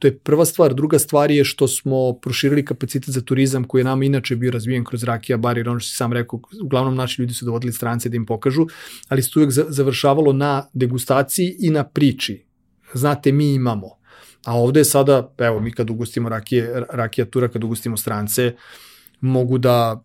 To 0.00 0.08
je 0.08 0.18
prva 0.18 0.44
stvar. 0.44 0.74
Druga 0.74 0.98
stvar 0.98 1.30
je 1.30 1.44
što 1.44 1.68
smo 1.68 2.12
proširili 2.12 2.64
kapacitet 2.64 3.10
za 3.14 3.20
turizam 3.20 3.64
koji 3.64 3.80
je 3.80 3.84
nama 3.84 4.04
inače 4.04 4.36
bio 4.36 4.50
razvijen 4.50 4.84
kroz 4.84 5.04
Rakija 5.04 5.36
bar, 5.36 5.58
jer 5.58 5.68
ono 5.68 5.80
što 5.80 5.90
si 5.90 5.96
sam 5.96 6.12
rekao, 6.12 6.40
uglavnom 6.64 6.94
naši 6.96 7.22
ljudi 7.22 7.34
su 7.34 7.44
dovodili 7.44 7.72
strance 7.72 8.08
da 8.08 8.16
im 8.16 8.26
pokažu, 8.26 8.66
ali 9.08 9.22
se 9.22 9.30
tu 9.30 9.40
uvijek 9.40 9.52
završavalo 9.52 10.32
na 10.32 10.68
degustaciji 10.72 11.56
i 11.60 11.70
na 11.70 11.84
priči. 11.84 12.44
Znate, 12.94 13.32
mi 13.32 13.54
imamo. 13.54 14.00
A 14.44 14.56
ovde 14.56 14.80
je 14.80 14.84
sada, 14.84 15.34
evo, 15.38 15.60
mi 15.60 15.72
kad 15.72 15.90
ugustimo 15.90 16.28
rakije, 16.28 16.84
rakija 16.90 17.24
tura, 17.24 17.48
kad 17.48 17.64
ugustimo 17.64 17.96
strance, 17.96 18.54
mogu 19.20 19.58
da 19.58 20.04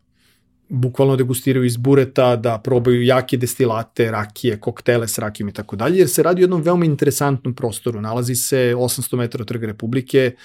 bukvalno 0.75 1.15
degustiraju 1.15 1.65
iz 1.65 1.77
bureta, 1.77 2.35
da 2.35 2.57
probaju 2.63 3.03
jake 3.03 3.37
destilate, 3.37 4.11
rakije, 4.11 4.59
koktele 4.59 5.07
s 5.07 5.17
rakijom 5.19 5.49
i 5.49 5.53
tako 5.53 5.75
dalje, 5.75 5.97
jer 5.97 6.09
se 6.09 6.23
radi 6.23 6.41
o 6.41 6.43
jednom 6.43 6.61
veoma 6.61 6.85
interesantnom 6.85 7.55
prostoru. 7.55 8.01
Nalazi 8.01 8.35
se 8.35 8.73
800 8.75 9.17
metara 9.17 9.41
od 9.41 9.47
Trga 9.47 9.67
Republike, 9.67 10.35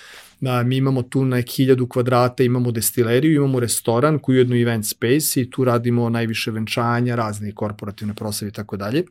mi 0.65 0.77
imamo 0.77 1.03
tu 1.03 1.25
na 1.25 1.37
1000 1.37 1.89
kvadrata, 1.89 2.43
imamo 2.43 2.71
destileriju, 2.71 3.35
imamo 3.35 3.61
restoran 3.61 4.19
koji 4.19 4.37
je 4.37 4.41
jedno 4.41 4.57
event 4.57 4.87
space 4.87 5.41
i 5.41 5.51
tu 5.51 5.65
radimo 5.65 6.09
najviše 6.11 6.51
venčanja, 6.51 7.15
razne 7.15 7.53
korporativne 7.55 8.15
proslave 8.15 8.49
i 8.49 8.53
tako 8.53 8.77
dalje. 8.77 9.05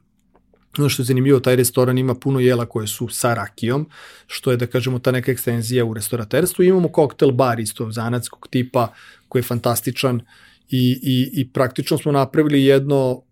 Ono 0.78 0.90
što 0.90 1.02
je 1.02 1.06
zanimljivo, 1.06 1.40
taj 1.40 1.56
restoran 1.56 1.98
ima 1.98 2.16
puno 2.16 2.40
jela 2.40 2.66
koje 2.66 2.88
su 2.88 3.08
sa 3.08 3.34
rakijom, 3.34 3.90
što 4.28 4.52
je 4.52 4.58
da 4.58 4.68
kažemo 4.68 5.00
ta 5.00 5.12
neka 5.12 5.32
ekstenzija 5.32 5.86
u 5.86 5.94
restoraterstvu. 5.94 6.64
Imamo 6.64 6.88
koktel 6.88 7.32
bar 7.32 7.60
isto 7.60 7.92
zanatskog 7.92 8.48
tipa 8.50 8.94
koji 9.28 9.40
je 9.40 9.44
fantastičan 9.44 10.22
i, 10.70 11.00
i, 11.04 11.42
i 11.42 11.50
praktično 11.50 11.98
smo 11.98 12.12
napravili 12.12 12.64
jedno 12.64 13.24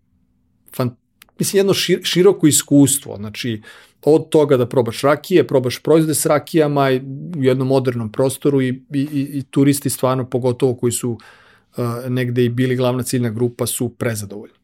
fan, 0.76 0.96
mislim 1.38 1.58
jedno 1.58 1.74
šir, 1.74 2.00
široko 2.02 2.46
iskustvo, 2.46 3.16
znači 3.16 3.62
od 4.02 4.28
toga 4.28 4.56
da 4.56 4.66
probaš 4.68 5.02
rakije, 5.02 5.46
probaš 5.46 5.82
proizvode 5.82 6.14
s 6.14 6.26
rakijama 6.26 6.90
i 6.90 7.00
u 7.38 7.42
jednom 7.42 7.68
modernom 7.68 8.12
prostoru 8.12 8.62
i, 8.62 8.68
i, 8.92 9.08
i 9.12 9.42
turisti 9.50 9.90
stvarno, 9.90 10.30
pogotovo 10.30 10.74
koji 10.74 10.92
su 10.92 11.10
uh, 11.10 11.84
negde 12.08 12.44
i 12.44 12.48
bili 12.48 12.76
glavna 12.76 13.02
ciljna 13.02 13.30
grupa, 13.30 13.66
su 13.66 13.88
prezadovoljni. 13.88 14.54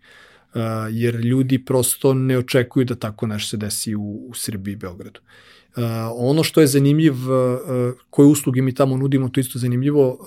Uh, 0.54 0.60
jer 0.90 1.14
ljudi 1.14 1.64
prosto 1.64 2.14
ne 2.14 2.38
očekuju 2.38 2.84
da 2.84 2.94
tako 2.94 3.26
nešto 3.26 3.48
se 3.50 3.56
desi 3.56 3.94
u, 3.94 4.26
u 4.28 4.34
Srbiji 4.34 4.72
i 4.72 4.76
Beogradu. 4.76 5.20
Uh, 5.20 5.53
ono 6.14 6.42
što 6.44 6.60
je 6.60 6.66
zanimljiv, 6.66 7.12
uh, 7.12 7.92
koje 8.10 8.26
usluge 8.26 8.62
mi 8.62 8.74
tamo 8.74 8.96
nudimo, 8.96 9.28
to 9.28 9.40
isto 9.40 9.58
zanimljivo, 9.58 10.18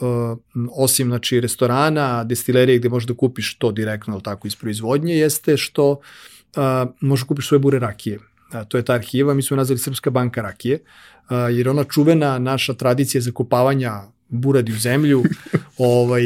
uh, 0.55 0.67
osim 0.75 1.07
znači, 1.07 1.41
restorana, 1.41 2.23
destilerije 2.23 2.79
gde 2.79 2.89
možeš 2.89 3.07
da 3.07 3.13
kupiš 3.13 3.55
to 3.55 3.71
direktno, 3.71 4.13
ali 4.13 4.23
tako, 4.23 4.47
iz 4.47 4.55
proizvodnje, 4.55 5.15
jeste 5.15 5.57
što 5.57 5.91
uh, 5.91 5.99
možeš 6.99 7.23
da 7.23 7.27
kupiš 7.27 7.47
svoje 7.47 7.59
bure 7.59 7.79
rakije. 7.79 8.17
Uh, 8.17 8.67
to 8.67 8.77
je 8.77 8.85
ta 8.85 8.93
arhiva, 8.93 9.33
mi 9.33 9.41
smo 9.41 9.57
nazvali 9.57 9.79
Srpska 9.79 10.09
banka 10.09 10.41
rakije, 10.41 10.79
uh, 11.29 11.37
jer 11.57 11.69
ona 11.69 11.83
čuvena 11.83 12.39
naša 12.39 12.73
tradicija 12.73 13.21
zakupavanja 13.21 14.01
buradi 14.29 14.71
u 14.71 14.77
zemlju, 14.77 15.23
ovaj, 15.77 16.23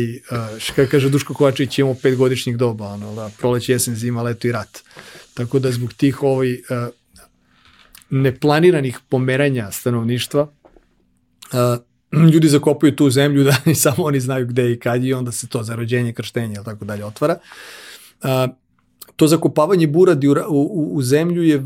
što 0.60 0.86
kaže 0.92 1.10
Duško 1.10 1.34
Kovačević, 1.34 1.80
imamo 1.80 1.96
petgodišnjih 2.02 2.58
doba, 2.58 2.88
ono, 2.88 3.16
da, 3.16 3.30
proleće, 3.38 3.72
jesen, 3.72 3.96
zima, 3.96 4.22
leto 4.22 4.48
i 4.48 4.52
rat. 4.52 4.80
Tako 5.34 5.60
da 5.60 5.72
zbog 5.72 5.94
tih 5.94 6.24
ovaj, 6.24 6.58
neplaniranih 8.12 9.00
pomeranja 9.10 9.72
stanovništva, 9.72 10.48
ljudi 12.34 12.48
zakopaju 12.48 12.96
tu 12.96 13.10
zemlju 13.10 13.44
da 13.44 13.56
ni 13.66 13.76
samo 13.86 14.04
oni 14.04 14.20
znaju 14.20 14.48
gde 14.48 14.72
i 14.72 14.80
kad 14.80 15.04
i 15.04 15.14
onda 15.14 15.32
se 15.32 15.48
to 15.48 15.64
za 15.64 15.76
rođenje, 15.76 16.14
krštenje 16.14 16.56
ili 16.56 16.66
tako 16.66 16.86
dalje 16.86 17.06
otvara. 17.06 17.38
To 19.16 19.28
zakopavanje 19.28 19.88
buradi 19.88 20.28
u, 20.28 20.36
u, 20.50 20.96
u 20.96 21.02
zemlju 21.02 21.44
je 21.44 21.62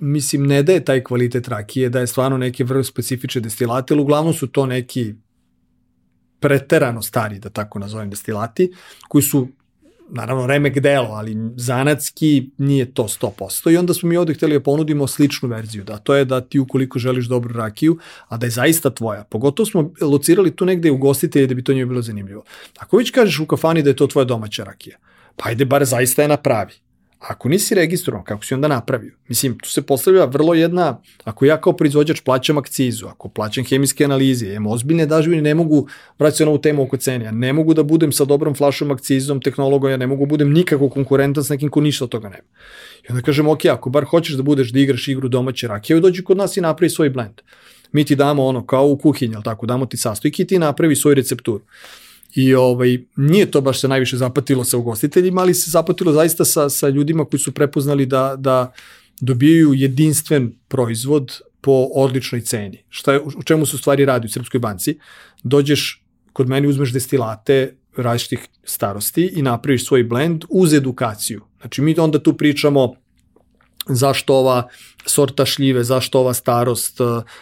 mislim 0.00 0.46
ne 0.46 0.62
daje 0.62 0.84
taj 0.84 1.04
kvalitet 1.04 1.48
rakije, 1.48 1.88
da 1.88 2.00
je 2.00 2.06
stvarno 2.06 2.38
neke 2.38 2.64
vrlo 2.64 2.84
specifične 2.84 3.40
destilate, 3.40 3.94
ali 3.94 4.02
uglavnom 4.02 4.34
su 4.34 4.46
to 4.46 4.66
neki 4.66 5.14
preterano 6.40 7.02
stari, 7.02 7.38
da 7.38 7.48
tako 7.48 7.78
nazovem, 7.78 8.10
destilati, 8.10 8.72
koji 9.08 9.22
su 9.22 9.48
naravno 10.08 10.46
remek 10.46 10.78
delo, 10.78 11.08
ali 11.08 11.36
zanatski 11.56 12.50
nije 12.58 12.94
to 12.94 13.02
100%. 13.02 13.72
I 13.72 13.76
onda 13.76 13.94
smo 13.94 14.08
mi 14.08 14.16
ovde 14.16 14.34
hteli 14.34 14.52
da 14.52 14.62
ponudimo 14.62 15.06
sličnu 15.06 15.48
verziju, 15.48 15.84
da 15.84 15.98
to 15.98 16.14
je 16.14 16.24
da 16.24 16.40
ti 16.40 16.58
ukoliko 16.58 16.98
želiš 16.98 17.26
dobru 17.26 17.54
rakiju, 17.54 17.98
a 18.28 18.36
da 18.36 18.46
je 18.46 18.50
zaista 18.50 18.90
tvoja. 18.90 19.24
Pogotovo 19.24 19.66
smo 19.66 19.92
locirali 20.00 20.56
tu 20.56 20.64
negde 20.64 20.90
u 20.90 20.96
gostitelje 20.96 21.46
da 21.46 21.54
bi 21.54 21.64
to 21.64 21.72
njoj 21.72 21.86
bilo 21.86 22.02
zanimljivo. 22.02 22.44
Ako 22.78 22.96
već 22.96 23.10
kažeš 23.10 23.40
u 23.40 23.46
kafani 23.46 23.82
da 23.82 23.90
je 23.90 23.96
to 23.96 24.06
tvoja 24.06 24.24
domaća 24.24 24.64
rakija, 24.64 24.96
pa 25.36 25.48
ajde 25.48 25.64
bar 25.64 25.84
zaista 25.84 26.22
je 26.22 26.28
napravi. 26.28 26.85
Ako 27.18 27.48
nisi 27.48 27.74
registrovan, 27.74 28.24
kako 28.24 28.44
si 28.44 28.54
onda 28.54 28.68
napravio? 28.68 29.12
Mislim, 29.28 29.58
tu 29.58 29.70
se 29.70 29.82
postavlja 29.82 30.24
vrlo 30.24 30.54
jedna, 30.54 31.00
ako 31.24 31.44
ja 31.44 31.60
kao 31.60 31.72
proizvođač 31.72 32.20
plaćam 32.20 32.58
akcizu, 32.58 33.06
ako 33.06 33.28
plaćam 33.28 33.64
hemijske 33.64 34.04
analize, 34.04 34.46
imam 34.46 34.72
ozbiljne 34.72 35.06
dažbine, 35.06 35.42
ne 35.42 35.54
mogu, 35.54 35.88
vraćati 36.18 36.44
na 36.44 36.50
ovu 36.50 36.60
temu 36.60 36.82
oko 36.82 36.96
cene, 36.96 37.24
ja 37.24 37.30
ne 37.30 37.52
mogu 37.52 37.74
da 37.74 37.82
budem 37.82 38.12
sa 38.12 38.24
dobrom 38.24 38.54
flašom 38.54 38.90
akcizom, 38.90 39.40
tehnologom, 39.40 39.90
ja 39.90 39.96
ne 39.96 40.06
mogu 40.06 40.26
da 40.26 40.28
budem 40.28 40.52
nikako 40.52 40.88
konkurentan 40.88 41.44
s 41.44 41.48
nekim 41.48 41.70
ko 41.70 41.80
ništa 41.80 42.04
od 42.04 42.10
toga 42.10 42.28
nema. 42.28 42.48
I 43.08 43.12
onda 43.12 43.22
kažem, 43.22 43.48
ok, 43.48 43.64
ako 43.64 43.90
bar 43.90 44.04
hoćeš 44.04 44.34
da 44.34 44.42
budeš 44.42 44.72
da 44.72 44.80
igraš 44.80 45.08
igru 45.08 45.28
domaće 45.28 45.68
rakije, 45.68 46.00
dođi 46.00 46.24
kod 46.24 46.36
nas 46.36 46.56
i 46.56 46.60
napravi 46.60 46.90
svoj 46.90 47.10
blend. 47.10 47.40
Mi 47.92 48.04
ti 48.04 48.16
damo 48.16 48.44
ono, 48.46 48.66
kao 48.66 48.86
u 48.86 48.98
kuhinji, 48.98 49.36
tako, 49.44 49.66
damo 49.66 49.86
ti 49.86 49.96
sastojke 49.96 50.42
i 50.42 50.46
ti 50.46 50.58
napravi 50.58 50.96
svoju 50.96 51.14
recepturu. 51.14 51.64
I 52.36 52.54
ovaj, 52.54 52.98
nije 53.16 53.50
to 53.50 53.60
baš 53.60 53.80
se 53.80 53.88
najviše 53.88 54.16
zapatilo 54.16 54.64
sa 54.64 54.76
ugostiteljima, 54.78 55.40
ali 55.40 55.54
se 55.54 55.70
zapatilo 55.70 56.12
zaista 56.12 56.44
sa, 56.44 56.68
sa 56.68 56.88
ljudima 56.88 57.24
koji 57.24 57.40
su 57.40 57.52
prepoznali 57.52 58.06
da, 58.06 58.34
da 58.38 58.72
dobijaju 59.20 59.74
jedinstven 59.74 60.52
proizvod, 60.68 61.40
po 61.66 61.88
odličnoj 61.94 62.40
ceni. 62.40 62.84
Šta 62.88 63.12
je, 63.12 63.20
u 63.20 63.42
čemu 63.42 63.66
se 63.66 63.76
u 63.76 63.78
stvari 63.78 64.04
radi 64.04 64.26
u 64.26 64.30
Srpskoj 64.30 64.60
banci? 64.60 64.98
Dođeš 65.42 66.02
kod 66.32 66.48
meni 66.48 66.68
uzmeš 66.68 66.92
destilate 66.92 67.74
različitih 67.96 68.46
starosti 68.64 69.24
i 69.34 69.42
napraviš 69.42 69.86
svoj 69.86 70.04
blend 70.04 70.44
uz 70.48 70.74
edukaciju. 70.74 71.42
Znači 71.60 71.82
mi 71.82 71.94
onda 71.98 72.18
tu 72.22 72.36
pričamo 72.36 72.94
zašto 73.88 74.34
ova 74.34 74.68
sorta 75.06 75.46
šljive, 75.46 75.84
zašto 75.84 76.20
ova 76.20 76.34
starost, 76.34 77.00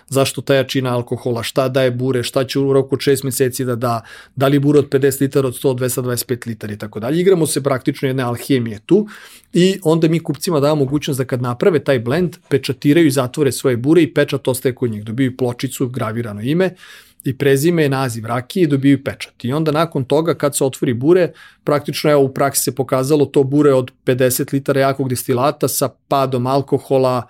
zašto 0.09 0.43
ta 0.43 0.55
jačina 0.55 0.95
alkohola, 0.95 1.43
šta 1.43 1.69
daje 1.69 1.91
bure, 1.91 2.23
šta 2.23 2.45
će 2.45 2.59
u 2.59 2.73
roku 2.73 2.95
od 2.95 3.01
6 3.01 3.25
meseci 3.25 3.65
da 3.65 3.75
da, 3.77 4.03
da 4.37 4.49
li 4.49 4.59
bure 4.59 4.79
od 4.79 4.89
50 4.89 5.21
litara, 5.21 5.49
od 5.49 5.55
100, 5.55 5.79
225 5.79 6.47
litara 6.47 6.73
i 6.73 6.79
tako 6.79 7.01
dalje. 7.01 7.21
Igramo 7.21 7.47
se 7.47 7.63
praktično 7.63 8.09
jedne 8.09 8.23
alhemije 8.23 8.79
tu 8.87 9.07
i 9.53 9.79
onda 9.83 10.09
mi 10.09 10.21
kupcima 10.21 10.61
damo 10.61 10.75
mogućnost 10.75 11.19
da 11.19 11.25
kad 11.25 11.43
naprave 11.43 11.85
taj 11.85 11.99
blend, 11.99 12.37
pečatiraju 12.49 13.07
i 13.07 13.11
zatvore 13.11 13.53
svoje 13.53 13.77
bure 13.77 14.03
i 14.03 14.15
pečat 14.15 14.49
ostaje 14.49 14.75
kod 14.75 14.91
njih. 14.91 15.05
Dobiju 15.05 15.37
pločicu, 15.37 15.89
gravirano 15.89 16.41
ime 16.41 16.75
i 17.25 17.39
prezime 17.39 17.83
je 17.83 17.89
naziv 17.89 18.27
rakije 18.27 18.65
i 18.65 18.67
dobiju 18.67 19.05
pečat. 19.05 19.45
I 19.45 19.53
onda 19.53 19.73
nakon 19.73 20.05
toga 20.05 20.35
kad 20.35 20.57
se 20.57 20.65
otvori 20.65 20.95
bure, 20.95 21.33
praktično 21.65 22.11
evo 22.11 22.23
u 22.23 22.35
praksi 22.35 22.63
se 22.63 22.75
pokazalo 22.75 23.27
to 23.27 23.45
bure 23.45 23.73
od 23.73 23.91
50 24.05 24.53
litara 24.53 24.81
jakog 24.81 25.09
destilata 25.09 25.69
sa 25.69 25.89
padom 26.09 26.47
alkohola 26.47 27.23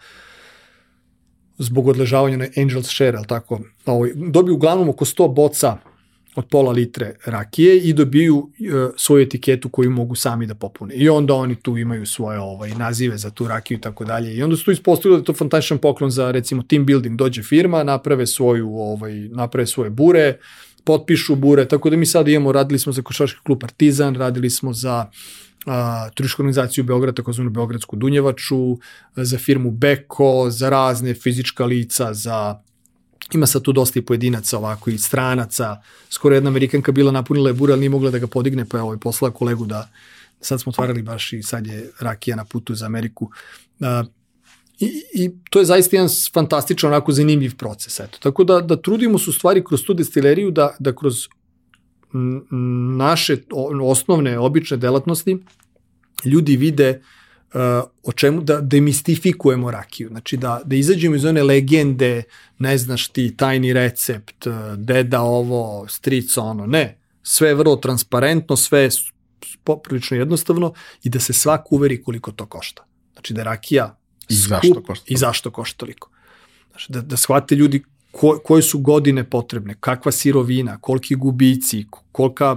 zbog 1.58 1.88
odležavanja 1.88 2.36
na 2.36 2.44
Angel's 2.44 2.94
Share, 2.94 3.16
ali 3.16 3.26
tako, 3.26 3.60
ovaj, 3.86 4.10
dobiju 4.14 4.54
uglavnom 4.54 4.88
oko 4.88 5.04
100 5.04 5.34
boca 5.34 5.76
od 6.34 6.46
pola 6.50 6.72
litre 6.72 7.14
rakije 7.24 7.78
i 7.78 7.92
dobiju 7.92 8.50
e, 8.58 8.64
svoju 8.96 9.22
etiketu 9.22 9.68
koju 9.68 9.90
mogu 9.90 10.14
sami 10.14 10.46
da 10.46 10.54
popune. 10.54 10.94
I 10.94 11.08
onda 11.08 11.34
oni 11.34 11.54
tu 11.54 11.78
imaju 11.78 12.06
svoje 12.06 12.38
ovaj, 12.38 12.70
nazive 12.70 13.18
za 13.18 13.30
tu 13.30 13.48
rakiju 13.48 13.78
i 13.78 13.80
tako 13.80 14.04
dalje. 14.04 14.34
I 14.34 14.42
onda 14.42 14.56
su 14.56 14.64
tu 14.64 14.70
ispostavili 14.70 15.16
da 15.16 15.20
je 15.20 15.24
to 15.24 15.32
fantastičan 15.32 15.78
poklon 15.78 16.10
za 16.10 16.30
recimo 16.30 16.62
team 16.62 16.86
building. 16.86 17.16
Dođe 17.16 17.42
firma, 17.42 17.82
naprave, 17.84 18.26
svoju, 18.26 18.76
ovaj, 18.76 19.12
naprave 19.14 19.66
svoje 19.66 19.90
bure, 19.90 20.38
potpišu 20.84 21.36
bure, 21.36 21.68
tako 21.68 21.90
da 21.90 21.96
mi 21.96 22.06
sad 22.06 22.28
imamo, 22.28 22.52
radili 22.52 22.78
smo 22.78 22.92
za 22.92 23.02
košarski 23.02 23.40
klub 23.44 23.60
Partizan, 23.60 24.14
radili 24.14 24.50
smo 24.50 24.72
za 24.72 25.06
a, 25.66 26.08
turističku 26.14 26.42
organizaciju 26.42 26.84
Beograd, 26.84 27.16
takozvanu 27.16 27.50
Beogradsku 27.50 27.96
Dunjevaču, 27.96 28.78
za 29.16 29.38
firmu 29.38 29.70
Beko, 29.70 30.50
za 30.50 30.70
razne 30.70 31.14
fizička 31.14 31.64
lica, 31.64 32.14
za 32.14 32.58
Ima 33.32 33.46
sad 33.46 33.62
tu 33.62 33.72
dosta 33.72 33.98
i 33.98 34.02
pojedinaca 34.02 34.58
ovako 34.58 34.90
i 34.90 34.98
stranaca. 34.98 35.76
Skoro 36.10 36.34
jedna 36.34 36.50
Amerikanka 36.50 36.92
bila 36.92 37.12
napunila 37.12 37.50
je 37.50 37.54
bure, 37.54 37.72
ali 37.72 37.80
nije 37.80 37.90
mogla 37.90 38.10
da 38.10 38.18
ga 38.18 38.26
podigne, 38.26 38.64
pa 38.64 38.76
je 38.76 38.82
ovaj 38.82 38.98
poslala 38.98 39.34
kolegu 39.34 39.66
da 39.66 39.88
sad 40.40 40.60
smo 40.60 40.70
otvarali 40.70 41.02
baš 41.02 41.32
i 41.32 41.42
sad 41.42 41.66
je 41.66 41.90
Rakija 42.00 42.36
na 42.36 42.44
putu 42.44 42.74
za 42.74 42.86
Ameriku. 42.86 43.30
Uh, 43.80 43.86
I, 44.80 45.02
I 45.14 45.30
to 45.50 45.58
je 45.58 45.64
zaista 45.64 45.96
jedan 45.96 46.10
fantastičan, 46.34 46.90
onako 46.90 47.12
zanimljiv 47.12 47.56
proces. 47.56 48.00
Eto. 48.00 48.18
Tako 48.20 48.44
da, 48.44 48.60
da 48.60 48.76
trudimo 48.76 49.18
se 49.18 49.30
u 49.30 49.32
stvari 49.32 49.64
kroz 49.64 49.82
tu 49.82 49.94
destileriju 49.94 50.50
da, 50.50 50.76
da 50.78 50.94
kroz 50.96 51.28
naše 52.96 53.36
osnovne, 53.82 54.38
obične 54.38 54.76
delatnosti 54.76 55.38
ljudi 56.24 56.56
vide 56.56 57.02
o 58.02 58.12
čemu 58.12 58.42
da 58.42 58.60
demistifikujemo 58.60 59.70
rakiju, 59.70 60.08
znači 60.08 60.36
da, 60.36 60.60
da 60.64 60.76
izađemo 60.76 61.16
iz 61.16 61.24
one 61.24 61.42
legende, 61.42 62.22
ne 62.58 62.78
znaš 62.78 63.08
ti, 63.08 63.36
tajni 63.36 63.72
recept, 63.72 64.46
deda 64.76 65.22
ovo, 65.22 65.88
stric 65.88 66.36
ono, 66.36 66.66
ne, 66.66 66.98
sve 67.22 67.48
je 67.48 67.54
vrlo 67.54 67.76
transparentno, 67.76 68.56
sve 68.56 68.80
je 68.80 68.90
poprilično 69.64 70.16
jednostavno 70.16 70.72
i 71.02 71.08
da 71.08 71.20
se 71.20 71.32
svak 71.32 71.72
uveri 71.72 72.02
koliko 72.02 72.32
to 72.32 72.46
košta. 72.46 72.84
Znači 73.12 73.34
da 73.34 73.40
je 73.40 73.44
rakija 73.44 73.96
I 74.28 74.34
zašto 74.34 74.82
košta? 74.82 75.04
I 75.08 75.16
zašto 75.16 75.50
košta 75.50 75.78
toliko. 75.78 76.10
Znači 76.70 76.92
da, 76.92 77.00
da 77.00 77.16
shvate 77.16 77.54
ljudi 77.54 77.82
ko, 78.10 78.40
koje 78.44 78.62
su 78.62 78.78
godine 78.78 79.30
potrebne, 79.30 79.76
kakva 79.80 80.12
sirovina, 80.12 80.78
koliki 80.80 81.14
gubici, 81.14 81.86
kolika, 82.12 82.56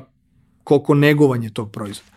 koliko 0.63 0.93
negovanje 0.93 1.49
tog 1.49 1.71
proizvoda. 1.71 2.16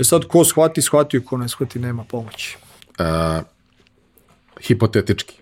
E 0.00 0.04
sad, 0.04 0.24
ko 0.24 0.44
shvati, 0.44 0.82
shvati, 0.82 1.24
ko 1.24 1.36
ne 1.36 1.48
shvati, 1.48 1.78
nema 1.78 2.04
pomoći. 2.04 2.56
Uh, 2.98 3.44
hipotetički, 4.60 5.34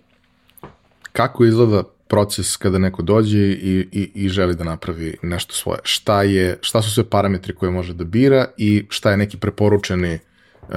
kako 1.11 1.45
izgleda 1.45 1.83
proces 2.07 2.57
kada 2.57 2.77
neko 2.77 3.01
dođe 3.01 3.37
i, 3.37 3.87
i, 3.91 4.11
i 4.13 4.29
želi 4.29 4.55
da 4.55 4.63
napravi 4.63 5.17
nešto 5.23 5.53
svoje? 5.53 5.79
Šta, 5.83 6.23
je, 6.23 6.57
šta 6.61 6.81
su 6.81 6.91
sve 6.91 7.03
parametri 7.03 7.55
koje 7.55 7.71
može 7.71 7.93
da 7.93 8.03
bira 8.03 8.45
i 8.57 8.85
šta 8.89 9.11
je 9.11 9.17
neki 9.17 9.37
preporučeni 9.37 10.19
uh, 10.61 10.69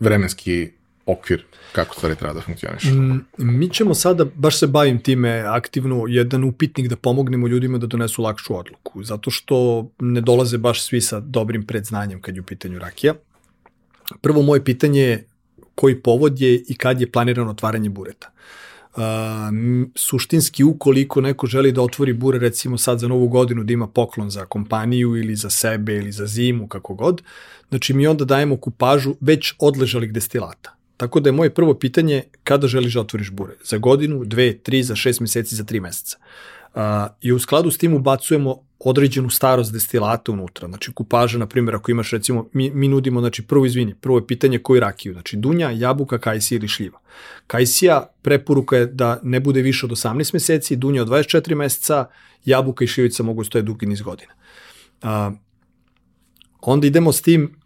vremenski 0.00 0.70
okvir 1.08 1.44
kako 1.72 1.94
stvari 1.94 2.16
treba 2.16 2.34
da 2.34 2.40
funkcioniš? 2.40 2.84
Mm, 2.84 3.18
mi 3.38 3.68
ćemo 3.68 3.94
sada, 3.94 4.24
baš 4.34 4.58
se 4.58 4.66
bavim 4.66 4.98
time 5.02 5.30
aktivno, 5.46 6.04
jedan 6.08 6.44
upitnik 6.44 6.88
da 6.88 6.96
pomognemo 6.96 7.48
ljudima 7.48 7.78
da 7.78 7.86
donesu 7.86 8.22
lakšu 8.22 8.58
odluku, 8.58 9.02
zato 9.04 9.30
što 9.30 9.88
ne 9.98 10.20
dolaze 10.20 10.58
baš 10.58 10.82
svi 10.82 11.00
sa 11.00 11.20
dobrim 11.20 11.66
predznanjem 11.66 12.20
kad 12.20 12.34
je 12.34 12.40
u 12.40 12.44
pitanju 12.44 12.78
rakija. 12.78 13.14
Prvo 14.20 14.42
moje 14.42 14.64
pitanje 14.64 15.00
je 15.00 15.26
koji 15.74 16.02
povod 16.02 16.40
je 16.40 16.64
i 16.68 16.76
kad 16.76 17.00
je 17.00 17.12
planirano 17.12 17.50
otvaranje 17.50 17.90
bureta. 17.90 18.30
Uh, 18.96 19.02
suštinski 19.94 20.64
ukoliko 20.64 21.20
neko 21.20 21.46
želi 21.46 21.72
da 21.72 21.82
otvori 21.82 22.12
bure 22.12 22.38
recimo 22.38 22.78
sad 22.78 22.98
za 22.98 23.08
novu 23.08 23.28
godinu 23.28 23.64
da 23.64 23.72
ima 23.72 23.86
poklon 23.86 24.30
za 24.30 24.46
kompaniju 24.46 25.16
ili 25.16 25.36
za 25.36 25.50
sebe 25.50 25.96
ili 25.96 26.12
za 26.12 26.26
zimu 26.26 26.68
kako 26.68 26.94
god, 26.94 27.22
znači 27.68 27.94
mi 27.94 28.06
onda 28.06 28.24
dajemo 28.24 28.56
kupažu 28.56 29.14
već 29.20 29.54
odležalih 29.58 30.12
destilata 30.12 30.77
Tako 30.98 31.20
da 31.20 31.28
je 31.28 31.32
moje 31.32 31.54
prvo 31.54 31.74
pitanje 31.74 32.22
kada 32.44 32.66
želiš 32.66 32.94
da 32.94 33.00
otvoriš 33.00 33.30
bure? 33.30 33.54
Za 33.64 33.78
godinu, 33.78 34.24
dve, 34.24 34.58
tri, 34.58 34.82
za 34.82 34.96
šest 34.96 35.20
meseci, 35.20 35.56
za 35.56 35.64
tri 35.64 35.80
meseca. 35.80 36.18
Uh, 36.74 36.82
I 37.20 37.32
u 37.32 37.38
skladu 37.38 37.70
s 37.70 37.78
tim 37.78 37.94
ubacujemo 37.94 38.56
određenu 38.78 39.30
starost 39.30 39.72
destilata 39.72 40.32
unutra. 40.32 40.68
Znači 40.68 40.92
kupaža, 40.92 41.38
na 41.38 41.46
primjer, 41.46 41.74
ako 41.74 41.90
imaš 41.90 42.10
recimo, 42.10 42.48
mi, 42.52 42.70
mi 42.70 42.88
nudimo, 42.88 43.20
znači 43.20 43.46
prvo 43.46 43.66
izvini, 43.66 43.94
prvo 43.94 44.18
je 44.18 44.26
pitanje 44.26 44.58
koju 44.58 44.80
rakiju, 44.80 45.12
znači 45.12 45.36
dunja, 45.36 45.70
jabuka, 45.70 46.18
kajsija 46.18 46.56
ili 46.56 46.68
šljiva. 46.68 46.98
Kajsija 47.46 48.06
preporuka 48.22 48.76
je 48.76 48.86
da 48.86 49.20
ne 49.22 49.40
bude 49.40 49.62
više 49.62 49.86
od 49.86 49.92
18 49.92 50.34
meseci, 50.34 50.76
dunja 50.76 51.02
od 51.02 51.08
24 51.08 51.54
meseca, 51.54 52.06
jabuka 52.44 52.84
i 52.84 52.88
šljivica 52.88 53.22
mogu 53.22 53.44
stoje 53.44 53.62
dugi 53.62 53.86
niz 53.86 54.02
godina. 54.02 54.32
Uh, 55.02 55.08
onda 56.60 56.86
idemo 56.86 57.12
s 57.12 57.22
tim 57.22 57.60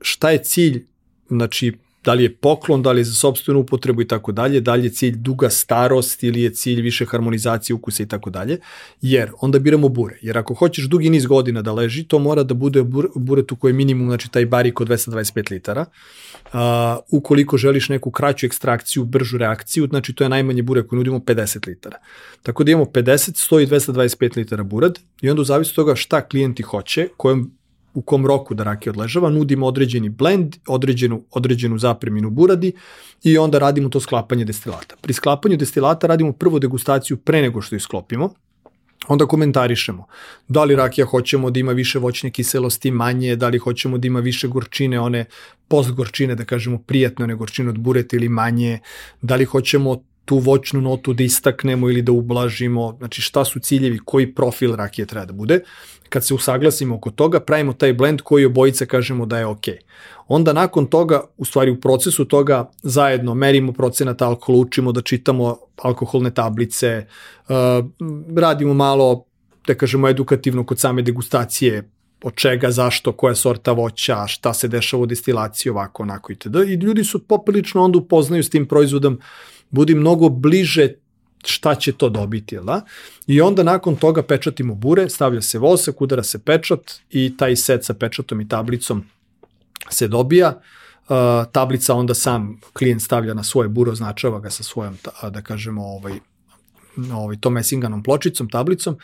šta 0.00 0.30
je 0.30 0.44
cilj, 0.44 0.86
znači 1.28 1.72
da 2.06 2.14
li 2.14 2.22
je 2.22 2.34
poklon, 2.34 2.82
da 2.82 2.92
li 2.92 3.00
je 3.00 3.04
za 3.04 3.14
sobstvenu 3.14 3.60
upotrebu 3.60 4.02
i 4.02 4.08
tako 4.08 4.32
dalje, 4.32 4.60
da 4.60 4.74
li 4.74 4.84
je 4.86 4.90
cilj 4.90 5.16
duga 5.16 5.50
starost 5.50 6.22
ili 6.22 6.42
je 6.42 6.50
cilj 6.54 6.80
više 6.80 7.06
harmonizacije 7.06 7.74
ukusa 7.74 8.02
i 8.02 8.06
tako 8.06 8.30
dalje, 8.30 8.58
jer 9.02 9.30
onda 9.40 9.58
biramo 9.58 9.88
bure. 9.88 10.18
Jer 10.22 10.38
ako 10.38 10.54
hoćeš 10.54 10.84
dugi 10.88 11.10
niz 11.10 11.26
godina 11.26 11.62
da 11.62 11.72
leži, 11.72 12.04
to 12.04 12.18
mora 12.18 12.42
da 12.42 12.54
bude 12.54 12.84
buretu 13.14 13.56
koji 13.56 13.70
je 13.70 13.74
minimum, 13.74 14.08
znači 14.08 14.30
taj 14.30 14.46
barik 14.46 14.80
od 14.80 14.88
225 14.88 15.50
litara. 15.50 15.84
Uh, 16.44 16.60
ukoliko 17.10 17.56
želiš 17.56 17.88
neku 17.88 18.10
kraću 18.10 18.46
ekstrakciju, 18.46 19.04
bržu 19.04 19.38
reakciju, 19.38 19.86
znači 19.86 20.12
to 20.12 20.24
je 20.24 20.28
najmanje 20.28 20.62
bure 20.62 20.86
koje 20.86 20.96
nudimo 20.96 21.18
50 21.18 21.66
litara. 21.66 21.96
Tako 22.42 22.64
da 22.64 22.70
imamo 22.70 22.86
50, 22.86 23.50
100 23.50 23.62
i 23.62 23.66
225 23.66 24.36
litara 24.36 24.62
burad 24.62 24.98
i 25.20 25.30
onda 25.30 25.42
u 25.42 25.54
od 25.54 25.72
toga 25.74 25.94
šta 25.94 26.28
klijenti 26.28 26.62
hoće, 26.62 27.08
kojom 27.16 27.50
u 27.96 28.02
kom 28.02 28.26
roku 28.26 28.54
da 28.54 28.64
rakija 28.64 28.92
odležava, 28.92 29.30
nudimo 29.30 29.66
određeni 29.66 30.08
blend, 30.08 30.56
određenu, 30.66 31.22
određenu 31.30 31.78
zapreminu 31.78 32.30
buradi 32.30 32.72
i 33.22 33.38
onda 33.38 33.58
radimo 33.58 33.88
to 33.88 34.00
sklapanje 34.00 34.44
destilata. 34.44 34.96
Pri 35.00 35.12
sklapanju 35.12 35.56
destilata 35.56 36.06
radimo 36.06 36.32
prvo 36.32 36.58
degustaciju 36.58 37.16
pre 37.16 37.42
nego 37.42 37.62
što 37.62 37.76
isklopimo, 37.76 38.30
onda 39.08 39.26
komentarišemo 39.26 40.06
da 40.48 40.64
li 40.64 40.76
rakija 40.76 41.06
hoćemo 41.06 41.50
da 41.50 41.60
ima 41.60 41.72
više 41.72 41.98
voćne 41.98 42.30
kiselosti, 42.30 42.90
manje, 42.90 43.36
da 43.36 43.48
li 43.48 43.58
hoćemo 43.58 43.98
da 43.98 44.06
ima 44.06 44.20
više 44.20 44.48
gorčine, 44.48 45.00
one 45.00 45.24
post 45.68 45.92
gorčine, 45.92 46.34
da 46.34 46.44
kažemo 46.44 46.78
prijatne 46.78 47.24
one 47.24 47.34
gorčine 47.34 47.70
od 47.70 47.78
bureta 47.78 48.16
ili 48.16 48.28
manje, 48.28 48.78
da 49.22 49.36
li 49.36 49.44
hoćemo 49.44 50.02
tu 50.26 50.38
voćnu 50.38 50.80
notu 50.80 51.12
da 51.12 51.22
istaknemo 51.24 51.90
ili 51.90 52.02
da 52.02 52.12
ublažimo, 52.12 52.94
znači 52.98 53.22
šta 53.22 53.44
su 53.44 53.60
ciljevi, 53.60 53.98
koji 54.04 54.34
profil 54.34 54.74
rakije 54.74 55.06
treba 55.06 55.26
da 55.26 55.32
bude. 55.32 55.60
Kad 56.08 56.26
se 56.26 56.34
usaglasimo 56.34 56.94
oko 56.94 57.10
toga, 57.10 57.40
pravimo 57.40 57.72
taj 57.72 57.92
blend 57.92 58.20
koji 58.20 58.44
obojice 58.44 58.86
kažemo 58.86 59.26
da 59.26 59.38
je 59.38 59.46
ok. 59.46 59.64
Onda 60.28 60.52
nakon 60.52 60.86
toga, 60.86 61.20
u 61.36 61.44
stvari 61.44 61.70
u 61.70 61.80
procesu 61.80 62.24
toga, 62.24 62.70
zajedno 62.82 63.34
merimo 63.34 63.72
procenat 63.72 64.22
alkohola, 64.22 64.58
učimo 64.58 64.92
da 64.92 65.00
čitamo 65.00 65.56
alkoholne 65.76 66.30
tablice, 66.30 67.06
uh, 67.48 67.56
radimo 68.36 68.74
malo, 68.74 69.24
da 69.66 69.74
kažemo, 69.74 70.08
edukativno 70.08 70.64
kod 70.64 70.78
same 70.78 71.02
degustacije, 71.02 71.90
od 72.22 72.34
čega, 72.34 72.70
zašto, 72.70 73.12
koja 73.12 73.34
sorta 73.34 73.72
voća, 73.72 74.26
šta 74.26 74.54
se 74.54 74.68
dešava 74.68 75.02
u 75.02 75.06
destilaciji, 75.06 75.70
ovako, 75.70 76.02
onako 76.02 76.32
itd. 76.32 76.56
I 76.68 76.74
ljudi 76.74 77.04
su 77.04 77.26
poprilično 77.26 77.82
onda 77.82 77.98
upoznaju 77.98 78.42
s 78.42 78.50
tim 78.50 78.66
proizvodom, 78.66 79.20
budi 79.70 79.94
mnogo 79.94 80.28
bliže 80.28 80.92
šta 81.44 81.74
će 81.74 81.92
to 81.92 82.08
dobiti, 82.08 82.54
jel 82.54 82.64
da? 82.64 82.80
I 83.26 83.40
onda 83.40 83.62
nakon 83.62 83.96
toga 83.96 84.22
pečatimo 84.22 84.74
bure, 84.74 85.08
stavlja 85.08 85.42
se 85.42 85.58
vosak, 85.58 86.00
udara 86.00 86.22
se 86.22 86.38
pečat 86.38 87.00
i 87.10 87.36
taj 87.36 87.56
set 87.56 87.84
sa 87.84 87.94
pečatom 87.94 88.40
i 88.40 88.48
tablicom 88.48 89.04
se 89.90 90.08
dobija. 90.08 90.60
tablica 91.52 91.94
onda 91.94 92.14
sam 92.14 92.60
klijent 92.72 93.02
stavlja 93.02 93.34
na 93.34 93.44
svoje 93.44 93.68
buro, 93.68 93.92
označava 93.92 94.40
ga 94.40 94.50
sa 94.50 94.62
svojom, 94.62 94.96
da 95.30 95.42
kažemo, 95.42 95.82
ovaj, 95.82 96.18
ovaj, 97.12 97.36
tom 97.40 97.52
mesinganom 97.52 98.02
pločicom, 98.02 98.48
tablicom 98.48 98.98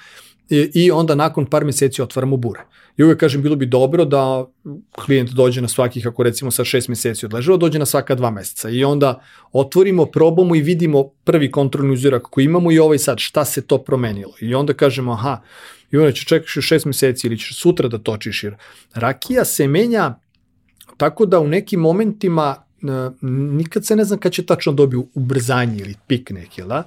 i, 0.53 0.71
i 0.75 0.91
onda 0.91 1.15
nakon 1.15 1.47
par 1.47 1.65
meseci 1.65 2.03
otvaramo 2.03 2.37
bure. 2.37 2.61
I 2.97 3.03
uvek 3.05 3.21
kažem, 3.21 3.43
bilo 3.43 3.57
bi 3.57 3.67
dobro 3.67 4.05
da 4.05 4.47
klijent 4.91 5.31
dođe 5.31 5.61
na 5.61 5.69
svakih, 5.69 6.07
ako 6.07 6.23
recimo 6.23 6.51
sa 6.51 6.65
šest 6.65 6.89
meseci 6.89 7.27
odležava, 7.27 7.57
dođe 7.57 7.79
na 7.79 7.87
svaka 7.87 8.15
dva 8.15 8.31
meseca 8.31 8.71
i 8.71 8.85
onda 8.85 9.21
otvorimo, 9.53 10.07
probamo 10.07 10.57
i 10.57 10.63
vidimo 10.63 11.05
prvi 11.25 11.51
kontrolni 11.51 11.93
uzorak 11.93 12.23
koji 12.23 12.45
imamo 12.45 12.73
i 12.73 12.79
ovaj 12.79 12.99
sad, 12.99 13.19
šta 13.19 13.45
se 13.45 13.67
to 13.67 13.79
promenilo. 13.79 14.33
I 14.41 14.55
onda 14.55 14.75
kažemo, 14.75 15.13
aha, 15.13 15.41
i 15.91 15.97
onda 15.97 16.13
će 16.13 16.25
čekaš 16.25 16.53
šest 16.61 16.87
meseci 16.87 17.27
ili 17.27 17.39
ćeš 17.39 17.61
sutra 17.61 17.89
da 17.89 17.99
točiš, 17.99 18.45
jer 18.45 18.57
rakija 18.95 19.45
se 19.45 19.69
menja 19.69 20.15
tako 20.97 21.27
da 21.27 21.41
u 21.41 21.49
nekim 21.49 21.81
momentima 21.81 22.65
nikad 23.57 23.87
se 23.87 23.97
ne 23.97 24.05
zna 24.05 24.17
kad 24.17 24.33
će 24.33 24.47
tačno 24.47 24.73
dobiti 24.73 25.09
ubrzanje 25.15 25.79
ili 25.79 25.95
pik 26.07 26.31
neki, 26.31 26.63
da? 26.63 26.83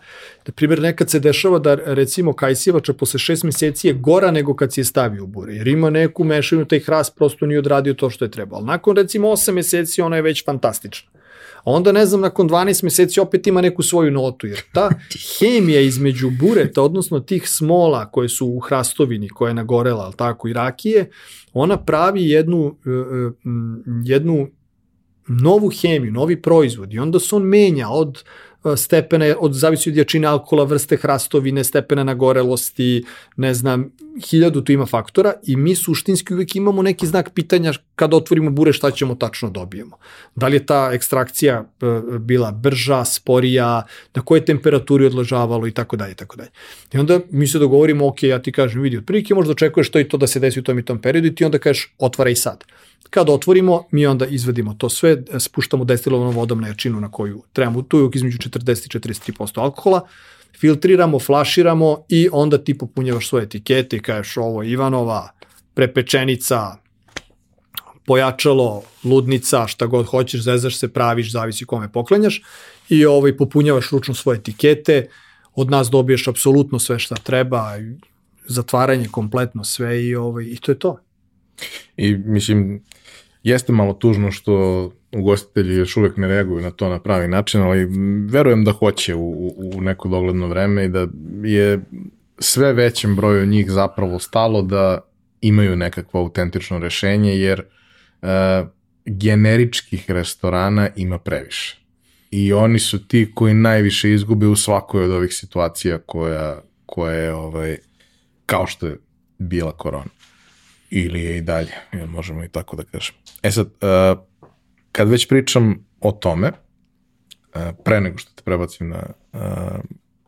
Na 0.46 0.54
primjer, 0.56 0.82
nekad 0.82 1.10
se 1.10 1.20
dešava 1.20 1.60
da 1.60 1.76
recimo 1.76 2.34
kajsivača 2.34 2.94
posle 2.94 3.20
šest 3.20 3.44
meseci 3.44 3.88
je 3.88 3.94
gora 3.94 4.32
nego 4.32 4.56
kad 4.56 4.74
si 4.74 4.80
je 4.80 4.86
stavio 4.86 5.24
u 5.24 5.28
bure, 5.28 5.54
jer 5.56 5.68
ima 5.68 5.90
neku 5.90 6.24
mešavinu, 6.24 6.66
taj 6.66 6.80
hrast 6.80 7.16
prosto 7.16 7.46
nije 7.46 7.60
odradio 7.60 7.94
to 7.94 8.10
što 8.10 8.26
je 8.26 8.32
trebalo. 8.32 8.66
Nakon 8.66 8.96
recimo 8.96 9.28
8 9.28 9.52
meseci 9.52 10.02
ona 10.02 10.16
je 10.16 10.22
već 10.22 10.46
fantastična. 10.46 11.10
A 11.66 11.72
onda, 11.72 11.92
ne 11.92 12.06
znam, 12.06 12.22
nakon 12.22 12.50
12 12.50 12.84
meseci 12.84 13.20
opet 13.20 13.48
ima 13.48 13.62
neku 13.62 13.84
svoju 13.84 14.12
notu, 14.12 14.48
jer 14.48 14.62
ta 14.74 14.90
hemija 15.40 15.82
između 15.82 16.30
bureta, 16.30 16.82
odnosno 16.82 17.20
tih 17.20 17.50
smola 17.50 18.12
koje 18.12 18.30
su 18.30 18.48
u 18.48 18.60
hrastovini, 18.60 19.30
koja 19.30 19.50
je 19.50 19.54
nagorela, 19.54 20.04
ali 20.04 20.14
tako, 20.16 20.48
i 20.48 20.54
rakije, 20.54 21.10
ona 21.54 21.78
pravi 21.78 22.30
jednu, 22.30 22.78
e, 22.86 22.90
e, 22.90 23.32
jednu 24.04 24.48
novu 25.28 25.70
hemiju, 25.70 26.12
novi 26.12 26.42
proizvod 26.42 26.94
i 26.94 27.00
onda 27.00 27.20
se 27.20 27.36
on 27.36 27.44
menja 27.44 27.90
od 27.90 28.24
e, 28.66 28.78
stepene, 28.78 29.36
od 29.40 29.54
zavisi 29.54 29.90
od 29.90 29.96
jačine 29.96 30.28
alkohola, 30.28 30.64
vrste 30.64 30.98
hrastovine, 30.98 31.64
stepena 31.64 32.04
nagorelosti, 32.04 33.04
ne 33.38 33.54
znam, 33.54 33.92
hiljadu 34.30 34.62
tu 34.62 34.72
ima 34.72 34.86
faktora 34.86 35.34
i 35.44 35.56
mi 35.56 35.76
suštinski 35.76 36.34
uvek 36.34 36.56
imamo 36.56 36.82
neki 36.82 37.08
znak 37.08 37.30
pitanja 37.34 37.74
kad 37.96 38.14
otvorimo 38.14 38.50
bure 38.50 38.74
šta 38.74 38.92
ćemo 38.92 39.16
tačno 39.16 39.50
dobijemo. 39.50 39.98
Da 40.36 40.48
li 40.48 40.56
je 40.56 40.66
ta 40.66 40.90
ekstrakcija 40.94 41.56
e, 41.56 41.86
bila 42.20 42.52
brža, 42.52 43.06
sporija, 43.06 43.84
na 44.14 44.22
koje 44.22 44.46
temperaturi 44.46 45.06
odložavalo 45.06 45.68
i 45.68 45.72
tako 45.72 45.96
dalje 45.96 46.16
tako 46.16 46.36
dalje. 46.36 46.50
I 46.94 46.98
onda 46.98 47.20
mi 47.32 47.48
se 47.48 47.60
dogovorimo, 47.60 48.08
ok, 48.08 48.24
ja 48.24 48.42
ti 48.42 48.52
kažem, 48.52 48.82
vidi, 48.82 48.98
otprilike 48.98 49.36
možda 49.36 49.52
očekuješ 49.52 49.92
to 49.92 50.00
i 50.00 50.10
to 50.10 50.18
da 50.18 50.28
se 50.28 50.40
desi 50.40 50.60
u 50.60 50.64
tom 50.64 50.80
i 50.80 50.86
tom 50.86 51.02
periodu 51.02 51.28
i 51.28 51.36
ti 51.36 51.46
onda 51.46 51.58
kažeš 51.58 51.94
otvaraj 51.98 52.36
sad. 52.36 52.64
Kad 53.16 53.30
otvorimo, 53.30 53.84
mi 53.92 54.06
onda 54.08 54.26
izvadimo 54.26 54.74
to 54.74 54.90
sve, 54.90 55.24
spuštamo 55.40 55.86
destilovanom 55.86 56.36
vodom 56.36 56.62
na 56.62 56.68
jačinu 56.68 57.00
na 57.02 57.12
koju 57.12 57.44
trebamo, 57.54 57.82
tu 57.82 58.00
je 58.00 58.10
između 58.14 58.38
40 58.38 58.86
i 58.86 59.00
43% 59.00 59.60
alkohola, 59.62 60.08
filtriramo, 60.60 61.20
flaširamo 61.20 62.06
i 62.10 62.30
onda 62.32 62.58
ti 62.58 62.78
popunjavaš 62.78 63.30
svoje 63.30 63.44
etikete 63.44 63.98
i 63.98 64.00
kažeš 64.00 64.38
ovo 64.38 64.64
Ivanova, 64.64 65.30
prepečenica, 65.74 66.78
pojačalo, 68.06 68.84
ludnica, 69.04 69.68
šta 69.68 69.86
god 69.86 70.06
hoćeš, 70.06 70.42
zezaš 70.42 70.78
se, 70.78 70.88
praviš, 70.94 71.32
zavisi 71.32 71.66
kome 71.66 71.92
poklanjaš. 71.92 72.42
I 72.90 73.06
ovaj, 73.06 73.38
popunjavaš 73.38 73.90
ručno 73.92 74.14
svoje 74.14 74.38
etikete, 74.38 75.08
od 75.54 75.72
nas 75.72 75.90
dobiješ 75.90 76.28
apsolutno 76.28 76.80
sve 76.80 77.00
šta 77.00 77.16
treba, 77.16 77.72
zatvaranje 78.46 79.08
kompletno 79.12 79.64
sve 79.64 80.04
i, 80.04 80.16
ovaj, 80.16 80.46
i 80.46 80.58
to 80.58 80.72
je 80.72 80.80
to. 80.80 80.98
I 81.98 82.16
mislim, 82.18 82.84
jeste 83.46 83.74
malo 83.74 83.94
tužno 83.94 84.32
što 84.32 84.92
ugostitelji 85.12 85.76
još 85.76 85.98
uvek 85.98 86.18
ne 86.18 86.28
reaguju 86.28 86.62
na 86.62 86.72
to 86.72 86.90
na 86.90 87.00
pravi 87.00 87.28
način, 87.28 87.62
ali 87.62 87.88
verujem 88.30 88.64
da 88.64 88.72
hoće 88.72 89.16
u, 89.16 89.54
u, 89.58 89.82
neko 89.82 90.08
dogledno 90.08 90.48
vreme 90.48 90.86
i 90.86 90.90
da 90.90 91.08
je 91.44 91.80
sve 92.40 92.74
većem 92.74 93.16
broju 93.16 93.46
njih 93.46 93.72
zapravo 93.72 94.20
stalo 94.20 94.62
da 94.62 95.00
imaju 95.42 95.76
nekakvo 95.76 96.20
autentično 96.20 96.80
rešenje, 96.80 97.38
jer 97.38 97.62
uh, 97.62 98.28
generičkih 99.06 100.12
restorana 100.12 100.90
ima 100.96 101.20
previše. 101.20 101.78
I 102.32 102.54
oni 102.54 102.80
su 102.80 103.08
ti 103.08 103.32
koji 103.36 103.54
najviše 103.54 104.14
izgube 104.14 104.48
u 104.48 104.56
svakoj 104.56 105.04
od 105.04 105.12
ovih 105.12 105.34
situacija 105.34 105.98
koja, 105.98 106.62
koja 106.86 107.14
je 107.14 107.34
ovaj, 107.34 107.78
kao 108.46 108.68
što 108.68 108.88
je 108.88 108.98
bila 109.38 109.72
korona. 109.72 110.12
Ili 110.90 111.22
je 111.22 111.38
i 111.38 111.42
dalje, 111.42 111.72
možemo 112.08 112.44
i 112.44 112.48
tako 112.48 112.76
da 112.76 112.84
kažem. 112.84 113.16
E 113.46 113.52
sad, 113.52 113.68
uh, 113.68 114.20
kad 114.92 115.10
već 115.10 115.28
pričam 115.28 115.86
o 116.00 116.12
tome, 116.12 116.52
uh, 116.52 117.62
pre 117.84 118.02
nego 118.02 118.18
što 118.18 118.32
te 118.36 118.44
prebacim 118.44 118.90
na 118.90 119.04
uh, 119.34 119.40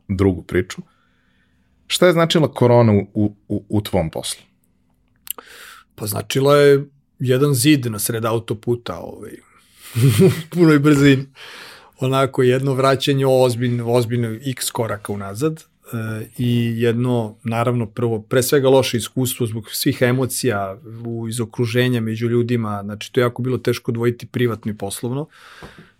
drugu 0.07 0.43
priču, 0.43 0.81
šta 1.87 2.07
je 2.07 2.13
značila 2.13 2.53
korona 2.53 2.93
u, 3.13 3.35
u, 3.47 3.63
u 3.69 3.81
tvom 3.81 4.09
poslu? 4.09 4.41
Pa 5.95 6.05
značila 6.05 6.57
je 6.57 6.85
jedan 7.19 7.53
zid 7.53 7.85
na 7.85 7.99
sred 7.99 8.25
autoputa, 8.25 8.99
ovaj, 8.99 9.31
punoj 10.53 10.79
brzini. 10.79 11.25
Onako 11.99 12.43
jedno 12.43 12.73
vraćanje 12.73 13.25
ozbiljno, 13.27 13.93
ozbiljno 13.93 14.27
x 14.45 14.71
koraka 14.71 15.13
unazad, 15.13 15.63
i 16.37 16.73
jedno, 16.75 17.35
naravno, 17.43 17.85
prvo, 17.85 18.21
pre 18.21 18.43
svega 18.43 18.69
loše 18.69 18.97
iskustvo 18.97 19.47
zbog 19.47 19.69
svih 19.71 19.97
emocija 20.01 20.77
u, 21.05 21.27
iz 21.27 21.39
okruženja 21.39 22.01
među 22.01 22.27
ljudima, 22.27 22.81
znači 22.83 23.13
to 23.13 23.19
je 23.19 23.23
jako 23.23 23.41
bilo 23.41 23.57
teško 23.57 23.91
dvojiti 23.91 24.25
privatno 24.25 24.71
i 24.71 24.77
poslovno. 24.77 25.27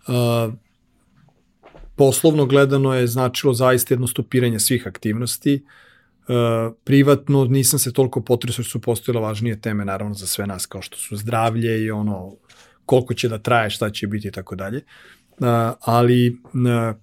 Uh, 0.08 0.54
poslovno 1.96 2.46
gledano 2.46 2.94
je 2.94 3.06
značilo 3.06 3.54
zaista 3.54 3.94
jedno 3.94 4.06
stopiranje 4.06 4.58
svih 4.58 4.86
aktivnosti, 4.86 5.64
Uh, 6.28 6.74
privatno 6.84 7.44
nisam 7.44 7.78
se 7.78 7.92
toliko 7.92 8.20
potresao 8.20 8.62
što 8.62 8.70
su 8.70 8.80
postojile 8.80 9.20
važnije 9.20 9.60
teme 9.60 9.84
naravno 9.84 10.14
za 10.14 10.26
sve 10.26 10.46
nas 10.46 10.66
kao 10.66 10.82
što 10.82 10.96
su 10.96 11.16
zdravlje 11.16 11.84
i 11.84 11.90
ono 11.90 12.36
koliko 12.86 13.14
će 13.14 13.28
da 13.28 13.38
traje, 13.38 13.70
šta 13.70 13.90
će 13.90 14.06
biti 14.06 14.28
i 14.28 14.30
tako 14.30 14.56
dalje 14.56 14.82
ali 15.80 16.36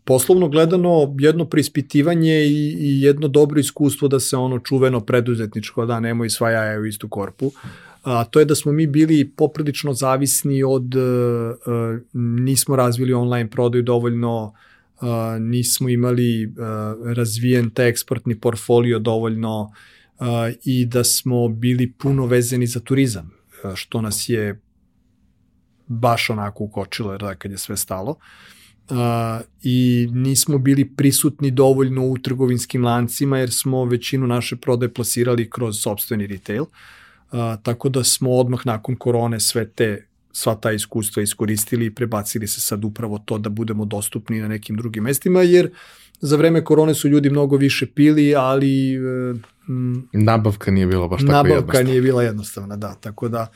poslovno 0.06 0.48
gledano 0.50 1.16
jedno 1.20 1.46
prispitivanje 1.46 2.46
i, 2.46 2.76
i 2.80 3.02
jedno 3.02 3.28
dobro 3.28 3.60
iskustvo 3.60 4.08
da 4.08 4.20
se 4.20 4.38
ono 4.38 4.60
čuveno 4.60 5.00
preduzetničko 5.00 5.86
da 5.86 6.00
nemoj 6.00 6.30
sva 6.30 6.52
jaja 6.52 6.80
u 6.80 6.86
istu 6.86 7.10
korpu. 7.10 7.52
A 8.04 8.24
to 8.24 8.40
je 8.40 8.46
da 8.46 8.56
smo 8.56 8.72
mi 8.72 8.88
bili 8.88 9.32
poprilično 9.36 9.94
zavisni 9.94 10.64
od 10.64 10.96
uh, 10.96 11.02
nismo 12.14 12.76
razvili 12.76 13.14
online 13.14 13.50
prodaju 13.50 13.84
dovoljno 13.84 14.54
nismo 15.40 15.90
imali 15.90 16.46
uh, 16.46 16.54
razvijen 17.16 17.70
taj 17.70 17.90
eksportni 17.90 18.40
portfolio 18.40 19.00
dovoljno 19.00 19.72
i 20.64 20.86
da 20.86 21.04
smo 21.04 21.48
bili 21.48 21.92
puno 21.92 22.26
vezani 22.26 22.68
za 22.68 22.80
turizam 22.80 23.32
što 23.76 24.02
nas 24.02 24.30
je 24.30 24.60
baš 25.88 26.30
onako 26.30 26.64
ukočilo 26.64 27.12
jer 27.12 27.22
da 27.22 27.36
kad 27.36 27.52
je 27.52 27.58
sve 27.58 27.78
stalo. 27.78 28.16
Uh, 28.90 28.98
i 29.64 30.08
nismo 30.12 30.58
bili 30.58 30.90
prisutni 30.90 31.52
dovoljno 31.52 32.06
u 32.06 32.18
trgovinskim 32.18 32.86
lancima 32.86 33.38
jer 33.38 33.52
smo 33.52 33.86
većinu 33.86 34.28
naše 34.28 34.56
prodaje 34.56 34.94
plasirali 34.94 35.50
kroz 35.50 35.80
sobstveni 35.80 36.28
retail. 36.28 36.62
Uh, 36.62 36.70
tako 37.64 37.90
da 37.90 38.04
smo 38.04 38.32
odmah 38.32 38.66
nakon 38.66 38.96
korone 38.96 39.40
sve 39.40 39.70
te 39.70 40.06
sva 40.32 40.56
ta 40.56 40.72
iskustva 40.72 41.24
iskoristili 41.24 41.86
i 41.86 41.96
prebacili 41.96 42.48
se 42.48 42.62
sad 42.62 42.86
upravo 42.86 43.20
to 43.26 43.38
da 43.38 43.50
budemo 43.50 43.86
dostupni 43.86 44.42
na 44.42 44.48
nekim 44.48 44.76
drugim 44.76 45.04
mestima, 45.04 45.42
jer 45.42 45.70
za 46.22 46.38
vreme 46.38 46.64
korone 46.64 46.94
su 46.94 47.10
ljudi 47.10 47.30
mnogo 47.30 47.58
više 47.58 47.86
pili, 47.86 48.36
ali... 48.36 48.96
E, 48.96 49.00
m, 49.70 50.10
nabavka 50.14 50.72
nije 50.72 50.88
bila 50.88 51.08
baš 51.08 51.22
tako 51.22 51.32
nabavka 51.32 51.54
jednostavna. 51.54 51.68
Nabavka 51.68 51.92
nije 51.92 52.02
bila 52.02 52.24
jednostavna, 52.24 52.78
da, 52.78 52.96
tako 52.96 53.30
da 53.30 53.48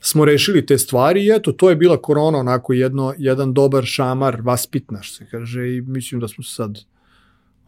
smo 0.00 0.24
rešili 0.24 0.66
te 0.66 0.78
stvari 0.78 1.24
i 1.24 1.30
eto, 1.36 1.52
to 1.52 1.70
je 1.70 1.76
bila 1.76 2.02
korona, 2.02 2.38
onako 2.38 2.72
jedno, 2.72 3.14
jedan 3.18 3.54
dobar 3.54 3.84
šamar, 3.84 4.40
vaspitna, 4.42 5.02
što 5.02 5.16
se 5.16 5.30
kaže, 5.30 5.76
i 5.76 5.80
mislim 5.80 6.20
da 6.20 6.28
smo 6.28 6.44
sad, 6.44 6.78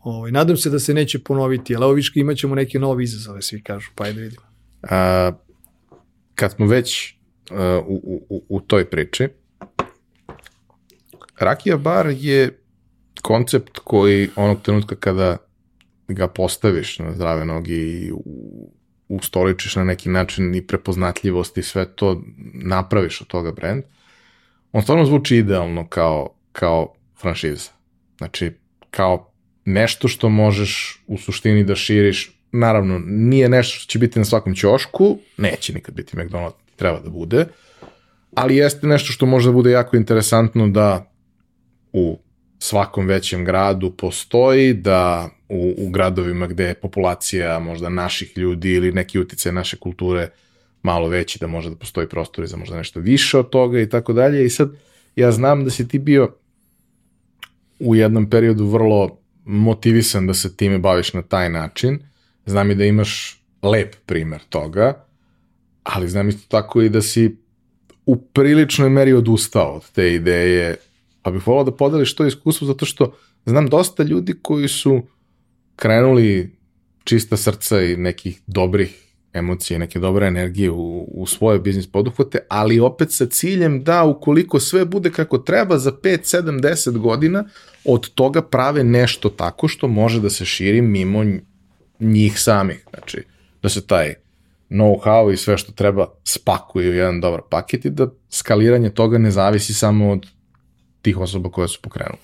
ovaj, 0.02 0.32
nadam 0.32 0.56
se 0.56 0.70
da 0.70 0.78
se 0.78 0.94
neće 0.94 1.18
ponoviti, 1.18 1.76
ali 1.76 1.84
evo 1.84 1.92
viški 1.92 2.20
imat 2.20 2.36
ćemo 2.36 2.54
neke 2.54 2.78
nove 2.78 3.04
izazove, 3.04 3.42
svi 3.42 3.62
kažu, 3.62 3.90
pa 3.94 4.04
ajde 4.04 4.20
vidimo. 4.20 4.42
A, 4.82 5.32
kad 6.34 6.52
smo 6.52 6.66
već 6.66 7.14
uh, 7.50 7.56
u, 7.86 8.24
u, 8.28 8.44
u 8.48 8.60
toj 8.60 8.90
priči, 8.90 9.28
Rakija 11.38 11.76
bar 11.76 12.06
je 12.10 12.58
koncept 13.22 13.78
koji 13.78 14.28
onog 14.36 14.62
trenutka 14.62 14.96
kada 14.96 15.36
ga 16.08 16.28
postaviš 16.28 16.98
na 16.98 17.12
zdrave 17.14 17.44
noge 17.44 17.74
i 17.74 18.12
u 18.12 18.22
ustoličiš 19.08 19.76
na 19.76 19.84
neki 19.84 20.08
način 20.08 20.54
i 20.54 20.66
prepoznatljivost 20.66 21.58
i 21.58 21.62
sve 21.62 21.94
to 21.94 22.22
napraviš 22.54 23.20
od 23.20 23.26
toga 23.26 23.52
brand, 23.52 23.82
on 24.72 24.82
stvarno 24.82 25.04
zvuči 25.04 25.36
idealno 25.36 25.88
kao, 25.88 26.34
kao 26.52 26.94
franšiza. 27.20 27.70
Znači, 28.18 28.52
kao 28.90 29.30
nešto 29.64 30.08
što 30.08 30.28
možeš 30.28 31.02
u 31.06 31.18
suštini 31.18 31.64
da 31.64 31.74
širiš, 31.74 32.32
naravno, 32.52 33.00
nije 33.06 33.48
nešto 33.48 33.78
što 33.78 33.90
će 33.90 33.98
biti 33.98 34.18
na 34.18 34.24
svakom 34.24 34.54
ćošku, 34.54 35.18
neće 35.36 35.74
nikad 35.74 35.94
biti 35.94 36.16
McDonald's, 36.16 36.52
treba 36.76 37.00
da 37.00 37.10
bude, 37.10 37.46
ali 38.34 38.56
jeste 38.56 38.86
nešto 38.86 39.12
što 39.12 39.26
može 39.26 39.48
da 39.48 39.52
bude 39.52 39.70
jako 39.70 39.96
interesantno 39.96 40.68
da 40.68 41.10
u 41.92 42.18
svakom 42.58 43.06
većem 43.06 43.44
gradu 43.44 43.90
postoji, 43.90 44.74
da 44.74 45.28
u, 45.48 45.74
u 45.78 45.90
gradovima 45.90 46.46
gde 46.46 46.64
je 46.64 46.74
populacija 46.74 47.58
možda 47.58 47.88
naših 47.88 48.38
ljudi 48.38 48.72
ili 48.72 48.92
neki 48.92 49.18
utice 49.18 49.52
naše 49.52 49.76
kulture 49.76 50.28
malo 50.82 51.08
veći, 51.08 51.38
da 51.38 51.46
može 51.46 51.70
da 51.70 51.76
postoji 51.76 52.08
prostor 52.08 52.46
za 52.46 52.56
možda 52.56 52.76
nešto 52.76 53.00
više 53.00 53.38
od 53.38 53.50
toga 53.50 53.80
i 53.80 53.88
tako 53.88 54.12
dalje. 54.12 54.44
I 54.44 54.50
sad, 54.50 54.70
ja 55.16 55.32
znam 55.32 55.64
da 55.64 55.70
si 55.70 55.88
ti 55.88 55.98
bio 55.98 56.34
u 57.78 57.94
jednom 57.94 58.30
periodu 58.30 58.66
vrlo 58.66 59.18
motivisan 59.44 60.26
da 60.26 60.34
se 60.34 60.56
time 60.56 60.78
baviš 60.78 61.12
na 61.12 61.22
taj 61.22 61.50
način. 61.50 61.98
Znam 62.46 62.70
i 62.70 62.74
da 62.74 62.84
imaš 62.84 63.42
lep 63.62 63.94
primer 64.06 64.40
toga, 64.48 65.04
ali 65.82 66.08
znam 66.08 66.28
isto 66.28 66.48
tako 66.48 66.82
i 66.82 66.88
da 66.88 67.02
si 67.02 67.36
u 68.06 68.16
priličnoj 68.16 68.90
meri 68.90 69.12
odustao 69.12 69.74
od 69.74 69.90
te 69.92 70.14
ideje, 70.14 70.76
pa 71.22 71.30
bih 71.30 71.46
volao 71.46 71.64
da 71.64 71.76
podeliš 71.76 72.14
to 72.14 72.26
iskustvo 72.26 72.66
zato 72.66 72.86
što 72.86 73.14
znam 73.46 73.68
dosta 73.68 74.02
ljudi 74.02 74.34
koji 74.42 74.68
su 74.68 75.02
krenuli 75.76 76.56
čista 77.04 77.36
srca 77.36 77.82
i 77.82 77.96
nekih 77.96 78.40
dobrih 78.46 79.08
emocije, 79.32 79.78
neke 79.78 79.98
dobre 79.98 80.26
energije 80.26 80.70
u, 80.70 81.08
u 81.14 81.26
svoje 81.26 81.58
biznis 81.58 81.86
poduhvate, 81.86 82.38
ali 82.48 82.80
opet 82.80 83.12
sa 83.12 83.26
ciljem 83.26 83.84
da 83.84 84.04
ukoliko 84.04 84.60
sve 84.60 84.84
bude 84.84 85.10
kako 85.10 85.38
treba 85.38 85.78
za 85.78 85.92
5, 85.92 86.42
7, 86.42 86.60
10 86.60 86.98
godina, 86.98 87.44
od 87.84 88.10
toga 88.14 88.42
prave 88.42 88.84
nešto 88.84 89.28
tako 89.28 89.68
što 89.68 89.88
može 89.88 90.20
da 90.20 90.30
se 90.30 90.44
širi 90.44 90.82
mimo 90.82 91.24
njih 92.00 92.40
samih. 92.40 92.84
Znači, 92.90 93.24
da 93.62 93.68
se 93.68 93.86
taj 93.86 94.14
know-how 94.70 95.32
i 95.32 95.36
sve 95.36 95.58
što 95.58 95.72
treba 95.72 96.06
spakuje 96.24 96.90
u 96.90 96.94
jedan 96.94 97.20
dobar 97.20 97.40
paket 97.50 97.84
i 97.84 97.90
da 97.90 98.08
skaliranje 98.30 98.90
toga 98.90 99.18
ne 99.18 99.30
zavisi 99.30 99.74
samo 99.74 100.10
od 100.10 100.26
tih 101.02 101.18
osoba 101.18 101.50
koje 101.50 101.68
su 101.68 101.78
pokrenuli. 101.82 102.18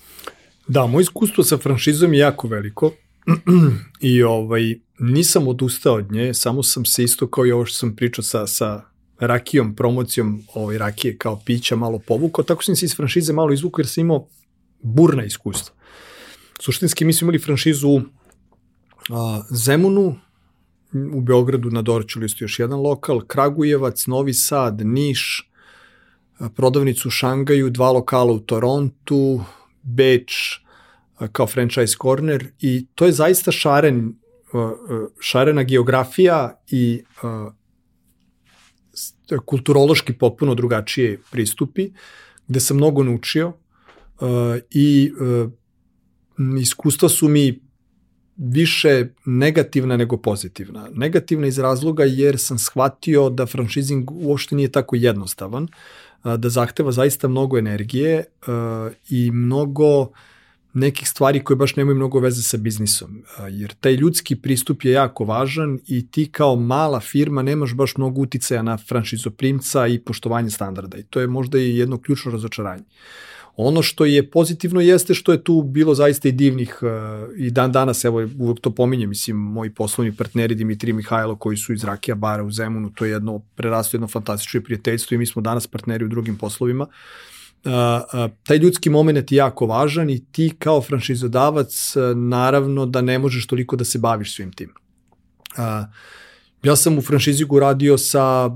Da, 0.67 0.87
moje 0.87 1.01
iskustvo 1.01 1.43
sa 1.43 1.57
franšizom 1.57 2.13
je 2.13 2.19
jako 2.19 2.47
veliko 2.47 2.91
i 4.11 4.23
ovaj, 4.23 4.75
nisam 4.99 5.47
odustao 5.47 5.95
od 5.95 6.11
nje, 6.11 6.33
samo 6.33 6.63
sam 6.63 6.85
se 6.85 7.03
isto 7.03 7.27
kao 7.27 7.45
i 7.45 7.51
ovo 7.51 7.65
što 7.65 7.77
sam 7.77 7.95
pričao 7.95 8.23
sa, 8.23 8.47
sa 8.47 8.81
rakijom, 9.19 9.75
promocijom 9.75 10.43
ovaj, 10.53 10.77
rakije 10.77 11.17
kao 11.17 11.41
pića 11.45 11.75
malo 11.75 11.99
povukao, 11.99 12.43
tako 12.43 12.63
sam 12.63 12.75
se 12.75 12.85
iz 12.85 12.95
franšize 12.95 13.33
malo 13.33 13.53
izvukao 13.53 13.81
jer 13.81 13.87
sam 13.87 14.01
imao 14.01 14.27
burna 14.81 15.23
iskustva. 15.23 15.75
Suštinski 16.59 17.05
mi 17.05 17.13
smo 17.13 17.25
imali 17.25 17.39
franšizu 17.39 17.89
u 17.89 18.01
Zemunu, 19.51 20.15
u 21.13 21.21
Beogradu 21.21 21.71
na 21.71 21.81
Dorću 21.81 22.23
isto 22.25 22.43
još 22.43 22.59
jedan 22.59 22.79
lokal, 22.79 23.21
Kragujevac, 23.21 24.07
Novi 24.07 24.33
Sad, 24.33 24.81
Niš, 24.81 25.49
prodavnicu 26.55 27.07
u 27.07 27.11
Šangaju, 27.11 27.69
dva 27.69 27.91
lokala 27.91 28.33
u 28.33 28.39
Torontu, 28.39 29.41
Beč, 29.81 30.59
kao 31.31 31.47
franchise 31.47 31.95
corner 32.01 32.47
i 32.59 32.87
to 32.95 33.05
je 33.05 33.11
zaista 33.11 33.51
šaren, 33.51 34.15
šarena 35.19 35.63
geografija 35.63 36.61
i 36.67 37.03
kulturološki 39.45 40.13
potpuno 40.13 40.55
drugačije 40.55 41.19
pristupi, 41.31 41.89
gde 42.47 42.59
sam 42.59 42.77
mnogo 42.77 43.03
naučio 43.03 43.53
i 44.71 45.11
iskustva 46.61 47.09
su 47.09 47.29
mi 47.29 47.65
više 48.37 49.07
negativna 49.25 49.97
nego 49.97 50.17
pozitivna. 50.17 50.89
Negativna 50.93 51.47
iz 51.47 51.59
razloga 51.59 52.03
jer 52.03 52.37
sam 52.37 52.57
shvatio 52.57 53.29
da 53.29 53.45
franšizing 53.45 54.11
uopšte 54.11 54.55
nije 54.55 54.71
tako 54.71 54.95
jednostavan, 54.95 55.67
da 56.37 56.49
zahteva 56.49 56.91
zaista 56.91 57.27
mnogo 57.27 57.57
energije 57.57 58.23
i 59.09 59.31
mnogo 59.31 59.99
uh, 60.01 60.07
nekih 60.75 61.09
stvari 61.09 61.43
koje 61.43 61.57
baš 61.57 61.75
nemaju 61.75 61.95
mnogo 61.95 62.19
veze 62.19 62.43
sa 62.43 62.57
biznisom, 62.57 63.23
jer 63.49 63.73
taj 63.73 63.93
ljudski 63.93 64.35
pristup 64.35 64.83
je 64.83 64.91
jako 64.91 65.23
važan 65.25 65.79
i 65.87 66.07
ti 66.11 66.25
kao 66.31 66.55
mala 66.55 66.99
firma 66.99 67.41
nemaš 67.41 67.73
baš 67.73 67.97
mnogo 67.97 68.21
uticaja 68.21 68.61
na 68.61 68.77
franšizoprimca 68.77 69.87
i 69.87 69.99
poštovanje 69.99 70.49
standarda 70.49 70.97
i 70.97 71.03
to 71.03 71.19
je 71.19 71.27
možda 71.27 71.59
i 71.59 71.77
jedno 71.77 71.97
ključno 71.97 72.31
razočaranje. 72.31 72.83
Ono 73.57 73.81
što 73.81 74.05
je 74.05 74.29
pozitivno 74.29 74.81
jeste 74.81 75.13
što 75.13 75.31
je 75.31 75.43
tu 75.43 75.61
bilo 75.61 75.95
zaista 75.95 76.29
i 76.29 76.31
divnih 76.31 76.79
i 77.37 77.51
dan 77.51 77.71
danas, 77.71 78.05
evo 78.05 78.27
uvek 78.39 78.59
to 78.59 78.71
pominjem, 78.71 79.09
mislim, 79.09 79.37
moji 79.37 79.69
poslovni 79.69 80.15
partneri 80.15 80.55
Dimitri 80.55 80.93
Mihajlo 80.93 81.35
koji 81.35 81.57
su 81.57 81.73
iz 81.73 81.83
Rakija 81.83 82.15
bara 82.15 82.43
u 82.43 82.51
Zemunu, 82.51 82.91
to 82.95 83.05
je 83.05 83.11
jedno 83.11 83.39
prerasto 83.55 83.97
jedno 83.97 84.07
fantastično 84.07 84.61
prijateljstvo 84.61 85.15
i 85.15 85.17
mi 85.17 85.25
smo 85.25 85.41
danas 85.41 85.67
partneri 85.67 86.05
u 86.05 86.07
drugim 86.07 86.37
poslovima. 86.37 86.87
Uh, 87.65 87.71
taj 88.43 88.57
ljudski 88.57 88.89
moment 88.89 89.31
je 89.31 89.35
jako 89.35 89.65
važan 89.65 90.09
i 90.09 90.25
ti 90.31 90.53
kao 90.59 90.81
franšizodavac 90.81 91.93
naravno 92.15 92.85
da 92.85 93.01
ne 93.01 93.19
možeš 93.19 93.47
toliko 93.47 93.75
da 93.75 93.83
se 93.85 93.99
baviš 93.99 94.35
svim 94.35 94.51
tim. 94.51 94.73
ja 96.63 96.75
sam 96.75 96.97
u 96.97 97.01
franšizigu 97.01 97.59
radio 97.59 97.97
sa 97.97 98.49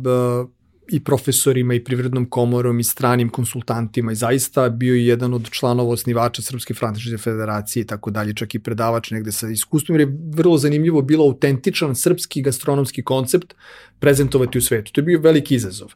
i 0.92 1.00
profesorima 1.04 1.74
i 1.74 1.84
privrednom 1.84 2.26
komorom 2.30 2.80
i 2.80 2.84
stranim 2.84 3.30
konsultantima 3.30 4.12
i 4.12 4.16
zaista 4.16 4.70
bio 4.70 4.96
je 4.96 5.08
jedan 5.08 5.34
od 5.34 5.50
članova 5.50 5.90
osnivača 5.90 6.42
Srpske 6.42 6.74
franšize 6.74 7.18
federacije 7.18 7.82
i 7.82 7.88
tako 7.88 8.12
dalje, 8.12 8.34
čak 8.34 8.56
i 8.56 8.60
predavač 8.60 9.12
negde 9.12 9.32
sa 9.32 9.50
iskustvom, 9.50 10.00
jer 10.00 10.10
je 10.10 10.18
vrlo 10.34 10.58
zanimljivo 10.58 11.02
bilo 11.02 11.26
autentičan 11.26 11.96
srpski 11.96 12.42
gastronomski 12.42 13.04
koncept 13.04 13.54
prezentovati 14.00 14.58
u 14.58 14.62
svetu. 14.62 14.92
To 14.92 15.02
je 15.02 15.06
bio 15.06 15.20
veliki 15.20 15.56
izazov. 15.56 15.94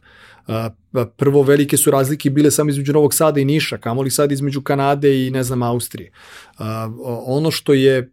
Prvo 1.16 1.42
velike 1.42 1.76
su 1.76 1.90
razlike 1.90 2.30
bile 2.30 2.50
samo 2.50 2.70
između 2.70 2.92
Novog 2.92 3.14
Sada 3.14 3.40
i 3.40 3.44
Niša, 3.44 3.78
kamoli 3.78 4.10
sad 4.10 4.32
između 4.32 4.62
Kanade 4.62 5.26
i 5.26 5.30
ne 5.30 5.42
znam 5.42 5.62
Austrije. 5.62 6.10
Ono 7.26 7.50
što 7.50 7.74
je 7.74 8.10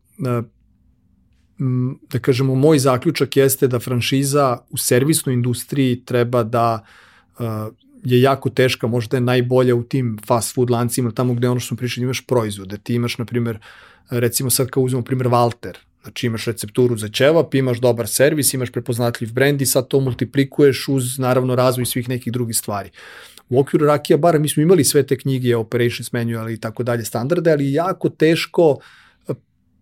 da 2.11 2.19
kažemo 2.19 2.55
moj 2.55 2.79
zaključak 2.79 3.37
jeste 3.37 3.67
da 3.67 3.79
franšiza 3.79 4.57
u 4.69 4.77
servisnoj 4.77 5.33
industriji 5.33 6.01
treba 6.05 6.43
da 6.43 6.85
je 8.03 8.21
jako 8.21 8.49
teška, 8.49 8.87
možda 8.87 9.17
je 9.17 9.21
najbolja 9.21 9.75
u 9.75 9.83
tim 9.83 10.17
fast 10.27 10.55
food 10.55 10.69
lancima, 10.69 11.11
tamo 11.11 11.33
gde 11.33 11.49
ono 11.49 11.59
što 11.59 11.67
smo 11.67 11.77
pričali 11.77 12.03
imaš 12.03 12.25
proizvode, 12.25 12.77
ti 12.77 12.93
imaš 12.93 13.17
na 13.17 13.25
primer 13.25 13.59
recimo 14.09 14.49
sad 14.49 14.69
kao 14.69 14.83
uzmemo 14.83 15.03
primer 15.03 15.27
Walter, 15.27 15.75
Znači 16.01 16.27
imaš 16.27 16.45
recepturu 16.45 16.97
za 16.97 17.09
ćevap, 17.09 17.55
imaš 17.55 17.79
dobar 17.79 18.07
servis, 18.07 18.53
imaš 18.53 18.71
prepoznatljiv 18.71 19.33
brend 19.33 19.61
i 19.61 19.65
sad 19.65 19.87
to 19.87 19.99
multiplikuješ 19.99 20.87
uz 20.87 21.19
naravno 21.19 21.55
razvoj 21.55 21.85
svih 21.85 22.09
nekih 22.09 22.33
drugih 22.33 22.57
stvari. 22.57 22.89
U 23.49 23.59
okviru 23.59 23.85
Rakija 23.85 24.17
bara 24.17 24.39
mi 24.39 24.49
smo 24.49 24.63
imali 24.63 24.83
sve 24.83 25.03
te 25.07 25.17
knjige, 25.17 25.55
operations 25.55 26.11
manual 26.11 26.49
i 26.49 26.59
tako 26.59 26.83
dalje 26.83 27.05
standarde, 27.05 27.51
ali 27.51 27.73
jako 27.73 28.09
teško 28.09 28.77
eh, 28.79 29.00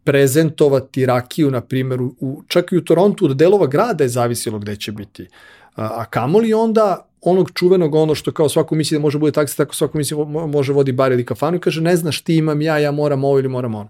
prezentovati 0.09 1.05
rakiju, 1.05 1.51
na 1.51 1.61
primjer, 1.61 2.01
u, 2.01 2.41
čak 2.47 2.71
i 2.71 2.77
u 2.77 2.83
Torontu 2.83 3.25
od 3.25 3.37
delova 3.37 3.67
grada 3.67 4.03
je 4.03 4.09
zavisilo 4.09 4.59
gde 4.59 4.75
će 4.75 4.91
biti. 4.91 5.27
A, 5.75 5.85
a 5.85 6.05
kamoli 6.05 6.53
onda 6.53 7.05
onog 7.21 7.51
čuvenog, 7.53 7.95
ono 7.95 8.15
što 8.15 8.31
kao 8.31 8.49
svako 8.49 8.75
misli 8.75 8.97
da 8.97 9.01
može 9.01 9.19
bude 9.19 9.31
taksi, 9.31 9.57
tako 9.57 9.75
svako 9.75 9.97
misli 9.97 10.17
može 10.47 10.73
vodi 10.73 10.91
bar 10.91 11.11
ili 11.11 11.25
kafanu 11.25 11.57
i 11.57 11.59
kaže 11.59 11.81
ne 11.81 11.95
znaš 11.95 12.21
ti 12.21 12.35
imam 12.35 12.61
ja, 12.61 12.77
ja 12.77 12.91
moram 12.91 13.23
ovo 13.23 13.39
ili 13.39 13.49
moram 13.49 13.75
ono. 13.75 13.89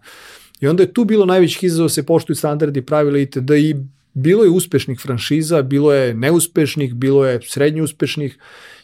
I 0.59 0.67
onda 0.67 0.83
je 0.83 0.93
tu 0.93 1.05
bilo 1.05 1.25
najvećih 1.25 1.63
izazova 1.63 1.85
da 1.85 1.93
se 1.93 2.05
poštuju 2.05 2.35
standardi, 2.35 2.85
pravila 2.85 3.19
itd. 3.19 3.51
i 3.51 3.75
bilo 4.13 4.43
je 4.43 4.49
uspešnih 4.49 4.99
franšiza, 4.99 5.61
bilo 5.61 5.93
je 5.93 6.13
neuspešnih, 6.13 6.93
bilo 6.93 7.25
je 7.25 7.39
srednje 7.47 7.81
uspešnih, 7.81 8.37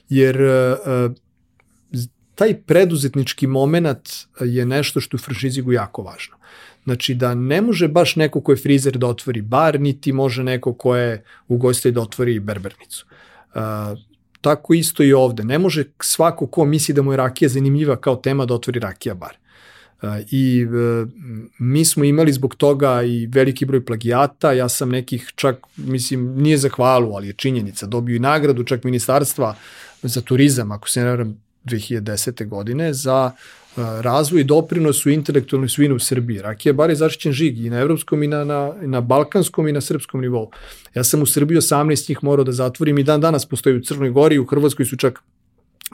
jer 0.09 0.41
uh, 0.41 1.11
taj 2.35 2.61
preduzetnički 2.61 3.47
moment 3.47 4.09
je 4.39 4.65
nešto 4.65 5.01
što 5.01 5.17
u 5.17 5.19
franšizigu 5.19 5.73
jako 5.73 6.01
važno. 6.01 6.35
Znači 6.85 7.13
da 7.13 7.35
ne 7.35 7.61
može 7.61 7.87
baš 7.87 8.15
neko 8.15 8.41
ko 8.41 8.51
je 8.51 8.57
frizer 8.57 8.97
da 8.97 9.07
otvori 9.07 9.41
bar, 9.41 9.79
niti 9.79 10.13
može 10.13 10.43
neko 10.43 10.73
ko 10.73 10.95
je 10.95 11.23
ugostitelj 11.47 11.91
da 11.91 12.01
otvori 12.01 12.39
berbernicu. 12.39 13.05
Uh, 13.55 13.61
tako 14.41 14.73
isto 14.73 15.03
i 15.03 15.13
ovde. 15.13 15.43
Ne 15.43 15.59
može 15.59 15.83
svako 15.99 16.47
ko 16.47 16.65
misli 16.65 16.93
da 16.93 17.01
mu 17.01 17.13
je 17.13 17.17
rakija 17.17 17.49
zanimljiva 17.49 17.95
kao 17.95 18.15
tema 18.15 18.45
da 18.45 18.53
otvori 18.53 18.79
rakija 18.79 19.15
bar. 19.15 19.37
I 20.31 20.61
e, 20.61 21.05
mi 21.59 21.85
smo 21.85 22.03
imali 22.03 22.33
zbog 22.33 22.55
toga 22.55 23.03
i 23.03 23.27
veliki 23.27 23.65
broj 23.65 23.85
plagijata, 23.85 24.51
ja 24.51 24.69
sam 24.69 24.89
nekih 24.89 25.31
čak, 25.35 25.57
mislim, 25.77 26.35
nije 26.35 26.57
za 26.57 26.69
hvalu, 26.69 27.15
ali 27.15 27.27
je 27.27 27.33
činjenica, 27.33 27.85
dobio 27.85 28.15
i 28.15 28.19
nagradu 28.19 28.63
čak 28.63 28.83
ministarstva 28.83 29.55
za 30.01 30.21
turizam, 30.21 30.71
ako 30.71 30.89
se 30.89 31.01
ne 31.01 31.09
varam, 31.09 31.37
2010. 31.65 32.47
godine, 32.47 32.93
za 32.93 33.31
e, 33.31 33.64
razvoj 33.77 34.41
i 34.41 34.43
doprinos 34.43 35.05
u 35.05 35.09
intelektualnoj 35.09 35.69
svini 35.69 35.93
u 35.93 35.99
Srbiji. 35.99 36.41
Rakija 36.41 36.73
bar 36.73 36.89
je 36.89 36.95
zaštićen 36.95 37.31
žig 37.31 37.65
i 37.65 37.69
na 37.69 37.79
evropskom 37.79 38.23
i 38.23 38.27
na, 38.27 38.43
na, 38.43 38.73
na 38.81 39.01
balkanskom 39.01 39.67
i 39.67 39.71
na 39.71 39.81
srpskom 39.81 40.21
nivou. 40.21 40.51
Ja 40.93 41.03
sam 41.03 41.21
u 41.21 41.25
Srbiji 41.25 41.57
18 41.57 42.09
njih 42.09 42.23
morao 42.23 42.43
da 42.43 42.51
zatvorim 42.51 42.97
i 42.97 43.03
dan 43.03 43.21
danas 43.21 43.45
postoji 43.45 43.75
u 43.75 43.81
Crnoj 43.81 44.09
Gori, 44.09 44.39
u 44.39 44.45
Hrvatskoj 44.45 44.85
su 44.85 44.97
čak 44.97 45.19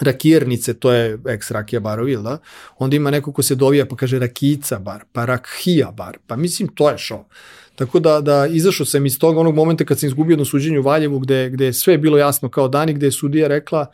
rakirnice, 0.01 0.73
to 0.73 0.91
je 0.91 1.17
ex 1.27 1.51
rakija 1.51 1.79
barovil, 1.79 2.21
da? 2.21 2.37
Onda 2.77 2.95
ima 2.95 3.11
neko 3.11 3.31
ko 3.31 3.41
se 3.41 3.55
dovija 3.55 3.85
pa 3.85 3.95
kaže 3.95 4.19
rakica 4.19 4.79
bar, 4.79 5.03
pa 5.11 5.25
rakhija 5.25 5.91
bar, 5.91 6.17
pa 6.27 6.35
mislim 6.35 6.67
to 6.67 6.89
je 6.89 6.97
šo. 6.97 7.25
Tako 7.75 7.99
da, 7.99 8.21
da 8.21 8.47
izašao 8.47 8.85
sam 8.85 9.05
iz 9.05 9.19
toga 9.19 9.39
onog 9.39 9.55
momenta 9.55 9.85
kad 9.85 9.99
sam 9.99 10.07
izgubio 10.07 10.33
jedno 10.33 10.45
suđenje 10.45 10.79
u 10.79 10.83
Valjevu 10.83 11.19
gde, 11.19 11.49
gde 11.49 11.65
je 11.65 11.73
sve 11.73 11.97
bilo 11.97 12.17
jasno 12.17 12.49
kao 12.49 12.67
dan 12.67 12.89
i 12.89 12.93
gde 12.93 13.07
je 13.07 13.11
sudija 13.11 13.47
rekla 13.47 13.91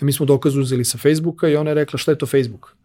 Mi 0.00 0.12
smo 0.12 0.26
dokaz 0.26 0.56
uzeli 0.56 0.84
sa 0.84 0.98
Facebooka 0.98 1.48
i 1.48 1.56
ona 1.56 1.70
je 1.70 1.74
rekla 1.74 1.98
šta 1.98 2.10
je 2.10 2.18
to 2.18 2.26
Facebook? 2.26 2.76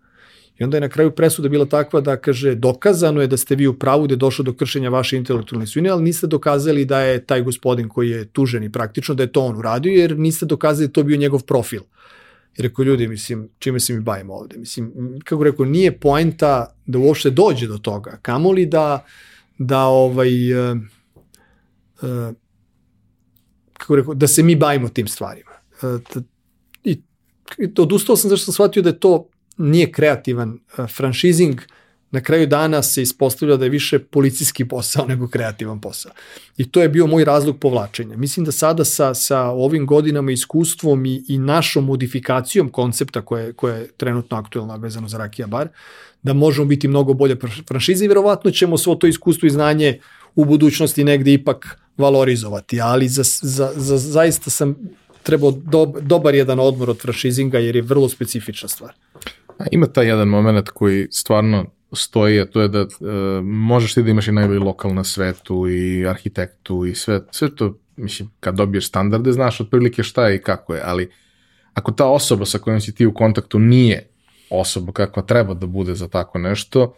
I 0.60 0.64
onda 0.64 0.78
je 0.78 0.82
na 0.82 0.90
kraju 0.90 1.12
presuda 1.12 1.50
bila 1.50 1.66
takva 1.66 2.02
da 2.02 2.18
kaže 2.18 2.56
dokazano 2.56 3.22
je 3.22 3.28
da 3.28 3.38
ste 3.38 3.56
vi 3.56 3.68
u 3.68 3.74
pravu 3.80 4.08
da 4.08 4.14
je 4.14 4.18
došlo 4.18 4.44
do 4.44 4.54
kršenja 4.54 4.90
vaše 4.90 5.18
intelektualne 5.18 5.68
svine, 5.68 5.90
ali 5.90 6.04
niste 6.04 6.28
dokazali 6.28 6.86
da 6.86 7.00
je 7.00 7.26
taj 7.26 7.42
gospodin 7.42 7.90
koji 7.90 8.10
je 8.10 8.26
tužen 8.26 8.64
i 8.64 8.72
praktično 8.72 9.16
da 9.16 9.24
je 9.24 9.32
to 9.32 9.42
on 9.42 9.56
uradio, 9.56 9.92
jer 9.92 10.18
niste 10.18 10.46
dokazali 10.46 10.88
da 10.88 10.94
to 10.94 11.04
bio 11.04 11.18
njegov 11.18 11.44
profil. 11.44 11.82
I 12.58 12.62
rekao, 12.62 12.84
ljudi, 12.84 13.08
mislim, 13.08 13.50
čime 13.60 13.80
se 13.80 13.94
mi 13.94 14.02
bavimo 14.02 14.34
ovde? 14.34 14.58
Mislim, 14.58 14.94
kako 15.24 15.44
rekao, 15.44 15.66
nije 15.66 16.00
poenta 16.00 16.76
da 16.86 17.00
uopšte 17.00 17.30
dođe 17.30 17.68
do 17.68 17.78
toga. 17.78 18.20
Kamoli 18.22 18.66
da, 18.66 19.06
da 19.58 19.84
ovaj, 19.86 20.54
uh, 20.54 20.78
uh, 22.02 22.36
kako 23.74 23.96
rekao, 23.96 24.14
da 24.14 24.28
se 24.28 24.44
mi 24.44 24.56
bavimo 24.56 24.90
tim 24.90 25.08
stvarima. 25.08 25.52
Uh, 25.82 26.22
i 26.86 27.02
odustao 27.78 28.16
sam 28.16 28.30
zašto 28.30 28.46
sam 28.46 28.54
shvatio 28.54 28.84
da 28.84 28.90
je 28.90 29.00
to 29.00 29.30
nije 29.60 29.92
kreativan 29.92 30.60
uh, 30.78 30.88
franšizing, 30.90 31.62
na 32.12 32.22
kraju 32.22 32.48
dana 32.48 32.84
se 32.84 33.02
ispostavlja 33.02 33.58
da 33.58 33.66
je 33.66 33.70
više 33.70 34.00
policijski 34.00 34.66
posao 34.66 35.06
nego 35.06 35.28
kreativan 35.28 35.82
posao. 35.82 36.12
I 36.58 36.72
to 36.72 36.82
je 36.82 36.90
bio 36.90 37.08
moj 37.08 37.26
razlog 37.26 37.60
povlačenja. 37.60 38.18
Mislim 38.18 38.46
da 38.46 38.52
sada 38.52 38.86
sa, 38.86 39.14
sa 39.14 39.42
ovim 39.42 39.86
godinama 39.86 40.32
iskustvom 40.32 41.06
i, 41.06 41.24
i 41.28 41.38
našom 41.38 41.86
modifikacijom 41.86 42.70
koncepta 42.70 43.22
koje, 43.22 43.54
koje 43.54 43.80
je 43.80 43.88
trenutno 43.88 44.38
aktuelna 44.38 44.76
vezano 44.76 45.08
za 45.08 45.18
Rakija 45.18 45.48
Bar, 45.48 45.68
da 46.24 46.34
možemo 46.34 46.68
biti 46.68 46.88
mnogo 46.88 47.14
bolje 47.14 47.38
franšize 47.68 48.06
i 48.06 48.08
verovatno 48.08 48.52
ćemo 48.52 48.78
svo 48.78 48.96
to 48.96 49.08
iskustvo 49.08 49.48
i 49.48 49.50
znanje 49.50 50.00
u 50.36 50.46
budućnosti 50.46 51.04
negde 51.04 51.34
ipak 51.34 51.80
valorizovati, 51.98 52.82
ali 52.82 53.08
za, 53.08 53.24
za, 53.42 53.72
za, 53.76 53.98
zaista 53.98 54.50
sam 54.50 54.76
trebao 55.24 55.52
do, 55.52 55.94
dobar 56.02 56.36
jedan 56.36 56.60
odmor 56.60 56.90
od 56.90 57.02
franšizinga 57.02 57.60
jer 57.60 57.76
je 57.76 57.82
vrlo 57.82 58.10
specifična 58.10 58.70
stvar. 58.70 58.94
Ima 59.72 59.86
taj 59.86 60.08
jedan 60.08 60.28
moment 60.28 60.70
koji 60.70 61.08
stvarno 61.12 61.66
stoji, 61.94 62.42
a 62.42 62.46
to 62.46 62.62
je 62.62 62.68
da 62.68 62.80
e, 62.80 62.86
možeš 63.44 63.94
ti 63.94 64.04
da 64.04 64.10
imaš 64.10 64.28
i 64.28 64.32
najbolji 64.32 64.60
lokal 64.60 64.94
na 64.94 65.04
svetu 65.04 65.70
i 65.70 66.08
arhitektu 66.08 66.86
i 66.86 66.96
sve, 66.96 67.22
sve 67.32 67.56
to, 67.56 67.78
mislim, 67.98 68.30
kad 68.40 68.56
dobiješ 68.56 68.88
standarde, 68.88 69.32
znaš 69.32 69.62
otprilike 69.62 70.04
šta 70.04 70.28
je 70.28 70.36
i 70.36 70.42
kako 70.42 70.76
je, 70.76 70.82
ali 70.86 71.12
ako 71.74 71.92
ta 71.92 72.08
osoba 72.08 72.46
sa 72.46 72.58
kojom 72.58 72.82
si 72.82 72.96
ti 72.96 73.06
u 73.06 73.14
kontaktu 73.14 73.60
nije 73.60 74.10
osoba 74.50 74.92
kakva 74.92 75.24
treba 75.24 75.54
da 75.54 75.68
bude 75.68 75.96
za 75.96 76.08
tako 76.08 76.40
nešto, 76.40 76.96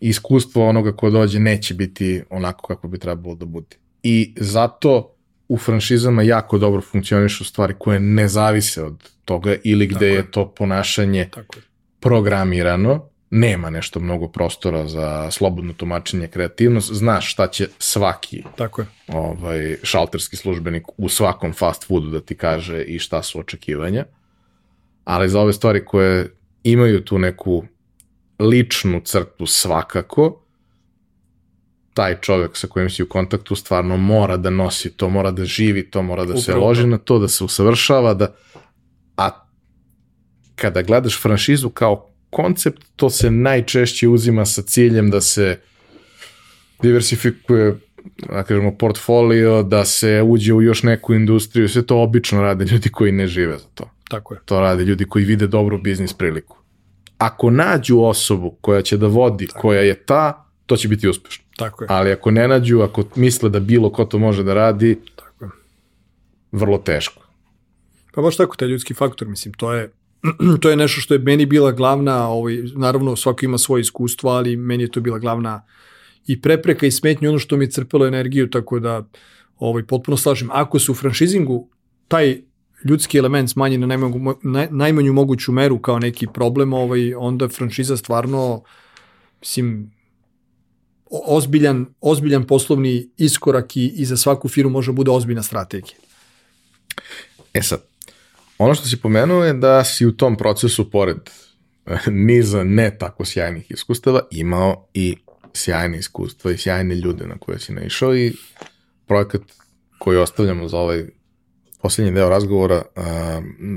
iskustvo 0.00 0.68
onoga 0.68 0.92
ko 0.92 1.10
dođe 1.10 1.40
neće 1.40 1.74
biti 1.74 2.22
onako 2.30 2.66
kako 2.66 2.88
bi 2.88 2.98
trebalo 2.98 3.34
da 3.34 3.44
bude. 3.44 3.76
I 4.02 4.34
zato 4.36 5.13
u 5.48 5.58
franšizama 5.58 6.22
jako 6.22 6.58
dobro 6.58 6.80
funkcionišu 6.80 7.44
stvari 7.44 7.74
koje 7.78 8.00
ne 8.00 8.28
zavise 8.28 8.82
od 8.82 9.10
toga 9.24 9.56
ili 9.64 9.86
gde 9.86 10.06
je. 10.06 10.14
je 10.14 10.30
to 10.30 10.48
ponašanje 10.48 11.28
Tako 11.30 11.56
je. 11.58 11.62
programirano, 12.00 13.08
nema 13.30 13.70
nešto 13.70 14.00
mnogo 14.00 14.28
prostora 14.28 14.86
za 14.86 15.30
slobodno 15.30 15.72
tumačenje 15.72 16.28
kreativnost, 16.28 16.92
znaš 16.92 17.32
šta 17.32 17.46
će 17.46 17.68
svaki 17.78 18.42
Tako 18.56 18.80
je. 18.80 18.86
Ovaj, 19.08 19.76
šalterski 19.82 20.36
službenik 20.36 20.84
u 20.96 21.08
svakom 21.08 21.52
fast 21.52 21.86
foodu 21.86 22.10
da 22.10 22.20
ti 22.20 22.34
kaže 22.34 22.82
i 22.82 22.98
šta 22.98 23.22
su 23.22 23.40
očekivanja, 23.40 24.04
ali 25.04 25.28
za 25.28 25.40
ove 25.40 25.52
stvari 25.52 25.84
koje 25.84 26.30
imaju 26.64 27.04
tu 27.04 27.18
neku 27.18 27.64
ličnu 28.38 29.00
crtu 29.04 29.46
svakako, 29.46 30.43
taj 31.94 32.20
čovek 32.20 32.56
sa 32.56 32.66
kojim 32.66 32.90
si 32.90 33.02
u 33.02 33.08
kontaktu 33.08 33.54
stvarno 33.54 33.96
mora 33.96 34.36
da 34.36 34.50
nosi 34.50 34.90
to, 34.90 35.08
mora 35.08 35.30
da 35.30 35.44
živi 35.44 35.90
to, 35.90 36.02
mora 36.02 36.24
da 36.24 36.34
Upravo. 36.34 36.42
se 36.42 36.54
loži 36.54 36.86
na 36.86 36.98
to, 36.98 37.18
da 37.18 37.28
se 37.28 37.44
usavršava, 37.44 38.14
da, 38.14 38.34
a 39.16 39.30
kada 40.54 40.82
gledaš 40.82 41.22
franšizu 41.22 41.70
kao 41.70 42.10
koncept, 42.30 42.82
to 42.96 43.10
se 43.10 43.30
najčešće 43.30 44.08
uzima 44.08 44.46
sa 44.46 44.62
ciljem 44.62 45.10
da 45.10 45.20
se 45.20 45.60
diversifikuje 46.82 47.74
da 48.30 48.42
kažemo, 48.42 48.74
portfolio, 48.78 49.62
da 49.62 49.84
se 49.84 50.22
uđe 50.22 50.52
u 50.52 50.62
još 50.62 50.82
neku 50.82 51.14
industriju, 51.14 51.68
sve 51.68 51.86
to 51.86 52.02
obično 52.02 52.42
rade 52.42 52.64
ljudi 52.64 52.88
koji 52.88 53.12
ne 53.12 53.26
žive 53.26 53.58
za 53.58 53.66
to. 53.74 53.90
Tako 54.08 54.34
je. 54.34 54.40
To 54.44 54.60
rade 54.60 54.84
ljudi 54.84 55.04
koji 55.04 55.24
vide 55.24 55.46
dobru 55.46 55.78
biznis 55.78 56.12
priliku. 56.12 56.58
Ako 57.18 57.50
nađu 57.50 58.00
osobu 58.00 58.56
koja 58.60 58.82
će 58.82 58.96
da 58.96 59.06
vodi, 59.06 59.46
Tako. 59.46 59.60
koja 59.60 59.80
je 59.80 59.94
ta, 59.94 60.46
to 60.66 60.76
će 60.76 60.88
biti 60.88 61.08
uspešno. 61.08 61.43
Tako 61.56 61.84
je. 61.84 61.88
Ali 61.90 62.12
ako 62.12 62.30
ne 62.30 62.48
nađu, 62.48 62.80
ako 62.80 63.04
misle 63.16 63.50
da 63.50 63.60
bilo 63.60 63.90
ko 63.90 64.04
to 64.04 64.18
može 64.18 64.42
da 64.42 64.54
radi, 64.54 64.98
Tako 65.16 65.44
je. 65.44 65.50
vrlo 66.52 66.78
teško. 66.78 67.22
Pa 68.14 68.22
baš 68.22 68.36
tako, 68.36 68.56
taj 68.56 68.68
ljudski 68.68 68.94
faktor, 68.94 69.28
mislim, 69.28 69.54
to 69.54 69.72
je 69.72 69.92
to 70.60 70.70
je 70.70 70.76
nešto 70.76 71.00
što 71.00 71.14
je 71.14 71.18
meni 71.18 71.46
bila 71.46 71.72
glavna, 71.72 72.28
ovaj, 72.28 72.62
naravno 72.74 73.16
svako 73.16 73.44
ima 73.44 73.58
svoje 73.58 73.80
iskustvo, 73.80 74.30
ali 74.30 74.56
meni 74.56 74.82
je 74.82 74.90
to 74.90 75.00
bila 75.00 75.18
glavna 75.18 75.62
i 76.26 76.40
prepreka 76.40 76.86
i 76.86 76.90
smetnja 76.90 77.28
ono 77.28 77.38
što 77.38 77.56
mi 77.56 77.64
je 77.64 77.70
crpelo 77.70 78.06
energiju, 78.06 78.50
tako 78.50 78.78
da 78.78 79.04
ovaj, 79.58 79.82
potpuno 79.82 80.16
slažem. 80.16 80.48
Ako 80.52 80.78
se 80.78 80.92
u 80.92 80.94
franšizingu 80.94 81.68
taj 82.08 82.40
ljudski 82.84 83.18
element 83.18 83.50
smanji 83.50 83.78
na 83.78 83.86
najmanju, 83.86 84.34
naj, 84.42 84.68
najmanju 84.70 85.12
moguću 85.12 85.52
meru 85.52 85.78
kao 85.78 85.98
neki 85.98 86.26
problem, 86.34 86.72
ovaj, 86.72 87.14
onda 87.14 87.48
franšiza 87.48 87.96
stvarno, 87.96 88.62
mislim, 89.40 89.93
ozbiljan, 91.26 91.86
ozbiljan 92.00 92.46
poslovni 92.46 93.10
iskorak 93.16 93.76
i, 93.76 93.86
i 93.86 94.04
za 94.04 94.16
svaku 94.16 94.48
firmu 94.48 94.70
može 94.70 94.92
da 94.92 94.96
bude 94.96 95.10
ozbiljna 95.10 95.42
strategija. 95.42 95.96
E 97.54 97.62
sad, 97.62 97.80
Ono 98.58 98.74
što 98.74 98.86
si 98.86 98.96
pomenuo 98.96 99.44
je 99.44 99.52
da 99.52 99.84
si 99.84 100.06
u 100.06 100.12
tom 100.12 100.36
procesu, 100.36 100.90
pored 100.90 101.16
eh, 101.86 101.98
niza 102.10 102.64
ne 102.64 102.98
tako 102.98 103.24
sjajnih 103.24 103.70
iskustava, 103.70 104.20
imao 104.30 104.88
i 104.94 105.16
sjajne 105.52 105.98
iskustva 105.98 106.52
i 106.52 106.56
sjajne 106.56 106.94
ljude 106.94 107.26
na 107.26 107.38
koje 107.38 107.58
si 107.58 107.72
naišao 107.72 108.16
i 108.16 108.32
projekat 109.06 109.42
koji 109.98 110.18
ostavljamo 110.18 110.68
za 110.68 110.78
ovaj 110.78 111.04
poslednji 111.82 112.12
deo 112.12 112.28
razgovora, 112.28 112.82
uh, 112.96 113.04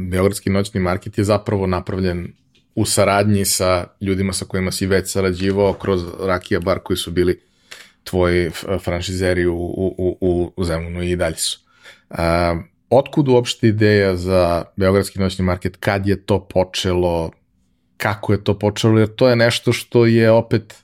Beogradski 0.09 0.49
noćni 0.49 0.79
market 0.79 1.17
je 1.17 1.23
zapravo 1.23 1.67
napravljen 1.67 2.33
u 2.77 2.85
saradnji 2.85 3.45
sa 3.45 3.87
ljudima 4.01 4.33
sa 4.33 4.45
kojima 4.45 4.71
si 4.71 4.85
već 4.85 5.11
sarađivao 5.11 5.73
kroz 5.73 6.01
Rakija 6.19 6.59
Bar 6.59 6.79
koji 6.79 6.97
su 6.97 7.11
bili 7.11 7.41
tvoji 8.03 8.49
franšizeri 8.83 9.45
u, 9.45 9.55
u, 9.55 10.17
u, 10.21 10.51
u 10.55 10.63
Zemunu 10.63 11.03
i 11.03 11.15
dalje 11.15 11.35
su. 11.35 11.59
Uh, 12.09 12.17
otkud 12.89 13.27
uopšte 13.27 13.67
ideja 13.67 14.15
za 14.15 14.63
Beogradski 14.75 15.19
noćni 15.19 15.45
market, 15.45 15.77
kad 15.77 16.07
je 16.07 16.21
to 16.25 16.39
počelo, 16.39 17.31
kako 17.97 18.33
je 18.33 18.43
to 18.43 18.59
počelo, 18.59 18.99
jer 18.99 19.15
to 19.15 19.29
je 19.29 19.35
nešto 19.35 19.73
što 19.73 20.05
je 20.05 20.31
opet 20.31 20.75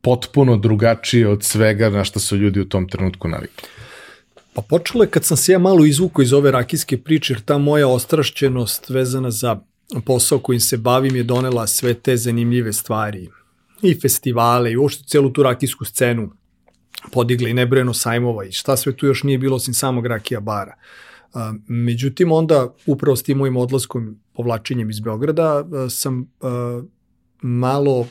potpuno 0.00 0.56
drugačije 0.56 1.28
od 1.28 1.44
svega 1.44 1.90
na 1.90 2.04
što 2.04 2.20
su 2.20 2.36
ljudi 2.36 2.60
u 2.60 2.68
tom 2.68 2.88
trenutku 2.88 3.28
navikli. 3.28 3.68
Pa 4.52 4.62
počelo 4.62 5.04
je 5.04 5.10
kad 5.10 5.24
sam 5.24 5.36
se 5.36 5.52
ja 5.52 5.58
malo 5.58 5.84
izvukao 5.84 6.22
iz 6.22 6.32
ove 6.32 6.50
rakijske 6.50 6.98
priče, 6.98 7.32
jer 7.32 7.40
ta 7.40 7.58
moja 7.58 7.88
ostrašćenost 7.88 8.90
vezana 8.90 9.30
za 9.30 9.60
posao 10.04 10.38
kojim 10.38 10.60
se 10.60 10.76
bavim 10.76 11.16
je 11.16 11.22
donela 11.22 11.66
sve 11.66 11.94
te 11.94 12.16
zanimljive 12.16 12.72
stvari 12.72 13.28
i 13.82 14.00
festivale 14.00 14.72
i 14.72 14.76
uopšte 14.76 15.04
celu 15.06 15.32
tu 15.32 15.42
rakijsku 15.42 15.84
scenu 15.84 16.30
podigli 17.12 17.54
nebrojeno 17.54 17.94
sajmova 17.94 18.44
i 18.44 18.52
šta 18.52 18.76
sve 18.76 18.96
tu 18.96 19.06
još 19.06 19.22
nije 19.22 19.38
bilo 19.38 19.56
osim 19.56 19.74
samog 19.74 20.06
rakija 20.06 20.40
bara. 20.40 20.74
Međutim, 21.66 22.32
onda 22.32 22.74
upravo 22.86 23.16
s 23.16 23.22
tim 23.22 23.38
mojim 23.38 23.56
odlaskom, 23.56 24.20
povlačenjem 24.32 24.90
iz 24.90 25.00
Beograda, 25.00 25.64
sam 25.90 26.32
malo 27.42 28.06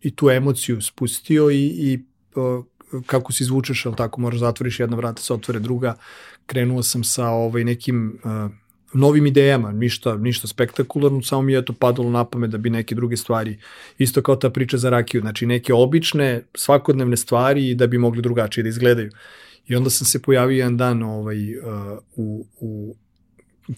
i 0.00 0.16
tu 0.16 0.30
emociju 0.30 0.80
spustio 0.80 1.50
i, 1.50 1.64
i 1.66 2.04
kako 3.06 3.32
se 3.32 3.44
izvučeš, 3.44 3.86
ali 3.86 3.96
tako, 3.96 4.20
moraš 4.20 4.40
zatvoriš 4.40 4.80
jedna 4.80 4.96
vrata, 4.96 5.22
se 5.22 5.34
otvore 5.34 5.60
druga. 5.60 5.94
Krenuo 6.46 6.82
sam 6.82 7.04
sa 7.04 7.28
ovaj, 7.28 7.64
nekim 7.64 8.18
novim 8.92 9.26
idejama, 9.26 9.72
ništa, 9.72 10.16
ništa 10.16 10.48
spektakularno, 10.48 11.22
samo 11.22 11.42
mi 11.42 11.52
je 11.52 11.64
to 11.64 11.72
padalo 11.72 12.10
na 12.10 12.24
pamet 12.24 12.50
da 12.50 12.58
bi 12.58 12.70
neke 12.70 12.94
druge 12.94 13.16
stvari, 13.16 13.58
isto 13.98 14.22
kao 14.22 14.36
ta 14.36 14.50
priča 14.50 14.76
za 14.78 14.90
rakiju, 14.90 15.20
znači 15.20 15.46
neke 15.46 15.74
obične, 15.74 16.42
svakodnevne 16.54 17.16
stvari 17.16 17.74
da 17.74 17.86
bi 17.86 17.98
mogli 17.98 18.22
drugačije 18.22 18.62
da 18.62 18.68
izgledaju. 18.68 19.10
I 19.66 19.76
onda 19.76 19.90
sam 19.90 20.06
se 20.06 20.22
pojavio 20.22 20.56
jedan 20.56 20.76
dan 20.76 21.02
ovaj, 21.02 21.58
uh, 21.58 21.98
u, 22.16 22.46
u 22.60 22.96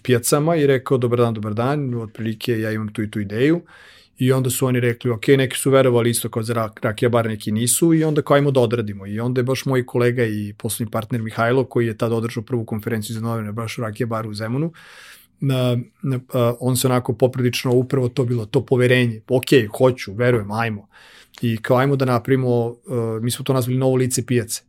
pijacama 0.03 0.55
i 0.55 0.67
rekao 0.67 0.97
dobar 0.97 1.19
dan, 1.19 1.33
dobar 1.33 1.53
dan, 1.53 1.93
otprilike 1.93 2.59
ja 2.59 2.71
imam 2.71 2.93
tu 2.93 3.03
i 3.03 3.11
tu 3.11 3.19
ideju. 3.19 3.61
I 4.21 4.31
onda 4.31 4.49
su 4.49 4.65
oni 4.67 4.79
rekli, 4.79 5.11
ok, 5.11 5.27
neki 5.27 5.57
su 5.57 5.71
verovali 5.71 6.09
isto 6.09 6.29
kao 6.29 6.43
za 6.43 6.53
rak, 6.53 6.79
rakija, 6.83 7.09
bar 7.09 7.25
neki 7.25 7.51
nisu 7.51 7.93
i 7.93 8.03
onda 8.03 8.21
kao 8.21 8.35
ajmo 8.35 8.51
da 8.51 8.59
odradimo. 8.59 9.07
I 9.07 9.19
onda 9.19 9.39
je 9.39 9.43
baš 9.43 9.65
moj 9.65 9.85
kolega 9.85 10.25
i 10.25 10.53
poslovni 10.57 10.91
partner 10.91 11.21
Mihajlo, 11.21 11.63
koji 11.63 11.87
je 11.87 11.97
tada 11.97 12.15
održao 12.15 12.43
prvu 12.43 12.65
konferenciju 12.65 13.13
za 13.13 13.21
novine, 13.21 13.51
baš 13.51 13.77
rakija 13.77 14.07
bar 14.07 14.27
u 14.27 14.33
Zemunu, 14.33 14.73
na, 15.39 15.77
na, 16.01 16.19
on 16.59 16.77
se 16.77 16.87
onako 16.87 17.13
poprilično 17.13 17.73
upravo 17.73 18.09
to 18.09 18.25
bilo, 18.25 18.45
to 18.45 18.65
poverenje. 18.65 19.21
Ok, 19.27 19.47
hoću, 19.77 20.13
verujem, 20.13 20.51
ajmo. 20.51 20.87
I 21.41 21.57
kao 21.57 21.77
ajmo 21.77 21.95
da 21.95 22.05
napravimo, 22.05 22.65
uh, 22.67 22.77
mi 23.21 23.31
smo 23.31 23.43
to 23.43 23.53
nazvali 23.53 23.77
novo 23.77 23.95
lice 23.95 24.25
pijace 24.25 24.61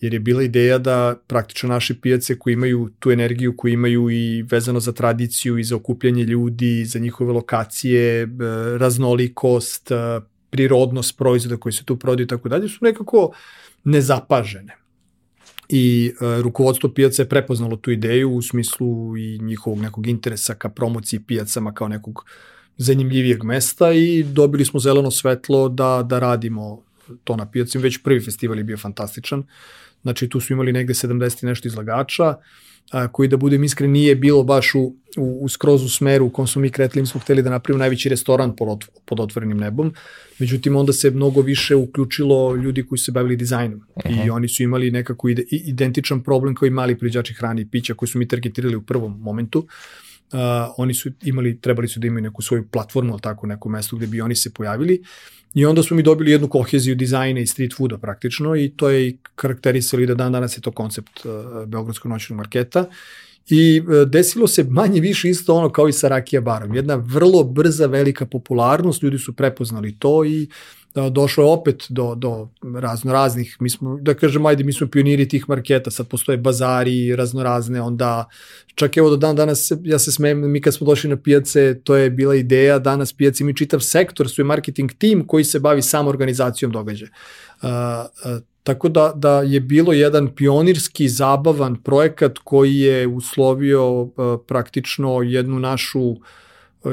jer 0.00 0.14
je 0.14 0.20
bila 0.20 0.42
ideja 0.42 0.78
da 0.78 1.16
praktično 1.26 1.68
naše 1.68 1.94
pijace 2.00 2.38
koji 2.38 2.52
imaju 2.52 2.90
tu 2.98 3.10
energiju, 3.10 3.56
koji 3.56 3.72
imaju 3.72 4.10
i 4.10 4.42
vezano 4.42 4.80
za 4.80 4.92
tradiciju 4.92 5.58
i 5.58 5.64
za 5.64 5.76
okupljanje 5.76 6.24
ljudi, 6.24 6.84
za 6.84 6.98
njihove 6.98 7.32
lokacije, 7.32 8.22
e, 8.22 8.28
raznolikost, 8.78 9.90
e, 9.90 10.20
prirodnost 10.50 11.18
proizvoda 11.18 11.56
koji 11.56 11.72
se 11.72 11.84
tu 11.84 11.96
prodaju 11.96 12.24
i 12.24 12.28
tako 12.28 12.48
dalje, 12.48 12.68
su 12.68 12.78
nekako 12.80 13.32
nezapažene. 13.84 14.76
I 15.68 16.12
e, 16.20 16.42
rukovodstvo 16.42 16.90
pijaca 16.90 17.22
je 17.22 17.28
prepoznalo 17.28 17.76
tu 17.76 17.90
ideju 17.90 18.30
u 18.30 18.42
smislu 18.42 19.16
i 19.16 19.38
njihovog 19.38 19.80
nekog 19.80 20.06
interesa 20.06 20.54
ka 20.54 20.68
promociji 20.68 21.20
pijacama 21.20 21.74
kao 21.74 21.88
nekog 21.88 22.24
zanimljivijeg 22.76 23.44
mesta 23.44 23.92
i 23.92 24.22
dobili 24.22 24.64
smo 24.64 24.80
zeleno 24.80 25.10
svetlo 25.10 25.68
da, 25.68 26.02
da 26.06 26.18
radimo 26.18 26.82
to 27.24 27.36
na 27.36 27.50
pijacima. 27.50 27.82
Već 27.82 28.02
prvi 28.02 28.20
festival 28.20 28.58
je 28.58 28.64
bio 28.64 28.76
fantastičan. 28.76 29.44
Znači 30.02 30.28
tu 30.28 30.40
su 30.40 30.52
imali 30.52 30.72
negde 30.72 30.94
70 30.94 31.42
i 31.42 31.46
nešto 31.46 31.68
izlagača, 31.68 32.34
a, 32.90 33.08
koji 33.08 33.28
da 33.28 33.36
budem 33.36 33.64
iskren 33.64 33.90
nije 33.90 34.14
bilo 34.14 34.42
baš 34.42 34.74
u, 34.74 34.80
u, 35.16 35.44
u 35.44 35.48
skroz 35.48 35.84
u 35.84 35.88
smeru 35.88 36.26
u 36.26 36.30
kom 36.30 36.46
smo 36.46 36.62
mi 36.62 36.70
kretili, 36.70 37.02
mi 37.02 37.06
smo 37.06 37.20
hteli 37.20 37.42
da 37.42 37.50
napravimo 37.50 37.78
najveći 37.78 38.08
restoran 38.08 38.56
pod, 38.56 38.84
pod 39.04 39.20
otvorenim 39.20 39.58
nebom, 39.58 39.94
međutim 40.38 40.76
onda 40.76 40.92
se 40.92 41.10
mnogo 41.10 41.40
više 41.40 41.76
uključilo 41.76 42.56
ljudi 42.56 42.86
koji 42.86 42.98
se 42.98 43.12
bavili 43.12 43.36
dizajnom. 43.36 43.80
Uh 43.94 44.02
-huh. 44.04 44.26
i 44.26 44.30
oni 44.30 44.48
su 44.48 44.62
imali 44.62 44.90
nekako 44.90 45.28
ide, 45.28 45.44
identičan 45.50 46.22
problem 46.22 46.54
kao 46.54 46.66
i 46.66 46.70
mali 46.70 46.98
priđači 46.98 47.34
hrane 47.34 47.62
i 47.62 47.68
pića 47.70 47.94
koji 47.94 48.08
su 48.08 48.18
mi 48.18 48.28
targetirali 48.28 48.76
u 48.76 48.82
prvom 48.82 49.20
momentu, 49.20 49.58
Uh, 49.58 50.07
oni 50.76 50.94
su 50.94 51.10
imali, 51.22 51.60
trebali 51.60 51.88
su 51.88 52.00
da 52.00 52.06
imaju 52.06 52.22
neku 52.22 52.42
svoju 52.42 52.68
platformu, 52.70 53.12
ali 53.12 53.20
tako, 53.20 53.46
neko 53.46 53.68
mesto 53.68 53.96
gde 53.96 54.06
bi 54.06 54.20
oni 54.20 54.36
se 54.36 54.54
pojavili. 54.54 55.02
I 55.54 55.66
onda 55.66 55.82
smo 55.82 55.96
mi 55.96 56.02
dobili 56.02 56.30
jednu 56.30 56.48
koheziju 56.48 56.94
dizajna 56.94 57.40
i 57.40 57.46
street 57.46 57.74
fooda 57.76 57.98
praktično 57.98 58.56
i 58.56 58.68
to 58.76 58.88
je 58.88 59.16
karakterisali 59.34 60.06
da 60.06 60.14
dan 60.14 60.32
danas 60.32 60.56
je 60.56 60.60
to 60.60 60.70
koncept 60.70 61.24
uh, 61.24 61.32
Beogradskog 61.66 62.10
noćnog 62.10 62.36
marketa. 62.36 62.86
I 63.48 63.80
uh, 63.80 64.08
desilo 64.08 64.46
se 64.46 64.64
manje 64.64 65.00
više 65.00 65.30
isto 65.30 65.54
ono 65.54 65.72
kao 65.72 65.88
i 65.88 65.92
sa 65.92 66.08
Rakija 66.08 66.40
barom. 66.40 66.74
Jedna 66.74 66.94
vrlo 66.94 67.44
brza, 67.44 67.86
velika 67.86 68.26
popularnost, 68.26 69.02
ljudi 69.02 69.18
su 69.18 69.32
prepoznali 69.32 69.96
to 69.98 70.24
i 70.24 70.40
da 70.40 70.52
došlo 71.10 71.44
je 71.44 71.50
opet 71.50 71.86
do, 71.88 72.14
do 72.14 72.48
razno 72.80 73.12
raznih, 73.12 73.56
mi 73.60 73.70
smo, 73.70 73.98
da 74.00 74.14
kažem, 74.14 74.46
ajde, 74.46 74.64
mi 74.64 74.72
smo 74.72 74.86
pioniri 74.86 75.28
tih 75.28 75.48
marketa, 75.48 75.90
sad 75.90 76.08
postoje 76.08 76.38
bazari 76.38 77.16
razno 77.16 77.42
razne, 77.42 77.82
onda 77.82 78.28
čak 78.74 78.96
evo 78.96 79.10
do 79.10 79.16
dan 79.16 79.36
danas, 79.36 79.72
ja 79.82 79.98
se 79.98 80.12
smijem, 80.12 80.50
mi 80.52 80.60
kad 80.60 80.74
smo 80.74 80.86
došli 80.86 81.10
na 81.10 81.16
pijace, 81.16 81.80
to 81.84 81.96
je 81.96 82.10
bila 82.10 82.34
ideja, 82.34 82.78
danas 82.78 83.12
pijaci 83.12 83.44
mi 83.44 83.56
čitav 83.56 83.80
sektor, 83.80 84.28
su 84.28 84.44
marketing 84.44 84.92
tim 84.98 85.26
koji 85.26 85.44
se 85.44 85.60
bavi 85.60 85.82
samo 85.82 86.10
organizacijom 86.10 86.72
događaja. 86.72 87.10
Uh, 87.62 87.68
uh, 87.68 88.42
Tako 88.62 88.88
da, 88.88 89.12
da 89.16 89.42
je 89.42 89.60
bilo 89.60 89.92
jedan 89.92 90.26
pionirski, 90.34 91.08
zabavan 91.08 91.82
projekat 91.82 92.38
koji 92.44 92.76
je 92.76 93.06
uslovio 93.06 94.02
uh, 94.02 94.10
praktično 94.46 95.22
jednu 95.22 95.58
našu 95.58 96.00
uh, 96.00 96.18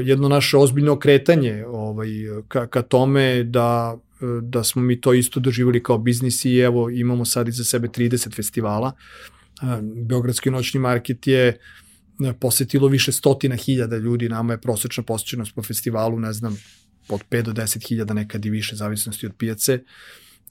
jedno 0.04 0.30
naše 0.30 0.58
ozbiljno 0.58 1.00
kretanje 1.00 1.66
ovaj, 1.68 2.10
ka, 2.48 2.68
ka 2.68 2.82
tome 2.82 3.44
da, 3.44 3.98
da 4.42 4.64
smo 4.64 4.82
mi 4.82 5.02
to 5.02 5.14
isto 5.14 5.40
doživjeli 5.40 5.84
kao 5.84 5.98
biznis 5.98 6.46
i 6.46 6.58
evo 6.58 6.90
imamo 6.90 7.26
sad 7.26 7.48
iza 7.48 7.64
sebe 7.64 7.88
30 7.88 8.36
festivala. 8.36 8.92
Beogradski 9.82 10.52
noćni 10.52 10.80
market 10.80 11.28
je 11.28 11.58
posetilo 12.40 12.88
više 12.88 13.12
stotina 13.12 13.56
hiljada 13.56 13.98
ljudi, 13.98 14.30
nama 14.30 14.54
je 14.54 14.62
prosečna 14.62 15.04
posjećenost 15.04 15.56
po 15.56 15.64
festivalu, 15.64 16.20
ne 16.20 16.34
znam, 16.34 16.58
od 17.10 17.22
5 17.30 17.42
do 17.42 17.52
10 17.52 17.88
hiljada, 17.88 18.14
nekad 18.14 18.46
i 18.46 18.50
više, 18.50 18.76
zavisnosti 18.76 19.26
od 19.26 19.34
pijace. 19.38 19.80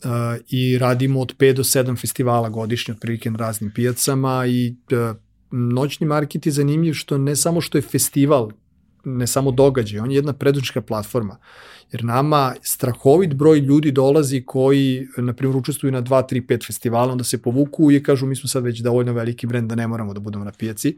Uh, 0.05 0.11
I 0.49 0.79
radimo 0.79 1.21
od 1.21 1.37
5 1.37 1.53
do 1.53 1.63
7 1.63 2.01
festivala 2.01 2.49
godišnje, 2.49 2.95
otprilike 2.95 3.31
na 3.31 3.37
raznim 3.37 3.71
pijacama 3.71 4.47
i 4.47 4.75
uh, 4.93 5.17
noćni 5.51 6.07
market 6.07 6.47
je 6.47 6.53
zanimljiv 6.53 6.93
što 6.93 7.19
ne 7.19 7.37
samo 7.37 7.61
što 7.61 7.79
je 7.79 7.83
festival 7.83 8.51
ne 9.05 9.27
samo 9.27 9.51
događaj, 9.51 10.01
on 10.01 10.11
je 10.11 10.17
jedna 10.17 10.33
predučka 10.33 10.81
platforma. 10.81 11.37
Jer 11.93 12.05
nama 12.05 12.55
strahovit 12.63 13.35
broj 13.35 13.59
ljudi 13.59 13.93
dolazi 13.93 14.43
koji, 14.47 15.09
na 15.17 15.33
primjer, 15.33 15.57
učestvuju 15.57 15.93
na 15.93 16.03
2, 16.03 16.23
3, 16.31 16.47
5 16.47 16.67
festivala, 16.67 17.13
onda 17.13 17.25
se 17.25 17.43
povuku 17.43 17.93
i 17.93 18.03
kažu 18.03 18.27
mi 18.27 18.37
smo 18.37 18.49
sad 18.49 18.65
već 18.65 18.81
dovoljno 18.81 19.13
veliki 19.13 19.47
brend 19.47 19.69
da 19.69 19.75
ne 19.75 19.87
moramo 19.89 20.15
da 20.15 20.21
budemo 20.21 20.45
na 20.45 20.53
pijaci. 20.53 20.97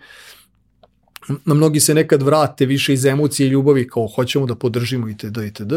Na 1.45 1.55
mnogi 1.55 1.81
se 1.81 1.95
nekad 1.95 2.23
vrate 2.23 2.67
više 2.67 2.93
iz 2.93 3.05
emocije 3.05 3.47
i 3.47 3.51
ljubavi 3.51 3.89
kao 3.89 4.07
hoćemo 4.07 4.47
da 4.47 4.55
podržimo 4.55 5.09
itd. 5.09 5.37
itd. 5.47 5.73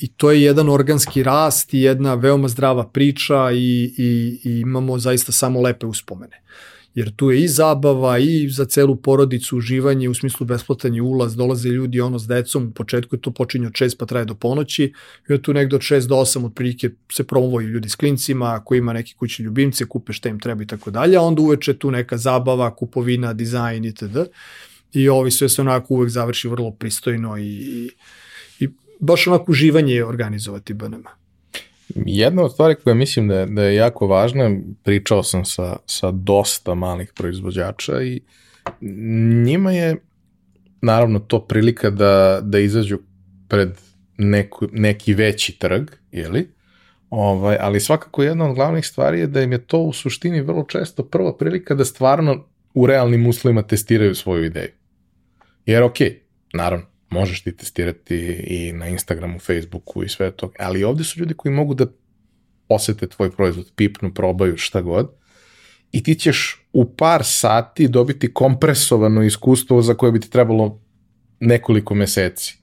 I 0.00 0.08
to 0.08 0.30
je 0.30 0.42
jedan 0.42 0.68
organski 0.68 1.22
rast 1.22 1.74
i 1.74 1.80
jedna 1.80 2.14
veoma 2.14 2.48
zdrava 2.48 2.86
priča 2.86 3.50
i, 3.52 3.94
i, 3.98 4.40
i 4.44 4.60
imamo 4.60 4.98
zaista 4.98 5.32
samo 5.32 5.60
lepe 5.60 5.86
uspomene 5.86 6.42
jer 6.94 7.10
tu 7.16 7.30
je 7.30 7.42
i 7.42 7.48
zabava 7.48 8.18
i 8.18 8.48
za 8.48 8.64
celu 8.64 8.96
porodicu 8.96 9.56
uživanje 9.56 10.08
u 10.08 10.14
smislu 10.14 10.46
besplatan 10.46 10.94
je 10.94 11.02
ulaz, 11.02 11.36
dolaze 11.36 11.68
ljudi 11.68 12.00
ono 12.00 12.18
s 12.18 12.26
decom, 12.26 12.66
u 12.66 12.70
početku 12.70 13.16
je 13.16 13.20
to 13.20 13.30
počinje 13.30 13.66
od 13.66 13.72
6 13.72 13.96
pa 13.98 14.06
traje 14.06 14.24
do 14.24 14.34
ponoći 14.34 14.92
i 15.28 15.32
od 15.32 15.40
tu 15.40 15.52
negde 15.52 15.76
od 15.76 15.82
6 15.82 16.06
do 16.08 16.16
8 16.16 16.46
otprilike 16.46 16.90
se 17.12 17.24
promovoju 17.24 17.68
ljudi 17.68 17.88
s 17.88 17.94
klincima, 17.94 18.54
ako 18.54 18.74
ima 18.74 18.92
neki 18.92 19.14
kućni 19.14 19.44
ljubimce, 19.44 19.84
kupe 19.84 20.12
šta 20.12 20.28
im 20.28 20.40
treba 20.40 20.62
i 20.62 20.66
tako 20.66 20.90
dalje, 20.90 21.16
a 21.16 21.22
onda 21.22 21.42
uveče 21.42 21.74
tu 21.78 21.90
neka 21.90 22.16
zabava, 22.16 22.74
kupovina, 22.74 23.32
dizajn 23.32 23.84
itd. 23.84 24.16
I 24.92 25.08
ovi 25.08 25.30
sve 25.30 25.48
se 25.48 25.60
onako 25.60 25.94
uvek 25.94 26.10
završi 26.10 26.48
vrlo 26.48 26.70
pristojno 26.70 27.36
i, 27.38 27.46
i, 27.46 27.90
i 28.60 28.68
baš 29.00 29.26
onako 29.26 29.52
uživanje 29.52 30.04
organizovati 30.04 30.74
BNM. 30.74 31.04
Jedna 31.94 32.42
od 32.44 32.52
stvari 32.52 32.74
koja 32.84 32.94
mislim 32.94 33.28
da 33.28 33.38
je, 33.38 33.46
da 33.46 33.62
je 33.62 33.74
jako 33.74 34.06
važna, 34.06 34.56
pričao 34.82 35.22
sam 35.22 35.44
sa, 35.44 35.76
sa 35.86 36.10
dosta 36.10 36.74
malih 36.74 37.12
proizvođača 37.14 38.02
i 38.02 38.20
njima 39.44 39.72
je 39.72 39.96
naravno 40.82 41.18
to 41.18 41.46
prilika 41.46 41.90
da, 41.90 42.40
da 42.42 42.58
izađu 42.58 42.98
pred 43.48 43.70
neku, 44.18 44.66
neki 44.72 45.14
veći 45.14 45.58
trg, 45.58 45.90
jeli? 46.12 46.48
Ovaj, 47.10 47.56
ali 47.60 47.80
svakako 47.80 48.22
jedna 48.22 48.48
od 48.48 48.54
glavnih 48.54 48.86
stvari 48.86 49.20
je 49.20 49.26
da 49.26 49.42
im 49.42 49.52
je 49.52 49.66
to 49.66 49.78
u 49.78 49.92
suštini 49.92 50.40
vrlo 50.40 50.64
često 50.68 51.02
prva 51.02 51.36
prilika 51.36 51.74
da 51.74 51.84
stvarno 51.84 52.44
u 52.74 52.86
realnim 52.86 53.26
uslovima 53.26 53.62
testiraju 53.62 54.14
svoju 54.14 54.44
ideju. 54.44 54.70
Jer 55.66 55.82
ok, 55.82 55.96
naravno, 56.52 56.86
možeš 57.10 57.42
ti 57.42 57.56
testirati 57.56 58.16
i 58.46 58.72
na 58.72 58.88
Instagramu, 58.88 59.38
Facebooku 59.38 60.04
i 60.04 60.08
sve 60.08 60.30
to, 60.30 60.52
ali 60.58 60.84
ovde 60.84 61.04
su 61.04 61.20
ljudi 61.20 61.34
koji 61.34 61.54
mogu 61.54 61.74
da 61.74 61.86
osete 62.68 63.06
tvoj 63.06 63.30
proizvod, 63.30 63.72
pipnu, 63.76 64.14
probaju 64.14 64.56
šta 64.56 64.80
god 64.80 65.10
i 65.92 66.02
ti 66.02 66.14
ćeš 66.14 66.66
u 66.72 66.94
par 66.96 67.24
sati 67.24 67.88
dobiti 67.88 68.34
kompresovano 68.34 69.22
iskustvo 69.22 69.82
za 69.82 69.94
koje 69.94 70.12
bi 70.12 70.20
ti 70.20 70.30
trebalo 70.30 70.80
nekoliko 71.40 71.94
meseci 71.94 72.58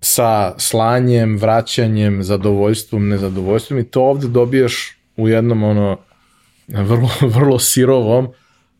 sa 0.00 0.58
slanjem, 0.58 1.38
vraćanjem, 1.38 2.22
zadovoljstvom, 2.22 3.08
nezadovoljstvom 3.08 3.78
i 3.78 3.84
to 3.84 4.02
ovde 4.02 4.28
dobijaš 4.28 4.98
u 5.16 5.28
jednom 5.28 5.62
ono 5.62 5.98
vrlo, 6.68 7.08
vrlo 7.36 7.58
sirovom, 7.58 8.28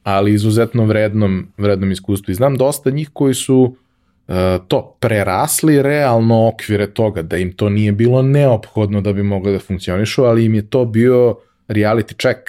ali 0.03 0.35
izuzetno 0.35 0.85
vrednom, 0.85 1.49
vrednom 1.57 1.93
iskustvu. 1.93 2.33
I 2.33 2.35
znam 2.35 2.57
dosta 2.57 2.91
njih 2.91 3.11
koji 3.13 3.35
su 3.35 3.77
to 4.69 4.97
prerasli 5.01 5.83
realno 5.83 6.49
okvire 6.49 6.87
toga, 6.95 7.23
da 7.23 7.37
im 7.37 7.53
to 7.53 7.69
nije 7.69 7.93
bilo 7.93 8.23
neophodno 8.23 9.01
da 9.01 9.13
bi 9.13 9.23
mogli 9.23 9.53
da 9.53 9.59
funkcionišu, 9.59 10.25
ali 10.25 10.45
im 10.45 10.55
je 10.55 10.71
to 10.71 10.85
bio 10.85 11.37
reality 11.69 12.21
check, 12.21 12.41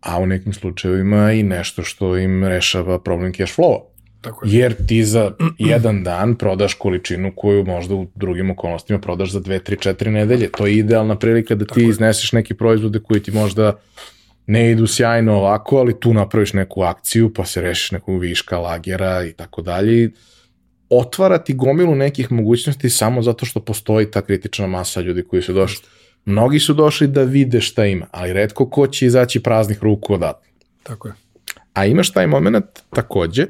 a 0.00 0.18
u 0.18 0.26
nekim 0.26 0.52
slučajevima 0.52 1.32
i 1.32 1.42
nešto 1.42 1.82
što 1.82 2.16
im 2.16 2.44
rešava 2.44 2.98
problem 2.98 3.32
cash 3.32 3.58
flow. 3.58 3.80
Tako 4.20 4.46
je. 4.46 4.58
Jer 4.58 4.74
ti 4.86 5.04
za 5.04 5.30
jedan 5.58 6.04
dan 6.04 6.34
prodaš 6.34 6.74
količinu 6.74 7.32
koju 7.36 7.64
možda 7.64 7.94
u 7.94 8.06
drugim 8.14 8.50
okolnostima 8.50 8.98
prodaš 8.98 9.30
za 9.30 9.40
2, 9.40 9.70
3, 9.70 9.88
4 9.88 10.10
nedelje. 10.10 10.50
To 10.50 10.66
je 10.66 10.74
idealna 10.76 11.16
prilika 11.18 11.54
da 11.54 11.64
ti 11.64 11.84
izneseš 11.84 12.32
neki 12.32 12.54
proizvode 12.54 12.98
koji 12.98 13.20
ti 13.20 13.30
možda 13.30 13.72
ne 14.46 14.70
idu 14.70 14.86
sjajno 14.86 15.36
ovako, 15.36 15.76
ali 15.76 16.00
tu 16.00 16.14
napraviš 16.14 16.52
neku 16.52 16.82
akciju, 16.82 17.32
pa 17.34 17.44
se 17.44 17.60
rešiš 17.60 17.92
nekog 17.92 18.20
viška, 18.20 18.58
lagera 18.58 19.24
i 19.24 19.32
tako 19.32 19.62
dalje 19.62 20.10
otvarati 20.90 21.54
gomilu 21.54 21.94
nekih 21.94 22.32
mogućnosti 22.32 22.90
samo 22.90 23.22
zato 23.22 23.46
što 23.46 23.60
postoji 23.60 24.10
ta 24.10 24.22
kritična 24.22 24.66
masa 24.66 25.00
ljudi 25.00 25.22
koji 25.22 25.42
su 25.42 25.52
došli. 25.52 25.86
Mnogi 26.24 26.58
su 26.58 26.74
došli 26.74 27.08
da 27.08 27.22
vide 27.22 27.60
šta 27.60 27.86
ima, 27.86 28.06
ali 28.10 28.32
redko 28.32 28.70
ko 28.70 28.86
će 28.86 29.06
izaći 29.06 29.42
praznih 29.42 29.82
ruku 29.82 30.14
odatle. 30.14 30.48
Tako 30.82 31.08
je. 31.08 31.14
A 31.72 31.86
imaš 31.86 32.12
taj 32.12 32.26
moment 32.26 32.64
takođe 32.90 33.46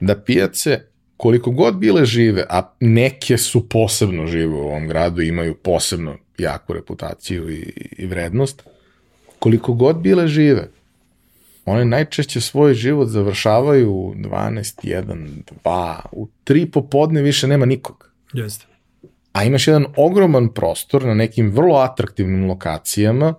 da 0.00 0.16
pijace 0.16 0.80
koliko 1.16 1.50
god 1.50 1.76
bile 1.76 2.04
žive, 2.04 2.46
a 2.48 2.74
neke 2.80 3.38
su 3.38 3.68
posebno 3.68 4.26
žive 4.26 4.54
u 4.54 4.60
ovom 4.60 4.88
gradu, 4.88 5.22
imaju 5.22 5.54
posebno 5.54 6.16
jaku 6.38 6.72
reputaciju 6.72 7.50
i, 7.50 7.72
i 7.98 8.06
vrednost, 8.06 8.62
koliko 9.38 9.72
god 9.72 9.96
bile 9.96 10.28
žive, 10.28 10.68
one 11.64 11.84
najčešće 11.84 12.40
svoj 12.40 12.74
život 12.74 13.08
završavaju 13.08 13.92
u 13.92 14.14
12, 14.14 15.02
1, 15.04 15.28
2, 15.64 15.96
u 16.12 16.28
3 16.44 16.70
popodne 16.70 17.22
više 17.22 17.46
nema 17.46 17.66
nikog. 17.66 18.10
Jeste. 18.32 18.66
A 19.32 19.44
imaš 19.44 19.68
jedan 19.68 19.86
ogroman 19.96 20.48
prostor 20.48 21.04
na 21.04 21.14
nekim 21.14 21.50
vrlo 21.50 21.76
atraktivnim 21.76 22.48
lokacijama 22.48 23.34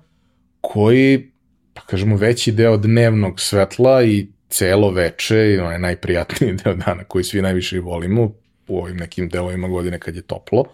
koji, 0.62 1.32
pa 1.74 1.82
kažemo, 1.82 2.16
veći 2.16 2.52
deo 2.52 2.78
dnevnog 2.78 3.40
svetla 3.40 4.04
i 4.04 4.28
celo 4.50 4.92
veče, 4.92 5.54
i 5.54 5.58
onaj 5.58 5.80
najprijatniji 5.80 6.54
deo 6.64 6.76
dana 6.76 7.04
koji 7.04 7.24
svi 7.24 7.42
najviše 7.42 7.80
volimo, 7.80 8.32
u 8.68 8.80
ovim 8.80 8.98
nekim 8.98 9.30
delovima 9.30 9.68
godine 9.68 10.00
kad 10.00 10.16
je 10.16 10.22
toplo, 10.22 10.66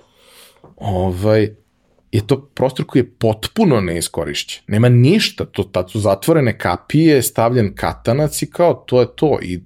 ovaj, 0.76 1.50
je 2.18 2.28
to 2.28 2.42
prostor 2.56 2.86
koji 2.86 3.02
je 3.02 3.12
potpuno 3.12 3.82
neiskorišćen. 3.82 4.64
Nema 4.68 4.90
ništa, 4.90 5.46
to, 5.46 5.64
tad 5.64 5.92
su 5.92 6.00
zatvorene 6.00 6.58
kapije, 6.58 7.22
stavljen 7.22 7.76
katanac 7.76 8.42
i 8.42 8.50
kao 8.50 8.74
to 8.74 9.02
je 9.02 9.08
to. 9.16 9.40
I 9.42 9.60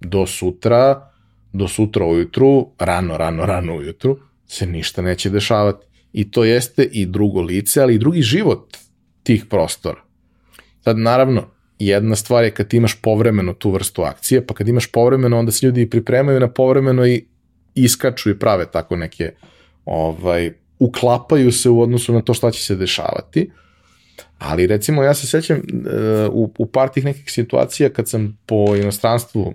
do 0.00 0.26
sutra, 0.26 1.10
do 1.52 1.68
sutra 1.68 2.06
ujutru, 2.06 2.70
rano, 2.78 3.16
rano, 3.16 3.46
rano 3.46 3.76
ujutru, 3.76 4.18
se 4.46 4.66
ništa 4.66 5.02
neće 5.02 5.30
dešavati. 5.30 5.86
I 6.12 6.30
to 6.30 6.44
jeste 6.44 6.88
i 6.92 7.06
drugo 7.06 7.42
lice, 7.42 7.80
ali 7.80 7.94
i 7.94 7.98
drugi 7.98 8.22
život 8.22 8.76
tih 9.22 9.44
prostora. 9.44 10.00
Sad, 10.84 10.98
naravno, 10.98 11.48
jedna 11.78 12.16
stvar 12.16 12.44
je 12.44 12.50
kad 12.50 12.74
imaš 12.74 13.00
povremeno 13.02 13.52
tu 13.52 13.70
vrstu 13.70 14.02
akcije, 14.02 14.46
pa 14.46 14.54
kad 14.54 14.68
imaš 14.68 14.92
povremeno, 14.92 15.38
onda 15.38 15.52
se 15.52 15.66
ljudi 15.66 15.90
pripremaju 15.90 16.40
na 16.40 16.48
povremeno 16.50 17.06
i 17.06 17.24
iskaču 17.74 18.30
i 18.30 18.38
prave 18.38 18.70
tako 18.70 18.96
neke, 18.96 19.32
ovaj, 19.84 20.52
uklapaju 20.78 21.52
se 21.52 21.68
u 21.68 21.80
odnosu 21.80 22.12
na 22.12 22.22
to 22.22 22.34
šta 22.34 22.50
će 22.50 22.62
se 22.62 22.76
dešavati. 22.76 23.50
Ali 24.38 24.66
recimo 24.66 25.02
ja 25.02 25.14
se 25.14 25.26
sećam 25.26 25.56
uh, 25.56 25.64
u, 26.32 26.52
u 26.58 26.66
par 26.66 26.88
tih 26.88 27.04
nekih 27.04 27.30
situacija 27.30 27.88
kad 27.88 28.08
sam 28.08 28.38
po 28.46 28.76
inostranstvu 28.76 29.54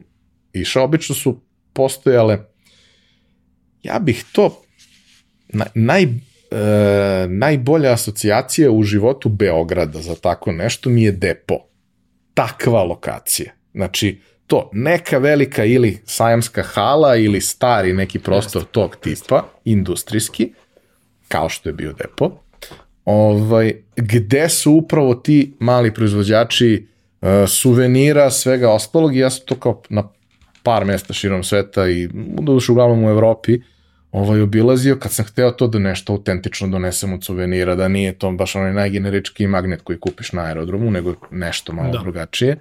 išao, 0.53 0.83
obično 0.83 1.15
su 1.15 1.41
postojale, 1.73 2.39
ja 3.83 3.99
bih 3.99 4.25
to, 4.31 4.61
na, 5.49 5.65
naj, 5.75 6.03
e, 6.03 6.07
najbolja 7.27 7.93
asocijacija 7.93 8.71
u 8.71 8.83
životu 8.83 9.29
Beograda 9.29 10.01
za 10.01 10.15
tako 10.15 10.51
nešto 10.51 10.89
mi 10.89 11.03
je 11.03 11.11
depo. 11.11 11.55
Takva 12.33 12.83
lokacija. 12.83 13.51
Znači, 13.73 14.19
to, 14.47 14.69
neka 14.73 15.17
velika 15.17 15.65
ili 15.65 15.99
sajamska 16.05 16.63
hala 16.63 17.15
ili 17.15 17.41
stari 17.41 17.93
neki 17.93 18.19
prostor 18.19 18.63
tog 18.63 18.95
tipa, 18.95 19.43
industrijski, 19.65 20.53
kao 21.31 21.49
što 21.49 21.69
je 21.69 21.73
bio 21.73 21.93
depo, 21.93 22.31
ovaj, 23.05 23.73
gde 23.95 24.49
su 24.49 24.71
upravo 24.71 25.15
ti 25.15 25.53
mali 25.59 25.93
proizvođači 25.93 26.87
uh, 27.21 27.27
suvenira, 27.47 28.31
svega 28.31 28.71
ostalog 28.71 29.15
i 29.15 29.19
ja 29.19 29.29
sam 29.29 29.45
to 29.45 29.55
kao 29.55 29.81
na 29.89 30.03
par 30.63 30.85
mesta 30.85 31.13
širom 31.13 31.43
sveta 31.43 31.89
i 31.89 32.09
doduše 32.39 32.71
uglavnom 32.71 33.03
u 33.03 33.09
Evropi 33.09 33.59
ovaj, 34.11 34.41
obilazio 34.41 34.95
kad 34.95 35.11
sam 35.11 35.25
hteo 35.25 35.51
to 35.51 35.67
da 35.67 35.79
nešto 35.79 36.13
autentično 36.13 36.67
donesem 36.67 37.13
od 37.13 37.23
suvenira, 37.23 37.75
da 37.75 37.87
nije 37.87 38.13
to 38.13 38.31
baš 38.31 38.55
onaj 38.55 38.73
najgenerički 38.73 39.47
magnet 39.47 39.81
koji 39.81 39.99
kupiš 39.99 40.31
na 40.31 40.41
aerodromu, 40.41 40.91
nego 40.91 41.15
nešto 41.31 41.73
malo 41.73 41.91
da. 41.91 41.99
drugačije. 41.99 42.57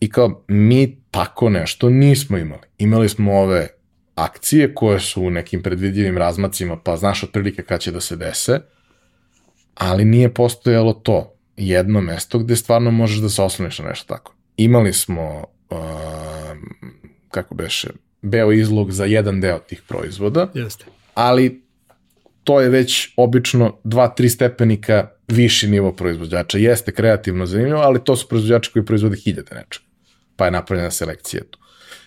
I 0.00 0.10
kao, 0.10 0.44
mi 0.48 0.96
tako 1.10 1.48
nešto 1.50 1.90
nismo 1.90 2.38
imali. 2.38 2.62
Imali 2.78 3.08
smo 3.08 3.32
ove 3.32 3.68
akcije 4.14 4.74
koje 4.74 5.00
su 5.00 5.22
u 5.22 5.30
nekim 5.30 5.62
predvidljivim 5.62 6.18
razmacima, 6.18 6.76
pa 6.76 6.96
znaš 6.96 7.22
otprilike 7.22 7.62
kad 7.62 7.80
će 7.80 7.92
da 7.92 8.00
se 8.00 8.16
dese, 8.16 8.60
ali 9.74 10.04
nije 10.04 10.34
postojalo 10.34 10.92
to 10.92 11.34
jedno 11.56 12.00
mesto 12.00 12.38
gde 12.38 12.56
stvarno 12.56 12.90
možeš 12.90 13.18
da 13.18 13.28
se 13.28 13.42
osloniš 13.42 13.78
na 13.78 13.88
nešto 13.88 14.14
tako. 14.14 14.34
Imali 14.56 14.92
smo 14.92 15.44
kako 17.30 17.54
beše, 17.54 17.88
beo 18.22 18.52
izlog 18.52 18.92
za 18.92 19.04
jedan 19.04 19.40
deo 19.40 19.58
tih 19.58 19.82
proizvoda. 19.88 20.48
Jeste. 20.54 20.84
Ali 21.14 21.62
to 22.44 22.60
je 22.60 22.68
već 22.68 23.12
obično 23.16 23.76
2-3 23.84 24.28
stepenika 24.28 25.08
viši 25.28 25.68
nivo 25.68 25.92
proizvođača. 25.92 26.58
Jeste 26.58 26.92
kreativno 26.92 27.46
zanimljivo, 27.46 27.80
ali 27.80 28.04
to 28.04 28.16
su 28.16 28.28
proizvođači 28.28 28.72
koji 28.72 28.84
proizvode 28.84 29.16
hiljade 29.16 29.54
nečega. 29.54 29.84
Pa 30.36 30.44
je 30.44 30.50
napravljena 30.50 30.90
selekcija 30.90 31.42
tu. 31.50 31.58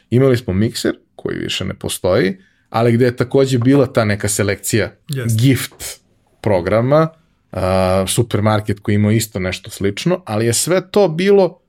Imali 0.09 0.37
smo 0.37 0.53
mikser, 0.53 0.95
koji 1.17 1.37
više 1.37 1.65
ne 1.65 1.73
postoji, 1.73 2.37
ali 2.69 2.91
gde 2.91 3.05
je 3.05 3.15
takođe 3.15 3.57
bila 3.57 3.85
ta 3.85 4.05
neka 4.05 4.27
selekcija 4.27 4.91
Jeste. 5.09 5.39
gift 5.39 6.01
programa, 6.41 7.07
uh, 7.51 7.59
supermarket 8.07 8.79
koji 8.79 8.95
imao 8.95 9.11
isto 9.11 9.39
nešto 9.39 9.69
slično, 9.69 10.21
ali 10.25 10.45
je 10.45 10.53
sve 10.53 10.91
to 10.91 11.07
bilo 11.07 11.59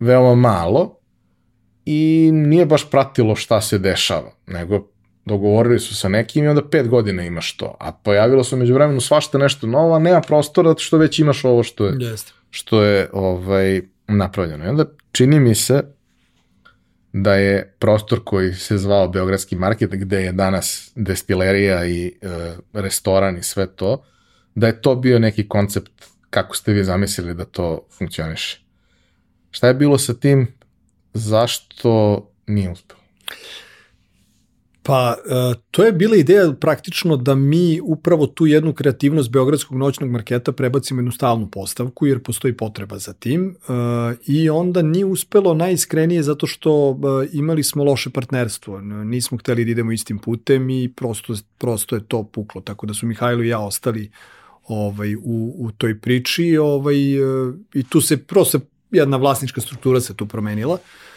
veoma 0.00 0.34
malo 0.34 0.98
i 1.84 2.30
nije 2.32 2.66
baš 2.66 2.90
pratilo 2.90 3.36
šta 3.36 3.60
se 3.60 3.78
dešava, 3.78 4.32
nego 4.46 4.88
dogovorili 5.24 5.78
su 5.78 5.96
sa 5.96 6.08
nekim 6.08 6.44
i 6.44 6.48
onda 6.48 6.68
pet 6.70 6.88
godina 6.88 7.22
imaš 7.22 7.56
to, 7.56 7.76
a 7.80 7.92
pojavilo 7.92 8.44
se 8.44 8.56
među 8.56 8.74
vremenu 8.74 9.00
svašta 9.00 9.38
nešto 9.38 9.66
novo, 9.66 9.94
a 9.94 9.98
nema 9.98 10.20
prostora 10.20 10.74
što 10.78 10.98
već 10.98 11.18
imaš 11.18 11.44
ovo 11.44 11.62
što 11.62 11.86
je, 11.86 11.94
Jeste. 11.98 12.32
što 12.50 12.82
je 12.82 13.08
ovaj, 13.12 13.82
napravljeno. 14.08 14.64
I 14.64 14.68
onda 14.68 14.84
čini 15.12 15.40
mi 15.40 15.54
se 15.54 15.82
da 17.12 17.34
je 17.34 17.74
prostor 17.78 18.20
koji 18.24 18.54
se 18.54 18.78
zvao 18.78 19.08
Beogradski 19.08 19.56
market, 19.56 19.90
gde 19.90 20.22
je 20.22 20.32
danas 20.32 20.92
destilerija 20.94 21.86
i 21.86 22.06
e, 22.06 22.54
restoran 22.72 23.36
i 23.36 23.42
sve 23.42 23.66
to, 23.66 24.04
da 24.54 24.66
je 24.66 24.82
to 24.82 24.94
bio 24.94 25.18
neki 25.18 25.48
koncept 25.48 25.92
kako 26.30 26.56
ste 26.56 26.72
vi 26.72 26.84
zamislili 26.84 27.34
da 27.34 27.44
to 27.44 27.86
funkcioniše. 27.98 28.60
Šta 29.50 29.68
je 29.68 29.74
bilo 29.74 29.98
sa 29.98 30.14
tim 30.14 30.54
zašto 31.14 32.24
nije 32.46 32.70
uspeo? 32.70 32.98
Pa, 34.88 35.16
e, 35.16 35.54
to 35.70 35.84
je 35.84 35.92
bila 35.92 36.16
ideja 36.16 36.52
praktično 36.52 37.16
da 37.16 37.34
mi 37.34 37.80
upravo 37.80 38.26
tu 38.26 38.46
jednu 38.46 38.72
kreativnost 38.72 39.30
Beogradskog 39.30 39.78
noćnog 39.78 40.10
marketa 40.10 40.52
prebacimo 40.52 41.00
jednu 41.00 41.12
stalnu 41.12 41.50
postavku, 41.50 42.06
jer 42.06 42.22
postoji 42.22 42.56
potreba 42.56 42.98
za 42.98 43.12
tim. 43.12 43.50
E, 43.50 43.72
I 44.26 44.50
onda 44.50 44.82
nije 44.82 45.04
uspelo 45.04 45.54
najiskrenije 45.54 46.22
zato 46.22 46.46
što 46.46 46.90
e, 46.90 47.28
imali 47.32 47.62
smo 47.62 47.84
loše 47.84 48.10
partnerstvo. 48.10 48.80
Nismo 48.80 49.38
hteli 49.38 49.64
da 49.64 49.70
idemo 49.70 49.92
istim 49.92 50.18
putem 50.18 50.70
i 50.70 50.92
prosto, 50.96 51.34
prosto 51.58 51.96
je 51.96 52.04
to 52.08 52.22
puklo. 52.22 52.60
Tako 52.60 52.86
da 52.86 52.94
su 52.94 53.06
Mihajlo 53.06 53.42
i 53.42 53.48
ja 53.48 53.60
ostali 53.60 54.10
ovaj, 54.68 55.14
u, 55.14 55.54
u 55.58 55.70
toj 55.78 56.00
priči 56.00 56.56
ovaj, 56.56 56.96
i 57.74 57.84
tu 57.88 58.00
se 58.00 58.16
prosto 58.16 58.60
jedna 58.90 59.16
vlasnička 59.16 59.60
struktura 59.60 60.00
se 60.00 60.14
tu 60.14 60.26
promenila. 60.26 60.74
Uh, 60.74 61.07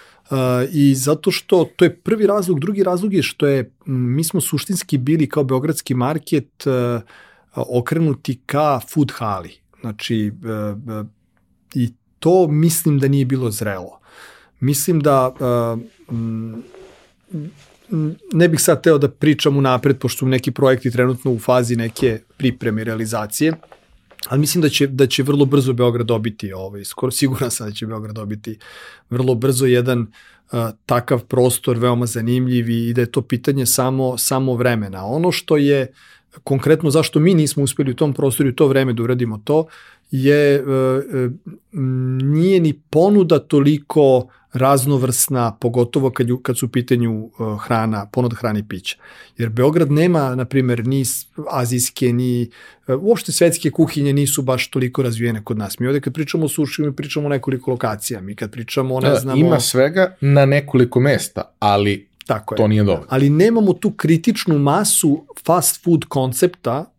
I 0.72 0.96
zato 0.96 1.32
što, 1.32 1.70
to 1.76 1.86
je 1.86 1.96
prvi 1.96 2.28
razlog, 2.28 2.60
drugi 2.60 2.84
razlog 2.84 3.14
je 3.14 3.24
što 3.24 3.48
je, 3.48 3.72
mi 3.86 4.24
smo 4.24 4.42
suštinski 4.42 4.98
bili 4.98 5.30
kao 5.30 5.44
Beogradski 5.44 5.94
market 5.94 6.68
okrenuti 7.56 8.40
ka 8.46 8.80
food 8.80 9.12
hali. 9.12 9.58
Znači, 9.82 10.32
i 11.76 11.90
to 12.20 12.48
mislim 12.48 13.00
da 13.00 13.08
nije 13.08 13.26
bilo 13.26 13.52
zrelo. 13.52 14.00
Mislim 14.60 15.00
da 15.00 15.34
ne 18.34 18.50
bih 18.50 18.62
sad 18.62 18.84
teo 18.84 18.98
da 18.98 19.10
pričam 19.10 19.58
unapred, 19.58 20.00
pošto 20.00 20.18
su 20.18 20.28
neki 20.28 20.52
projekti 20.52 20.92
trenutno 20.92 21.32
u 21.32 21.40
fazi 21.40 21.76
neke 21.76 22.20
pripreme 22.38 22.84
realizacije, 22.84 23.54
ali 24.30 24.40
mislim 24.40 24.62
da 24.62 24.70
će, 24.70 24.88
da 24.88 25.08
će 25.08 25.24
vrlo 25.24 25.46
brzo 25.46 25.74
Beograd 25.74 26.08
dobiti, 26.08 26.54
ovaj, 26.54 26.86
skoro 26.86 27.12
siguran 27.12 27.52
sam 27.52 27.68
da 27.68 27.74
će 27.74 27.88
Beograd 27.88 28.16
dobiti 28.16 28.58
vrlo 29.10 29.36
brzo 29.36 29.66
jedan 29.66 30.00
uh, 30.00 30.60
takav 30.86 31.24
prostor 31.26 31.78
veoma 31.78 32.06
zanimljiv 32.06 32.70
i 32.70 32.94
da 32.94 33.02
je 33.02 33.12
to 33.12 33.22
pitanje 33.22 33.66
samo, 33.66 34.18
samo 34.18 34.56
vremena. 34.56 35.06
Ono 35.06 35.32
što 35.32 35.58
je 35.58 35.94
konkretno 36.44 36.92
zašto 36.92 37.20
mi 37.20 37.34
nismo 37.34 37.64
uspeli 37.64 37.92
u 37.92 37.96
tom 37.96 38.14
prostoru 38.14 38.50
u 38.50 38.54
to 38.54 38.68
vreme 38.68 38.94
da 38.94 39.04
uradimo 39.04 39.42
to, 39.44 39.66
je, 40.12 40.64
uh, 40.64 41.04
nije 42.22 42.60
ni 42.60 42.74
ponuda 42.90 43.40
toliko 43.40 44.28
raznovrsna, 44.54 45.58
pogotovo 45.60 46.10
kad, 46.10 46.30
ju, 46.30 46.38
kad 46.38 46.58
su 46.58 46.66
u 46.66 46.70
pitanju 46.70 47.30
uh, 47.40 47.62
hrana, 47.62 48.06
ponuda 48.06 48.36
hrane 48.36 48.60
i 48.60 48.64
pića. 48.64 48.98
Jer 49.38 49.50
Beograd 49.50 49.92
nema, 49.92 50.36
na 50.36 50.46
primjer, 50.46 50.88
ni 50.88 51.04
azijske, 51.52 52.14
ni 52.14 52.50
uh, 52.88 53.04
uopšte 53.04 53.32
svetske 53.32 53.72
kuhinje 53.72 54.14
nisu 54.14 54.42
baš 54.42 54.70
toliko 54.70 55.02
razvijene 55.02 55.44
kod 55.44 55.58
nas. 55.58 55.80
Mi 55.80 55.88
ovde 55.88 56.02
kad 56.02 56.14
pričamo 56.14 56.46
o 56.46 56.50
suši, 56.50 56.82
mi 56.82 56.96
pričamo 56.96 57.26
o 57.26 57.30
nekoliko 57.30 57.72
lokacija. 57.72 58.22
Mi 58.22 58.36
kad 58.36 58.52
pričamo, 58.52 59.00
ne 59.00 59.10
da, 59.10 59.16
znamo... 59.16 59.40
Ima 59.40 59.60
svega 59.60 60.16
na 60.22 60.46
nekoliko 60.46 61.00
mesta, 61.00 61.42
ali 61.60 62.08
Tako 62.26 62.54
je. 62.54 62.58
to 62.58 62.68
nije 62.68 62.84
dovoljno. 62.84 63.08
Ali 63.10 63.30
nemamo 63.30 63.74
tu 63.74 63.92
kritičnu 63.92 64.60
masu 64.60 65.26
fast 65.46 65.84
food 65.84 66.06
koncepta 66.06 66.86
E, 66.86 66.91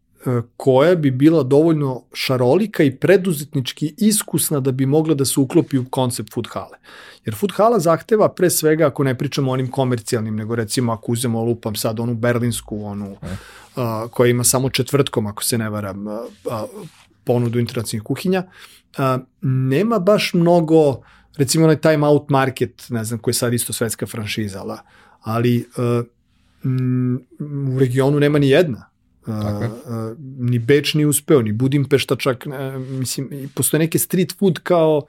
koja 0.56 0.94
bi 0.94 1.10
bila 1.10 1.42
dovoljno 1.42 2.02
šarolika 2.14 2.82
i 2.82 2.96
preduzetnički 2.96 3.94
iskusna 3.98 4.60
da 4.60 4.72
bi 4.72 4.86
mogla 4.86 5.14
da 5.14 5.24
se 5.24 5.40
uklopi 5.40 5.78
u 5.78 5.84
koncept 5.90 6.32
food 6.32 6.46
hale. 6.50 6.78
Jer 7.24 7.34
food 7.34 7.52
hala 7.56 7.78
zahteva 7.78 8.28
pre 8.28 8.50
svega, 8.50 8.86
ako 8.86 9.04
ne 9.04 9.18
pričamo 9.18 9.50
o 9.50 9.54
onim 9.54 9.70
komercijalnim, 9.70 10.36
nego 10.36 10.54
recimo 10.54 10.92
ako 10.92 11.12
uzemo, 11.12 11.44
lupam 11.44 11.74
sad 11.74 12.00
onu 12.00 12.14
berlinsku, 12.14 12.84
onu 12.84 13.16
a, 13.76 14.08
koja 14.10 14.30
ima 14.30 14.44
samo 14.44 14.70
četvrtkom, 14.70 15.26
ako 15.26 15.44
se 15.44 15.58
ne 15.58 15.70
varam, 15.70 16.08
a, 16.08 16.26
a, 16.50 16.66
ponudu 17.24 17.58
internacionalnih 17.58 18.02
kuhinja, 18.02 18.42
a, 18.98 19.18
nema 19.40 19.98
baš 19.98 20.34
mnogo, 20.34 21.02
recimo 21.36 21.64
onaj 21.64 21.80
Time 21.80 22.06
Out 22.06 22.30
Market, 22.30 22.86
ne 22.88 23.04
znam, 23.04 23.18
koji 23.18 23.32
je 23.32 23.36
sad 23.36 23.54
isto 23.54 23.72
svetska 23.72 24.06
franšiza, 24.06 24.64
ali 25.20 25.68
a, 25.76 26.02
m, 26.64 27.26
u 27.74 27.78
regionu 27.78 28.20
nema 28.20 28.38
ni 28.38 28.48
jedna 28.48 28.91
Uh, 29.26 29.34
uh, 29.34 30.16
ni 30.38 30.58
Beč 30.58 30.94
ni 30.94 31.04
uspeo, 31.06 31.42
ni 31.42 31.52
Budimpešta 31.52 32.16
čak, 32.16 32.46
uh, 32.46 32.54
mislim, 32.98 33.50
postoje 33.54 33.78
neke 33.78 33.98
street 33.98 34.34
food 34.38 34.58
kao 34.62 35.02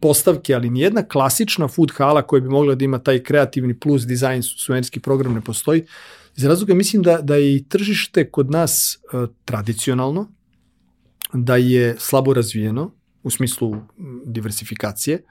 postavke, 0.00 0.54
ali 0.54 0.70
nijedna 0.70 1.02
klasična 1.02 1.68
food 1.68 1.92
hala 1.96 2.22
koja 2.22 2.40
bi 2.40 2.48
mogla 2.48 2.74
da 2.74 2.84
ima 2.84 2.98
taj 2.98 3.22
kreativni 3.22 3.78
plus 3.80 4.06
dizajn 4.06 4.42
suvenski 4.42 5.00
program 5.00 5.34
ne 5.34 5.40
postoji. 5.40 5.84
Iz 6.36 6.44
razloga 6.44 6.74
mislim 6.74 7.02
da, 7.02 7.18
da 7.22 7.36
je 7.36 7.56
i 7.56 7.64
tržište 7.68 8.30
kod 8.30 8.50
nas 8.50 8.98
uh, 9.12 9.28
tradicionalno, 9.44 10.28
da 11.32 11.56
je 11.56 11.96
slabo 11.98 12.34
razvijeno 12.34 12.90
u 13.22 13.30
smislu 13.30 13.76
diversifikacije 14.24 15.22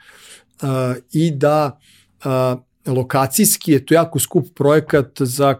uh, 0.61 0.69
i 1.11 1.31
da 1.31 1.80
uh, 2.26 2.61
lokacijski 2.93 3.72
je 3.72 3.85
to 3.85 3.93
jako 3.93 4.19
skup 4.19 4.47
projekat 4.55 5.22
za 5.22 5.55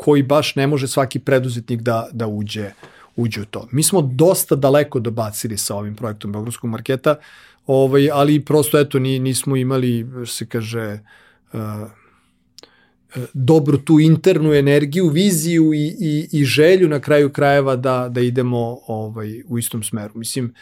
koji 0.00 0.22
baš 0.22 0.54
ne 0.56 0.66
može 0.66 0.88
svaki 0.88 1.18
preduzetnik 1.18 1.80
da, 1.80 2.08
da 2.12 2.26
uđe, 2.26 2.70
uđe 3.16 3.40
u 3.40 3.44
to. 3.44 3.68
Mi 3.72 3.82
smo 3.82 4.02
dosta 4.02 4.56
daleko 4.56 5.00
dobacili 5.00 5.58
sa 5.58 5.76
ovim 5.76 5.94
projektom 5.94 6.32
Beogradskog 6.32 6.70
marketa, 6.70 7.16
ovaj, 7.66 8.08
ali 8.10 8.40
prosto 8.44 8.78
eto 8.78 8.98
ni, 8.98 9.18
nismo 9.18 9.56
imali, 9.56 10.06
se 10.26 10.46
kaže, 10.46 11.00
uh, 11.52 11.60
dobru 13.34 13.78
tu 13.78 14.00
internu 14.00 14.54
energiju, 14.54 15.08
viziju 15.08 15.74
i, 15.74 15.86
i, 16.00 16.28
i 16.32 16.44
želju 16.44 16.88
na 16.88 17.00
kraju 17.00 17.30
krajeva 17.30 17.76
da, 17.76 18.08
da 18.08 18.20
idemo 18.20 18.80
ovaj, 18.86 19.42
u 19.48 19.58
istom 19.58 19.82
smeru. 19.82 20.12
Mislim, 20.14 20.54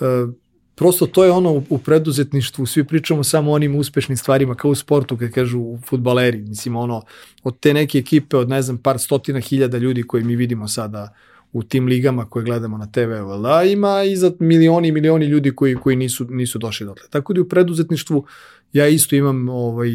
uh, 0.00 0.32
prosto 0.78 1.06
to 1.06 1.24
je 1.24 1.30
ono 1.30 1.62
u, 1.68 1.78
preduzetništvu, 1.78 2.66
svi 2.66 2.84
pričamo 2.84 3.24
samo 3.24 3.50
o 3.50 3.54
onim 3.54 3.76
uspešnim 3.76 4.16
stvarima 4.16 4.54
kao 4.54 4.70
u 4.70 4.74
sportu 4.74 5.16
kad 5.16 5.30
kažu 5.30 5.78
futbaleri, 5.86 6.38
mislim 6.38 6.76
ono 6.76 7.02
od 7.42 7.60
te 7.60 7.74
neke 7.74 7.98
ekipe 7.98 8.36
od 8.36 8.48
ne 8.48 8.62
znam 8.62 8.78
par 8.78 8.98
stotina 8.98 9.40
hiljada 9.40 9.78
ljudi 9.78 10.02
koje 10.02 10.24
mi 10.24 10.36
vidimo 10.36 10.68
sada 10.68 11.14
u 11.52 11.62
tim 11.62 11.86
ligama 11.86 12.26
koje 12.26 12.44
gledamo 12.44 12.78
na 12.78 12.92
TV, 12.92 13.10
da 13.42 13.62
ima 13.62 14.02
i 14.02 14.16
za 14.16 14.32
milioni 14.38 14.88
i 14.88 14.92
milioni 14.92 15.26
ljudi 15.26 15.50
koji 15.50 15.74
koji 15.74 15.96
nisu 15.96 16.26
nisu 16.30 16.58
došli 16.58 16.86
dotle. 16.86 17.08
Tako 17.10 17.32
da 17.32 17.40
u 17.40 17.48
preduzetništvu 17.48 18.24
ja 18.72 18.88
isto 18.88 19.16
imam 19.16 19.48
ovaj 19.48 19.90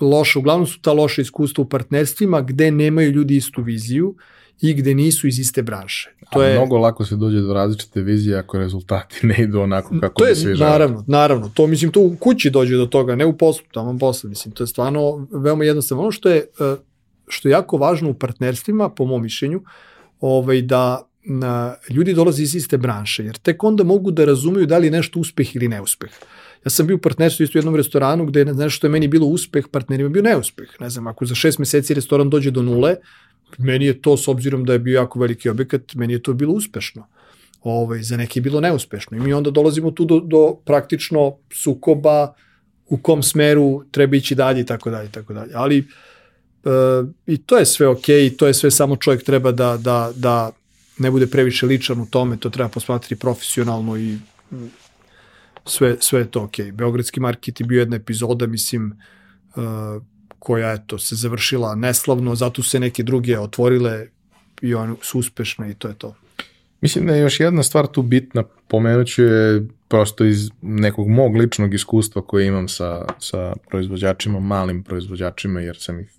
loše, 0.00 0.38
uglavnom 0.38 0.66
su 0.66 0.80
ta 0.80 0.92
loša 0.92 1.22
iskustva 1.22 1.62
u 1.62 1.68
partnerstvima 1.68 2.40
gde 2.40 2.70
nemaju 2.70 3.10
ljudi 3.10 3.36
istu 3.36 3.62
viziju 3.62 4.14
i 4.62 4.74
gde 4.74 4.94
nisu 4.94 5.26
iz 5.26 5.38
iste 5.38 5.62
branše. 5.62 6.10
To 6.32 6.40
A 6.40 6.44
je 6.44 6.58
mnogo 6.58 6.78
lako 6.78 7.04
se 7.04 7.16
dođe 7.16 7.40
do 7.40 7.54
različite 7.54 8.00
vizije 8.00 8.38
ako 8.38 8.58
rezultati 8.58 9.16
ne 9.26 9.36
idu 9.38 9.60
onako 9.60 9.94
kako 10.00 10.18
to 10.18 10.24
je, 10.24 10.34
bi 10.34 10.40
svi 10.40 10.54
žele. 10.54 10.70
Naravno, 10.70 11.04
naravno. 11.06 11.50
To 11.54 11.66
mislim 11.66 11.92
to 11.92 12.00
u 12.00 12.16
kući 12.16 12.50
dođe 12.50 12.76
do 12.76 12.86
toga, 12.86 13.16
ne 13.16 13.26
u 13.26 13.36
poslu, 13.38 13.64
tamo 13.72 13.98
poslu, 13.98 14.30
mislim 14.30 14.54
to 14.54 14.62
je 14.62 14.66
stvarno 14.66 15.26
veoma 15.30 15.64
jednostavno. 15.64 16.02
Ono 16.02 16.12
što 16.12 16.28
je 16.28 16.36
e, 16.36 16.76
što 17.28 17.48
je 17.48 17.52
jako 17.52 17.76
važno 17.76 18.10
u 18.10 18.14
partnerstvima 18.14 18.88
po 18.88 19.06
mom 19.06 19.22
mišljenju, 19.22 19.62
ovaj 20.20 20.62
da 20.62 21.08
na, 21.24 21.74
ljudi 21.90 22.14
dolaze 22.14 22.42
iz 22.42 22.54
iste 22.54 22.78
branše, 22.78 23.24
jer 23.24 23.36
tek 23.38 23.64
onda 23.64 23.84
mogu 23.84 24.10
da 24.10 24.24
razumeju 24.24 24.66
da 24.66 24.78
li 24.78 24.86
je 24.86 24.90
nešto 24.90 25.20
uspeh 25.20 25.56
ili 25.56 25.68
neuspeh. 25.68 26.10
Ja 26.64 26.70
sam 26.70 26.86
bio 26.86 26.96
u 26.96 26.98
partnerstvu 26.98 27.44
isto 27.44 27.58
u 27.58 27.60
jednom 27.60 27.76
restoranu 27.76 28.26
gde 28.26 28.44
nešto 28.44 28.70
što 28.70 28.86
je 28.86 28.90
meni 28.90 29.08
bilo 29.08 29.26
uspeh, 29.26 29.64
partnerima 29.70 30.08
bio 30.08 30.22
neuspeh. 30.22 30.68
Ne 30.80 30.90
znam, 30.90 31.06
ako 31.06 31.26
za 31.26 31.34
šest 31.34 31.58
meseci 31.58 31.94
restoran 31.94 32.30
dođe 32.30 32.50
do 32.50 32.62
nule, 32.62 32.96
meni 33.58 33.86
je 33.86 34.02
to, 34.02 34.16
s 34.16 34.28
obzirom 34.28 34.64
da 34.64 34.72
je 34.72 34.78
bio 34.78 34.94
jako 34.94 35.18
veliki 35.18 35.48
objekat, 35.48 35.94
meni 35.94 36.12
je 36.12 36.22
to 36.22 36.32
bilo 36.32 36.52
uspešno. 36.52 37.06
Ovaj, 37.62 38.02
za 38.02 38.16
neki 38.16 38.38
je 38.38 38.42
bilo 38.42 38.60
neuspešno. 38.60 39.16
I 39.16 39.20
mi 39.20 39.32
onda 39.32 39.50
dolazimo 39.50 39.90
tu 39.90 40.04
do, 40.04 40.20
do 40.20 40.56
praktično 40.64 41.36
sukoba 41.52 42.34
u 42.88 42.96
kom 42.96 43.22
smeru 43.22 43.84
treba 43.90 44.16
ići 44.16 44.34
dalje 44.34 44.60
i 44.60 44.66
tako 44.66 44.90
dalje 44.90 45.08
i 45.08 45.12
tako 45.12 45.32
dalje. 45.32 45.52
Ali 45.54 45.78
e, 45.78 45.84
i 47.26 47.38
to 47.38 47.58
je 47.58 47.66
sve 47.66 47.88
ok, 47.88 48.08
i 48.08 48.34
to 48.36 48.46
je 48.46 48.54
sve 48.54 48.70
samo 48.70 48.96
čovjek 48.96 49.22
treba 49.22 49.52
da, 49.52 49.76
da, 49.76 50.12
da 50.16 50.50
ne 50.98 51.10
bude 51.10 51.26
previše 51.26 51.66
ličan 51.66 52.00
u 52.00 52.06
tome, 52.06 52.36
to 52.36 52.50
treba 52.50 52.68
posmatrati 52.68 53.16
profesionalno 53.16 53.96
i 53.96 54.18
sve, 55.66 55.96
sve 56.00 56.20
je 56.20 56.30
to 56.30 56.42
ok. 56.42 56.60
Beogradski 56.72 57.20
market 57.20 57.60
je 57.60 57.66
bio 57.66 57.80
jedna 57.80 57.96
epizoda, 57.96 58.46
mislim, 58.46 58.96
uh, 59.56 59.62
koja 60.42 60.72
eto, 60.72 60.98
se 60.98 61.16
završila 61.16 61.74
neslavno, 61.74 62.34
zato 62.34 62.62
se 62.62 62.80
neke 62.80 63.02
druge 63.02 63.38
otvorile 63.38 64.06
i 64.62 64.74
one 64.74 64.94
su 65.02 65.18
uspešne 65.18 65.70
i 65.70 65.74
to 65.74 65.88
je 65.88 65.94
to. 65.94 66.14
Mislim 66.80 67.06
da 67.06 67.14
je 67.14 67.22
još 67.22 67.40
jedna 67.40 67.62
stvar 67.62 67.86
tu 67.86 68.02
bitna, 68.02 68.42
pomenuću 68.68 69.22
je 69.22 69.66
prosto 69.88 70.24
iz 70.24 70.50
nekog 70.62 71.08
mog 71.08 71.36
ličnog 71.36 71.74
iskustva 71.74 72.22
koje 72.22 72.46
imam 72.46 72.68
sa, 72.68 73.04
sa 73.18 73.52
proizvođačima, 73.70 74.40
malim 74.40 74.82
proizvođačima, 74.82 75.60
jer 75.60 75.76
sam 75.76 76.00
ih 76.00 76.10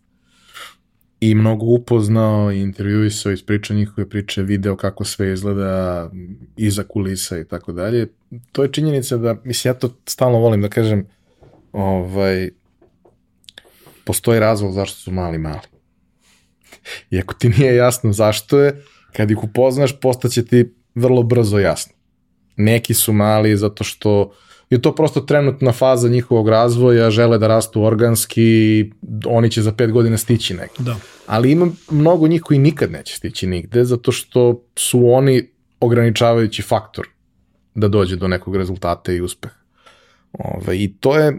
i 1.20 1.36
mnogo 1.36 1.66
upoznao 1.66 2.52
i 2.52 2.60
intervjuisao, 2.60 3.32
ispričao 3.32 3.78
njihove 3.78 4.10
priče, 4.10 4.44
video 4.44 4.76
kako 4.76 5.04
sve 5.04 5.34
izgleda 5.34 6.10
iza 6.58 6.84
kulisa 6.84 7.40
i 7.40 7.46
tako 7.46 7.72
dalje. 7.72 8.08
To 8.52 8.64
je 8.64 8.72
činjenica 8.72 9.18
da, 9.18 9.36
mislim, 9.44 9.70
ja 9.70 9.80
to 9.80 9.96
stalno 10.06 10.40
volim 10.40 10.62
da 10.62 10.70
kažem, 10.70 11.06
ovaj, 11.72 12.50
postoji 14.04 14.40
razlog 14.40 14.74
zašto 14.74 15.00
su 15.00 15.12
mali 15.12 15.38
mali. 15.38 15.68
I 17.10 17.20
ako 17.20 17.34
ti 17.34 17.50
nije 17.50 17.76
jasno 17.76 18.14
zašto 18.14 18.60
je, 18.60 18.84
kad 19.14 19.32
ih 19.32 19.44
upoznaš, 19.44 20.00
postaće 20.00 20.46
ti 20.46 20.74
vrlo 20.96 21.24
brzo 21.24 21.60
jasno. 21.60 21.94
Neki 22.56 22.94
su 22.94 23.14
mali 23.14 23.58
zato 23.58 23.84
što 23.84 24.32
je 24.70 24.82
to 24.82 24.96
prosto 24.96 25.22
trenutna 25.22 25.72
faza 25.72 26.10
njihovog 26.10 26.50
razvoja, 26.50 27.12
žele 27.12 27.38
da 27.38 27.48
rastu 27.48 27.84
organski, 27.84 28.92
oni 29.26 29.52
će 29.52 29.62
za 29.62 29.72
pet 29.72 29.92
godina 29.92 30.18
stići 30.18 30.54
negde. 30.54 30.74
Da. 30.80 30.96
Ali 31.28 31.52
ima 31.52 31.68
mnogo 31.92 32.28
njih 32.28 32.42
koji 32.42 32.60
nikad 32.60 32.92
neće 32.92 33.16
stići 33.16 33.48
nigde, 33.48 33.86
zato 33.86 34.12
što 34.12 34.64
su 34.76 35.10
oni 35.10 35.50
ograničavajući 35.80 36.62
faktor 36.62 37.08
da 37.76 37.88
dođe 37.88 38.16
do 38.16 38.28
nekog 38.28 38.56
rezultata 38.56 39.12
i 39.12 39.22
uspeha. 39.22 39.63
Ove, 40.34 40.78
I 40.78 40.94
to 41.00 41.18
je 41.18 41.28
e, 41.28 41.34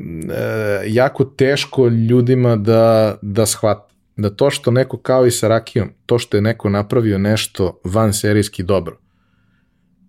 jako 0.87 1.25
teško 1.25 1.89
ljudima 1.89 2.57
da, 2.57 3.19
da 3.23 3.47
shvate. 3.47 3.95
Da 4.16 4.31
to 4.31 4.51
što 4.51 4.71
neko 4.71 4.99
kao 4.99 5.27
i 5.27 5.31
sa 5.31 5.49
rakijom, 5.49 5.91
to 6.07 6.19
što 6.19 6.37
je 6.37 6.41
neko 6.41 6.69
napravio 6.69 7.19
nešto 7.19 7.81
van 7.85 8.12
serijski 8.12 8.62
dobro, 8.62 8.99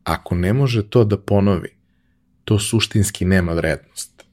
ako 0.04 0.36
ne 0.36 0.54
može 0.54 0.90
to 0.90 1.04
da 1.04 1.18
ponovi, 1.18 1.70
to 2.44 2.60
suštinski 2.60 3.26
nema 3.26 3.54
vrednost. 3.54 4.24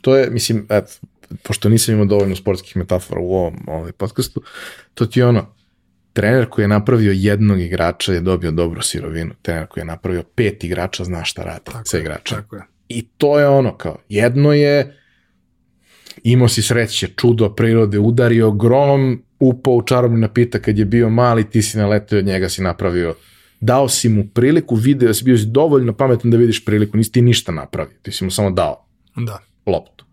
To 0.00 0.16
je, 0.16 0.30
mislim, 0.30 0.66
et, 0.68 1.00
pošto 1.42 1.68
nisam 1.68 1.94
imao 1.94 2.06
dovoljno 2.06 2.36
sportskih 2.36 2.76
metafora 2.76 3.20
u 3.20 3.34
ovom 3.34 3.64
ovaj 3.66 3.92
podcastu, 3.92 4.42
to 4.94 5.06
ti 5.06 5.20
je 5.20 5.26
ono, 5.26 5.54
trener 6.12 6.48
koji 6.48 6.64
je 6.64 6.68
napravio 6.68 7.12
jednog 7.12 7.60
igrača 7.60 8.12
je 8.12 8.20
dobio 8.20 8.50
dobru 8.50 8.82
sirovinu, 8.82 9.34
trener 9.42 9.66
koji 9.66 9.82
je 9.82 9.86
napravio 9.86 10.22
pet 10.34 10.64
igrača 10.64 11.04
zna 11.04 11.24
šta 11.24 11.42
radi 11.42 11.70
sa 11.84 11.98
igrača. 11.98 12.34
Tako 12.34 12.56
je. 12.56 12.62
I 12.90 13.02
to 13.02 13.38
je 13.38 13.48
ono 13.48 13.76
kao, 13.76 13.96
jedno 14.08 14.52
je 14.52 14.96
imao 16.22 16.48
si 16.48 16.62
sreće, 16.62 17.08
čudo 17.16 17.54
prirode, 17.54 17.98
udario 17.98 18.50
grom, 18.50 19.22
upao 19.38 19.74
u 19.74 19.82
čarobni 19.82 20.20
napitak 20.20 20.62
kad 20.62 20.78
je 20.78 20.84
bio 20.84 21.10
mali, 21.10 21.50
ti 21.50 21.62
si 21.62 21.78
naletio 21.78 22.18
od 22.18 22.24
njega, 22.24 22.48
si 22.48 22.62
napravio 22.62 23.14
dao 23.60 23.88
si 23.88 24.08
mu 24.08 24.28
priliku, 24.34 24.74
video 24.74 25.14
si 25.14 25.24
bio 25.24 25.38
si 25.38 25.46
dovoljno 25.46 25.92
pametan 25.92 26.30
da 26.30 26.36
vidiš 26.36 26.64
priliku, 26.64 26.96
nisi 26.96 27.12
ti 27.12 27.22
ništa 27.22 27.52
napravio, 27.52 27.96
ti 28.02 28.12
si 28.12 28.24
mu 28.24 28.30
samo 28.30 28.50
dao 28.50 28.86
da. 29.16 29.38
loptu. 29.66 30.04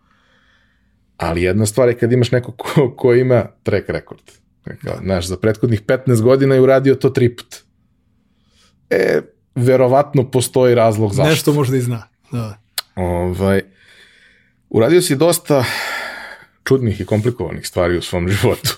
Ali 1.17 1.43
jedna 1.43 1.65
stvar 1.65 1.87
je 1.87 1.97
kad 1.97 2.11
imaš 2.11 2.31
neko 2.31 2.51
ko, 2.51 2.93
ko 2.97 3.13
ima 3.13 3.45
track 3.63 3.89
record. 3.89 4.21
Kao, 4.63 4.75
da. 4.83 4.99
Znaš, 5.03 5.27
za 5.27 5.37
prethodnih 5.37 5.81
15 5.81 6.21
godina 6.21 6.55
je 6.55 6.61
uradio 6.61 6.95
to 6.95 7.09
tri 7.09 7.35
put. 7.35 7.55
E, 8.89 9.21
verovatno 9.55 10.31
postoji 10.31 10.75
razlog 10.75 11.13
zašto. 11.13 11.29
Nešto 11.29 11.53
možda 11.53 11.77
i 11.77 11.81
zna. 11.81 12.03
Da. 12.31 12.66
Ovaj, 12.97 13.61
uradio 14.69 15.01
si 15.01 15.15
dosta 15.15 15.65
čudnih 16.63 17.01
i 17.01 17.05
komplikovanih 17.05 17.67
stvari 17.67 17.97
u 17.97 18.01
svom 18.01 18.29
životu. 18.33 18.77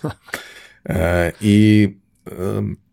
e, 0.86 1.32
I 1.42 1.90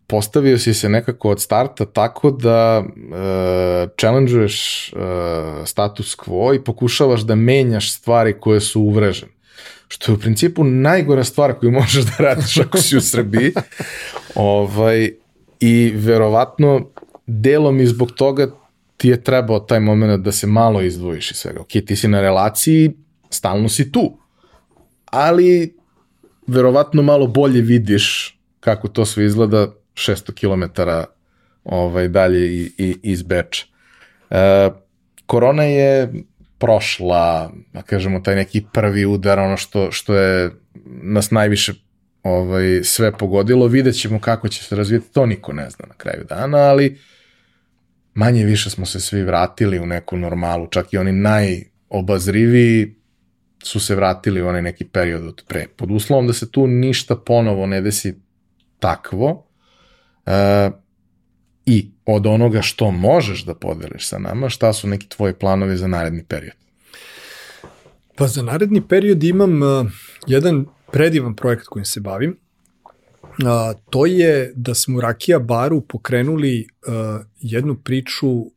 postavio 0.07 0.57
si 0.57 0.73
se 0.73 0.89
nekako 0.89 1.29
od 1.29 1.41
starta 1.41 1.85
tako 1.85 2.31
da 2.31 2.83
uh, 2.85 3.89
challengeuješ 3.99 4.89
uh, 4.93 4.99
status 5.65 6.17
quo 6.17 6.55
i 6.55 6.63
pokušavaš 6.63 7.21
da 7.21 7.35
menjaš 7.35 7.93
stvari 7.93 8.39
koje 8.39 8.59
su 8.59 8.81
uvrežene. 8.81 9.31
Što 9.87 10.11
je 10.11 10.15
u 10.15 10.19
principu 10.19 10.63
najgora 10.63 11.23
stvar 11.23 11.53
koju 11.53 11.71
možeš 11.81 12.03
da 12.03 12.23
radiš 12.23 12.57
ako 12.57 12.77
si 12.77 12.97
u 12.97 13.01
Srbiji. 13.01 13.53
ovaj, 14.35 15.11
I 15.59 15.91
verovatno 15.95 16.89
delom 17.25 17.79
i 17.79 17.87
zbog 17.87 18.11
toga 18.11 18.51
ti 18.97 19.09
je 19.09 19.23
trebao 19.23 19.59
taj 19.59 19.79
moment 19.79 20.23
da 20.23 20.31
se 20.31 20.47
malo 20.47 20.81
izdvojiš 20.81 21.31
iz 21.31 21.37
svega. 21.37 21.61
Ok, 21.61 21.67
ti 21.67 21.95
si 21.95 22.07
na 22.07 22.21
relaciji, 22.21 22.91
stalno 23.29 23.69
si 23.69 23.91
tu. 23.91 24.19
Ali 25.05 25.77
verovatno 26.47 27.01
malo 27.01 27.27
bolje 27.27 27.61
vidiš 27.61 28.37
kako 28.59 28.87
to 28.87 29.05
sve 29.05 29.25
izgleda 29.25 29.67
600 29.93 30.33
km 30.33 30.81
ovaj, 31.63 32.07
dalje 32.07 32.47
i, 32.47 32.71
i, 32.77 32.97
iz 33.03 33.23
Beča. 33.23 33.65
E, 34.29 34.69
korona 35.25 35.63
je 35.63 36.13
prošla, 36.57 37.51
da 37.73 37.81
kažemo, 37.81 38.19
taj 38.19 38.35
neki 38.35 38.65
prvi 38.73 39.05
udar, 39.05 39.39
ono 39.39 39.57
što, 39.57 39.91
što 39.91 40.15
je 40.15 40.51
nas 40.85 41.31
najviše 41.31 41.73
ovaj, 42.23 42.83
sve 42.83 43.11
pogodilo, 43.11 43.67
vidjet 43.67 43.95
ćemo 43.95 44.19
kako 44.19 44.47
će 44.47 44.63
se 44.63 44.75
razvijeti, 44.75 45.13
to 45.13 45.25
niko 45.25 45.53
ne 45.53 45.69
zna 45.69 45.85
na 45.87 45.93
kraju 45.93 46.23
dana, 46.29 46.57
ali 46.57 46.99
manje 48.17 48.45
više 48.45 48.69
smo 48.69 48.85
se 48.85 48.99
svi 48.99 49.23
vratili 49.23 49.79
u 49.79 49.85
neku 49.85 50.17
normalu, 50.17 50.67
čak 50.67 50.93
i 50.93 50.97
oni 50.97 51.11
najobazriviji 51.11 52.95
su 53.63 53.79
se 53.79 53.95
vratili 53.95 54.41
u 54.41 54.47
onaj 54.47 54.61
neki 54.61 54.85
period 54.85 55.27
od 55.27 55.43
pre, 55.47 55.67
pod 55.67 55.91
uslovom 55.91 56.27
da 56.27 56.33
se 56.33 56.51
tu 56.51 56.67
ništa 56.67 57.15
ponovo 57.15 57.65
ne 57.65 57.81
desi 57.81 58.15
takvo 58.79 59.45
e, 60.25 60.69
i 61.65 61.91
od 62.05 62.27
onoga 62.27 62.61
što 62.61 62.91
možeš 62.91 63.45
da 63.45 63.55
podeliš 63.55 64.07
sa 64.07 64.19
nama, 64.19 64.49
šta 64.49 64.73
su 64.73 64.87
neki 64.87 65.09
tvoji 65.09 65.33
planovi 65.33 65.77
za 65.77 65.87
naredni 65.87 66.23
period? 66.23 66.55
Pa 68.15 68.27
za 68.27 68.41
naredni 68.41 68.87
period 68.87 69.23
imam 69.23 69.61
uh, 69.61 69.87
jedan 70.27 70.65
predivan 70.91 71.35
projekat 71.35 71.67
kojim 71.67 71.85
se 71.85 71.99
bavim. 71.99 72.37
A, 73.45 73.73
to 73.89 74.05
je 74.05 74.53
da 74.55 74.73
smo 74.75 74.97
u 74.97 75.01
Rakija 75.01 75.39
baru 75.39 75.81
pokrenuli 75.81 76.67
uh, 76.87 76.93
jednu 77.39 77.75
priču 77.75 78.29
uh, 78.29 78.47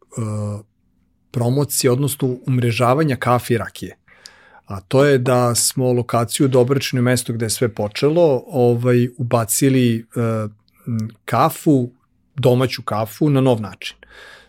promocije, 1.30 1.90
odnosno 1.90 2.36
umrežavanja 2.46 3.16
kafe 3.16 3.54
i 3.54 3.58
rakije. 3.58 3.96
A 4.66 4.80
to 4.80 5.04
je 5.04 5.18
da 5.18 5.54
smo 5.54 5.92
lokaciju 5.92 6.48
Dobračinu 6.48 7.02
mesto 7.02 7.32
gde 7.32 7.46
je 7.46 7.50
sve 7.50 7.68
počelo 7.68 8.44
ovaj, 8.46 9.08
ubacili 9.18 10.06
uh, 10.14 10.50
kafu, 11.24 11.90
domaću 12.36 12.82
kafu 12.82 13.30
na 13.30 13.40
nov 13.40 13.60
način. 13.60 13.96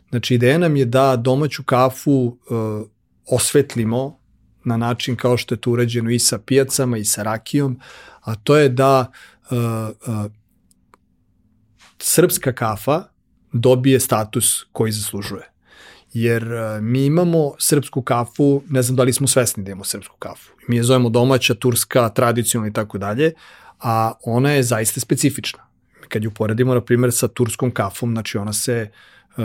Znači 0.10 0.36
ideja 0.36 0.58
nam 0.58 0.76
je 0.76 0.86
da 0.86 1.16
domaću 1.16 1.64
kafu 1.64 2.12
uh, 2.12 2.88
osvetlimo 3.28 4.20
na 4.64 4.78
način 4.78 5.16
kao 5.16 5.38
što 5.38 5.56
je 5.56 5.62
to 5.62 5.72
urađeno 5.72 6.12
i 6.12 6.20
sa 6.20 6.38
pijacama 6.38 6.98
i 6.98 7.06
sa 7.06 7.24
rakijom, 7.24 7.80
a 8.22 8.36
to 8.36 8.58
je 8.58 8.70
da 8.70 9.12
srpska 12.00 12.54
kafa 12.54 13.04
dobije 13.54 14.00
status 14.00 14.64
koji 14.72 14.92
zaslužuje. 14.92 15.52
Jer 16.14 16.44
uh, 16.44 16.82
mi 16.82 17.06
imamo 17.06 17.54
srpsku 17.60 18.02
kafu, 18.02 18.64
ne 18.70 18.82
znam 18.82 18.96
da 18.96 19.04
li 19.04 19.14
smo 19.14 19.28
svesni 19.28 19.64
da 19.64 19.72
imamo 19.72 19.84
srpsku 19.84 20.16
kafu. 20.20 20.52
Mi 20.68 20.76
je 20.76 20.84
zovemo 20.84 21.10
domaća, 21.10 21.54
turska, 21.54 22.10
tradicionalna 22.10 22.70
i 22.70 22.74
tako 22.74 22.98
dalje, 22.98 23.34
a 23.80 24.12
ona 24.24 24.52
je 24.52 24.64
zaista 24.64 25.00
specifična. 25.00 25.60
Kad 26.08 26.24
ju 26.24 26.32
poredimo, 26.32 26.74
na 26.74 26.82
primjer, 26.82 27.14
sa 27.14 27.28
turskom 27.28 27.72
kafom, 27.72 28.12
znači 28.12 28.38
ona 28.38 28.54
se 28.54 28.90
uh, 29.38 29.44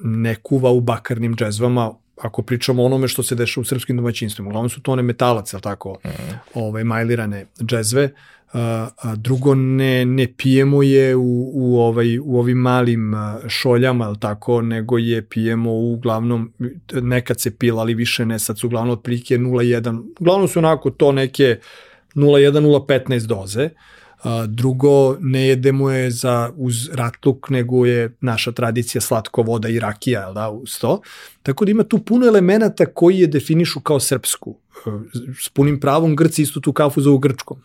ne 0.00 0.34
kuva 0.34 0.70
u 0.70 0.80
bakarnim 0.80 1.36
džezvama, 1.36 1.92
ako 2.22 2.42
pričamo 2.42 2.82
o 2.82 2.86
onome 2.86 3.08
što 3.08 3.22
se 3.22 3.34
dešava 3.34 3.62
u 3.62 3.64
srpskim 3.64 3.96
domaćinstvima, 3.96 4.48
uglavnom 4.48 4.70
su 4.70 4.82
to 4.82 4.92
one 4.92 5.02
metalac, 5.02 5.54
ali 5.54 5.62
tako, 5.62 5.98
mm. 6.04 6.10
ove, 6.54 6.84
majlirane 6.84 7.46
džezve, 7.62 8.10
a, 8.54 8.88
a 8.96 9.16
drugo 9.16 9.54
ne, 9.54 10.04
ne 10.04 10.26
pijemo 10.36 10.82
je 10.82 11.16
u, 11.16 11.50
u, 11.54 11.78
ovaj, 11.80 12.18
u 12.18 12.38
ovim 12.38 12.58
malim 12.58 13.14
šoljama, 13.48 14.04
ali 14.04 14.18
tako, 14.20 14.62
nego 14.62 14.98
je 14.98 15.22
pijemo 15.22 15.72
uglavnom, 15.72 16.52
nekad 16.92 17.40
se 17.40 17.56
pila, 17.56 17.80
ali 17.80 17.94
više 17.94 18.26
ne, 18.26 18.38
sad 18.38 18.58
su 18.58 18.66
uglavnom 18.66 18.92
otprilike 18.92 19.38
0,1, 19.38 20.04
uglavnom 20.20 20.48
su 20.48 20.58
onako 20.58 20.90
to 20.90 21.12
neke 21.12 21.58
0,1, 22.14 22.86
0,15 22.86 23.26
doze, 23.26 23.70
A, 24.24 24.46
drugo, 24.46 25.16
ne 25.20 25.46
jedemo 25.46 25.90
je 25.90 26.10
za, 26.10 26.52
uz 26.56 26.88
ratluk, 26.92 27.50
nego 27.50 27.86
je 27.86 28.16
naša 28.20 28.52
tradicija 28.52 29.00
slatko 29.00 29.42
voda 29.42 29.68
i 29.68 29.78
rakija, 29.78 30.20
jel 30.20 30.34
da, 30.34 30.50
uz 30.50 30.78
to. 30.80 31.00
Tako 31.42 31.64
da 31.64 31.70
ima 31.70 31.84
tu 31.84 31.98
puno 31.98 32.26
elemenata 32.26 32.86
koji 32.86 33.18
je 33.18 33.26
definišu 33.26 33.80
kao 33.80 34.00
srpsku. 34.00 34.56
E, 34.86 34.90
s 35.44 35.48
punim 35.48 35.80
pravom 35.80 36.16
Grci 36.16 36.42
isto 36.42 36.60
tu 36.60 36.72
kafu 36.72 37.00
zovu 37.00 37.18
grčkom. 37.18 37.60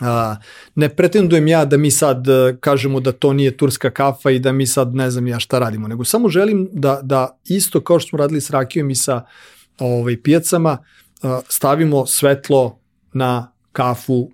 A, 0.00 0.36
ne 0.74 0.88
pretendujem 0.88 1.48
ja 1.48 1.64
da 1.64 1.76
mi 1.76 1.90
sad 1.90 2.28
e, 2.28 2.56
kažemo 2.60 3.00
da 3.00 3.12
to 3.12 3.32
nije 3.32 3.56
turska 3.56 3.90
kafa 3.90 4.30
i 4.30 4.38
da 4.38 4.52
mi 4.52 4.66
sad 4.66 4.94
ne 4.94 5.10
znam 5.10 5.26
ja 5.26 5.38
šta 5.40 5.58
radimo, 5.58 5.88
nego 5.88 6.04
samo 6.04 6.28
želim 6.28 6.68
da, 6.72 7.00
da 7.02 7.38
isto 7.44 7.80
kao 7.80 8.00
što 8.00 8.08
smo 8.08 8.18
radili 8.18 8.40
s 8.40 8.50
rakijom 8.50 8.90
i 8.90 8.94
sa 8.94 9.24
ovaj, 9.78 10.22
pijacama, 10.22 10.78
stavimo 11.48 12.06
svetlo 12.06 12.78
na 13.12 13.52
kafu 13.72 14.30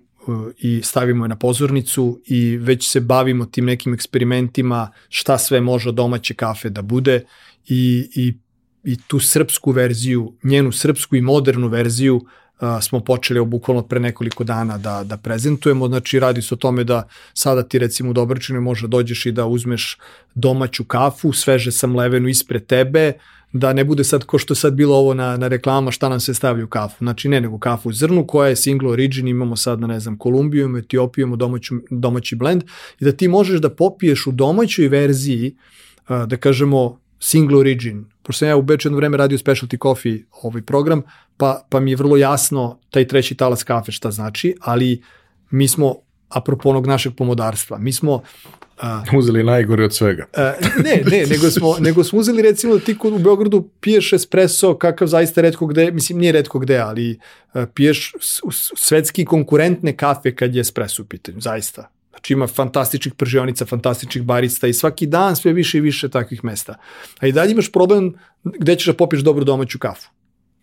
i 0.57 0.81
stavimo 0.83 1.25
je 1.25 1.29
na 1.29 1.35
pozornicu 1.35 2.21
i 2.25 2.57
već 2.57 2.89
se 2.89 2.99
bavimo 2.99 3.45
tim 3.45 3.65
nekim 3.65 3.93
eksperimentima 3.93 4.91
šta 5.09 5.37
sve 5.37 5.61
može 5.61 5.91
domaće 5.91 6.33
kafe 6.33 6.69
da 6.69 6.81
bude 6.81 7.23
i, 7.67 8.09
i, 8.15 8.33
i 8.83 8.97
tu 9.07 9.19
srpsku 9.19 9.71
verziju, 9.71 10.33
njenu 10.43 10.71
srpsku 10.71 11.15
i 11.15 11.21
modernu 11.21 11.67
verziju 11.67 12.21
smo 12.81 12.99
počeli 12.99 13.45
bukvalno 13.45 13.83
pre 13.83 13.99
nekoliko 13.99 14.43
dana 14.43 14.77
da, 14.77 15.03
da 15.03 15.17
prezentujemo, 15.17 15.87
znači 15.87 16.19
radi 16.19 16.41
se 16.41 16.53
o 16.53 16.57
tome 16.57 16.83
da 16.83 17.07
sada 17.33 17.63
ti 17.63 17.79
recimo 17.79 18.09
u 18.09 18.13
Dobrčinu 18.13 18.61
može 18.61 18.87
dođeš 18.87 19.25
i 19.25 19.31
da 19.31 19.45
uzmeš 19.45 19.97
domaću 20.35 20.83
kafu, 20.83 21.33
sveže 21.33 21.71
sam 21.71 21.95
levenu 21.95 22.27
ispred 22.27 22.65
tebe, 22.65 23.13
da 23.53 23.73
ne 23.73 23.83
bude 23.83 24.03
sad 24.03 24.23
ko 24.23 24.37
što 24.37 24.55
sad 24.55 24.73
bilo 24.73 24.95
ovo 24.95 25.13
na, 25.13 25.37
na 25.37 25.47
reklama 25.47 25.91
šta 25.91 26.09
nam 26.09 26.19
se 26.19 26.33
stavlja 26.33 26.65
u 26.65 26.67
kafu. 26.67 26.95
Znači 26.99 27.29
ne, 27.29 27.41
nego 27.41 27.59
kafu 27.59 27.89
u 27.89 27.93
zrnu 27.93 28.27
koja 28.27 28.49
je 28.49 28.55
single 28.55 28.91
origin, 28.91 29.27
imamo 29.27 29.55
sad 29.55 29.79
na 29.79 29.87
ne 29.87 29.99
znam 29.99 30.17
Kolumbiju, 30.17 30.77
Etiopiju, 30.77 31.23
imamo 31.23 31.35
domaću, 31.35 31.75
domaći 31.89 32.35
blend 32.35 32.63
i 32.99 33.05
da 33.05 33.11
ti 33.11 33.27
možeš 33.27 33.61
da 33.61 33.69
popiješ 33.69 34.27
u 34.27 34.31
domaćoj 34.31 34.87
verziji, 34.87 35.55
da 36.27 36.37
kažemo 36.37 36.99
single 37.19 37.59
origin, 37.59 38.05
pošto 38.23 38.39
sam 38.39 38.47
ja 38.47 38.57
u 38.57 38.61
Beču 38.61 38.87
jedno 38.87 38.97
vreme 38.97 39.17
radio 39.17 39.37
specialty 39.37 39.81
coffee 39.81 40.23
ovaj 40.41 40.61
program, 40.61 41.01
pa, 41.37 41.65
pa 41.69 41.79
mi 41.79 41.91
je 41.91 41.95
vrlo 41.95 42.17
jasno 42.17 42.79
taj 42.89 43.07
treći 43.07 43.35
talas 43.35 43.63
kafe 43.63 43.91
šta 43.91 44.11
znači, 44.11 44.55
ali 44.61 45.01
mi 45.51 45.67
smo 45.67 45.95
apropo 46.29 46.69
onog 46.69 46.87
našeg 46.87 47.13
pomodarstva. 47.15 47.77
Mi 47.77 47.93
smo 47.93 48.21
A, 48.81 49.03
uzeli 49.17 49.43
najgore 49.43 49.85
od 49.85 49.95
svega. 49.95 50.25
A, 50.37 50.53
ne, 50.83 51.01
ne, 51.11 51.25
nego 51.25 51.49
smo, 51.49 51.75
nego 51.87 52.03
smo 52.03 52.19
uzeli 52.19 52.41
recimo 52.41 52.73
da 52.73 52.79
ti 52.79 52.97
kod 52.97 53.13
u 53.13 53.19
Beogradu 53.19 53.69
piješ 53.79 54.13
espresso 54.13 54.77
kakav 54.77 55.07
zaista 55.07 55.41
redko 55.41 55.65
gde, 55.65 55.91
mislim 55.91 56.19
nije 56.19 56.31
redko 56.31 56.59
gde, 56.59 56.77
ali 56.77 57.19
a, 57.53 57.65
piješ 57.65 58.13
svetski 58.75 59.25
konkurentne 59.25 59.97
kafe 59.97 60.35
kad 60.35 60.55
je 60.55 60.61
espresso 60.61 61.01
u 61.01 61.05
pitanju, 61.05 61.41
zaista. 61.41 61.89
Znači 62.09 62.33
ima 62.33 62.47
fantastičnih 62.47 63.13
pržionica, 63.13 63.65
fantastičnih 63.65 64.23
barista 64.23 64.67
i 64.67 64.73
svaki 64.73 65.05
dan 65.05 65.35
sve 65.35 65.53
više 65.53 65.77
i 65.77 65.81
više 65.81 66.09
takvih 66.09 66.43
mesta. 66.43 66.75
A 67.19 67.27
i 67.27 67.31
dalje 67.31 67.51
imaš 67.51 67.71
problem 67.71 68.13
gde 68.43 68.75
ćeš 68.75 68.87
da 68.87 68.93
popiješ 68.93 69.23
dobru 69.23 69.43
domaću 69.43 69.79
kafu. 69.79 70.09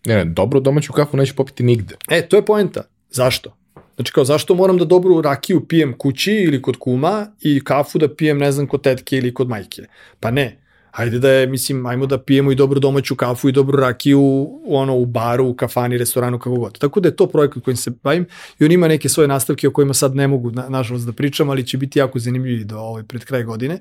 Ne, 0.05 0.15
ne, 0.15 0.25
dobro 0.25 0.59
domaću 0.59 0.93
kafu 0.93 1.17
neće 1.17 1.33
popiti 1.33 1.63
nigde. 1.63 1.95
E, 2.09 2.27
to 2.27 2.35
je 2.35 2.45
poenta. 2.45 2.83
Zašto? 3.09 3.55
Znači 3.95 4.11
kao 4.11 4.25
zašto 4.25 4.55
moram 4.55 4.77
da 4.77 4.85
dobru 4.85 5.21
rakiju 5.21 5.65
pijem 5.67 5.97
kući 5.97 6.33
ili 6.33 6.61
kod 6.61 6.77
kuma 6.77 7.27
i 7.41 7.63
kafu 7.63 7.99
da 7.99 8.15
pijem 8.15 8.37
ne 8.37 8.51
znam 8.51 8.67
kod 8.67 8.81
tetke 8.81 9.17
ili 9.17 9.33
kod 9.33 9.49
majke. 9.49 9.81
Pa 10.19 10.31
ne, 10.31 10.63
Hajde 10.93 11.19
da 11.19 11.29
je, 11.29 11.47
mislim, 11.47 11.85
ajmo 11.85 12.05
da 12.05 12.17
pijemo 12.17 12.51
i 12.51 12.55
dobru 12.55 12.79
domaću 12.79 13.15
kafu 13.15 13.49
i 13.49 13.51
dobru 13.51 13.77
rakiju 13.77 14.19
u, 14.21 14.77
ono, 14.77 14.97
u 14.97 15.05
baru, 15.05 15.47
u 15.47 15.53
kafani, 15.53 15.97
restoranu, 15.97 16.39
kako 16.39 16.55
god. 16.55 16.79
Tako 16.79 16.99
da 16.99 17.09
je 17.09 17.15
to 17.15 17.27
projekat 17.27 17.63
kojim 17.63 17.77
se 17.77 17.91
bavim 18.03 18.25
i 18.59 18.65
on 18.65 18.71
ima 18.71 18.87
neke 18.87 19.09
svoje 19.09 19.27
nastavke 19.27 19.67
o 19.67 19.71
kojima 19.71 19.93
sad 19.93 20.15
ne 20.15 20.27
mogu, 20.27 20.51
na, 20.51 20.69
nažalost, 20.69 21.05
da 21.05 21.11
pričam, 21.11 21.49
ali 21.49 21.65
će 21.67 21.77
biti 21.77 21.99
jako 21.99 22.19
zanimljivi 22.19 22.63
do 22.63 22.79
ovaj, 22.79 23.03
pred 23.03 23.25
kraj 23.25 23.43
godine. 23.43 23.79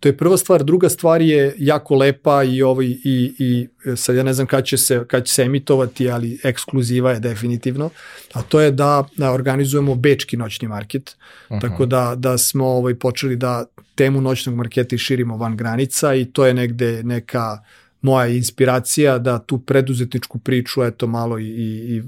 To 0.00 0.08
je 0.08 0.16
prva 0.16 0.36
stvar. 0.36 0.64
Druga 0.64 0.88
stvar 0.88 1.22
je 1.22 1.54
jako 1.58 1.94
lepa 1.94 2.42
i, 2.42 2.62
ovaj, 2.62 2.86
i, 2.86 3.32
i 3.38 3.68
sad 3.96 4.16
ja 4.16 4.22
ne 4.22 4.32
znam 4.32 4.46
kad 4.46 4.64
će, 4.64 4.76
se, 4.76 5.04
kad 5.08 5.24
će 5.24 5.34
se 5.34 5.42
emitovati, 5.42 6.10
ali 6.10 6.38
ekskluziva 6.44 7.12
je 7.12 7.20
definitivno, 7.20 7.90
a 8.32 8.42
to 8.42 8.60
je 8.60 8.70
da, 8.70 9.04
da 9.16 9.32
organizujemo 9.32 9.94
bečki 9.94 10.36
noćni 10.36 10.68
market, 10.68 11.16
uh 11.48 11.56
-huh. 11.56 11.60
tako 11.60 11.86
da, 11.86 12.14
da 12.16 12.38
smo 12.38 12.66
ovaj, 12.66 12.94
počeli 12.94 13.36
da 13.36 13.64
temu 13.94 14.20
noćnog 14.20 14.54
marketa 14.54 14.98
širimo 14.98 15.36
van 15.36 15.56
granica 15.56 16.14
i 16.14 16.24
to 16.24 16.46
je 16.46 16.54
negde 16.54 17.02
neka 17.02 17.58
moja 18.02 18.26
inspiracija 18.26 19.18
da 19.18 19.38
tu 19.38 19.58
preduzetničku 19.58 20.38
priču 20.38 20.84
eto 20.84 21.06
malo 21.06 21.38
i, 21.38 21.48
i, 21.48 21.96
i 21.96 22.02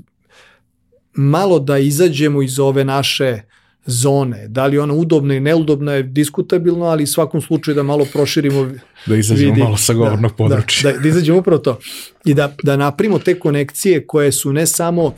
malo 1.14 1.58
da 1.58 1.78
izađemo 1.78 2.42
iz 2.42 2.58
ove 2.58 2.84
naše 2.84 3.40
zone. 3.86 4.48
Da 4.48 4.66
li 4.66 4.78
ona 4.78 4.94
udobna 4.94 5.34
i 5.34 5.40
neudobna 5.40 5.92
je 5.92 6.02
diskutabilno, 6.02 6.84
ali 6.84 7.04
u 7.04 7.06
svakom 7.06 7.40
slučaju 7.40 7.74
da 7.74 7.82
malo 7.82 8.06
proširimo 8.12 8.70
da 9.06 9.16
izađemo 9.16 9.50
vidi, 9.50 9.62
malo 9.62 9.76
sa 9.76 9.94
govornog 9.94 10.30
da, 10.30 10.36
područja. 10.36 10.90
Da, 10.90 10.96
da, 10.96 11.02
da 11.02 11.08
izađemo 11.08 11.38
upravo 11.38 11.58
to. 11.58 11.78
I 12.24 12.34
da, 12.34 12.54
da 12.62 12.76
naprimo 12.76 13.18
te 13.18 13.38
konekcije 13.38 14.06
koje 14.06 14.32
su 14.32 14.52
ne 14.52 14.66
samo 14.66 15.04
uh, 15.04 15.12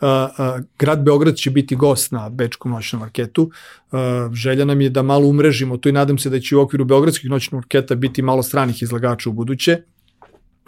uh, 0.00 0.64
grad 0.78 1.04
Beograd 1.04 1.36
će 1.36 1.50
biti 1.50 1.76
gost 1.76 2.12
na 2.12 2.28
Bečkom 2.28 2.72
noćnom 2.72 3.00
marketu. 3.00 3.50
Uh, 3.92 3.98
želja 4.34 4.64
nam 4.64 4.80
je 4.80 4.90
da 4.90 5.02
malo 5.02 5.26
umrežimo 5.26 5.76
to 5.76 5.88
i 5.88 5.92
nadam 5.92 6.18
se 6.18 6.30
da 6.30 6.40
će 6.40 6.56
u 6.56 6.60
okviru 6.60 6.84
Beogradskih 6.84 7.30
noćnog 7.30 7.58
marketa 7.58 7.94
biti 7.94 8.22
malo 8.22 8.42
stranih 8.42 8.82
izlagača 8.82 9.30
u 9.30 9.32
buduće, 9.32 9.78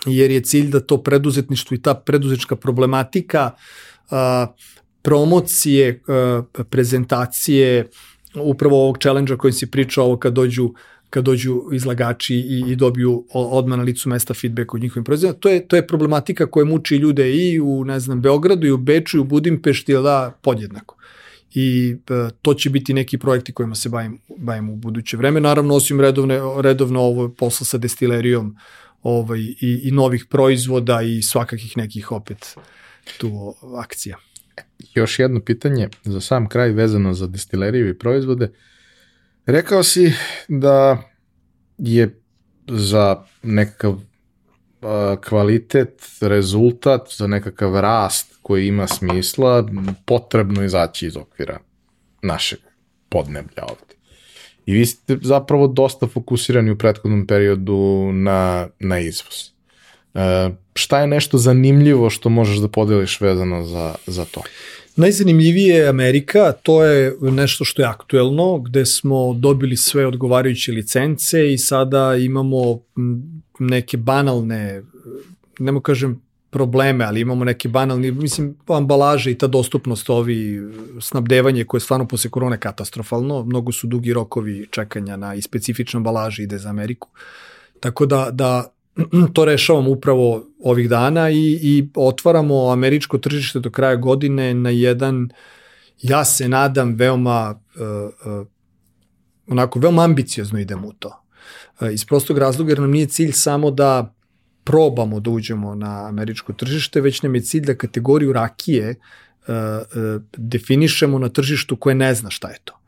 jer 0.07 0.31
je 0.31 0.41
cilj 0.41 0.71
da 0.71 0.81
to 0.81 1.03
preduzetništvo 1.03 1.75
i 1.75 1.83
ta 1.83 1.95
preduzetnička 1.95 2.57
problematika 2.57 3.51
uh, 4.11 4.17
promocije, 5.03 6.01
prezentacije, 6.71 7.89
upravo 8.35 8.83
ovog 8.83 8.99
challenge-a 8.99 9.37
kojim 9.37 9.53
si 9.53 9.71
pričao, 9.71 10.05
ovo 10.05 10.17
kad 10.17 10.33
dođu 10.33 10.73
kad 11.13 11.25
dođu 11.25 11.63
izlagači 11.73 12.35
i, 12.35 12.65
i 12.69 12.77
dobiju 12.77 13.27
odmah 13.35 13.79
na 13.79 13.85
licu 13.85 14.09
mesta 14.09 14.35
feedback 14.35 14.75
od 14.75 14.81
njihovim 14.81 15.05
proizvodima. 15.05 15.41
To 15.41 15.49
je, 15.49 15.69
to 15.69 15.77
je 15.77 15.87
problematika 15.87 16.47
koja 16.47 16.65
muči 16.65 16.97
ljude 16.97 17.37
i 17.37 17.61
u, 17.61 17.85
ne 17.85 18.01
znam, 18.01 18.21
Beogradu, 18.21 18.67
i 18.67 18.71
u 18.71 18.77
Beču, 18.77 19.17
i 19.17 19.21
u 19.21 19.25
Budimpešti, 19.25 19.93
da, 19.93 20.39
podjednako. 20.43 20.97
i 21.55 21.97
e, 22.11 22.31
to 22.43 22.55
će 22.55 22.71
biti 22.71 22.95
neki 22.95 23.19
projekti 23.19 23.53
kojima 23.53 23.75
se 23.75 23.89
bavim, 23.89 24.19
bavim 24.39 24.71
u 24.71 24.77
buduće 24.77 25.17
vreme. 25.17 25.41
Naravno, 25.41 25.75
osim 25.75 26.01
redovne, 26.01 26.41
redovno 26.61 27.01
ovo 27.01 27.29
posla 27.29 27.65
sa 27.65 27.79
destilerijom 27.79 28.57
ovaj, 29.03 29.41
i, 29.41 29.81
i 29.83 29.91
novih 29.91 30.27
proizvoda 30.31 31.03
i 31.03 31.23
svakakih 31.23 31.77
nekih 31.77 32.13
opet 32.13 32.57
tu 33.19 33.55
akcija. 33.77 34.17
Još 34.95 35.19
jedno 35.19 35.41
pitanje 35.41 35.89
za 36.05 36.21
sam 36.21 36.49
kraj 36.49 36.71
vezano 36.71 37.15
za 37.15 37.27
destileriju 37.27 37.89
i 37.89 37.99
proizvode. 37.99 38.53
Rekao 39.47 39.83
si 39.83 40.13
da 40.49 41.03
je 41.79 42.21
za 42.69 43.25
nekakav 43.43 44.01
kvalitet, 45.29 46.03
rezultat, 46.21 47.09
za 47.17 47.27
nekakav 47.27 47.81
rast 47.81 48.39
koji 48.43 48.67
ima 48.67 48.87
smisla, 48.87 49.69
potrebno 50.05 50.65
izaći 50.65 51.07
iz 51.07 51.17
okvira 51.17 51.59
našeg 52.23 52.59
podneblja 53.09 53.65
ovde. 53.69 53.95
I 54.67 54.73
vi 54.73 54.87
ste 54.87 55.19
zapravo 55.23 55.67
dosta 55.67 56.07
fokusirani 56.07 56.71
u 56.71 56.79
prethodnom 56.79 57.27
periodu 57.27 58.11
na, 58.13 58.69
na 58.79 58.99
izvoz. 58.99 59.53
E, 60.15 60.51
šta 60.75 61.01
je 61.01 61.07
nešto 61.07 61.39
zanimljivo 61.39 62.11
što 62.11 62.29
možeš 62.29 62.59
da 62.59 62.69
podeliš 62.69 63.21
vezano 63.21 63.65
za, 63.65 63.95
za 64.07 64.25
to? 64.25 64.43
Najzanimljivije 64.97 65.77
je 65.77 65.89
Amerika, 65.89 66.53
to 66.53 66.85
je 66.85 67.17
nešto 67.21 67.65
što 67.65 67.83
je 67.83 67.89
aktuelno, 67.89 68.59
gde 68.59 68.87
smo 68.87 69.35
dobili 69.35 69.77
sve 69.77 70.07
odgovarajuće 70.07 70.73
licence 70.73 71.53
i 71.53 71.59
sada 71.59 72.17
imamo 72.17 72.81
neke 73.59 73.97
banalne, 73.97 74.83
nemo 75.59 75.81
kažem 75.81 76.21
probleme, 76.51 77.05
ali 77.05 77.21
imamo 77.21 77.45
neke 77.45 77.69
banalne, 77.69 78.11
mislim, 78.11 78.57
ambalaže 78.67 79.31
i 79.31 79.39
ta 79.39 79.47
dostupnost, 79.47 80.11
ovi 80.11 80.61
snabdevanje 81.01 81.65
koje 81.65 81.79
je 81.79 81.83
stvarno 81.83 82.09
posle 82.09 82.31
korone 82.31 82.61
katastrofalno, 82.61 83.45
mnogo 83.45 83.73
su 83.73 83.87
dugi 83.87 84.13
rokovi 84.13 84.67
čekanja 84.71 85.17
na 85.17 85.35
i 85.35 85.43
specifične 85.43 85.97
ambalaže 85.97 86.43
ide 86.43 86.59
za 86.59 86.69
Ameriku. 86.69 87.09
Tako 87.81 88.07
da, 88.07 88.29
da 88.33 88.73
to 89.35 89.45
rešavamo 89.45 89.91
upravo 89.91 90.47
ovih 90.61 90.89
dana 90.89 91.31
i, 91.31 91.59
i 91.63 91.89
otvaramo 91.95 92.71
američko 92.71 93.19
tržište 93.19 93.61
do 93.61 93.71
kraja 93.71 93.97
godine 93.97 94.55
na 94.55 94.71
jedan, 94.71 95.29
ja 96.03 96.25
se 96.25 96.49
nadam, 96.49 96.95
veoma 96.95 97.61
uh, 97.75 97.83
uh, 98.33 98.47
onako, 99.47 99.79
veoma 99.79 100.05
ambiciozno 100.05 100.61
idemo 100.61 100.89
u 100.89 100.93
to. 100.93 101.25
Uh, 101.81 101.93
iz 101.93 102.05
prostog 102.05 102.39
razloga 102.39 102.71
jer 102.71 102.81
nam 102.81 102.91
nije 102.91 103.07
cilj 103.07 103.33
samo 103.33 103.71
da 103.71 104.15
probamo 104.65 105.21
da 105.21 105.31
uđemo 105.31 105.75
na 105.75 106.09
američko 106.09 106.53
tržište, 106.53 107.01
već 107.01 107.23
nam 107.23 107.35
je 107.35 107.41
cilj 107.41 107.65
da 107.65 107.75
kategoriju 107.75 108.33
rakije 108.33 108.89
uh, 108.91 109.55
uh, 109.55 110.23
definišemo 110.37 111.19
na 111.19 111.29
tržištu 111.29 111.77
koje 111.77 111.95
ne 111.95 112.15
zna 112.15 112.31
šta 112.31 112.49
je 112.49 112.59
to. 112.65 112.82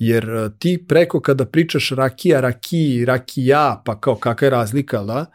Jer 0.00 0.24
e, 0.24 0.50
ti 0.58 0.78
preko 0.88 1.20
kada 1.20 1.44
pričaš 1.44 1.90
rakija, 1.90 2.40
rakiji, 2.40 3.04
rakija, 3.04 3.82
pa 3.84 4.00
kao 4.00 4.16
kakva 4.16 4.46
je 4.46 4.50
razlika, 4.50 5.02
da? 5.04 5.26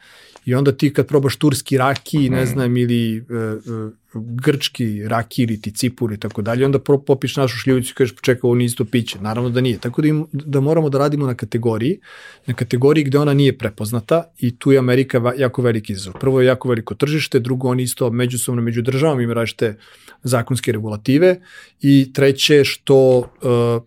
I 0.45 0.55
onda 0.55 0.71
ti 0.71 0.93
kad 0.93 1.07
probaš 1.07 1.35
turski 1.35 1.77
raki, 1.77 2.29
ne 2.29 2.41
mhm. 2.43 2.51
znam, 2.53 2.77
ili 2.77 3.19
uh, 3.19 3.25
uh, 3.25 3.91
grčki 4.13 5.07
raki 5.07 5.43
ili 5.43 5.61
ti 5.61 5.71
cipur 5.71 6.13
i 6.13 6.17
tako 6.17 6.41
dalje, 6.41 6.65
onda 6.65 6.79
popiš 6.79 7.35
našu 7.35 7.57
šljivicu 7.57 7.91
i 7.91 7.95
kažeš, 7.95 8.15
čekaj, 8.21 8.39
ovo 8.43 8.55
nije 8.55 8.65
isto 8.65 8.85
piće. 8.85 9.19
Naravno 9.21 9.49
da 9.49 9.61
nije. 9.61 9.77
Tako 9.77 10.01
da, 10.01 10.07
im, 10.07 10.25
da 10.31 10.59
moramo 10.59 10.89
da 10.89 10.97
radimo 10.97 11.25
na 11.25 11.33
kategoriji, 11.33 11.99
na 12.45 12.53
kategoriji 12.53 13.03
gde 13.03 13.19
ona 13.19 13.33
nije 13.33 13.57
prepoznata 13.57 14.23
i 14.39 14.55
tu 14.55 14.71
je 14.71 14.79
Amerika 14.79 15.33
jako 15.37 15.61
veliki 15.61 15.93
izazov. 15.93 16.13
Prvo 16.19 16.41
je 16.41 16.47
jako 16.47 16.69
veliko 16.69 16.95
tržište, 16.95 17.39
drugo 17.39 17.67
oni 17.67 17.83
isto 17.83 18.09
međusobno 18.09 18.61
među 18.61 18.81
državama 18.81 19.21
ima 19.21 19.33
različite 19.33 19.77
zakonske 20.23 20.71
regulative 20.71 21.41
i 21.81 22.11
treće 22.13 22.63
što 22.63 23.17
uh, 23.19 23.83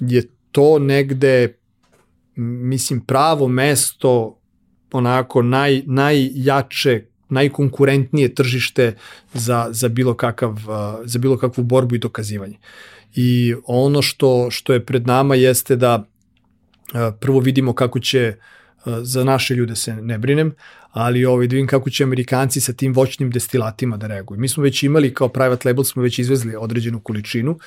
je 0.00 0.22
to 0.52 0.78
negde 0.78 1.54
mislim 2.36 3.00
pravo 3.00 3.48
mesto 3.48 4.40
onako 4.94 5.42
naj, 5.42 5.82
najjače 5.86 7.04
najkonkurentnije 7.28 8.34
tržište 8.34 8.94
za, 9.34 9.68
za, 9.70 9.88
bilo 9.88 10.14
kakav, 10.14 10.58
za 11.04 11.18
bilo 11.18 11.38
kakvu 11.38 11.64
borbu 11.64 11.94
i 11.94 11.98
dokazivanje. 11.98 12.58
I 13.14 13.54
ono 13.66 14.02
što, 14.02 14.50
što 14.50 14.72
je 14.72 14.84
pred 14.86 15.06
nama 15.06 15.34
jeste 15.34 15.76
da 15.76 16.04
prvo 17.20 17.40
vidimo 17.40 17.72
kako 17.72 18.00
će 18.00 18.34
za 19.02 19.24
naše 19.24 19.54
ljude 19.54 19.76
se 19.76 19.94
ne 19.96 20.18
brinem, 20.18 20.52
ali 20.90 21.24
ovaj, 21.24 21.46
da 21.46 21.54
vidim 21.54 21.66
kako 21.66 21.90
će 21.90 22.04
Amerikanci 22.04 22.60
sa 22.60 22.72
tim 22.72 22.92
voćnim 22.92 23.30
destilatima 23.30 23.96
da 23.96 24.06
reaguju. 24.06 24.40
Mi 24.40 24.48
smo 24.48 24.62
već 24.62 24.82
imali, 24.82 25.14
kao 25.14 25.28
private 25.28 25.68
label, 25.68 25.84
smo 25.84 26.02
već 26.02 26.18
izvezli 26.18 26.56
određenu 26.56 27.00
količinu 27.00 27.58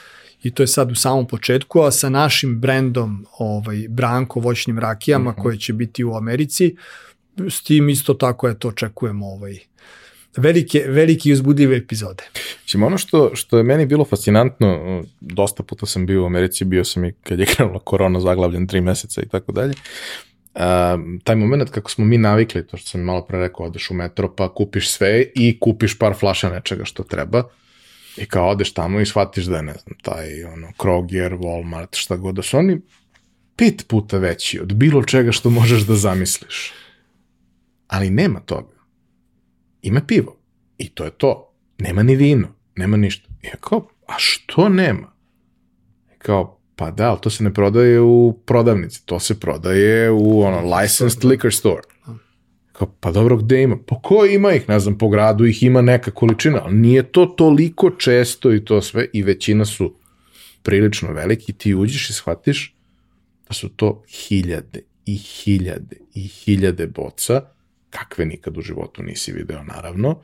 i 0.43 0.51
to 0.51 0.63
je 0.63 0.67
sad 0.67 0.91
u 0.91 0.95
samom 0.95 1.27
početku, 1.27 1.81
a 1.81 1.91
sa 1.91 2.09
našim 2.09 2.59
brendom 2.59 3.25
ovaj, 3.39 3.85
Branko 3.89 4.39
voćnim 4.39 4.79
rakijama 4.79 5.31
mhm. 5.31 5.39
-huh. 5.39 5.43
koje 5.43 5.57
će 5.57 5.73
biti 5.73 6.03
u 6.03 6.15
Americi, 6.15 6.75
s 7.49 7.63
tim 7.63 7.89
isto 7.89 8.13
tako 8.13 8.47
je 8.47 8.59
to 8.59 8.67
očekujemo 8.67 9.27
ovaj, 9.27 9.57
velike, 10.37 10.85
velike 10.87 11.33
uzbudljive 11.33 11.77
epizode. 11.77 12.23
Čim 12.65 12.83
ono 12.83 12.97
što, 12.97 13.35
što 13.35 13.57
je 13.57 13.63
meni 13.63 13.85
bilo 13.85 14.05
fascinantno, 14.05 15.03
dosta 15.21 15.63
puta 15.63 15.85
sam 15.85 16.05
bio 16.05 16.23
u 16.23 16.25
Americi, 16.25 16.65
bio 16.65 16.83
sam 16.83 17.05
i 17.05 17.13
kad 17.23 17.39
je 17.39 17.45
krenula 17.55 17.79
korona 17.79 18.19
zaglavljen 18.19 18.67
tri 18.67 18.81
meseca 18.81 19.21
i 19.21 19.27
tako 19.27 19.51
dalje, 19.51 19.73
Uh, 20.57 20.63
taj 21.23 21.35
moment 21.35 21.69
kako 21.69 21.91
smo 21.91 22.05
mi 22.05 22.17
navikli, 22.17 22.67
to 22.67 22.77
što 22.77 22.89
sam 22.89 23.01
malo 23.01 23.25
pre 23.25 23.39
rekao, 23.39 23.65
odeš 23.65 23.91
u 23.91 23.93
metro 23.93 24.35
pa 24.35 24.53
kupiš 24.53 24.89
sve 24.89 25.25
i 25.35 25.59
kupiš 25.59 25.99
par 25.99 26.13
flaša 26.19 26.49
nečega 26.49 26.85
što 26.85 27.03
treba 27.03 27.43
i 28.17 28.25
kao 28.25 28.49
odeš 28.49 28.73
tamo 28.73 28.99
i 28.99 29.05
shvatiš 29.05 29.45
da 29.45 29.55
je, 29.55 29.63
ne 29.63 29.73
znam, 29.73 29.97
taj 30.01 30.43
ono, 30.43 30.67
Kroger, 30.77 31.33
Walmart, 31.33 31.87
šta 31.91 32.15
god, 32.15 32.35
da 32.35 32.41
su 32.41 32.57
oni 32.57 32.81
pet 33.55 33.85
puta 33.87 34.17
veći 34.17 34.59
od 34.59 34.73
bilo 34.73 35.03
čega 35.03 35.31
što 35.31 35.49
možeš 35.49 35.81
da 35.81 35.95
zamisliš 35.95 36.73
ali 37.87 38.09
nema 38.09 38.39
toga. 38.39 38.77
Ima 39.81 40.01
pivo. 40.07 40.37
I 40.77 40.89
to 40.89 41.03
je 41.03 41.11
to. 41.11 41.53
Nema 41.77 42.03
ni 42.03 42.15
vino. 42.15 42.47
Nema 42.75 42.97
ništa. 42.97 43.29
I 43.43 43.47
ja 43.47 43.55
kao, 43.59 43.87
a 44.07 44.13
što 44.17 44.69
nema? 44.69 45.11
Kao, 46.17 46.59
pa 46.75 46.91
da, 46.91 47.09
ali 47.09 47.19
to 47.21 47.29
se 47.29 47.43
ne 47.43 47.53
prodaje 47.53 48.01
u 48.01 48.39
prodavnici. 48.45 49.05
To 49.05 49.19
se 49.19 49.39
prodaje 49.39 50.11
u 50.11 50.41
ono, 50.41 50.75
licensed 50.75 51.23
liquor 51.23 51.57
store. 51.57 51.81
Kao, 52.71 52.87
pa 52.99 53.11
dobro, 53.11 53.37
gde 53.37 53.63
ima? 53.63 53.77
Po 53.77 53.99
ko 53.99 54.25
ima 54.25 54.53
ih? 54.53 54.69
Ne 54.69 54.79
znam, 54.79 54.97
po 54.97 55.09
gradu 55.09 55.45
ih 55.45 55.63
ima 55.63 55.81
neka 55.81 56.11
količina, 56.11 56.61
ali 56.63 56.75
nije 56.75 57.03
to 57.03 57.25
toliko 57.25 57.89
često 57.89 58.53
i 58.53 58.65
to 58.65 58.81
sve, 58.81 59.07
i 59.13 59.23
većina 59.23 59.65
su 59.65 59.93
prilično 60.61 61.11
veliki, 61.11 61.53
ti 61.53 61.75
uđeš 61.75 62.09
i 62.09 62.13
shvatiš 62.13 62.75
da 63.47 63.53
su 63.53 63.69
to 63.69 64.03
hiljade 64.07 64.81
i 65.05 65.17
hiljade 65.17 65.97
i 66.13 66.27
hiljade 66.27 66.87
boca 66.87 67.41
kakve 67.99 68.25
nikad 68.25 68.57
u 68.57 68.61
životu 68.61 69.03
nisi 69.03 69.31
video, 69.31 69.63
naravno, 69.63 70.21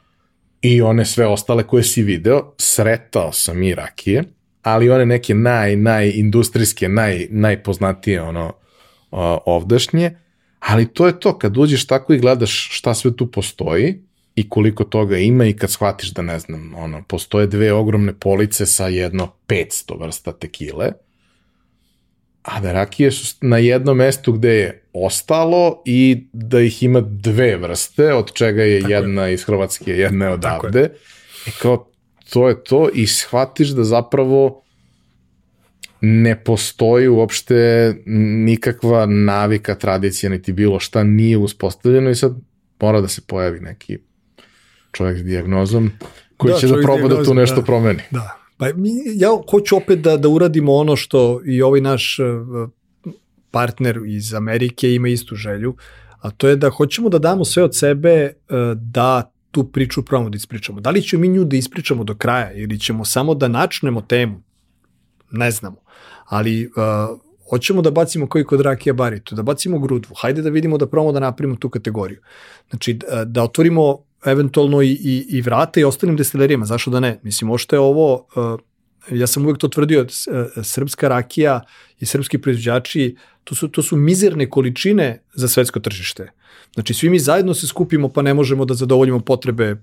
i 0.61 0.81
one 0.81 1.05
sve 1.05 1.27
ostale 1.27 1.63
koje 1.67 1.83
si 1.83 2.03
video, 2.03 2.53
sretao 2.57 3.31
sam 3.31 3.63
i 3.63 3.75
rakije, 3.75 4.23
ali 4.61 4.89
one 4.89 5.05
neke 5.05 5.35
naj, 5.35 5.75
naj 5.75 6.11
industrijske, 6.15 6.89
naj, 6.89 7.27
najpoznatije 7.29 8.21
ono 8.21 8.53
ovdašnje, 9.45 10.17
ali 10.59 10.93
to 10.93 11.07
je 11.07 11.19
to, 11.19 11.37
kad 11.37 11.57
uđeš 11.57 11.87
tako 11.87 12.13
i 12.13 12.19
gledaš 12.19 12.69
šta 12.71 12.93
sve 12.93 13.15
tu 13.15 13.31
postoji 13.31 14.01
i 14.35 14.49
koliko 14.49 14.83
toga 14.83 15.17
ima 15.17 15.45
i 15.45 15.53
kad 15.53 15.71
shvatiš 15.71 16.09
da 16.09 16.21
ne 16.21 16.39
znam, 16.39 16.73
ono, 16.75 17.03
postoje 17.07 17.47
dve 17.47 17.73
ogromne 17.73 18.13
police 18.19 18.65
sa 18.65 18.87
jedno 18.87 19.33
500 19.47 19.99
vrsta 19.99 20.31
tekile, 20.31 20.91
a 22.43 22.59
da 22.59 22.71
rakije 22.71 23.11
su 23.11 23.35
na 23.41 23.57
jednom 23.57 23.97
mestu 23.97 24.33
gde 24.33 24.53
je 24.53 24.83
ostalo 24.93 25.81
i 25.85 26.27
da 26.33 26.59
ih 26.61 26.83
ima 26.83 27.01
dve 27.01 27.57
vrste, 27.57 28.13
od 28.13 28.33
čega 28.33 28.63
je 28.63 28.81
Tako 28.81 28.91
jedna 28.93 29.25
je. 29.25 29.33
iz 29.33 29.43
Hrvatske, 29.43 29.91
jedna 29.91 30.25
je 30.25 30.31
odavde. 30.31 30.79
Je. 30.79 30.95
I 31.47 31.51
kao, 31.61 31.89
to 32.29 32.49
je 32.49 32.63
to 32.63 32.89
i 32.93 33.07
shvatiš 33.07 33.69
da 33.69 33.83
zapravo 33.83 34.63
ne 36.01 36.43
postoji 36.43 37.07
uopšte 37.07 37.93
nikakva 38.45 39.05
navika, 39.05 39.75
tradicija, 39.75 40.29
niti 40.29 40.53
bilo 40.53 40.79
šta 40.79 41.03
nije 41.03 41.37
uspostavljeno 41.37 42.09
i 42.09 42.15
sad 42.15 42.35
mora 42.81 43.01
da 43.01 43.07
se 43.07 43.21
pojavi 43.27 43.59
neki 43.59 43.97
čovjek 44.91 45.17
s 45.17 45.23
diagnozom 45.23 45.91
koji 46.37 46.53
da, 46.53 46.59
će 46.59 46.67
da 46.67 46.81
proba 46.81 47.07
da 47.07 47.23
tu 47.23 47.33
nešto 47.33 47.55
da, 47.55 47.61
promeni. 47.61 48.01
Da, 48.11 48.42
Pa 48.57 48.67
ja 49.15 49.29
hoću 49.51 49.77
opet 49.77 49.99
da, 49.99 50.17
da 50.17 50.29
uradimo 50.29 50.73
ono 50.73 50.95
što 50.95 51.41
i 51.45 51.61
ovaj 51.61 51.81
naš 51.81 52.19
e, 52.19 52.23
partner 53.51 53.99
iz 54.05 54.33
Amerike 54.33 54.93
ima 54.93 55.07
istu 55.07 55.35
želju, 55.35 55.75
a 56.19 56.31
to 56.31 56.47
je 56.47 56.55
da 56.55 56.69
hoćemo 56.69 57.09
da 57.09 57.19
damo 57.19 57.45
sve 57.45 57.63
od 57.63 57.77
sebe 57.77 58.09
e, 58.09 58.33
da 58.75 59.31
tu 59.51 59.63
priču 59.63 60.05
probamo 60.05 60.29
da 60.29 60.35
ispričamo. 60.35 60.81
Da 60.81 60.89
li 60.89 61.01
ćemo 61.01 61.21
mi 61.21 61.27
nju 61.27 61.43
da 61.45 61.57
ispričamo 61.57 62.03
do 62.03 62.15
kraja 62.15 62.53
ili 62.53 62.79
ćemo 62.79 63.05
samo 63.05 63.35
da 63.35 63.47
načnemo 63.47 64.01
temu? 64.01 64.41
Ne 65.31 65.51
znamo. 65.51 65.77
Ali 66.25 66.65
uh, 66.65 67.19
hoćemo 67.49 67.81
da 67.81 67.91
bacimo 67.91 68.27
koji 68.27 68.43
kod 68.43 68.61
Rakija 68.61 68.93
Baritu, 68.93 69.35
da 69.35 69.43
bacimo 69.43 69.79
grudvu, 69.79 70.15
hajde 70.21 70.41
da 70.41 70.49
vidimo 70.49 70.77
da 70.77 70.87
probamo 70.87 71.11
da 71.11 71.19
napravimo 71.19 71.55
tu 71.55 71.69
kategoriju. 71.69 72.21
Znači, 72.69 72.99
da 73.25 73.43
otvorimo 73.43 73.97
eventualno 74.25 74.81
i, 74.81 74.91
i, 74.91 75.25
i 75.29 75.41
vrate 75.41 75.81
i 75.81 75.83
ostalim 75.83 76.15
destilerijama, 76.15 76.65
zašto 76.65 76.91
da 76.91 76.99
ne? 76.99 77.19
Mislim, 77.23 77.51
ošte 77.51 77.75
je 77.75 77.79
ovo 77.79 78.27
uh, 78.35 78.59
ja 79.11 79.27
sam 79.27 79.45
uvek 79.45 79.57
to 79.57 79.67
tvrdio, 79.67 80.01
e, 80.01 80.63
srpska 80.63 81.07
rakija 81.07 81.61
i 81.99 82.05
srpski 82.05 82.37
proizvođači, 82.37 83.15
to 83.43 83.55
su, 83.55 83.67
to 83.67 83.83
su 83.83 83.95
mizerne 83.95 84.49
količine 84.49 85.23
za 85.33 85.47
svetsko 85.47 85.79
tržište. 85.79 86.31
Znači, 86.73 86.93
svi 86.93 87.09
mi 87.09 87.19
zajedno 87.19 87.53
se 87.53 87.67
skupimo, 87.67 88.09
pa 88.09 88.21
ne 88.21 88.33
možemo 88.33 88.65
da 88.65 88.73
zadovoljimo 88.73 89.19
potrebe, 89.19 89.75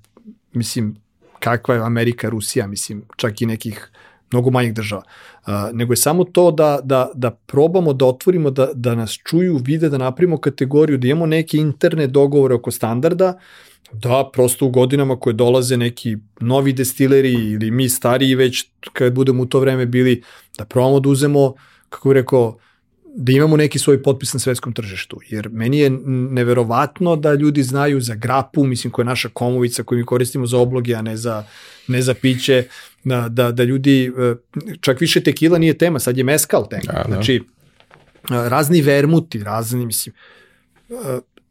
mislim, 0.52 0.96
kakva 1.38 1.74
je 1.74 1.80
Amerika, 1.80 2.28
Rusija, 2.28 2.66
mislim, 2.66 3.02
čak 3.16 3.42
i 3.42 3.46
nekih 3.46 3.90
mnogo 4.32 4.50
manjih 4.50 4.74
država. 4.74 5.02
Uh, 5.46 5.52
nego 5.72 5.92
je 5.92 5.96
samo 5.96 6.24
to 6.24 6.50
da, 6.50 6.78
da, 6.82 7.10
da 7.14 7.30
probamo 7.30 7.92
da 7.92 8.06
otvorimo, 8.06 8.50
da, 8.50 8.68
da 8.74 8.94
nas 8.94 9.18
čuju, 9.24 9.56
vide, 9.56 9.88
da 9.88 9.98
napravimo 9.98 10.38
kategoriju, 10.38 10.98
da 10.98 11.08
imamo 11.08 11.26
neke 11.26 11.58
interne 11.58 12.06
dogovore 12.06 12.54
oko 12.54 12.70
standarda, 12.70 13.38
da 13.92 14.30
prosto 14.32 14.66
u 14.66 14.70
godinama 14.70 15.16
koje 15.16 15.34
dolaze 15.34 15.76
neki 15.76 16.16
novi 16.40 16.72
destileri 16.72 17.32
ili 17.32 17.70
mi 17.70 17.88
stariji 17.88 18.34
već 18.34 18.66
kad 18.92 19.14
budemo 19.14 19.42
u 19.42 19.46
to 19.46 19.60
vreme 19.60 19.86
bili, 19.86 20.22
da 20.58 20.64
probamo 20.64 21.00
da 21.00 21.08
uzemo, 21.08 21.54
kako 21.88 22.08
bih 22.08 22.14
rekao, 22.14 22.58
da 23.16 23.32
imamo 23.32 23.56
neki 23.56 23.78
svoj 23.78 24.02
potpis 24.02 24.34
na 24.34 24.40
svetskom 24.40 24.72
tržištu. 24.72 25.20
Jer 25.28 25.48
meni 25.52 25.78
je 25.78 25.90
neverovatno 26.30 27.16
da 27.16 27.34
ljudi 27.34 27.62
znaju 27.62 28.00
za 28.00 28.14
grapu, 28.14 28.64
mislim 28.64 28.90
koja 28.90 29.02
je 29.02 29.06
naša 29.06 29.28
komovica 29.28 29.82
koju 29.82 29.98
mi 29.98 30.06
koristimo 30.06 30.46
za 30.46 30.58
obloge, 30.58 30.94
a 30.94 31.02
ne 31.02 31.16
za, 31.16 31.44
ne 31.88 32.02
za 32.02 32.14
piće, 32.14 32.64
da, 33.04 33.28
da, 33.28 33.52
da 33.52 33.64
ljudi, 33.64 34.12
e, 34.18 34.34
čak 34.80 35.00
više 35.00 35.20
tekila 35.20 35.58
nije 35.58 35.78
tema, 35.78 35.98
sad 35.98 36.16
je 36.16 36.24
meskal 36.24 36.68
tema. 36.68 36.92
Da, 36.92 37.02
da. 37.08 37.14
Znači, 37.14 37.42
razni 38.28 38.82
vermuti, 38.82 39.42
razni, 39.42 39.86
mislim, 39.86 40.14
e, 40.90 40.94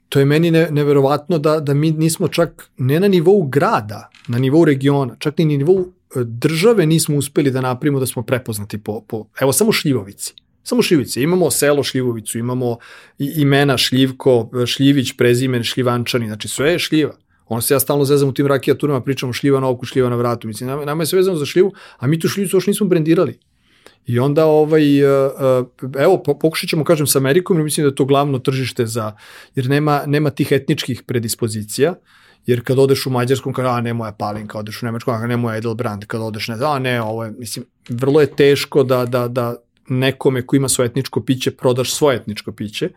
to 0.10 0.19
je 0.19 0.26
meni 0.26 0.52
ne, 0.52 0.68
neverovatno 0.72 1.38
da, 1.38 1.60
da 1.60 1.73
mi 1.73 1.91
nismo 1.91 2.27
čak 2.27 2.69
ne 2.77 2.99
na 2.99 3.07
nivou 3.07 3.44
grada, 3.48 4.10
na 4.27 4.38
nivou 4.38 4.65
regiona, 4.65 5.15
čak 5.19 5.38
ni 5.38 5.45
na 5.45 5.57
nivou 5.57 5.80
e, 5.80 6.19
države 6.23 6.86
nismo 6.86 7.18
uspeli 7.18 7.52
da 7.52 7.61
napravimo 7.61 7.99
da 7.99 8.06
smo 8.06 8.23
prepoznati 8.23 8.77
po, 8.77 9.02
po 9.02 9.26
evo 9.41 9.53
samo 9.53 9.72
šljivovici. 9.72 10.34
Samo 10.64 10.81
šljivice. 10.81 11.22
Imamo 11.22 11.52
selo 11.52 11.84
Šljivovicu, 11.84 12.38
imamo 12.38 12.77
imena 13.18 13.77
Šljivko, 13.77 14.49
Šljivić, 14.65 15.14
prezimen, 15.18 15.64
Šljivančani, 15.64 16.27
znači 16.27 16.48
sve 16.48 16.72
je 16.72 16.80
šljiva. 16.80 17.14
Ono 17.49 17.61
se 17.61 17.73
ja 17.73 17.80
stalno 17.80 18.06
zezam 18.06 18.30
u 18.30 18.34
tim 18.34 18.48
rakijaturama, 18.48 19.02
pričamo 19.02 19.34
šljiva 19.34 19.60
na 19.60 19.69
oku, 19.69 19.86
šljiva 19.86 20.10
na 20.10 20.15
vratu. 20.15 20.48
Mislim, 20.48 20.69
nama, 20.69 20.86
nama 20.86 21.03
je 21.03 21.07
sve 21.07 21.18
vezano 21.18 21.38
za 21.38 21.45
šljivu, 21.45 21.73
a 21.98 22.07
mi 22.07 22.19
tu 22.19 22.27
šljivicu 22.27 22.57
još 22.57 22.68
nismo 22.68 22.88
brendirali. 22.88 23.40
I 24.06 24.19
onda, 24.19 24.45
ovaj, 24.45 24.99
e, 24.99 25.03
e, 25.06 26.02
evo, 26.03 26.23
pokušat 26.23 26.69
ćemo, 26.69 26.84
kažem, 26.84 27.07
sa 27.07 27.19
Amerikom, 27.19 27.57
jer 27.57 27.64
mislim 27.64 27.84
da 27.84 27.90
je 27.90 27.95
to 27.95 28.06
glavno 28.06 28.40
tržište 28.40 28.86
za, 28.86 29.15
jer 29.56 29.69
nema, 29.69 30.03
nema 30.06 30.30
tih 30.30 30.52
etničkih 30.52 31.03
predispozicija, 31.03 31.94
jer 32.45 32.64
kad 32.64 32.80
odeš 32.80 33.06
u 33.06 33.10
Mađarskom, 33.10 33.53
kada, 33.53 33.69
a 33.69 33.81
ne 33.81 33.94
moja 33.94 34.11
palinka, 34.11 34.60
odeš 34.60 34.84
u 34.84 34.86
Nemačkom, 34.86 35.14
a 35.14 35.27
ne 35.27 35.38
moja 35.38 35.57
Edelbrand, 35.57 36.06
kad 36.06 36.22
odeš, 36.22 36.48
ne, 36.48 36.56
a 36.61 36.80
ne, 36.80 37.02
ovo 37.02 37.23
je, 37.23 37.31
mislim, 37.31 37.65
vrlo 37.90 38.22
je 38.22 38.36
teško 38.36 38.84
da, 38.84 39.06
da, 39.06 39.27
da 39.27 39.56
nekome 39.89 40.45
ko 40.45 40.55
ima 40.55 40.69
svoje 40.69 40.87
etničko 40.87 41.23
piće 41.23 41.51
prodaš 41.51 41.93
svoje 41.93 42.17
etničko 42.17 42.51
piće. 42.51 42.89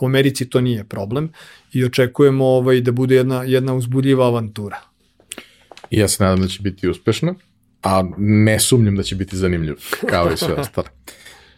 U 0.00 0.06
Americi 0.06 0.50
to 0.50 0.60
nije 0.60 0.84
problem 0.84 1.32
i 1.72 1.84
očekujemo 1.84 2.44
ovaj, 2.44 2.80
da 2.80 2.92
bude 2.92 3.16
jedna, 3.16 3.42
jedna 3.42 3.74
uzbudljiva 3.74 4.26
avantura. 4.26 4.80
I 5.90 5.98
ja 5.98 6.08
se 6.08 6.24
nadam 6.24 6.40
da 6.40 6.48
će 6.48 6.62
biti 6.62 6.88
uspešna, 6.88 7.34
a 7.82 8.10
ne 8.18 8.60
sumnjam 8.60 8.96
da 8.96 9.02
će 9.02 9.14
biti 9.14 9.36
zanimljiv, 9.36 9.74
kao 10.08 10.32
i 10.32 10.36
sve 10.36 10.54
ostalo. 10.60 10.88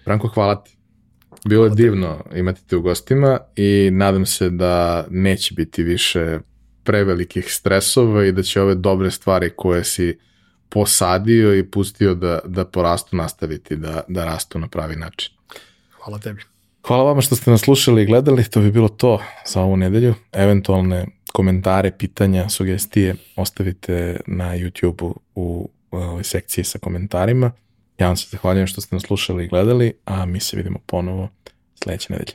Branko, 0.04 0.28
hvala 0.28 0.64
ti. 0.64 0.76
Bilo 1.44 1.64
je 1.64 1.70
divno 1.70 2.24
imati 2.34 2.66
te 2.66 2.76
u 2.76 2.82
gostima 2.82 3.38
i 3.56 3.90
nadam 3.92 4.26
se 4.26 4.50
da 4.50 5.06
neće 5.10 5.54
biti 5.54 5.82
više 5.82 6.38
prevelikih 6.84 7.52
stresova 7.52 8.24
i 8.26 8.32
da 8.32 8.42
će 8.42 8.60
ove 8.60 8.74
dobre 8.74 9.10
stvari 9.10 9.50
koje 9.56 9.84
si 9.84 10.18
posadio 10.68 11.54
i 11.54 11.70
pustio 11.70 12.14
da, 12.14 12.40
da 12.44 12.64
porastu, 12.64 13.16
nastaviti 13.16 13.76
da, 13.76 14.00
da 14.08 14.24
rastu 14.24 14.58
na 14.58 14.68
pravi 14.68 14.96
način. 14.96 15.34
Hvala 15.90 16.18
tebi. 16.18 16.42
Hvala 16.86 17.02
vama 17.02 17.20
što 17.20 17.36
ste 17.36 17.50
nas 17.50 17.60
slušali 17.60 18.02
i 18.02 18.06
gledali, 18.06 18.44
to 18.44 18.60
bi 18.60 18.70
bilo 18.70 18.88
to 18.88 19.22
za 19.46 19.60
ovu 19.60 19.76
nedelju. 19.76 20.14
Eventualne 20.32 21.06
komentare, 21.32 21.90
pitanja, 21.98 22.48
sugestije 22.48 23.16
ostavite 23.36 24.20
na 24.26 24.56
YouTube-u 24.56 25.20
u 25.34 25.70
ovoj 25.90 26.24
sekciji 26.24 26.64
sa 26.64 26.78
komentarima. 26.78 27.50
Ja 27.98 28.06
vam 28.06 28.16
se 28.16 28.28
zahvaljujem 28.30 28.66
što 28.66 28.80
ste 28.80 28.96
nas 28.96 29.02
slušali 29.02 29.44
i 29.44 29.48
gledali, 29.48 29.92
a 30.04 30.26
mi 30.26 30.40
se 30.40 30.56
vidimo 30.56 30.78
ponovo 30.86 31.28
sledeće 31.82 32.12
nedelje. 32.12 32.32